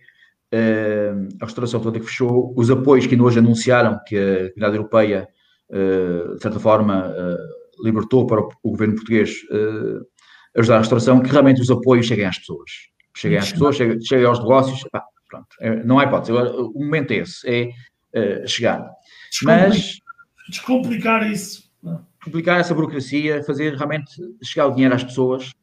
uh, 0.52 1.30
a 1.40 1.46
restauração 1.46 1.80
toda 1.80 2.00
que 2.00 2.08
fechou, 2.08 2.54
os 2.58 2.72
apoios 2.72 3.06
que 3.06 3.14
ainda 3.14 3.24
hoje 3.24 3.38
anunciaram 3.38 4.00
que 4.06 4.18
a 4.18 4.38
Comunidade 4.50 4.76
Europeia, 4.78 5.30
uh, 5.70 6.36
de 6.36 6.42
certa 6.42 6.60
forma, 6.60 7.08
uh, 7.08 7.61
libertou 7.84 8.26
para 8.26 8.42
o, 8.42 8.52
governo 8.64 8.96
português 8.96 9.36
ajudar 10.58 10.76
a 10.76 10.80
restauração, 10.80 11.22
que 11.22 11.30
realmente 11.30 11.62
os 11.62 11.70
apoios 11.72 12.06
cheguem 12.06 12.26
às 12.26 12.38
pessoas. 12.38 12.72
Cheguem 13.16 13.38
às 13.38 13.52
pessoas, 13.52 13.76
cheguem, 13.76 14.02
cheguem 14.02 14.26
aos 14.26 14.40
negócios. 14.40 14.84
Pá, 14.92 15.04
Pronto, 15.32 15.48
é, 15.62 15.82
não 15.86 15.98
há 15.98 16.04
hipótese. 16.04 16.32
Agora, 16.32 16.52
o 16.54 16.84
momento 16.84 17.12
é 17.12 17.16
esse, 17.16 17.48
é 17.48 18.44
uh, 18.44 18.48
chegar. 18.48 18.86
Mas. 19.44 20.00
Descomplicar 20.50 21.32
isso. 21.32 21.72
Complicar 22.24 22.60
essa 22.60 22.76
burocracia, 22.76 23.42
fazer 23.44 23.76
realmente 23.76 24.12
chegar 24.44 24.68
o 24.68 24.72
dinheiro 24.72 24.94
às 24.94 25.04
pessoas, 25.04 25.54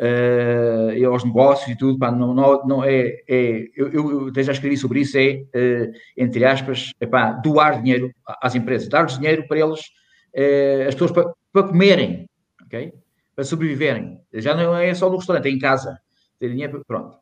uh, 0.00 1.06
aos 1.08 1.24
negócios 1.24 1.70
e 1.70 1.78
tudo. 1.78 1.98
Pá, 1.98 2.10
não, 2.10 2.34
não, 2.34 2.66
não 2.66 2.84
é. 2.84 3.22
é 3.28 3.68
eu, 3.76 3.92
eu 3.92 4.28
até 4.28 4.42
já 4.42 4.50
escrevi 4.50 4.76
sobre 4.76 5.00
isso, 5.00 5.16
é, 5.16 5.44
uh, 5.54 5.92
entre 6.16 6.44
aspas, 6.44 6.90
epá, 7.00 7.30
doar 7.32 7.80
dinheiro 7.80 8.12
às 8.26 8.56
empresas, 8.56 8.88
dar 8.88 9.06
dinheiro 9.06 9.46
para 9.46 9.60
eles, 9.60 9.80
uh, 10.34 10.88
as 10.88 10.96
pessoas 10.96 11.12
para, 11.52 11.68
comerem, 11.68 12.28
ok? 12.64 12.92
Para 13.34 13.44
sobreviverem. 13.44 14.20
Já 14.34 14.54
não 14.54 14.76
é 14.76 14.94
só 14.94 15.10
no 15.10 15.16
restaurante, 15.16 15.46
é 15.46 15.50
em 15.50 15.58
casa. 15.58 15.98
Ter 16.38 16.84
pronto. 16.86 17.16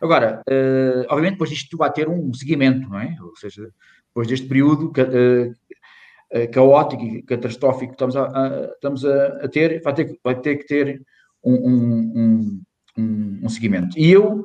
Agora, 0.00 0.42
uh, 0.48 1.06
obviamente, 1.08 1.32
depois 1.32 1.50
disto 1.50 1.76
vai 1.76 1.92
ter 1.92 2.08
um 2.08 2.32
seguimento, 2.34 2.88
não 2.88 2.98
é? 2.98 3.16
Ou 3.20 3.36
seja, 3.36 3.70
depois 4.08 4.26
deste 4.28 4.46
período 4.46 4.90
uh, 4.90 6.52
caótico 6.52 7.02
e 7.02 7.22
catastrófico 7.22 7.88
que 7.88 7.94
estamos 7.94 8.16
a, 8.16 8.26
a 8.26 8.64
estamos 8.72 9.04
a, 9.04 9.26
a, 9.44 9.48
ter, 9.48 9.80
vai 9.82 9.94
ter, 9.94 10.18
vai 10.22 10.40
ter 10.40 10.56
que 10.56 10.66
ter 10.66 11.02
um, 11.42 11.54
um, 11.54 12.62
um, 12.98 13.40
um 13.44 13.48
seguimento. 13.48 13.98
E 13.98 14.10
eu 14.10 14.40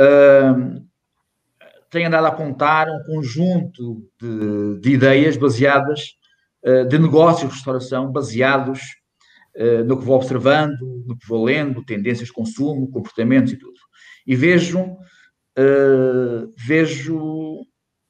uh, 0.00 0.86
tenho 1.90 2.06
andado 2.06 2.26
a 2.26 2.28
apontar 2.28 2.88
um 2.88 3.02
conjunto 3.04 4.08
de, 4.20 4.80
de 4.80 4.92
ideias 4.92 5.36
baseadas, 5.36 6.16
de 6.88 6.98
negócios 6.98 7.48
de 7.48 7.54
restauração, 7.54 8.10
baseados 8.10 8.80
no 9.86 9.98
que 9.98 10.04
vou 10.04 10.16
observando, 10.16 11.04
no 11.06 11.16
que 11.16 11.26
vou 11.26 11.44
lendo, 11.44 11.84
tendências 11.84 12.28
de 12.28 12.34
consumo, 12.34 12.90
comportamentos 12.90 13.52
e 13.52 13.56
tudo 13.56 13.78
e 14.26 14.34
vejo, 14.34 14.80
uh, 14.82 16.52
vejo 16.56 17.64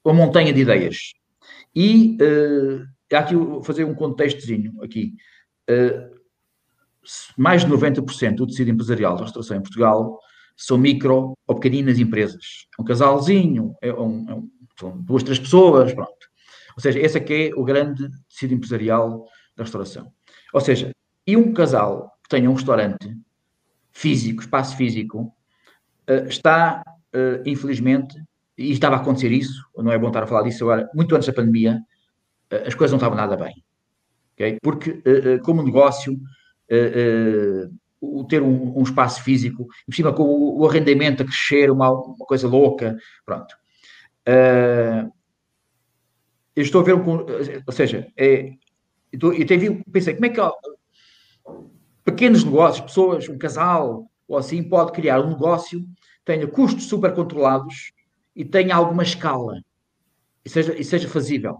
uma 0.04 0.14
montanha 0.14 0.52
de 0.52 0.60
ideias. 0.60 1.12
E 1.74 2.16
há 3.12 3.18
aqui 3.18 3.34
fazer 3.64 3.84
um 3.84 3.94
contextozinho 3.94 4.82
aqui. 4.82 5.14
Mais 7.36 7.64
de 7.64 7.70
90% 7.70 8.36
do 8.36 8.46
tecido 8.46 8.70
empresarial 8.70 9.14
da 9.16 9.24
restauração 9.24 9.58
em 9.58 9.62
Portugal 9.62 10.18
são 10.56 10.78
micro 10.78 11.34
ou 11.46 11.54
pequeninas 11.54 11.98
empresas. 11.98 12.66
É 12.78 12.82
um 12.82 12.84
casalzinho, 12.84 13.74
é 13.82 13.92
um, 13.92 14.30
é 14.30 14.34
um, 14.34 14.48
são 14.80 15.02
duas, 15.02 15.22
três 15.22 15.38
pessoas, 15.38 15.92
pronto. 15.92 16.25
Ou 16.76 16.82
seja, 16.82 17.00
esse 17.00 17.16
aqui 17.16 17.50
é, 17.50 17.54
o 17.58 17.64
grande 17.64 18.08
tecido 18.28 18.54
empresarial 18.54 19.26
da 19.56 19.64
restauração. 19.64 20.12
Ou 20.52 20.60
seja, 20.60 20.90
e 21.26 21.36
um 21.36 21.52
casal 21.52 22.12
que 22.22 22.28
tenha 22.28 22.50
um 22.50 22.54
restaurante 22.54 23.16
físico, 23.92 24.42
espaço 24.42 24.76
físico, 24.76 25.34
uh, 26.08 26.28
está, 26.28 26.82
uh, 27.14 27.42
infelizmente, 27.46 28.14
e 28.56 28.70
estava 28.72 28.96
a 28.96 28.98
acontecer 29.00 29.32
isso, 29.32 29.64
não 29.76 29.90
é 29.90 29.98
bom 29.98 30.08
estar 30.08 30.22
a 30.22 30.26
falar 30.26 30.42
disso 30.42 30.64
agora, 30.64 30.88
muito 30.94 31.14
antes 31.14 31.26
da 31.26 31.32
pandemia, 31.32 31.80
uh, 32.52 32.66
as 32.66 32.74
coisas 32.74 32.92
não 32.92 32.98
estavam 32.98 33.16
nada 33.16 33.36
bem. 33.36 33.64
Okay? 34.34 34.58
Porque, 34.62 35.02
como 35.42 35.62
negócio, 35.62 36.14
o 37.98 38.22
ter 38.24 38.42
um, 38.42 38.82
espaço 38.82 39.22
físico, 39.22 39.66
por 39.86 39.94
cima 39.94 40.12
com 40.12 40.24
o, 40.24 40.68
arrendamento 40.68 41.22
a 41.22 41.26
crescer, 41.26 41.70
uma 41.70 42.14
coisa 42.18 42.46
louca, 42.46 42.98
pronto. 43.24 43.56
Eu 46.56 46.62
estou 46.62 46.80
a 46.80 46.84
ver, 46.84 46.94
um, 46.94 47.26
ou 47.66 47.72
seja, 47.72 48.10
é, 48.16 48.52
eu, 49.12 49.32
eu 49.32 49.46
tenho, 49.46 49.84
pensei, 49.92 50.14
como 50.14 50.26
é 50.26 50.30
que 50.30 50.40
pequenos 52.04 52.42
negócios, 52.42 52.86
pessoas, 52.86 53.28
um 53.28 53.38
casal, 53.38 54.10
ou 54.26 54.38
assim, 54.38 54.62
pode 54.62 54.92
criar 54.92 55.20
um 55.20 55.30
negócio 55.30 55.86
tenha 56.26 56.46
custos 56.48 56.84
super 56.84 57.14
controlados 57.14 57.92
e 58.34 58.44
tenha 58.44 58.74
alguma 58.74 59.04
escala 59.04 59.62
e 60.44 60.50
seja, 60.50 60.76
e 60.76 60.84
seja 60.84 61.08
fazível. 61.08 61.56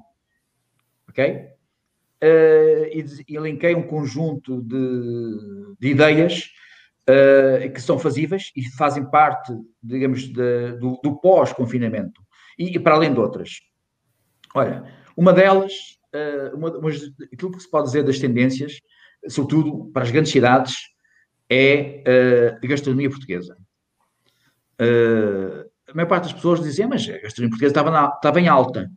Ok? 1.08 1.48
Uh, 2.22 2.86
e, 2.92 3.06
e 3.28 3.38
linkei 3.38 3.74
um 3.74 3.86
conjunto 3.86 4.60
de, 4.62 5.76
de 5.78 5.88
ideias 5.88 6.50
uh, 7.08 7.72
que 7.72 7.80
são 7.80 7.98
fazíveis 7.98 8.50
e 8.56 8.68
fazem 8.70 9.08
parte, 9.08 9.52
digamos, 9.82 10.22
de, 10.22 10.72
do, 10.78 10.98
do 11.02 11.16
pós-confinamento. 11.20 12.20
E, 12.58 12.76
e, 12.76 12.80
para 12.80 12.96
além 12.96 13.14
de 13.14 13.20
outras. 13.20 13.60
Olha, 14.56 14.90
uma 15.14 15.34
delas, 15.34 15.70
uh, 16.14 16.56
uma, 16.56 16.70
uma, 16.78 16.88
aquilo 16.88 17.52
que 17.52 17.60
se 17.60 17.70
pode 17.70 17.88
dizer 17.88 18.02
das 18.02 18.18
tendências, 18.18 18.80
sobretudo 19.28 19.90
para 19.92 20.02
as 20.02 20.10
grandes 20.10 20.32
cidades, 20.32 20.74
é 21.50 22.02
a 22.62 22.66
gastronomia 22.66 23.10
portuguesa. 23.10 23.54
Uh, 24.80 25.68
a 25.86 25.94
maior 25.94 26.08
parte 26.08 26.24
das 26.24 26.32
pessoas 26.32 26.62
dizia, 26.62 26.88
mas 26.88 27.06
a 27.06 27.18
gastronomia 27.18 27.50
portuguesa 27.50 27.72
estava, 27.72 27.90
na, 27.90 28.08
estava 28.08 28.40
em 28.40 28.48
alta. 28.48 28.90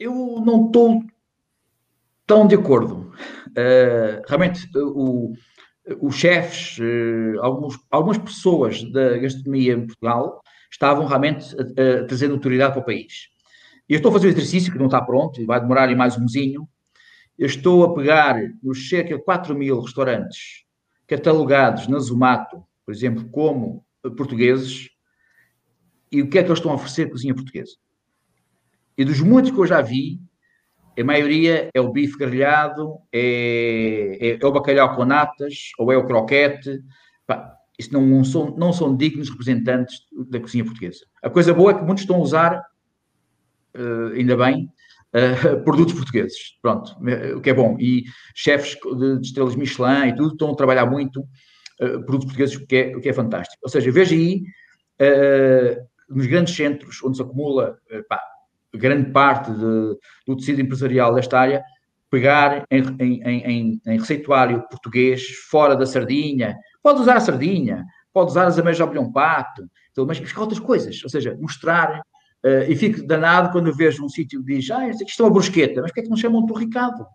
Eu 0.00 0.42
não 0.44 0.66
estou 0.66 1.00
tão 2.26 2.44
de 2.48 2.56
acordo. 2.56 3.12
Realmente, 4.26 4.68
o, 4.76 5.32
os 6.00 6.16
chefes, 6.16 6.76
alguns, 7.40 7.78
algumas 7.88 8.18
pessoas 8.18 8.82
da 8.90 9.16
gastronomia 9.18 9.74
em 9.74 9.86
Portugal 9.86 10.42
estavam 10.70 11.06
realmente 11.06 11.54
a, 11.56 12.02
a 12.02 12.04
trazer 12.04 12.28
notoriedade 12.28 12.72
para 12.72 12.82
o 12.82 12.84
país. 12.84 13.31
Eu 13.88 13.96
estou 13.96 14.10
a 14.10 14.12
fazer 14.12 14.28
o 14.28 14.30
exercício 14.30 14.72
que 14.72 14.78
não 14.78 14.86
está 14.86 15.00
pronto, 15.00 15.44
vai 15.44 15.60
demorar 15.60 15.94
mais 15.96 16.16
um 16.16 16.22
mesinho. 16.22 16.68
Eu 17.38 17.46
estou 17.46 17.84
a 17.84 17.94
pegar 17.94 18.36
nos 18.62 18.88
cerca 18.88 19.16
de 19.16 19.22
4 19.22 19.54
mil 19.54 19.80
restaurantes 19.80 20.64
catalogados 21.06 21.88
na 21.88 21.98
Zomato, 21.98 22.64
por 22.86 22.94
exemplo, 22.94 23.28
como 23.30 23.84
portugueses 24.16 24.88
e 26.10 26.22
o 26.22 26.28
que 26.28 26.38
é 26.38 26.42
que 26.42 26.48
eles 26.48 26.58
estão 26.58 26.72
a 26.72 26.74
oferecer 26.74 27.10
cozinha 27.10 27.34
portuguesa. 27.34 27.72
E 28.96 29.04
dos 29.04 29.20
muitos 29.20 29.50
que 29.50 29.58
eu 29.58 29.66
já 29.66 29.80
vi, 29.80 30.20
a 30.98 31.02
maioria 31.02 31.70
é 31.74 31.80
o 31.80 31.90
bife 31.90 32.18
grelhado, 32.18 32.98
é, 33.10 34.18
é, 34.20 34.38
é 34.40 34.46
o 34.46 34.52
bacalhau 34.52 34.94
com 34.94 35.04
natas, 35.04 35.70
ou 35.78 35.90
é 35.90 35.96
o 35.96 36.06
croquete. 36.06 36.80
Pá, 37.26 37.56
isso 37.78 37.92
não, 37.92 38.02
não, 38.02 38.24
são, 38.24 38.54
não 38.56 38.72
são 38.72 38.94
dignos 38.94 39.30
representantes 39.30 40.00
da 40.28 40.38
cozinha 40.38 40.64
portuguesa. 40.64 41.04
A 41.22 41.30
coisa 41.30 41.54
boa 41.54 41.70
é 41.70 41.74
que 41.74 41.84
muitos 41.84 42.02
estão 42.02 42.16
a 42.16 42.20
usar, 42.20 42.62
uh, 43.76 44.12
ainda 44.14 44.36
bem, 44.36 44.70
uh, 45.14 45.62
produtos 45.64 45.94
portugueses. 45.94 46.58
Pronto, 46.60 46.96
o 47.36 47.40
que 47.40 47.50
é 47.50 47.54
bom. 47.54 47.76
E 47.78 48.04
chefes 48.34 48.76
de, 48.82 49.18
de 49.18 49.26
estrelas 49.26 49.56
Michelin 49.56 50.08
e 50.08 50.16
tudo 50.16 50.32
estão 50.32 50.50
a 50.50 50.56
trabalhar 50.56 50.86
muito 50.86 51.20
uh, 51.20 52.04
produtos 52.04 52.26
portugueses, 52.26 52.56
o 52.56 52.66
que, 52.66 52.76
é, 52.76 52.96
o 52.96 53.00
que 53.00 53.08
é 53.08 53.12
fantástico. 53.12 53.60
Ou 53.62 53.68
seja, 53.68 53.90
veja 53.90 54.14
aí, 54.14 54.42
nos 56.08 56.26
grandes 56.26 56.54
centros 56.54 57.02
onde 57.02 57.16
se 57.16 57.22
acumula 57.22 57.76
pá, 58.08 58.20
grande 58.74 59.10
parte 59.10 59.50
de, 59.50 59.96
do 60.26 60.36
tecido 60.36 60.60
empresarial 60.60 61.14
desta 61.14 61.40
área, 61.40 61.62
pegar 62.10 62.64
em, 62.70 62.82
em, 63.00 63.22
em, 63.24 63.80
em, 63.86 63.98
receituário 63.98 64.62
português, 64.68 65.26
fora 65.50 65.74
da 65.74 65.86
sardinha, 65.86 66.56
pode 66.82 67.00
usar 67.00 67.16
a 67.16 67.20
sardinha, 67.20 67.84
pode 68.12 68.30
usar 68.30 68.46
as 68.46 68.58
ameias 68.58 68.76
de 68.76 69.12
pato, 69.12 69.66
mas 70.06 70.18
fica 70.18 70.40
outras 70.40 70.60
coisas, 70.60 71.02
ou 71.02 71.08
seja, 71.08 71.36
mostrar, 71.40 72.02
uh, 72.44 72.70
e 72.70 72.76
fico 72.76 73.06
danado 73.06 73.50
quando 73.50 73.74
vejo 73.74 74.04
um 74.04 74.08
sítio 74.08 74.44
que 74.44 74.54
diz, 74.54 74.70
ah, 74.70 74.88
isto 74.88 75.22
é 75.22 75.26
uma 75.26 75.32
brusqueta, 75.32 75.80
mas 75.80 75.90
porquê 75.90 76.00
é 76.00 76.02
que 76.04 76.10
não 76.10 76.16
chamam 76.16 76.46
torricado? 76.46 77.06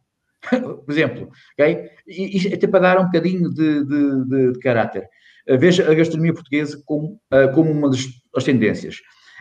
Por 0.49 0.91
exemplo, 0.91 1.29
ok? 1.53 1.89
E, 2.07 2.53
até 2.53 2.67
para 2.67 2.79
dar 2.79 2.99
um 2.99 3.05
bocadinho 3.05 3.49
de, 3.49 3.85
de, 3.85 4.25
de, 4.25 4.51
de 4.53 4.59
caráter. 4.59 5.07
Uh, 5.49 5.57
veja 5.57 5.89
a 5.89 5.93
gastronomia 5.93 6.33
portuguesa 6.33 6.81
como, 6.85 7.19
uh, 7.33 7.53
como 7.53 7.71
uma 7.71 7.89
das, 7.89 8.05
das 8.33 8.43
tendências. 8.43 8.97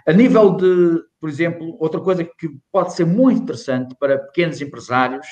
A 0.06 0.12
nível 0.12 0.56
de, 0.56 1.02
por 1.20 1.28
exemplo, 1.28 1.76
outra 1.80 2.00
coisa 2.00 2.24
que 2.24 2.48
pode 2.70 2.94
ser 2.94 3.04
muito 3.04 3.42
interessante 3.42 3.94
para 3.98 4.18
pequenos 4.18 4.60
empresários 4.60 5.26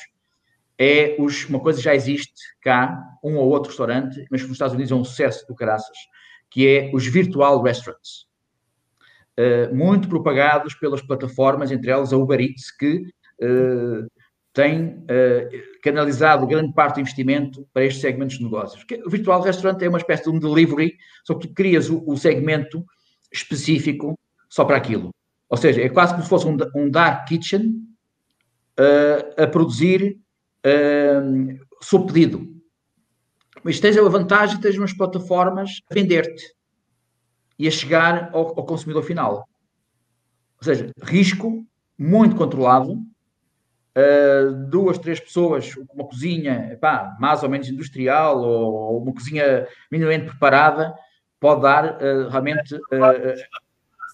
é 0.76 1.16
os, 1.18 1.48
uma 1.48 1.60
coisa 1.60 1.78
que 1.78 1.84
já 1.84 1.94
existe 1.94 2.32
cá, 2.60 3.00
um 3.22 3.36
ou 3.36 3.48
outro 3.48 3.68
restaurante, 3.68 4.26
mas 4.30 4.42
nos 4.42 4.52
Estados 4.52 4.74
Unidos 4.74 4.90
é 4.90 4.94
um 4.96 5.04
sucesso 5.04 5.46
do 5.46 5.54
caraças, 5.54 5.96
que 6.50 6.66
é 6.66 6.90
os 6.92 7.06
virtual 7.06 7.62
restaurants. 7.62 8.26
Uh, 9.36 9.74
muito 9.74 10.08
propagados 10.08 10.74
pelas 10.74 11.02
plataformas, 11.02 11.72
entre 11.72 11.90
elas 11.90 12.12
a 12.12 12.16
Uber 12.16 12.40
Eats, 12.40 12.70
que 12.70 13.02
uh, 13.42 14.06
tem 14.52 14.90
uh, 14.90 15.80
canalizado 15.82 16.46
grande 16.46 16.72
parte 16.72 16.94
do 16.94 17.00
investimento 17.00 17.66
para 17.72 17.84
estes 17.84 18.00
segmentos 18.00 18.38
de 18.38 18.44
negócios. 18.44 18.84
O 19.04 19.10
virtual 19.10 19.42
restaurant 19.42 19.82
é 19.82 19.88
uma 19.88 19.98
espécie 19.98 20.22
de 20.22 20.30
um 20.30 20.38
delivery, 20.38 20.96
só 21.24 21.34
que 21.34 21.48
tu 21.48 21.54
crias 21.54 21.90
o, 21.90 22.04
o 22.06 22.16
segmento 22.16 22.84
específico 23.32 24.16
só 24.48 24.64
para 24.64 24.76
aquilo. 24.76 25.10
Ou 25.48 25.56
seja, 25.56 25.82
é 25.82 25.88
quase 25.88 26.12
como 26.12 26.22
se 26.22 26.28
fosse 26.28 26.46
um, 26.46 26.56
um 26.76 26.88
dark 26.88 27.26
kitchen 27.26 27.74
a 29.36 29.46
produzir 29.46 30.18
uh, 30.64 31.58
sob 31.80 32.12
pedido. 32.12 32.54
Mas 33.62 33.80
tens 33.80 33.96
a 33.96 34.02
vantagem 34.08 34.56
de 34.56 34.62
ter 34.62 34.78
umas 34.78 34.92
plataformas 34.92 35.80
a 35.90 35.94
vender-te 35.94 36.54
e 37.58 37.68
a 37.68 37.70
chegar 37.70 38.30
ao, 38.32 38.58
ao, 38.58 38.64
consumidor 38.64 39.02
final. 39.02 39.48
Ou 40.58 40.64
seja, 40.64 40.90
risco 41.02 41.64
muito 41.98 42.36
controlado, 42.36 42.92
uh, 42.92 44.68
duas, 44.68 44.98
três 44.98 45.20
pessoas, 45.20 45.72
uma 45.92 46.04
cozinha 46.04 46.76
pá, 46.80 47.16
mais 47.20 47.42
ou 47.42 47.48
menos 47.48 47.68
industrial 47.68 48.40
ou, 48.40 48.72
ou 48.72 49.02
uma 49.02 49.12
cozinha 49.12 49.66
minimamente 49.90 50.26
preparada, 50.26 50.94
pode 51.38 51.62
dar 51.62 51.96
uh, 51.96 52.28
realmente 52.28 52.74
uh, 52.74 52.80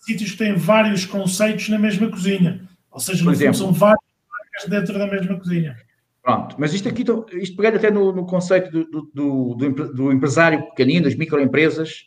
sítios 0.02 0.32
que 0.32 0.38
têm 0.38 0.54
vários 0.54 1.04
conceitos 1.06 1.68
na 1.68 1.78
mesma 1.78 2.10
cozinha. 2.10 2.68
Ou 2.90 3.00
seja, 3.00 3.24
no 3.24 3.34
fundo, 3.34 3.54
são 3.54 3.72
várias 3.72 4.00
marcas 4.28 4.68
dentro 4.68 4.98
da 4.98 5.06
mesma 5.06 5.38
cozinha. 5.38 5.76
Pronto, 6.22 6.56
mas 6.58 6.74
isto 6.74 6.88
aqui, 6.88 7.04
isto 7.40 7.56
pegando 7.56 7.76
até 7.76 7.90
no, 7.90 8.12
no 8.12 8.26
conceito 8.26 8.70
do, 8.70 8.84
do, 9.14 9.54
do, 9.54 9.94
do, 9.94 10.12
empresário 10.12 10.62
pequenino, 10.70 11.04
das 11.04 11.14
microempresas, 11.14 12.04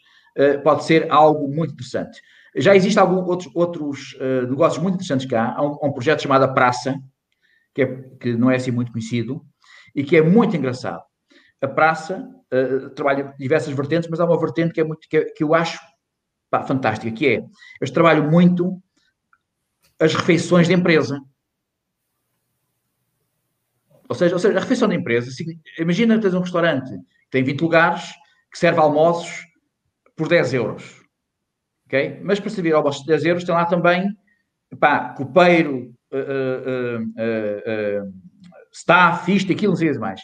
pode 0.64 0.85
ser 0.85 1.11
algo 1.11 1.47
muito 1.47 1.73
interessante. 1.73 2.22
Já 2.55 2.76
existem 2.76 3.01
alguns 3.01 3.27
outros, 3.27 3.51
outros 3.55 4.14
uh, 4.14 4.47
negócios 4.47 4.81
muito 4.81 4.95
interessantes 4.95 5.26
cá. 5.26 5.53
Há 5.55 5.64
um, 5.64 5.77
um 5.84 5.91
projeto 5.91 6.22
chamado 6.22 6.53
Praça, 6.53 6.95
que, 7.73 7.81
é, 7.81 8.01
que 8.19 8.35
não 8.35 8.51
é 8.51 8.55
assim 8.55 8.72
muito 8.72 8.91
conhecido, 8.91 9.43
e 9.95 10.03
que 10.03 10.15
é 10.15 10.22
muito 10.22 10.55
engraçado. 10.55 11.03
A 11.60 11.68
Praça 11.68 12.30
uh, 12.53 12.89
trabalha 12.91 13.34
diversas 13.39 13.73
vertentes, 13.73 14.10
mas 14.10 14.19
há 14.19 14.26
uma 14.26 14.39
vertente 14.39 14.73
que, 14.73 14.81
é 14.81 14.84
muito, 14.84 15.07
que, 15.10 15.18
é, 15.18 15.26
que 15.26 15.43
eu 15.43 15.55
acho 15.55 15.80
pá, 16.49 16.61
fantástica, 16.64 17.11
que 17.11 17.27
é, 17.27 17.43
eu 17.81 17.93
trabalho 17.93 18.30
muito 18.30 18.80
as 19.99 20.14
refeições 20.14 20.68
da 20.68 20.73
empresa. 20.76 21.19
Ou 24.07 24.15
seja, 24.15 24.35
ou 24.35 24.39
seja, 24.39 24.57
a 24.57 24.61
refeição 24.61 24.88
da 24.88 24.93
empresa, 24.93 25.31
imagina 25.80 26.19
tens 26.19 26.34
um 26.35 26.41
restaurante 26.41 26.91
que 26.91 27.31
tem 27.31 27.43
20 27.43 27.61
lugares, 27.61 28.11
que 28.51 28.60
serve 28.60 28.80
almoços 28.80 29.43
por 30.24 30.30
10 30.30 30.54
euros. 30.54 31.02
ok? 31.86 32.22
Mas 32.24 32.40
para 32.40 32.50
servir 32.50 32.74
almoços 32.74 33.02
de 33.02 33.08
10 33.08 33.26
euros 33.26 33.44
tem 33.44 33.54
lá 33.54 33.66
também 33.66 34.10
pá, 34.80 35.10
copeiro, 35.10 35.94
uh, 36.12 37.02
uh, 37.02 37.04
uh, 37.04 38.14
staff, 38.72 39.36
isto, 39.36 39.52
aquilo, 39.52 39.74
não 39.74 39.78
sei 39.78 39.91
mais. 40.00 40.22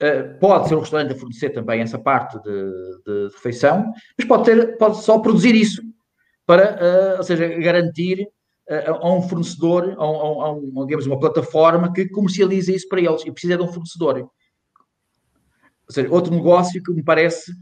Eh, 0.00 0.22
pode 0.40 0.68
ser 0.68 0.74
o 0.74 0.80
restaurante 0.80 1.12
a 1.12 1.16
fornecer 1.16 1.50
também 1.50 1.80
essa 1.80 1.98
parte 1.98 2.36
de, 2.42 3.02
de, 3.06 3.28
refeição, 3.34 3.92
mas 4.18 4.26
pode, 4.26 4.44
ter, 4.44 4.76
pode 4.76 5.00
só 5.00 5.20
produzir 5.20 5.54
isso 5.54 5.80
para, 6.44 7.14
uh, 7.14 7.18
ou 7.18 7.22
seja, 7.22 7.46
garantir 7.60 8.28
uh, 8.68 8.94
a 9.00 9.14
um 9.14 9.22
fornecedor, 9.22 9.94
a, 9.96 10.04
um, 10.04 10.42
a, 10.42 10.52
um, 10.54 10.86
digamos, 10.86 11.06
uma 11.06 11.20
plataforma 11.20 11.92
que 11.92 12.08
comercializa 12.08 12.72
isso 12.72 12.88
para 12.88 13.00
eles 13.00 13.24
e 13.24 13.30
precisa 13.30 13.56
de 13.56 13.62
um 13.62 13.68
fornecedor. 13.68 14.18
Ou 14.18 14.28
seja, 15.88 16.12
outro 16.12 16.34
negócio 16.34 16.82
que 16.82 16.92
me 16.92 17.04
parece 17.04 17.52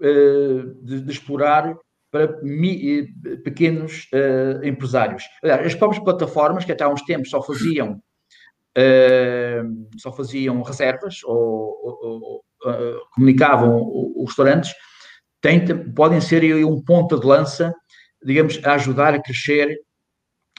de, 0.00 1.00
de, 1.00 1.10
explorar 1.10 1.76
para 2.10 2.40
mi, 2.42 3.06
pequenos 3.44 4.08
empresários. 4.62 5.24
As 5.42 5.74
próprias 5.74 6.02
plataformas, 6.02 6.64
que 6.64 6.72
até 6.72 6.84
há 6.84 6.88
uns 6.88 7.02
tempos 7.02 7.30
só 7.30 7.42
faziam 7.42 8.00
uh, 8.78 9.88
só 9.98 10.12
faziam 10.12 10.62
reservas 10.62 11.22
ou, 11.24 11.36
ou, 11.36 11.98
ou 12.02 12.44
uh, 12.64 13.00
comunicavam 13.14 13.82
os 14.16 14.28
restaurantes, 14.28 14.72
tem, 15.40 15.64
podem 15.92 16.20
ser 16.20 16.42
um 16.64 16.82
ponto 16.82 17.18
de 17.18 17.26
lança, 17.26 17.74
digamos, 18.24 18.60
a 18.64 18.74
ajudar 18.74 19.14
a 19.14 19.22
crescer 19.22 19.78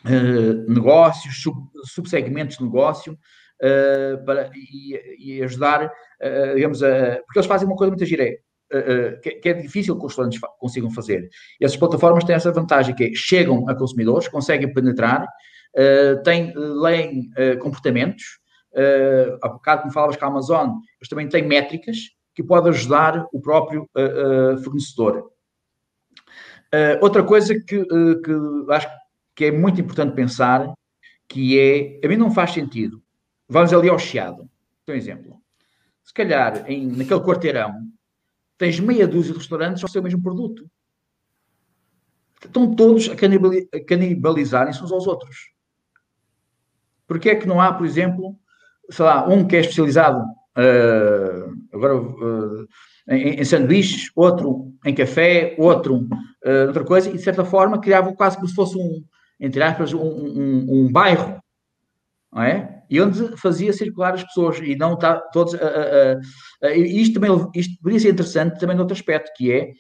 uh, 0.06 0.72
negócios, 0.72 1.42
sub, 1.42 1.58
subsegmentos 1.86 2.58
de 2.58 2.64
negócio, 2.64 3.14
uh, 3.14 4.26
para, 4.26 4.50
e, 4.56 5.38
e 5.38 5.44
ajudar, 5.44 5.86
uh, 5.86 6.56
digamos, 6.56 6.80
porque 6.80 7.40
eles 7.40 7.48
fazem 7.48 7.68
uma 7.68 7.76
coisa 7.76 7.92
muito 7.92 8.06
gira, 8.06 8.26
que, 9.22 9.32
que, 9.32 9.50
é 9.50 9.54
difícil 9.54 9.98
que 9.98 10.06
os 10.06 10.12
restaurantes 10.12 10.40
consigam 10.60 10.92
fazer. 10.92 11.30
E 11.60 11.66
essas 11.66 11.78
plataformas 11.78 12.24
têm 12.24 12.36
essa 12.36 12.52
vantagem, 12.52 12.96
que 12.96 13.06
é, 13.06 13.12
chegam 13.14 13.68
a 13.70 13.76
consumidores, 13.76 14.28
conseguem 14.28 14.72
penetrar, 14.74 15.24
uh, 15.24 16.24
tem, 16.24 16.54
leem 16.56 17.32
comportamentos. 17.60 18.40
Há 19.42 19.48
bocado, 19.48 19.82
como 19.82 19.94
falavas 19.94 20.16
com 20.16 20.26
a 20.26 20.28
Amazon, 20.28 20.70
eles 21.00 21.10
também 21.10 21.28
têm 21.28 21.48
métricas 21.48 21.98
que 22.36 22.44
podem 22.44 22.70
ajudar 22.70 23.26
o 23.34 23.42
próprio 23.42 23.90
fornecedor. 24.64 25.32
outra 27.02 27.24
coisa 27.24 27.56
que, 27.56 27.84
que 27.84 28.32
acho 28.70 28.88
que 29.36 29.46
é 29.46 29.52
muito 29.52 29.80
importante 29.80 30.14
pensar, 30.14 30.72
que 31.30 31.58
é, 31.58 32.06
a 32.06 32.10
mim 32.10 32.18
não 32.18 32.30
faz 32.30 32.52
sentido, 32.52 33.02
vamos 33.48 33.72
ali 33.72 33.88
ao 33.88 33.98
Chiado, 33.98 34.50
por 34.86 34.94
exemplo, 34.96 35.40
se 36.04 36.14
calhar 36.14 36.70
em, 36.70 36.88
naquele 36.88 37.22
quarteirão 37.22 37.74
tens 38.60 38.80
meia 38.80 39.08
dúzia 39.08 39.32
de 39.32 39.40
restaurantes 39.40 39.82
ao 39.82 39.90
seu 39.90 40.04
mesmo 40.04 40.22
produto. 40.22 40.70
Estão 42.46 42.76
todos 42.76 43.10
a 43.10 43.16
canibalizarem-se 43.16 44.84
uns 44.84 44.92
aos 44.92 45.08
outros. 45.08 45.52
Porque 47.08 47.30
é 47.30 47.36
que 47.36 47.48
não 47.48 47.60
há, 47.60 47.74
por 47.74 47.86
exemplo, 47.86 48.38
sei 48.92 49.06
lá, 49.06 49.28
um 49.28 49.48
que 49.48 49.56
é 49.56 49.62
especializado 49.62 50.20
uh, 50.20 51.58
agora 51.74 51.96
uh, 52.02 52.68
em, 53.08 53.40
em, 53.40 53.46
sanduíches, 53.46 54.12
outro 54.14 54.74
em 54.86 54.94
café, 54.94 55.56
outro 55.58 55.96
uh, 55.96 56.68
outra 56.68 56.84
coisa, 56.84 57.10
e 57.10 57.14
de 57.14 57.24
certa 57.24 57.46
forma 57.46 57.80
criava 57.80 58.14
quase 58.14 58.36
como 58.36 58.48
se 58.48 58.56
fosse 58.56 58.78
um, 58.78 59.04
entre 59.40 59.64
aspas, 59.64 59.94
um, 59.94 60.02
um, 60.02 60.66
um 60.70 60.92
bairro, 60.92 61.42
não 62.32 62.44
é? 62.44 62.79
E 62.90 63.00
onde 63.00 63.38
fazia 63.38 63.72
circular 63.72 64.14
as 64.14 64.24
pessoas 64.24 64.60
e 64.60 64.76
não 64.76 64.94
está 64.94 65.16
todos. 65.32 65.54
Uh, 65.54 65.58
uh, 65.58 66.68
uh, 66.68 66.76
isto 66.76 67.20
também 67.20 67.32
isto 67.56 67.78
poderia 67.82 68.00
ser 68.00 68.10
interessante 68.10 68.60
também 68.60 68.76
noutro 68.76 68.96
aspecto, 68.96 69.32
que 69.36 69.52
é 69.52 69.72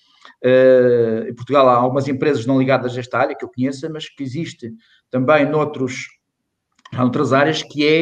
em 1.27 1.33
Portugal 1.35 1.67
há 1.67 1.75
algumas 1.75 2.07
empresas 2.07 2.45
não 2.45 2.57
ligadas 2.57 2.95
a 2.95 2.99
esta 2.99 3.17
área 3.17 3.35
que 3.35 3.43
eu 3.43 3.51
conheça, 3.53 3.89
mas 3.89 4.07
que 4.07 4.23
existe 4.23 4.71
também 5.11 5.49
noutros 5.49 6.05
há 6.93 7.03
outras 7.03 7.33
áreas 7.33 7.63
que 7.63 7.85
é, 7.85 8.01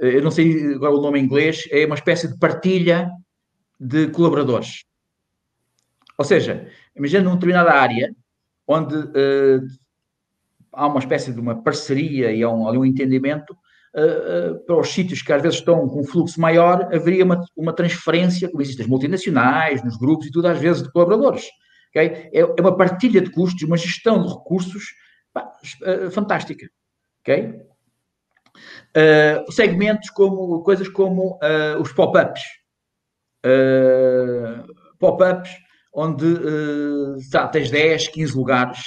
eh, 0.00 0.16
eu 0.16 0.22
não 0.22 0.30
sei 0.30 0.74
agora 0.74 0.94
o 0.94 1.00
nome 1.00 1.20
em 1.20 1.24
inglês, 1.24 1.68
é 1.70 1.84
uma 1.84 1.94
espécie 1.94 2.28
de 2.28 2.38
partilha 2.38 3.10
de 3.78 4.08
colaboradores. 4.08 4.84
Ou 6.18 6.24
seja, 6.24 6.68
imagina 6.96 7.24
numa 7.24 7.36
determinada 7.36 7.72
área 7.72 8.14
onde 8.66 8.94
uh, 8.94 9.66
há 10.72 10.86
uma 10.86 11.00
espécie 11.00 11.32
de 11.32 11.40
uma 11.40 11.62
parceria 11.62 12.30
e 12.32 12.42
há 12.42 12.48
um, 12.48 12.68
um 12.68 12.84
entendimento, 12.84 13.56
uh, 13.94 14.64
para 14.64 14.78
os 14.78 14.88
sítios 14.88 15.22
que 15.22 15.32
às 15.32 15.42
vezes 15.42 15.58
estão 15.58 15.88
com 15.88 16.00
um 16.00 16.04
fluxo 16.04 16.40
maior, 16.40 16.88
haveria 16.94 17.24
uma, 17.24 17.44
uma 17.56 17.72
transferência, 17.72 18.48
como 18.48 18.62
existem 18.62 18.84
as 18.84 18.90
multinacionais, 18.90 19.82
nos 19.84 19.96
grupos 19.96 20.26
e 20.26 20.30
tudo, 20.30 20.48
às 20.48 20.58
vezes, 20.58 20.82
de 20.82 20.90
colaboradores. 20.92 21.44
Okay? 21.90 22.30
É, 22.32 22.40
é 22.40 22.60
uma 22.60 22.76
partilha 22.76 23.20
de 23.20 23.30
custos, 23.30 23.62
uma 23.62 23.76
gestão 23.76 24.22
de 24.22 24.28
recursos 24.28 24.84
pá, 25.32 25.50
fantástica. 26.10 26.68
Okay? 27.20 27.60
segmentos 29.50 30.10
como 30.10 30.62
coisas 30.62 30.86
como 30.88 31.38
os 31.80 31.90
pop-ups. 31.92 32.42
pop-ups 34.98 35.50
onde 35.92 36.26
uh, 36.26 37.50
tens 37.52 37.70
10, 37.70 38.08
15 38.08 38.36
lugares, 38.36 38.78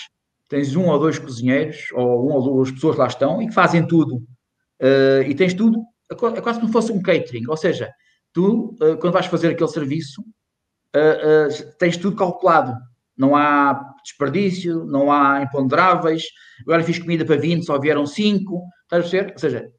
tens 0.49 0.75
um 0.75 0.87
ou 0.87 0.99
dois 0.99 1.19
cozinheiros, 1.19 1.91
ou 1.93 2.25
uma 2.25 2.35
ou 2.35 2.43
duas 2.43 2.71
pessoas 2.71 2.97
lá 2.97 3.07
estão, 3.07 3.41
e 3.41 3.47
que 3.47 3.53
fazem 3.53 3.85
tudo. 3.85 4.23
Uh, 4.81 5.23
e 5.27 5.35
tens 5.35 5.53
tudo, 5.53 5.79
é, 6.11 6.13
é 6.13 6.41
quase 6.41 6.59
como 6.59 6.67
se 6.67 6.73
fosse 6.73 6.91
um 6.91 7.01
catering, 7.01 7.47
ou 7.47 7.57
seja, 7.57 7.89
tu, 8.33 8.75
uh, 8.81 8.97
quando 8.97 9.13
vais 9.13 9.25
fazer 9.25 9.49
aquele 9.49 9.69
serviço, 9.69 10.23
tens 11.77 11.97
tudo 11.97 12.15
calculado. 12.15 12.73
Não 13.17 13.35
há 13.35 13.93
desperdício, 14.03 14.85
não 14.85 15.11
há 15.11 15.41
imponderáveis. 15.41 16.23
Agora 16.61 16.83
fiz 16.83 16.99
comida 16.99 17.25
para 17.25 17.35
20, 17.35 17.65
só 17.65 17.77
vieram 17.77 18.05
5. 18.05 18.61
Estás 18.83 19.05
a 19.05 19.09
ver? 19.09 19.31
Ou 19.33 19.39
seja, 19.39 19.69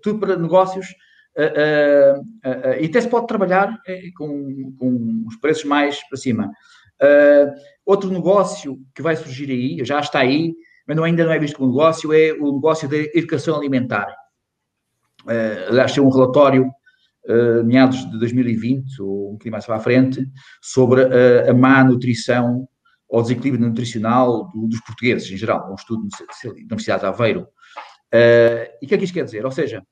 tudo 0.00 0.20
para 0.20 0.36
negócios 0.36 0.86
Uh, 1.36 2.18
uh, 2.18 2.20
uh, 2.20 2.80
e 2.80 2.86
até 2.86 3.00
se 3.00 3.08
pode 3.08 3.28
trabalhar 3.28 3.78
com, 4.16 4.74
com 4.76 5.24
os 5.26 5.36
preços 5.36 5.64
mais 5.64 5.98
para 6.08 6.18
cima. 6.18 6.50
outro 7.86 8.10
negócio 8.10 8.78
que 8.94 9.02
vai 9.02 9.16
surgir 9.16 9.50
aí, 9.50 9.84
já 9.84 10.00
está 10.00 10.20
aí, 10.20 10.52
mas 10.86 10.96
não, 10.96 11.04
ainda 11.04 11.24
não 11.24 11.32
é 11.32 11.38
visto 11.38 11.56
como 11.56 11.70
negócio, 11.70 12.12
é 12.12 12.32
o 12.32 12.52
negócio 12.54 12.88
da 12.88 12.96
educação 12.96 13.56
alimentar. 13.56 14.14
Aliás, 15.68 15.92
tem 15.92 16.02
um 16.02 16.10
relatório, 16.10 16.70
meados 17.64 18.10
de 18.10 18.18
2020, 18.18 19.02
ou 19.02 19.28
um 19.28 19.32
bocadinho 19.32 19.52
mais 19.52 19.66
para 19.66 19.76
a 19.76 19.80
frente, 19.80 20.26
sobre 20.62 21.02
a 21.48 21.52
má 21.52 21.84
nutrição 21.84 22.66
ou 23.08 23.22
desequilíbrio 23.22 23.68
nutricional 23.68 24.48
do, 24.48 24.66
dos 24.66 24.80
portugueses, 24.80 25.30
em 25.30 25.36
geral, 25.36 25.70
um 25.70 25.74
estudo 25.74 26.08
da 26.08 26.50
Universidade 26.54 27.00
de 27.00 27.06
Aveiro. 27.06 27.46
e 28.12 28.86
o 28.86 28.88
que 28.88 28.94
é 28.94 28.98
que 28.98 29.04
isto 29.04 29.14
quer 29.14 29.24
dizer? 29.24 29.44
Ou 29.44 29.50
seja, 29.50 29.82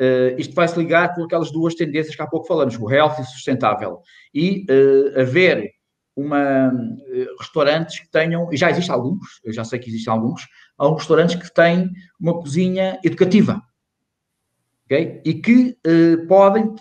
Uh, 0.00 0.32
isto 0.38 0.54
vai 0.54 0.66
se 0.66 0.78
ligar 0.78 1.14
com 1.14 1.22
aquelas 1.24 1.52
duas 1.52 1.74
tendências 1.74 2.16
que 2.16 2.22
há 2.22 2.26
pouco 2.26 2.46
falamos, 2.46 2.74
o 2.78 2.90
health 2.90 3.20
e 3.20 3.24
sustentável. 3.24 4.00
E 4.32 4.64
uh, 4.70 5.20
haver 5.20 5.70
uma, 6.16 6.68
uh, 6.68 7.36
restaurantes 7.38 8.00
que 8.00 8.10
tenham, 8.10 8.50
e 8.50 8.56
já 8.56 8.70
existem 8.70 8.94
alguns, 8.94 9.40
eu 9.44 9.52
já 9.52 9.62
sei 9.62 9.78
que 9.78 9.90
existem 9.90 10.10
alguns, 10.10 10.46
alguns 10.78 11.00
restaurantes 11.00 11.36
que 11.36 11.52
têm 11.52 11.90
uma 12.18 12.32
cozinha 12.40 12.98
educativa. 13.04 13.60
Okay? 14.90 15.20
E 15.24 15.34
que 15.34 15.78
podem, 16.26 16.74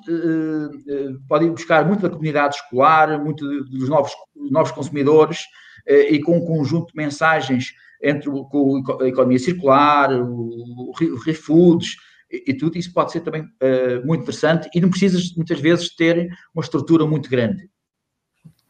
podem 1.27 1.52
buscar 1.52 1.86
muito 1.86 2.02
da 2.02 2.10
comunidade 2.10 2.56
escolar, 2.56 3.23
muito 3.23 3.45
dos 3.65 3.88
novos, 3.88 4.11
novos 4.36 4.72
consumidores, 4.72 5.41
e 5.88 6.19
com 6.19 6.38
um 6.38 6.45
conjunto 6.45 6.88
de 6.88 6.98
mensagens 6.98 7.73
entre 8.02 8.30
o, 8.30 8.45
com 8.45 8.84
a 8.99 9.07
economia 9.07 9.38
circular, 9.38 10.11
o, 10.11 10.91
o 10.91 11.19
refoods, 11.23 11.98
e, 12.31 12.53
tudo, 12.53 12.77
isso 12.77 12.94
pode 12.94 13.11
ser 13.11 13.22
também 13.22 13.41
uh, 13.41 14.06
muito 14.06 14.22
interessante 14.22 14.69
e 14.73 14.80
não 14.80 14.90
precisas 14.90 15.34
muitas 15.36 15.60
vezes 15.60 15.95
ter 15.95 16.30
uma 16.53 16.64
estrutura 16.64 17.06
muito 17.06 17.27
grande. 17.30 17.68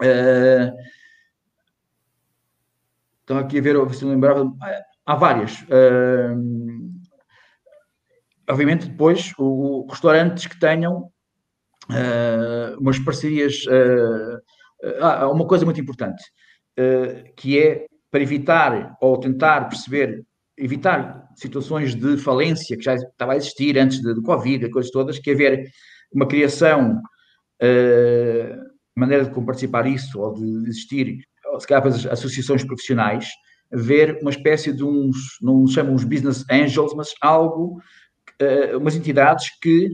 Uh, 0.02 0.72
então 3.24 3.38
aqui 3.38 3.60
a 3.60 3.62
ver, 3.62 3.94
se 3.94 4.06
me 4.06 4.12
lembrava, 4.12 4.50
há 5.06 5.16
várias. 5.16 5.62
Uh, 5.64 6.99
obviamente 8.50 8.88
depois 8.88 9.32
o, 9.38 9.86
o, 9.86 9.88
restaurantes 9.88 10.48
que 10.48 10.60
tenham 10.60 11.10
uh, 11.90 12.80
umas 12.80 13.00
parcerias, 13.00 13.64
uh, 13.66 15.32
uma 15.32 15.46
coisa 15.46 15.66
muito 15.66 15.82
importante, 15.82 16.24
que 17.36 17.60
é 17.60 17.86
para 18.10 18.22
evitar 18.22 18.96
ou 19.02 19.20
tentar 19.20 19.68
perceber 19.68 20.24
evitar 20.60 21.28
situações 21.36 21.96
de 21.96 22.18
falência 22.18 22.78
que 22.78 22.84
já 22.84 22.96
estava 22.96 23.34
a 23.34 23.38
existir 23.38 23.78
antes 23.78 24.02
do 24.02 24.22
Covid, 24.22 24.70
coisas 24.70 24.92
todas, 24.92 25.18
que 25.18 25.32
haver 25.32 25.70
uma 26.12 26.28
criação, 26.28 27.02
uh, 27.62 28.70
maneira 28.96 29.26
de 29.26 29.46
participar 29.46 29.88
isso, 29.88 30.20
ou 30.20 30.34
de 30.34 30.70
existir, 30.70 31.18
se 31.60 31.68
calhar 31.68 31.88
as 31.88 32.06
associações 32.06 32.64
profissionais, 32.64 33.30
ver 33.72 34.20
uma 34.22 34.32
espécie 34.32 34.74
de 34.74 34.84
uns, 34.84 35.18
não 35.42 35.66
chamam 35.68 35.94
os 35.94 36.04
business 36.04 36.44
angels, 36.52 36.94
mas 36.96 37.14
algo, 37.22 37.80
uh, 38.42 38.78
umas 38.78 38.96
entidades 38.96 39.50
que 39.62 39.88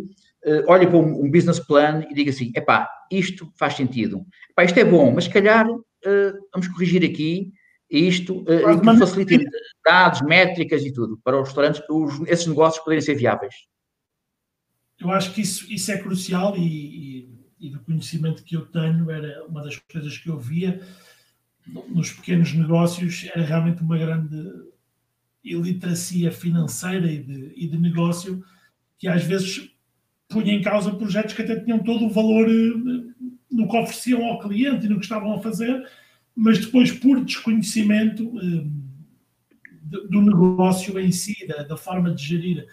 uh, 0.45 0.63
olhem 0.67 0.87
para 0.87 0.97
um, 0.97 1.25
um, 1.25 1.31
business 1.31 1.59
plan 1.59 2.05
e 2.09 2.13
digam 2.13 2.33
assim, 2.33 2.51
epá, 2.55 2.89
isto 3.11 3.51
faz 3.57 3.75
sentido, 3.75 4.25
epá, 4.49 4.63
isto 4.63 4.79
é 4.79 4.85
bom, 4.85 5.11
mas 5.13 5.25
se 5.25 5.29
calhar 5.29 5.69
uh, 5.69 6.47
vamos 6.53 6.67
corrigir 6.69 7.03
aqui 7.03 7.51
isto 7.89 8.41
uh, 8.41 8.79
que 8.79 8.99
facilita 8.99 9.37
dados, 9.85 10.21
métricas 10.21 10.83
e 10.83 10.91
tudo, 10.91 11.19
para 11.23 11.39
os 11.39 11.47
restaurantes, 11.47 11.81
os, 11.89 12.19
esses 12.27 12.47
negócios 12.47 12.83
poderem 12.83 13.01
ser 13.01 13.15
viáveis. 13.15 13.53
Eu 14.99 15.11
acho 15.11 15.33
que 15.33 15.41
isso, 15.41 15.71
isso 15.71 15.91
é 15.91 15.97
crucial 15.97 16.57
e, 16.57 16.61
e, 16.61 17.39
e, 17.59 17.69
do 17.69 17.79
conhecimento 17.81 18.43
que 18.43 18.55
eu 18.55 18.65
tenho, 18.65 19.11
era 19.11 19.45
uma 19.45 19.63
das 19.63 19.77
coisas 19.77 20.17
que 20.17 20.29
eu 20.29 20.39
via 20.39 20.81
nos 21.89 22.11
pequenos 22.11 22.53
negócios, 22.53 23.27
era 23.33 23.43
realmente 23.43 23.81
uma 23.81 23.97
grande 23.97 24.37
iliteracia 25.45 26.31
financeira 26.31 27.11
e 27.11 27.19
de, 27.21 27.53
e 27.55 27.67
de 27.67 27.77
negócio 27.77 28.43
que 28.97 29.07
às 29.07 29.23
vezes 29.23 29.69
punha 30.27 30.53
em 30.53 30.61
causa 30.61 30.95
projetos 30.95 31.33
que 31.33 31.41
até 31.41 31.59
tinham 31.59 31.79
todo 31.79 32.05
o 32.05 32.09
valor 32.09 32.49
eh, 32.49 33.13
no 33.51 33.69
que 33.69 33.77
ofereciam 33.77 34.25
ao 34.25 34.39
cliente 34.39 34.85
e 34.85 34.89
no 34.89 34.97
que 34.97 35.05
estavam 35.05 35.33
a 35.33 35.39
fazer, 35.39 35.87
mas 36.35 36.59
depois, 36.59 36.91
por 36.91 37.23
desconhecimento 37.23 38.27
hum, 38.27 38.83
do 40.09 40.21
negócio 40.21 40.99
em 40.99 41.11
si, 41.11 41.47
da, 41.47 41.77
forma 41.77 42.13
de 42.13 42.23
gerir 42.23 42.67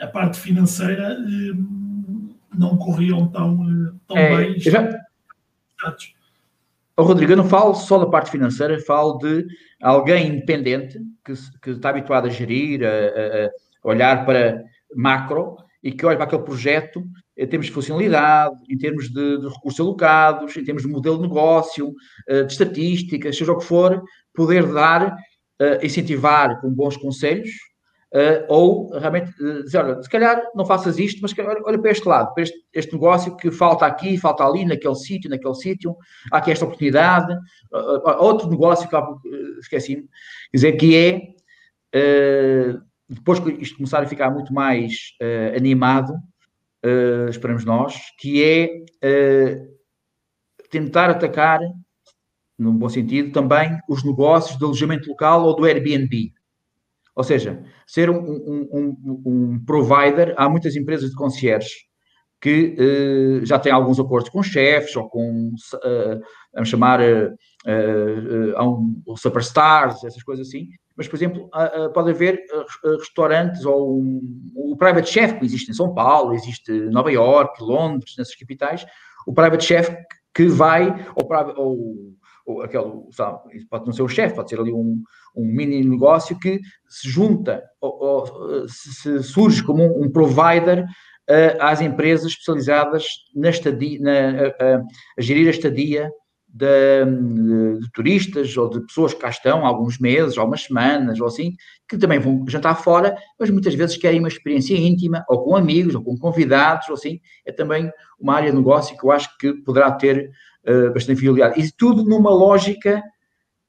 a 0.00 0.06
parte 0.06 0.38
financeira, 0.38 1.18
hum, 1.18 2.34
não 2.56 2.78
corriam 2.78 3.28
tão, 3.28 3.98
tão 4.06 4.16
é, 4.16 4.36
bem. 4.36 4.60
Já... 4.60 4.88
Oh, 6.96 7.04
Rodrigo, 7.04 7.32
eu 7.32 7.36
não 7.36 7.48
falo 7.48 7.74
só 7.74 7.98
da 7.98 8.06
parte 8.06 8.30
financeira, 8.30 8.78
falo 8.80 9.16
de 9.16 9.46
alguém 9.80 10.28
independente 10.28 10.98
que, 11.24 11.32
que 11.62 11.70
está 11.70 11.88
habituado 11.88 12.26
a 12.26 12.30
gerir, 12.30 12.84
a, 12.84 12.88
a, 12.88 13.50
olhar 13.82 14.26
para 14.26 14.62
macro 14.94 15.56
e 15.82 15.90
que 15.90 16.04
olha 16.04 16.16
para 16.16 16.26
aquele 16.26 16.42
projeto 16.42 17.02
em 17.36 17.46
termos 17.46 17.66
de 17.66 17.72
funcionalidade, 17.72 18.54
em 18.68 18.76
termos 18.76 19.08
de, 19.08 19.38
de 19.38 19.48
recursos 19.48 19.80
alocados, 19.80 20.54
em 20.54 20.64
termos 20.64 20.82
de 20.82 20.88
modelo 20.88 21.16
de 21.16 21.22
negócio, 21.22 21.94
eh, 22.28 22.42
de 22.44 22.52
estatísticas, 22.52 23.36
seja 23.36 23.52
o 23.52 23.58
que 23.58 23.64
for, 23.64 24.02
poder 24.34 24.70
dar, 24.70 25.16
eh, 25.58 25.80
incentivar 25.82 26.60
com 26.60 26.70
bons 26.70 26.96
conselhos, 26.98 27.50
eh, 28.14 28.44
ou 28.48 28.90
realmente 28.98 29.32
dizer, 29.64 29.78
olha, 29.78 30.02
se 30.02 30.08
calhar 30.08 30.42
não 30.54 30.64
faças 30.64 30.98
isto, 30.98 31.20
mas 31.22 31.32
olha 31.64 31.78
para 31.78 31.90
este 31.90 32.06
lado, 32.06 32.34
para 32.34 32.42
este, 32.42 32.58
este 32.72 32.92
negócio 32.92 33.36
que 33.36 33.50
falta 33.50 33.86
aqui, 33.86 34.18
falta 34.18 34.44
ali, 34.44 34.64
naquele 34.64 34.94
sítio, 34.94 35.30
naquele 35.30 35.54
sítio, 35.54 35.96
há 36.30 36.38
aqui 36.38 36.50
esta 36.50 36.64
oportunidade, 36.64 37.34
outro 38.18 38.50
negócio 38.50 38.88
que 38.88 38.96
esqueci, 39.60 40.04
dizer 40.52 40.72
que 40.72 40.94
é, 40.94 42.76
depois 43.08 43.40
que 43.40 43.50
isto 43.52 43.76
começar 43.76 44.02
a 44.02 44.06
ficar 44.06 44.30
muito 44.30 44.52
mais 44.52 44.92
animado, 45.56 46.12
uh, 46.84 47.28
esperamos 47.28 47.64
nós, 47.64 47.96
que 48.18 48.42
é 48.42 48.84
uh, 49.04 49.72
tentar 50.70 51.10
atacar, 51.10 51.60
num 52.58 52.76
bom 52.76 52.88
sentido, 52.88 53.32
também 53.32 53.78
os 53.88 54.04
negócios 54.04 54.58
de 54.58 54.64
alojamento 54.64 55.08
local 55.08 55.44
ou 55.44 55.56
do 55.56 55.64
Airbnb. 55.64 56.32
Ou 57.14 57.22
seja, 57.22 57.62
ser 57.86 58.08
um, 58.08 58.18
um, 58.18 58.68
um, 58.72 59.22
um 59.26 59.64
provider, 59.64 60.34
há 60.36 60.48
muitas 60.48 60.76
empresas 60.76 61.10
de 61.10 61.16
concierge 61.16 61.70
que 62.42 62.74
uh, 62.76 63.46
já 63.46 63.56
têm 63.56 63.70
alguns 63.72 64.00
acordos 64.00 64.28
com 64.28 64.42
chefes 64.42 64.96
ou 64.96 65.08
com, 65.08 65.52
uh, 65.74 66.20
vamos 66.52 66.68
chamar, 66.68 67.00
uh, 67.00 68.60
um, 68.60 69.16
superstars, 69.16 70.02
essas 70.02 70.22
coisas 70.24 70.48
assim, 70.48 70.66
mas, 70.96 71.08
por 71.08 71.16
exemplo, 71.16 71.48
pode 71.94 72.10
haver 72.10 72.38
restaurantes 72.98 73.64
ou 73.64 74.02
o 74.54 74.76
private 74.76 75.08
chef 75.08 75.38
que 75.38 75.44
existe 75.44 75.70
em 75.70 75.74
São 75.74 75.94
Paulo, 75.94 76.34
existe 76.34 76.70
em 76.70 76.90
Nova 76.90 77.10
York, 77.10 77.62
Londres, 77.62 78.14
nessas 78.18 78.34
capitais, 78.34 78.84
o 79.26 79.32
private 79.32 79.64
chef 79.64 79.96
que 80.34 80.46
vai, 80.48 80.90
ou, 81.16 81.28
ou, 81.56 82.14
ou 82.46 82.62
aquele, 82.62 82.90
sabe, 83.10 83.66
pode 83.70 83.86
não 83.86 83.92
ser 83.92 84.02
o 84.02 84.08
chefe, 84.08 84.34
pode 84.34 84.50
ser 84.50 84.60
ali 84.60 84.72
um, 84.72 85.02
um 85.36 85.44
mini 85.44 85.84
negócio 85.84 86.38
que 86.38 86.60
se 86.88 87.08
junta, 87.08 87.62
ou, 87.80 88.02
ou 88.02 88.68
se 88.68 89.22
surge 89.22 89.62
como 89.62 89.82
um, 89.82 90.04
um 90.04 90.10
provider 90.10 90.84
uh, 90.84 91.56
às 91.60 91.80
empresas 91.80 92.32
especializadas 92.32 93.06
na 93.34 93.50
estadia, 93.50 94.00
na, 94.00 94.12
a, 94.12 94.76
a, 94.76 94.82
a 95.18 95.22
gerir 95.22 95.46
a 95.46 95.50
estadia 95.50 96.10
de, 96.52 97.04
de, 97.06 97.80
de, 97.80 97.92
turistas 97.92 98.54
ou 98.58 98.68
de 98.68 98.84
pessoas 98.84 99.14
que 99.14 99.20
cá 99.20 99.30
estão 99.30 99.64
há 99.64 99.68
alguns 99.68 99.98
meses, 99.98 100.36
algumas 100.36 100.64
semanas 100.64 101.18
ou 101.18 101.26
assim, 101.26 101.54
que 101.88 101.96
também 101.96 102.18
vão 102.18 102.44
jantar 102.46 102.74
fora, 102.74 103.16
mas 103.40 103.48
muitas 103.48 103.74
vezes 103.74 103.96
querem 103.96 104.18
uma 104.18 104.28
experiência 104.28 104.74
íntima, 104.76 105.24
ou 105.28 105.42
com 105.42 105.56
amigos, 105.56 105.94
ou 105.94 106.04
com 106.04 106.16
convidados, 106.18 106.88
ou 106.88 106.94
assim. 106.94 107.20
É 107.46 107.52
também 107.52 107.90
uma 108.20 108.34
área 108.34 108.50
de 108.50 108.56
negócio 108.56 108.96
que 108.98 109.04
eu 109.04 109.10
acho 109.10 109.34
que 109.38 109.54
poderá 109.62 109.90
ter 109.92 110.30
uh, 110.66 110.92
bastante 110.92 111.20
fidelidade. 111.20 111.60
E 111.60 111.72
tudo 111.72 112.04
numa 112.04 112.30
lógica, 112.30 113.02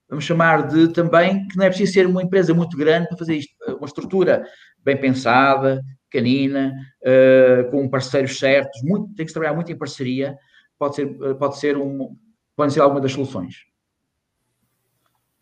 vamos 0.10 0.26
chamar 0.26 0.68
de 0.68 0.90
também, 0.90 1.48
que 1.48 1.58
não 1.58 1.66
é 1.66 1.70
preciso 1.70 1.94
ser 1.94 2.08
uma 2.08 2.24
empresa 2.24 2.54
muito 2.54 2.78
grande 2.78 3.08
para 3.08 3.18
fazer 3.18 3.36
isto. 3.36 3.54
Uma 3.78 3.88
estrutura 3.88 4.46
bem 4.84 4.98
pensada, 4.98 5.82
pequenina, 6.10 6.74
uh, 7.02 7.72
com 7.72 7.90
parceiros 7.90 8.38
certos, 8.38 8.82
muito, 8.84 9.14
tem 9.16 9.26
que 9.26 9.34
trabalhar 9.34 9.56
muito 9.56 9.72
em 9.72 9.78
parceria, 9.78 10.36
pode 10.78 10.96
ser, 10.96 11.08
pode 11.36 11.58
ser 11.60 11.78
um, 11.78 12.16
podem 12.56 12.72
ser 12.72 12.82
alguma 12.82 13.02
das 13.02 13.12
soluções. 13.12 13.56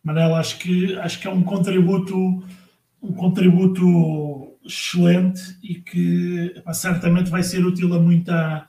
Manela, 0.03 0.39
acho 0.39 0.57
que, 0.57 0.95
acho 0.97 1.19
que 1.19 1.27
é 1.27 1.31
um 1.31 1.43
contributo, 1.43 2.15
um 3.01 3.13
contributo 3.13 4.57
excelente 4.65 5.41
e 5.61 5.75
que 5.75 6.53
certamente 6.73 7.29
vai 7.29 7.43
ser 7.43 7.63
útil 7.65 7.93
a 7.93 7.99
muita, 7.99 8.67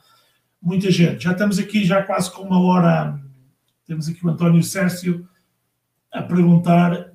muita 0.63 0.89
gente. 0.89 1.25
Já 1.25 1.33
estamos 1.33 1.59
aqui 1.59 1.83
já 1.83 2.01
quase 2.01 2.31
com 2.31 2.43
uma 2.43 2.59
hora, 2.59 3.19
temos 3.85 4.07
aqui 4.07 4.25
o 4.25 4.29
António 4.29 4.63
Sérgio 4.63 5.27
a 6.11 6.23
perguntar 6.23 7.11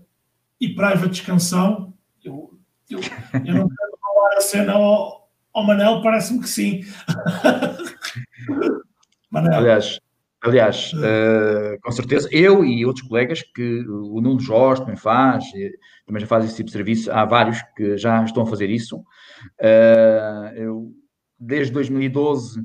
e 0.60 0.68
private 0.74 1.22
canção? 1.22 1.94
Eu, 2.22 2.58
eu, 2.90 3.00
eu 3.00 3.54
não 3.54 3.68
quero 3.68 3.98
falar 4.00 4.36
a 4.36 4.40
cena 4.42 4.72
ao, 4.74 5.30
ao 5.54 5.64
Manel, 5.64 6.02
parece-me 6.02 6.40
que 6.40 6.48
sim. 6.48 6.84
Manel. 9.30 9.54
Aliás, 9.54 9.98
Aliás, 10.40 10.92
uh, 10.92 11.80
com 11.82 11.90
certeza, 11.90 12.28
eu 12.30 12.64
e 12.64 12.86
outros 12.86 13.04
colegas, 13.08 13.42
que 13.42 13.80
o 13.88 14.20
Nuno 14.20 14.38
Jorge 14.38 14.82
também 14.82 14.96
faz, 14.96 15.44
também 16.06 16.20
já 16.20 16.28
faz 16.28 16.44
esse 16.44 16.54
tipo 16.54 16.66
de 16.66 16.72
serviço, 16.72 17.10
há 17.10 17.24
vários 17.24 17.60
que 17.76 17.96
já 17.96 18.22
estão 18.22 18.44
a 18.44 18.46
fazer 18.46 18.70
isso. 18.70 18.98
Uh, 19.58 20.54
eu, 20.54 20.92
desde 21.40 21.72
2012, 21.72 22.64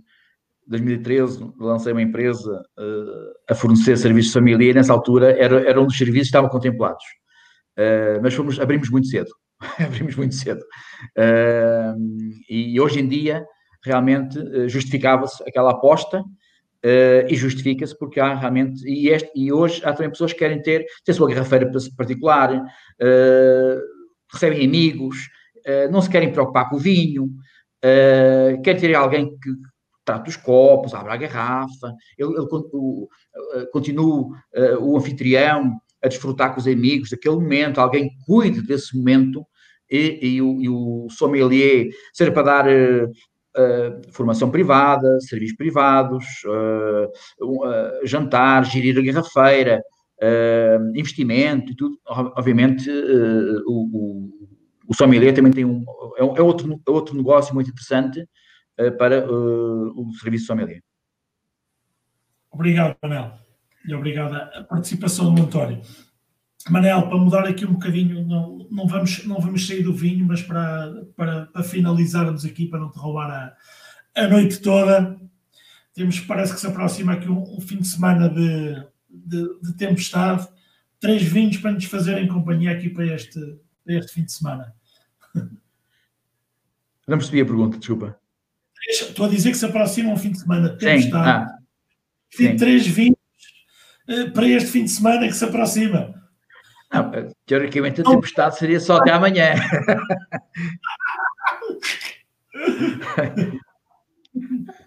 2013, 0.67 1.51
lancei 1.59 1.91
uma 1.91 2.01
empresa 2.01 2.61
uh, 2.77 3.33
a 3.49 3.55
fornecer 3.55 3.97
serviços 3.97 4.31
de 4.31 4.39
família 4.39 4.71
e 4.71 4.73
nessa 4.73 4.93
altura 4.93 5.31
era, 5.37 5.67
era 5.67 5.81
um 5.81 5.85
dos 5.85 5.97
serviços 5.97 6.29
que 6.29 6.37
estavam 6.37 6.49
contemplados. 6.49 7.03
mas 8.21 8.33
fomos, 8.33 8.59
abrimos 8.59 8.89
muito 8.89 9.07
cedo, 9.07 9.29
abrimos 9.79 10.15
muito 10.15 10.35
cedo. 10.35 10.63
e 12.49 12.79
hoje 12.79 12.99
em 12.99 13.07
dia, 13.07 13.43
realmente, 13.83 14.39
justificava-se 14.69 15.43
aquela 15.47 15.71
aposta, 15.71 16.23
Uh, 16.85 17.23
e 17.29 17.35
justifica-se 17.35 17.97
porque 17.97 18.19
há 18.19 18.35
realmente, 18.35 18.85
e, 18.85 19.07
este, 19.07 19.31
e, 19.33 19.53
hoje 19.53 19.81
há 19.85 19.93
também 19.93 20.09
pessoas 20.09 20.33
que 20.33 20.39
querem 20.39 20.61
ter, 20.61 20.85
ter 21.05 21.13
a 21.13 21.15
sua 21.15 21.29
garrafeira 21.29 21.71
particular, 21.95 22.53
uh, 22.53 23.81
recebem 24.29 24.65
amigos, 24.65 25.15
uh, 25.65 25.91
não 25.91 26.01
se 26.01 26.09
querem 26.09 26.31
preocupar 26.31 26.69
com 26.69 26.75
o 26.75 26.79
vinho, 26.79 27.25
uh, 27.25 28.61
querem 28.61 28.81
ter 28.81 28.95
alguém 28.95 29.29
que 29.39 29.49
trata 30.05 30.29
os 30.29 30.35
copos, 30.35 30.93
abre 30.93 31.13
a 31.13 31.17
garrafa, 31.17 31.93
ele, 32.17 32.31
ele 32.33 32.47
o, 32.51 33.07
continua 33.71 34.29
o 34.79 34.97
anfitrião 34.97 35.79
a 36.03 36.07
desfrutar 36.07 36.53
com 36.53 36.59
os 36.59 36.67
amigos 36.67 37.09
daquele 37.09 37.35
momento, 37.35 37.79
alguém 37.79 38.09
cuide 38.25 38.61
desse 38.61 38.97
momento 38.97 39.45
e, 39.89 40.35
e, 40.35 40.41
o, 40.41 40.61
e 40.61 40.69
o 40.69 41.07
sommelier, 41.09 41.89
seja 42.13 42.31
para 42.31 42.43
dar 42.43 42.65
Uh, 43.55 44.01
formação 44.11 44.49
privada, 44.49 45.19
serviços 45.21 45.55
privados, 45.55 46.25
uh, 46.43 47.05
uh, 47.45 48.03
jantar, 48.03 48.65
gerir 48.65 48.97
a 48.97 49.01
garrafeira, 49.03 49.79
investimento 50.95 51.71
e 51.71 51.75
tudo. 51.75 51.95
Obviamente, 52.07 52.89
o, 53.67 53.89
o, 53.93 54.29
o 54.87 54.95
sommelier 54.95 55.35
também 55.35 55.51
tem 55.51 55.65
um, 55.65 55.83
é, 56.17 56.21
é 56.21 56.41
outro, 56.41 56.81
é 56.87 56.89
outro 56.89 57.15
negócio 57.15 57.53
muito 57.53 57.69
interessante 57.69 58.27
para 58.97 59.25
o 59.29 60.11
serviço 60.19 60.47
sommelier. 60.47 60.81
Obrigado, 62.51 62.95
Manel. 63.01 63.33
E 63.85 63.93
obrigado 63.93 64.35
a 64.35 64.63
participação 64.63 65.33
do 65.33 65.41
António. 65.41 65.81
Manel, 66.69 67.09
para 67.09 67.17
mudar 67.17 67.45
aqui 67.45 67.65
um 67.65 67.73
bocadinho, 67.73 68.25
não, 68.25 68.67
não, 68.71 68.87
vamos, 68.87 69.25
não 69.25 69.39
vamos 69.39 69.67
sair 69.67 69.83
do 69.83 69.93
vinho, 69.93 70.25
mas 70.25 70.41
para, 70.41 71.05
para, 71.15 71.45
para 71.47 71.63
finalizarmos 71.63 72.45
aqui, 72.45 72.67
para 72.67 72.79
não 72.79 72.89
te 72.89 72.97
roubar 72.97 73.29
a, 73.29 74.21
a 74.21 74.27
noite 74.27 74.61
toda, 74.61 75.19
temos, 75.93 76.19
parece 76.21 76.53
que 76.53 76.59
se 76.59 76.67
aproxima 76.67 77.13
aqui 77.13 77.27
um, 77.27 77.41
um 77.41 77.59
fim 77.59 77.77
de 77.77 77.87
semana 77.87 78.29
de, 78.29 78.75
de, 79.09 79.59
de, 79.61 79.73
tempestade, 79.73 80.47
três 80.99 81.21
vinhos 81.21 81.57
para 81.57 81.73
nos 81.73 81.85
fazerem 81.85 82.27
companhia 82.27 82.71
aqui 82.71 82.89
para 82.89 83.05
este, 83.07 83.39
para 83.83 83.95
este 83.95 84.13
fim 84.13 84.23
de 84.23 84.31
semana. 84.31 84.73
Não 87.05 87.17
percebi 87.17 87.41
a 87.41 87.45
pergunta, 87.45 87.77
desculpa. 87.77 88.17
Estou 88.89 89.25
a 89.25 89.29
dizer 89.29 89.51
que 89.51 89.57
se 89.57 89.65
aproxima 89.65 90.11
um 90.11 90.17
fim 90.17 90.31
de 90.31 90.39
semana 90.39 90.69
de 90.69 90.77
tempestade. 90.77 91.51
Sim. 92.31 92.47
Ah, 92.47 92.55
três 92.57 92.85
vinhos 92.85 93.17
eh, 94.07 94.25
para 94.25 94.47
este 94.47 94.69
fim 94.69 94.83
de 94.83 94.91
semana 94.91 95.27
que 95.27 95.33
se 95.33 95.45
aproxima. 95.45 96.13
Não, 96.91 97.11
teoricamente 97.45 98.01
a 98.01 98.03
tempestade 98.03 98.57
seria 98.57 98.79
só 98.79 98.97
até 98.97 99.11
amanhã. 99.11 99.53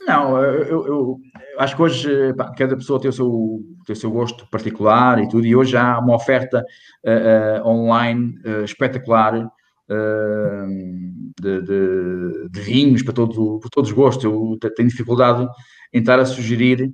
Não, 0.07 0.43
eu, 0.43 0.63
eu, 0.63 0.87
eu, 0.87 1.21
acho 1.59 1.77
que 1.77 1.83
hoje 1.83 2.35
pá, 2.35 2.53
cada 2.53 2.77
pessoa 2.77 3.01
tem 3.01 3.09
o, 3.09 3.13
seu, 3.13 3.61
tem 3.85 3.95
o 3.95 3.99
seu 3.99 4.11
gosto 4.11 4.49
particular 4.51 5.21
e 5.21 5.29
tudo, 5.29 5.47
e 5.47 5.55
hoje 5.55 5.77
há 5.77 5.99
uma 5.99 6.15
oferta 6.15 6.65
uh, 7.05 7.63
uh, 7.63 7.69
online 7.69 8.39
uh, 8.45 8.65
espetacular 8.65 9.49
de, 9.89 11.61
de, 11.63 12.49
de, 12.49 12.61
vinhos 12.61 13.03
para, 13.03 13.15
todo, 13.15 13.61
para 13.61 13.71
todos 13.71 13.91
os 13.91 13.97
gostos. 13.97 14.25
Eu 14.25 14.59
tenho 14.75 14.89
dificuldade 14.89 15.47
em 15.93 16.01
estar 16.01 16.19
a 16.19 16.25
sugerir 16.25 16.93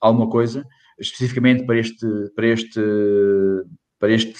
alguma 0.00 0.28
coisa 0.28 0.64
especificamente 0.98 1.64
para 1.64 1.78
este, 1.78 2.06
para 2.34 2.46
este, 2.46 2.80
para 3.98 4.12
este 4.12 4.34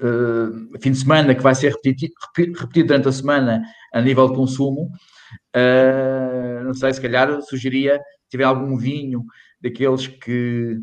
uh, 0.00 0.80
fim 0.80 0.92
de 0.92 0.98
semana, 0.98 1.34
que 1.34 1.42
vai 1.42 1.54
ser 1.54 1.72
repetido, 1.72 2.14
repetido, 2.36 2.88
durante 2.88 3.08
a 3.08 3.12
semana 3.12 3.62
a 3.92 4.00
nível 4.00 4.28
de 4.28 4.36
consumo. 4.36 4.90
Uh, 5.54 6.64
não 6.64 6.74
sei, 6.74 6.92
se 6.92 7.00
calhar 7.00 7.40
sugeria, 7.42 7.96
se 7.96 8.30
tiver 8.30 8.44
algum 8.44 8.76
vinho 8.76 9.24
daqueles 9.60 10.06
que 10.06 10.78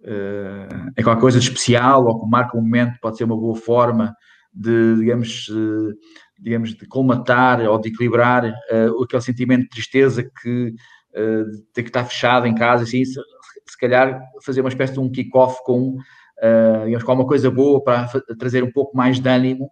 uh, 0.00 0.90
é 0.96 1.02
qualquer 1.02 1.20
coisa 1.20 1.38
de 1.38 1.44
especial 1.44 2.04
ou 2.04 2.20
que 2.20 2.30
marca 2.30 2.56
um 2.56 2.62
momento, 2.62 2.98
pode 3.00 3.16
ser 3.16 3.24
uma 3.24 3.36
boa 3.36 3.56
forma 3.56 4.14
de, 4.52 4.96
digamos, 4.96 5.48
uh, 5.48 5.94
digamos 6.38 6.74
de 6.74 6.86
colmatar 6.86 7.60
ou 7.60 7.78
de 7.80 7.88
equilibrar 7.88 8.44
uh, 8.44 9.02
aquele 9.02 9.22
sentimento 9.22 9.62
de 9.62 9.68
tristeza 9.70 10.22
que 10.22 10.74
uh, 11.14 11.62
ter 11.72 11.82
que 11.82 11.88
estar 11.88 12.04
fechado 12.04 12.46
em 12.46 12.54
casa, 12.54 12.84
assim, 12.84 13.04
se 13.04 13.78
calhar 13.78 14.20
fazer 14.44 14.60
uma 14.60 14.68
espécie 14.68 14.92
de 14.92 15.00
um 15.00 15.10
kick-off 15.10 15.58
com, 15.64 15.96
uh, 15.96 16.84
digamos, 16.84 17.04
com 17.04 17.10
alguma 17.10 17.28
coisa 17.28 17.50
boa 17.50 17.82
para 17.82 18.08
trazer 18.38 18.62
um 18.62 18.72
pouco 18.72 18.96
mais 18.96 19.20
de 19.20 19.28
ânimo, 19.28 19.70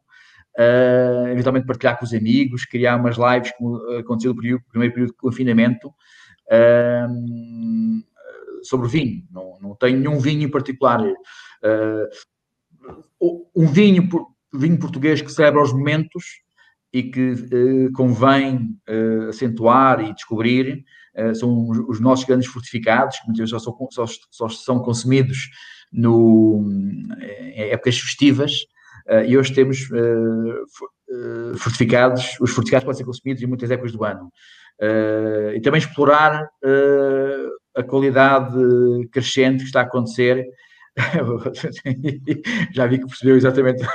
uh, 0.58 1.28
eventualmente 1.28 1.66
partilhar 1.66 1.98
com 1.98 2.04
os 2.04 2.12
amigos, 2.12 2.64
criar 2.64 2.96
umas 2.96 3.16
lives, 3.16 3.52
como 3.56 3.76
aconteceu 3.98 4.34
no 4.34 4.40
período, 4.40 4.64
primeiro 4.70 4.94
período 4.94 5.10
de 5.12 5.16
confinamento, 5.16 5.92
sobre 8.62 8.88
vinho. 8.88 9.22
Não, 9.30 9.58
não 9.60 9.74
tenho 9.74 9.98
nenhum 9.98 10.18
vinho 10.18 10.42
em 10.42 10.50
particular. 10.50 11.00
um 13.20 13.66
vinho, 13.66 14.08
vinho 14.52 14.78
português 14.78 15.20
que 15.20 15.32
celebra 15.32 15.62
os 15.62 15.72
momentos 15.72 16.24
e 16.92 17.02
que 17.04 17.90
convém 17.94 18.78
acentuar 19.28 20.00
e 20.00 20.14
descobrir 20.14 20.84
eh, 21.16 21.32
são 21.32 21.70
os 21.88 21.98
nossos 21.98 22.26
grandes 22.26 22.46
fortificados, 22.46 23.18
que 23.18 23.26
muitas 23.26 23.50
vezes 23.50 23.64
só 23.64 23.70
são, 23.70 23.88
só, 23.90 24.06
só 24.30 24.48
são 24.50 24.78
consumidos 24.80 25.48
no, 25.90 26.62
em 27.54 27.70
épocas 27.70 27.98
festivas, 27.98 28.52
uh, 29.08 29.24
e 29.26 29.38
hoje 29.38 29.54
temos 29.54 29.88
uh, 29.90 31.56
fortificados, 31.56 32.36
os 32.38 32.50
fortificados 32.50 32.84
podem 32.84 32.98
ser 32.98 33.04
consumidos 33.04 33.42
em 33.42 33.46
muitas 33.46 33.70
épocas 33.70 33.92
do 33.92 34.04
ano. 34.04 34.30
e 35.54 35.60
também 35.60 35.78
explorar 35.78 36.46
a 37.74 37.82
qualidade 37.82 38.58
crescente 39.10 39.60
que 39.60 39.66
está 39.66 39.80
a 39.80 39.84
acontecer 39.84 40.44
já 42.72 42.86
vi 42.86 42.98
que 42.98 43.06
percebeu 43.06 43.36
exatamente. 43.36 43.84
uh, 43.84 43.88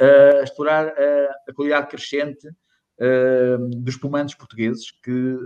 explorar 0.42 0.86
uh, 0.86 1.30
a 1.48 1.52
qualidade 1.54 1.88
crescente 1.88 2.46
uh, 2.48 3.68
dos 3.76 3.94
espumantes 3.94 4.34
portugueses, 4.34 4.90
que 5.02 5.36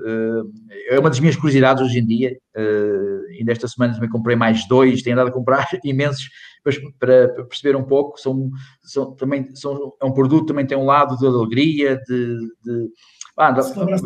é 0.89 0.99
uma 0.99 1.11
das 1.11 1.21
minhas 1.21 1.37
curiosidades 1.37 1.83
hoje 1.83 1.99
em 1.99 2.07
dia. 2.07 2.37
Uh, 2.57 3.33
e 3.33 3.45
nesta 3.45 3.69
semana 3.69 3.95
também 3.95 4.09
comprei 4.09 4.37
mais 4.37 4.67
dois, 4.67 5.03
tenho 5.03 5.15
andado 5.15 5.29
a 5.29 5.33
comprar 5.33 5.69
imensos 5.85 6.29
para, 6.99 7.29
para 7.29 7.45
perceber 7.45 7.77
um 7.77 7.85
pouco. 7.85 8.19
São, 8.19 8.51
são, 8.83 9.15
também, 9.15 9.55
são, 9.55 9.93
é 10.01 10.05
um 10.05 10.13
produto 10.13 10.47
também 10.47 10.67
tem 10.67 10.79
um 10.79 10.87
lado 10.87 11.17
de 11.17 11.27
alegria, 11.27 11.97
de. 12.07 12.39
de 12.65 12.89
ah, 13.37 13.53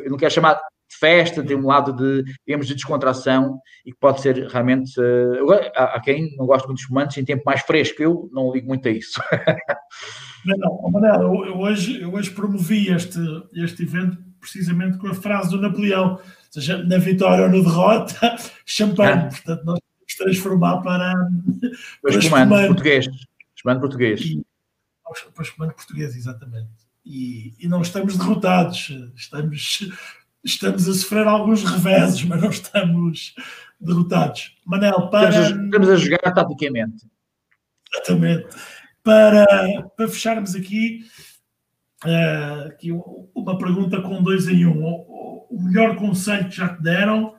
eu 0.02 0.10
não 0.10 0.16
quero 0.16 0.32
chamar 0.32 0.58
festa, 0.98 1.42
tem 1.42 1.56
um 1.56 1.66
lado 1.66 1.92
de, 1.92 2.24
digamos, 2.46 2.66
de 2.66 2.74
descontração 2.74 3.60
e 3.84 3.92
que 3.92 3.98
pode 3.98 4.20
ser 4.20 4.46
realmente. 4.48 4.98
Uh, 5.00 5.52
há, 5.74 5.96
há, 5.96 6.00
quem 6.00 6.36
não 6.36 6.46
gosta 6.46 6.66
muito 6.66 6.78
de 6.78 6.84
espumantes 6.84 7.16
em 7.16 7.24
tempo 7.24 7.42
mais 7.46 7.60
fresco, 7.62 8.02
eu 8.02 8.28
não 8.32 8.52
ligo 8.52 8.66
muito 8.66 8.86
a 8.88 8.90
isso. 8.90 9.20
não, 10.44 10.56
não, 10.58 10.90
Manela, 10.90 11.22
eu, 11.22 11.44
eu, 11.46 11.58
hoje, 11.58 12.00
eu 12.02 12.12
hoje 12.12 12.30
promovi 12.30 12.88
este, 12.90 13.18
este 13.54 13.82
evento 13.82 14.18
precisamente 14.40 14.98
com 14.98 15.08
a 15.08 15.14
frase 15.14 15.50
do 15.50 15.60
Napoleão, 15.60 16.12
ou 16.14 16.20
seja, 16.50 16.82
na 16.84 16.98
vitória 16.98 17.44
ou 17.44 17.50
na 17.50 17.58
derrota, 17.58 18.36
champanhe. 18.64 19.12
Ah. 19.12 19.28
Portanto, 19.28 19.64
nós 19.64 19.78
temos 19.80 20.12
que 20.12 20.24
transformar 20.24 20.80
para. 20.82 21.14
para 22.02 22.14
espumante 22.14 22.66
português. 22.66 23.08
Espumante 23.54 23.80
português. 23.80 24.20
E, 24.20 24.46
para 25.34 25.44
espumante 25.44 25.74
português, 25.74 26.14
exatamente. 26.16 26.70
E, 27.04 27.54
e 27.58 27.68
não 27.68 27.80
estamos 27.80 28.16
derrotados, 28.16 28.90
estamos 29.16 29.88
estamos 30.44 30.88
a 30.88 30.94
sofrer 30.94 31.26
alguns 31.26 31.64
reveses, 31.64 32.22
mas 32.24 32.40
não 32.40 32.50
estamos 32.50 33.34
derrotados. 33.80 34.56
Manel, 34.64 35.08
para. 35.08 35.28
Estamos 35.28 35.52
a, 35.52 35.64
estamos 35.64 35.88
a 35.90 35.96
jogar 35.96 36.34
taticamente. 36.34 37.06
Exatamente. 37.92 38.48
Para, 39.02 39.46
para 39.96 40.08
fecharmos 40.08 40.54
aqui, 40.54 41.06
uh, 42.04 42.68
aqui 42.68 42.90
uma 43.34 43.56
pergunta 43.56 44.02
com 44.02 44.22
dois 44.22 44.48
em 44.48 44.66
um. 44.66 44.84
O, 44.84 45.46
o, 45.50 45.62
melhor 45.62 45.96
conselho 45.96 46.48
que 46.48 46.56
já 46.56 46.68
te 46.68 46.82
deram 46.82 47.34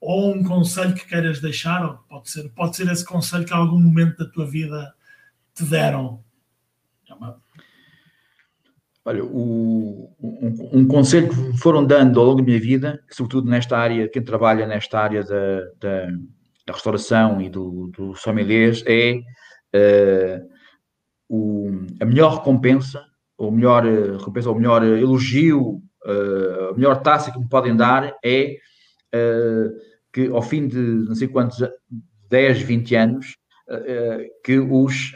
ou 0.00 0.34
um 0.34 0.42
conselho 0.42 0.94
que 0.94 1.06
queiras 1.06 1.40
deixar? 1.40 1.86
Pode 2.08 2.30
ser, 2.30 2.48
pode 2.50 2.76
ser 2.76 2.90
esse 2.90 3.04
conselho 3.04 3.44
que 3.44 3.52
a 3.52 3.56
algum 3.56 3.78
momento 3.78 4.18
da 4.18 4.30
tua 4.30 4.46
vida 4.46 4.92
te 5.54 5.64
deram. 5.64 6.24
Olha, 9.08 9.24
o, 9.24 10.12
um, 10.20 10.80
um, 10.80 10.88
conselho 10.88 11.28
que 11.28 11.36
me 11.36 11.56
foram 11.56 11.84
dando 11.86 12.18
ao 12.18 12.26
longo 12.26 12.38
da 12.38 12.42
minha 12.42 12.58
vida, 12.58 13.00
sobretudo 13.08 13.48
nesta 13.48 13.78
área, 13.78 14.08
quem 14.08 14.20
trabalha 14.20 14.66
nesta 14.66 14.98
área 14.98 15.22
da, 15.22 15.60
da, 15.78 16.06
da 16.66 16.72
restauração 16.72 17.40
e 17.40 17.48
do, 17.48 17.88
do 17.96 18.16
sommeliers, 18.16 18.82
é 18.84 19.20
uh, 19.76 20.48
o, 21.28 21.70
a 22.00 22.04
melhor 22.04 22.38
recompensa, 22.38 23.00
ou 23.38 23.52
melhor 23.52 23.86
uh, 23.86 24.16
recompensa, 24.16 24.48
ou 24.48 24.56
melhor 24.56 24.82
elogio, 24.82 25.80
uh, 26.04 26.70
a 26.70 26.74
melhor 26.74 27.00
taça 27.00 27.30
que 27.30 27.38
me 27.38 27.48
podem 27.48 27.76
dar 27.76 28.12
é 28.24 28.56
que 30.12 30.26
ao 30.26 30.42
fim 30.42 30.66
de 30.66 30.78
não 30.78 31.14
sei 31.14 31.28
quantos, 31.28 31.58
10, 32.28 32.60
20 32.60 32.96
anos, 32.96 33.36
que 34.44 34.58
os 34.58 35.12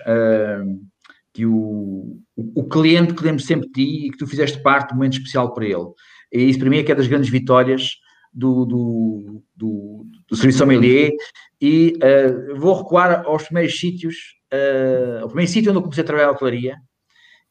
que 1.40 1.46
o, 1.46 2.20
o, 2.36 2.68
cliente 2.68 3.14
que 3.14 3.24
lembra 3.24 3.42
sempre 3.42 3.66
de 3.68 3.72
ti 3.72 4.06
e 4.06 4.10
que 4.10 4.18
tu 4.18 4.26
fizeste 4.26 4.62
parte 4.62 4.88
de 4.88 4.92
um 4.92 4.96
momento 4.98 5.14
especial 5.14 5.54
para 5.54 5.64
ele. 5.64 5.86
E 6.30 6.50
isso 6.50 6.58
para 6.58 6.68
mim 6.68 6.76
é 6.76 6.82
que 6.82 6.92
é 6.92 6.94
das 6.94 7.06
grandes 7.06 7.30
vitórias 7.30 7.92
do, 8.30 8.66
do, 8.66 9.42
do, 9.56 10.06
do 10.28 10.36
serviço 10.36 10.58
sommelier 10.58 11.12
e 11.58 11.94
uh, 11.96 12.58
vou 12.58 12.74
recuar 12.74 13.24
aos 13.24 13.44
primeiros 13.44 13.78
sítios, 13.78 14.16
uh, 14.52 15.22
ao 15.22 15.28
primeiro 15.28 15.50
sítio 15.50 15.70
onde 15.70 15.78
eu 15.78 15.82
comecei 15.82 16.02
a 16.02 16.06
trabalhar 16.06 16.26
na 16.26 16.32
hotelaria 16.34 16.76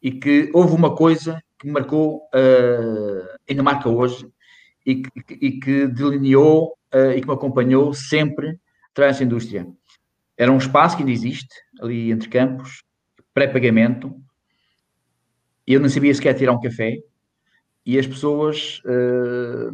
e 0.03 0.11
que 0.11 0.52
houve 0.53 0.76
uma 0.76 0.95
coisa 0.95 1.41
que 1.57 1.66
me 1.66 1.74
marcou, 1.74 2.18
uh, 2.18 3.28
ainda 3.49 3.64
marca 3.64 3.90
hoje, 3.90 4.30
e 4.86 5.02
que, 5.02 5.34
e 5.34 5.60
que 5.60 5.88
delineou 5.88 6.76
uh, 6.94 7.11
e 7.16 7.22
que 7.22 7.28
me 7.28 7.34
acompanhou 7.34 7.91
sempre 7.91 8.60
através 8.91 9.16
dessa 9.16 9.24
indústria. 9.24 9.68
Era 10.38 10.52
um 10.52 10.57
espaço 10.57 10.95
que 10.95 11.02
ainda 11.02 11.11
existe, 11.11 11.56
ali 11.82 12.11
entre 12.11 12.30
campos, 12.30 12.84
pré-pagamento, 13.40 14.14
eu 15.66 15.80
não 15.80 15.88
sabia 15.88 16.14
sequer 16.14 16.34
tirar 16.34 16.52
um 16.52 16.60
café, 16.60 16.98
e 17.86 17.98
as 17.98 18.06
pessoas 18.06 18.82
uh, 18.86 19.72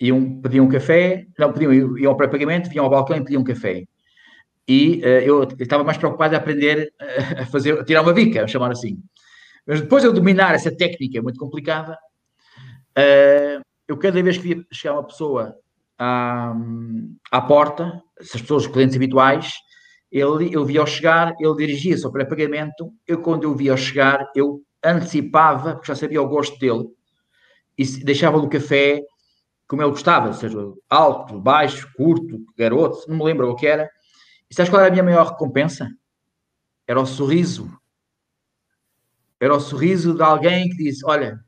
iam, 0.00 0.40
pediam 0.40 0.66
um 0.66 0.68
café, 0.68 1.26
não, 1.38 1.52
pediam, 1.52 1.96
iam 1.96 2.10
ao 2.10 2.16
pré-pagamento, 2.16 2.68
vinham 2.68 2.84
ao 2.84 2.90
balcão 2.90 3.16
e 3.16 3.22
pediam 3.22 3.42
um 3.42 3.44
café. 3.44 3.84
E 4.66 5.00
uh, 5.04 5.06
eu, 5.06 5.48
estava 5.60 5.84
mais 5.84 5.96
preocupado 5.96 6.34
a 6.34 6.38
aprender 6.38 6.92
a 7.38 7.46
fazer, 7.46 7.78
a 7.78 7.84
tirar 7.84 8.02
uma 8.02 8.12
bica, 8.12 8.42
a 8.42 8.48
chamar 8.48 8.72
assim. 8.72 8.98
Mas 9.64 9.80
depois 9.80 10.02
de 10.02 10.08
eu 10.08 10.12
dominar 10.12 10.54
essa 10.54 10.74
técnica 10.74 11.22
muito 11.22 11.38
complicada, 11.38 11.96
uh, 12.98 13.62
eu 13.86 13.96
cada 13.96 14.20
vez 14.20 14.36
que 14.36 14.42
via 14.42 14.64
chegar 14.72 14.94
uma 14.94 15.06
pessoa 15.06 15.54
à, 15.96 16.52
à 17.30 17.40
porta, 17.40 18.02
se 18.20 18.36
as 18.36 18.42
pessoas, 18.42 18.64
os 18.64 18.72
clientes 18.72 18.96
habituais, 18.96 19.52
ele, 20.10 20.54
eu 20.54 20.64
via-o 20.64 20.86
chegar, 20.86 21.34
ele 21.40 21.56
dirigia-se 21.56 22.04
ao 22.04 22.12
pré-pagamento, 22.12 22.92
eu 23.06 23.20
quando 23.20 23.44
eu 23.44 23.54
via-o 23.54 23.76
chegar, 23.76 24.30
eu 24.34 24.62
antecipava, 24.82 25.74
porque 25.74 25.88
já 25.88 25.94
sabia 25.94 26.22
o 26.22 26.28
gosto 26.28 26.58
dele, 26.58 26.86
e 27.76 27.84
deixava-lhe 28.04 28.46
o 28.46 28.48
café 28.48 29.02
como 29.66 29.82
ele 29.82 29.90
gostava, 29.90 30.32
seja 30.32 30.58
alto, 30.88 31.40
baixo, 31.40 31.90
curto, 31.96 32.38
garoto, 32.56 33.08
não 33.08 33.16
me 33.16 33.24
lembro 33.24 33.50
o 33.50 33.56
que 33.56 33.66
era. 33.66 33.90
E 34.48 34.54
sabes 34.54 34.70
qual 34.70 34.80
era 34.80 34.88
a 34.88 34.92
minha 34.92 35.02
maior 35.02 35.26
recompensa? 35.26 35.90
Era 36.86 37.00
o 37.00 37.06
sorriso. 37.06 37.68
Era 39.40 39.54
o 39.54 39.60
sorriso 39.60 40.14
de 40.14 40.22
alguém 40.22 40.68
que 40.68 40.76
disse: 40.76 41.04
Olha, 41.04 41.40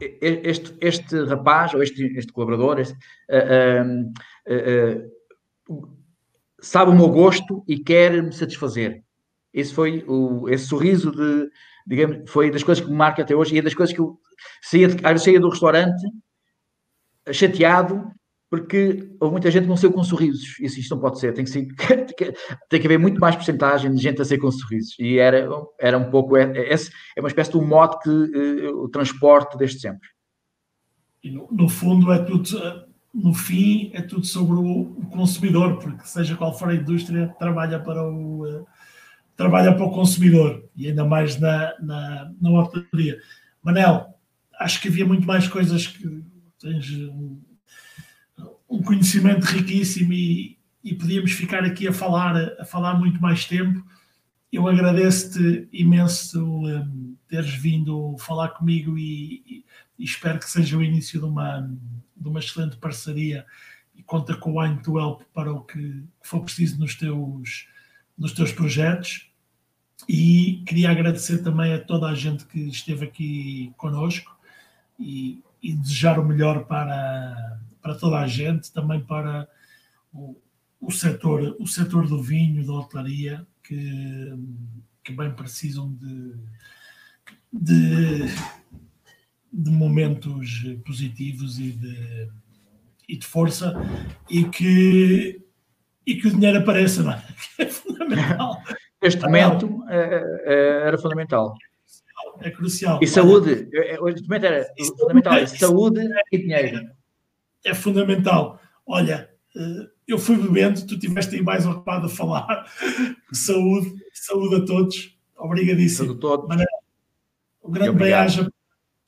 este, 0.00 0.76
este 0.80 1.24
rapaz, 1.24 1.74
ou 1.74 1.82
este, 1.82 2.06
este 2.16 2.32
colaborador, 2.32 2.78
este, 2.78 2.94
uh, 2.94 4.12
uh, 4.48 5.74
uh, 5.74 5.95
sabe 6.60 6.90
o 6.90 6.94
meu 6.94 7.08
gosto 7.08 7.64
e 7.68 7.78
quer 7.78 8.22
me 8.22 8.32
satisfazer. 8.32 9.02
Esse 9.52 9.72
foi 9.72 10.04
o, 10.06 10.48
esse 10.48 10.66
sorriso 10.66 11.10
de, 11.10 11.48
digamos, 11.86 12.30
foi 12.30 12.50
das 12.50 12.62
coisas 12.62 12.84
que 12.84 12.90
me 12.90 12.96
marca 12.96 13.22
até 13.22 13.34
hoje 13.34 13.54
e 13.54 13.58
é 13.58 13.62
das 13.62 13.74
coisas 13.74 13.94
que 13.94 14.00
eu 14.00 14.18
saía, 14.62 14.88
de, 14.88 15.18
saía 15.18 15.40
do 15.40 15.48
restaurante 15.48 16.02
chateado 17.32 18.10
porque 18.48 19.10
houve 19.20 19.32
muita 19.32 19.50
gente 19.50 19.64
que 19.64 19.68
não 19.68 19.76
saiu 19.76 19.92
com 19.92 20.04
sorrisos. 20.04 20.58
Isso 20.60 20.78
isto 20.78 20.94
não 20.94 21.00
pode 21.00 21.18
ser, 21.18 21.32
tem 21.32 21.44
que, 21.44 21.50
ser, 21.50 21.66
tem 22.70 22.80
que 22.80 22.86
haver 22.86 22.98
muito 22.98 23.20
mais 23.20 23.34
porcentagem 23.34 23.92
de 23.92 24.00
gente 24.00 24.22
a 24.22 24.24
sair 24.24 24.38
com 24.38 24.50
sorrisos. 24.50 24.94
E 24.98 25.18
era, 25.18 25.48
era 25.80 25.98
um 25.98 26.10
pouco, 26.10 26.36
é, 26.36 26.44
é, 26.56 26.74
é 26.74 27.20
uma 27.20 27.28
espécie 27.28 27.50
de 27.50 27.58
um 27.58 27.66
modo 27.66 27.98
que 27.98 28.10
o 28.10 28.88
transporte 28.88 29.56
desde 29.56 29.80
sempre. 29.80 30.08
E 31.24 31.30
no, 31.30 31.48
no 31.50 31.68
fundo 31.68 32.12
é 32.12 32.24
tudo 32.24 32.85
no 33.16 33.32
fim 33.32 33.90
é 33.94 34.02
tudo 34.02 34.26
sobre 34.26 34.56
o, 34.56 34.84
consumidor, 35.10 35.78
porque 35.78 36.06
seja 36.06 36.36
qual 36.36 36.56
for 36.56 36.68
a 36.68 36.74
indústria, 36.74 37.34
trabalha 37.38 37.80
para 37.80 38.02
o, 38.06 38.44
uh, 38.44 38.66
trabalha 39.34 39.74
para 39.74 39.86
o 39.86 39.90
consumidor 39.90 40.68
e 40.76 40.88
ainda 40.88 41.02
mais 41.02 41.40
na, 41.40 41.72
na, 41.80 42.32
na 42.38 42.50
hotelaria. 42.50 43.18
Manel, 43.62 44.14
acho 44.60 44.82
que 44.82 44.88
havia 44.88 45.06
muito 45.06 45.26
mais 45.26 45.48
coisas 45.48 45.86
que 45.86 46.22
tens 46.60 46.90
um, 47.08 47.40
um 48.68 48.82
conhecimento 48.82 49.44
riquíssimo 49.44 50.12
e, 50.12 50.58
e 50.84 50.94
podíamos 50.94 51.32
ficar 51.32 51.64
aqui 51.64 51.88
a 51.88 51.94
falar, 51.94 52.36
a 52.60 52.66
falar 52.66 52.98
muito 52.98 53.18
mais 53.18 53.46
tempo. 53.46 53.82
Eu 54.52 54.68
agradeço-te 54.68 55.66
imenso 55.72 56.44
um, 56.44 56.68
eh, 56.68 56.86
teres 57.28 57.54
vindo 57.54 58.14
falar 58.18 58.50
comigo 58.50 58.98
e, 58.98 59.42
e, 59.46 59.64
e 59.98 60.04
espero 60.04 60.38
que 60.38 60.50
seja 60.50 60.76
o 60.76 60.84
início 60.84 61.18
de 61.18 61.26
uma 61.26 61.66
de 62.16 62.28
uma 62.28 62.40
excelente 62.40 62.76
parceria 62.76 63.46
e 63.94 64.02
conta 64.02 64.36
com 64.36 64.52
o 64.52 64.60
Wine 64.60 64.82
to 64.82 64.98
Help 64.98 65.22
para 65.32 65.52
o 65.52 65.62
que 65.62 66.04
for 66.22 66.42
preciso 66.42 66.78
nos 66.78 66.94
teus, 66.94 67.68
nos 68.16 68.32
teus 68.32 68.52
projetos. 68.52 69.30
E 70.08 70.62
queria 70.66 70.90
agradecer 70.90 71.38
também 71.38 71.72
a 71.72 71.80
toda 71.80 72.06
a 72.06 72.14
gente 72.14 72.44
que 72.46 72.68
esteve 72.68 73.06
aqui 73.06 73.72
conosco 73.76 74.36
e, 74.98 75.42
e 75.62 75.74
desejar 75.74 76.18
o 76.18 76.24
melhor 76.24 76.64
para, 76.66 77.60
para 77.80 77.94
toda 77.94 78.18
a 78.18 78.26
gente, 78.26 78.72
também 78.72 79.00
para 79.00 79.48
o, 80.12 80.36
o, 80.80 80.92
setor, 80.92 81.56
o 81.58 81.66
setor 81.66 82.06
do 82.06 82.22
vinho, 82.22 82.66
da 82.66 82.74
hotelaria, 82.74 83.46
que, 83.62 84.34
que 85.02 85.12
bem 85.12 85.32
precisam 85.32 85.92
de, 85.94 86.34
de 87.52 88.26
de 89.56 89.70
momentos 89.70 90.62
positivos 90.84 91.58
e 91.58 91.72
de, 91.72 92.28
e 93.08 93.16
de 93.16 93.26
força 93.26 93.72
e 94.28 94.44
que, 94.44 95.40
e 96.06 96.14
que 96.16 96.28
o 96.28 96.30
dinheiro 96.30 96.58
apareça, 96.58 97.02
não 97.02 97.12
é? 97.12 97.24
é 97.58 97.66
fundamental. 97.66 98.62
Este 99.00 99.22
momento 99.22 99.82
é, 99.88 100.42
é, 100.44 100.88
era 100.88 100.98
fundamental. 100.98 101.54
É 102.40 102.50
crucial. 102.50 102.98
E 103.02 103.06
saúde, 103.06 103.68
este 103.72 104.28
momento 104.28 104.44
era 104.44 104.66
fundamental. 104.98 105.34
É, 105.34 105.46
saúde 105.46 106.06
e 106.30 106.38
dinheiro. 106.38 106.90
É 107.64 107.72
fundamental. 107.72 108.60
Olha, 108.86 109.30
eu 110.06 110.18
fui 110.18 110.36
bebendo, 110.36 110.86
tu 110.86 110.94
estiveste 110.94 111.34
aí 111.34 111.42
mais 111.42 111.64
ocupado 111.64 112.06
a 112.06 112.10
falar. 112.10 112.70
Saúde, 113.32 113.92
saúde 114.12 114.56
a 114.56 114.64
todos. 114.64 115.18
Obrigadíssimo. 115.36 116.08
Saúde 116.08 116.18
a 116.18 116.20
todos. 116.20 116.66
um 117.64 117.70
grande 117.70 117.98
beijo 117.98 118.50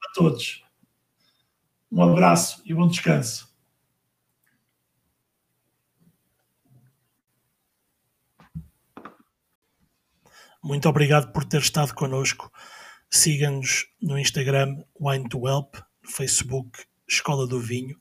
a 0.05 0.13
todos. 0.15 0.65
Um 1.91 2.03
abraço 2.03 2.63
e 2.65 2.75
bom 2.75 2.87
descanso. 2.87 3.49
Muito 10.63 10.89
obrigado 10.89 11.33
por 11.33 11.45
ter 11.45 11.61
estado 11.61 11.95
connosco. 11.95 12.53
Siga-nos 13.11 13.87
no 14.03 14.19
Instagram 14.19 14.85
Wine 15.01 15.29
to 15.29 15.49
Help, 15.49 15.77
no 16.03 16.11
Facebook 16.11 16.85
Escola 17.09 17.47
do 17.47 17.59
Vinho 17.59 17.99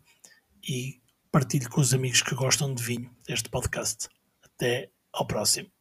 e 0.61 0.99
partilhe 1.31 1.69
com 1.69 1.79
os 1.79 1.93
amigos 1.93 2.21
que 2.21 2.35
gostam 2.35 2.73
de 2.73 2.83
vinho 2.83 3.15
este 3.27 3.49
podcast. 3.49 4.09
Até 4.43 4.91
ao 5.13 5.25
próximo. 5.25 5.76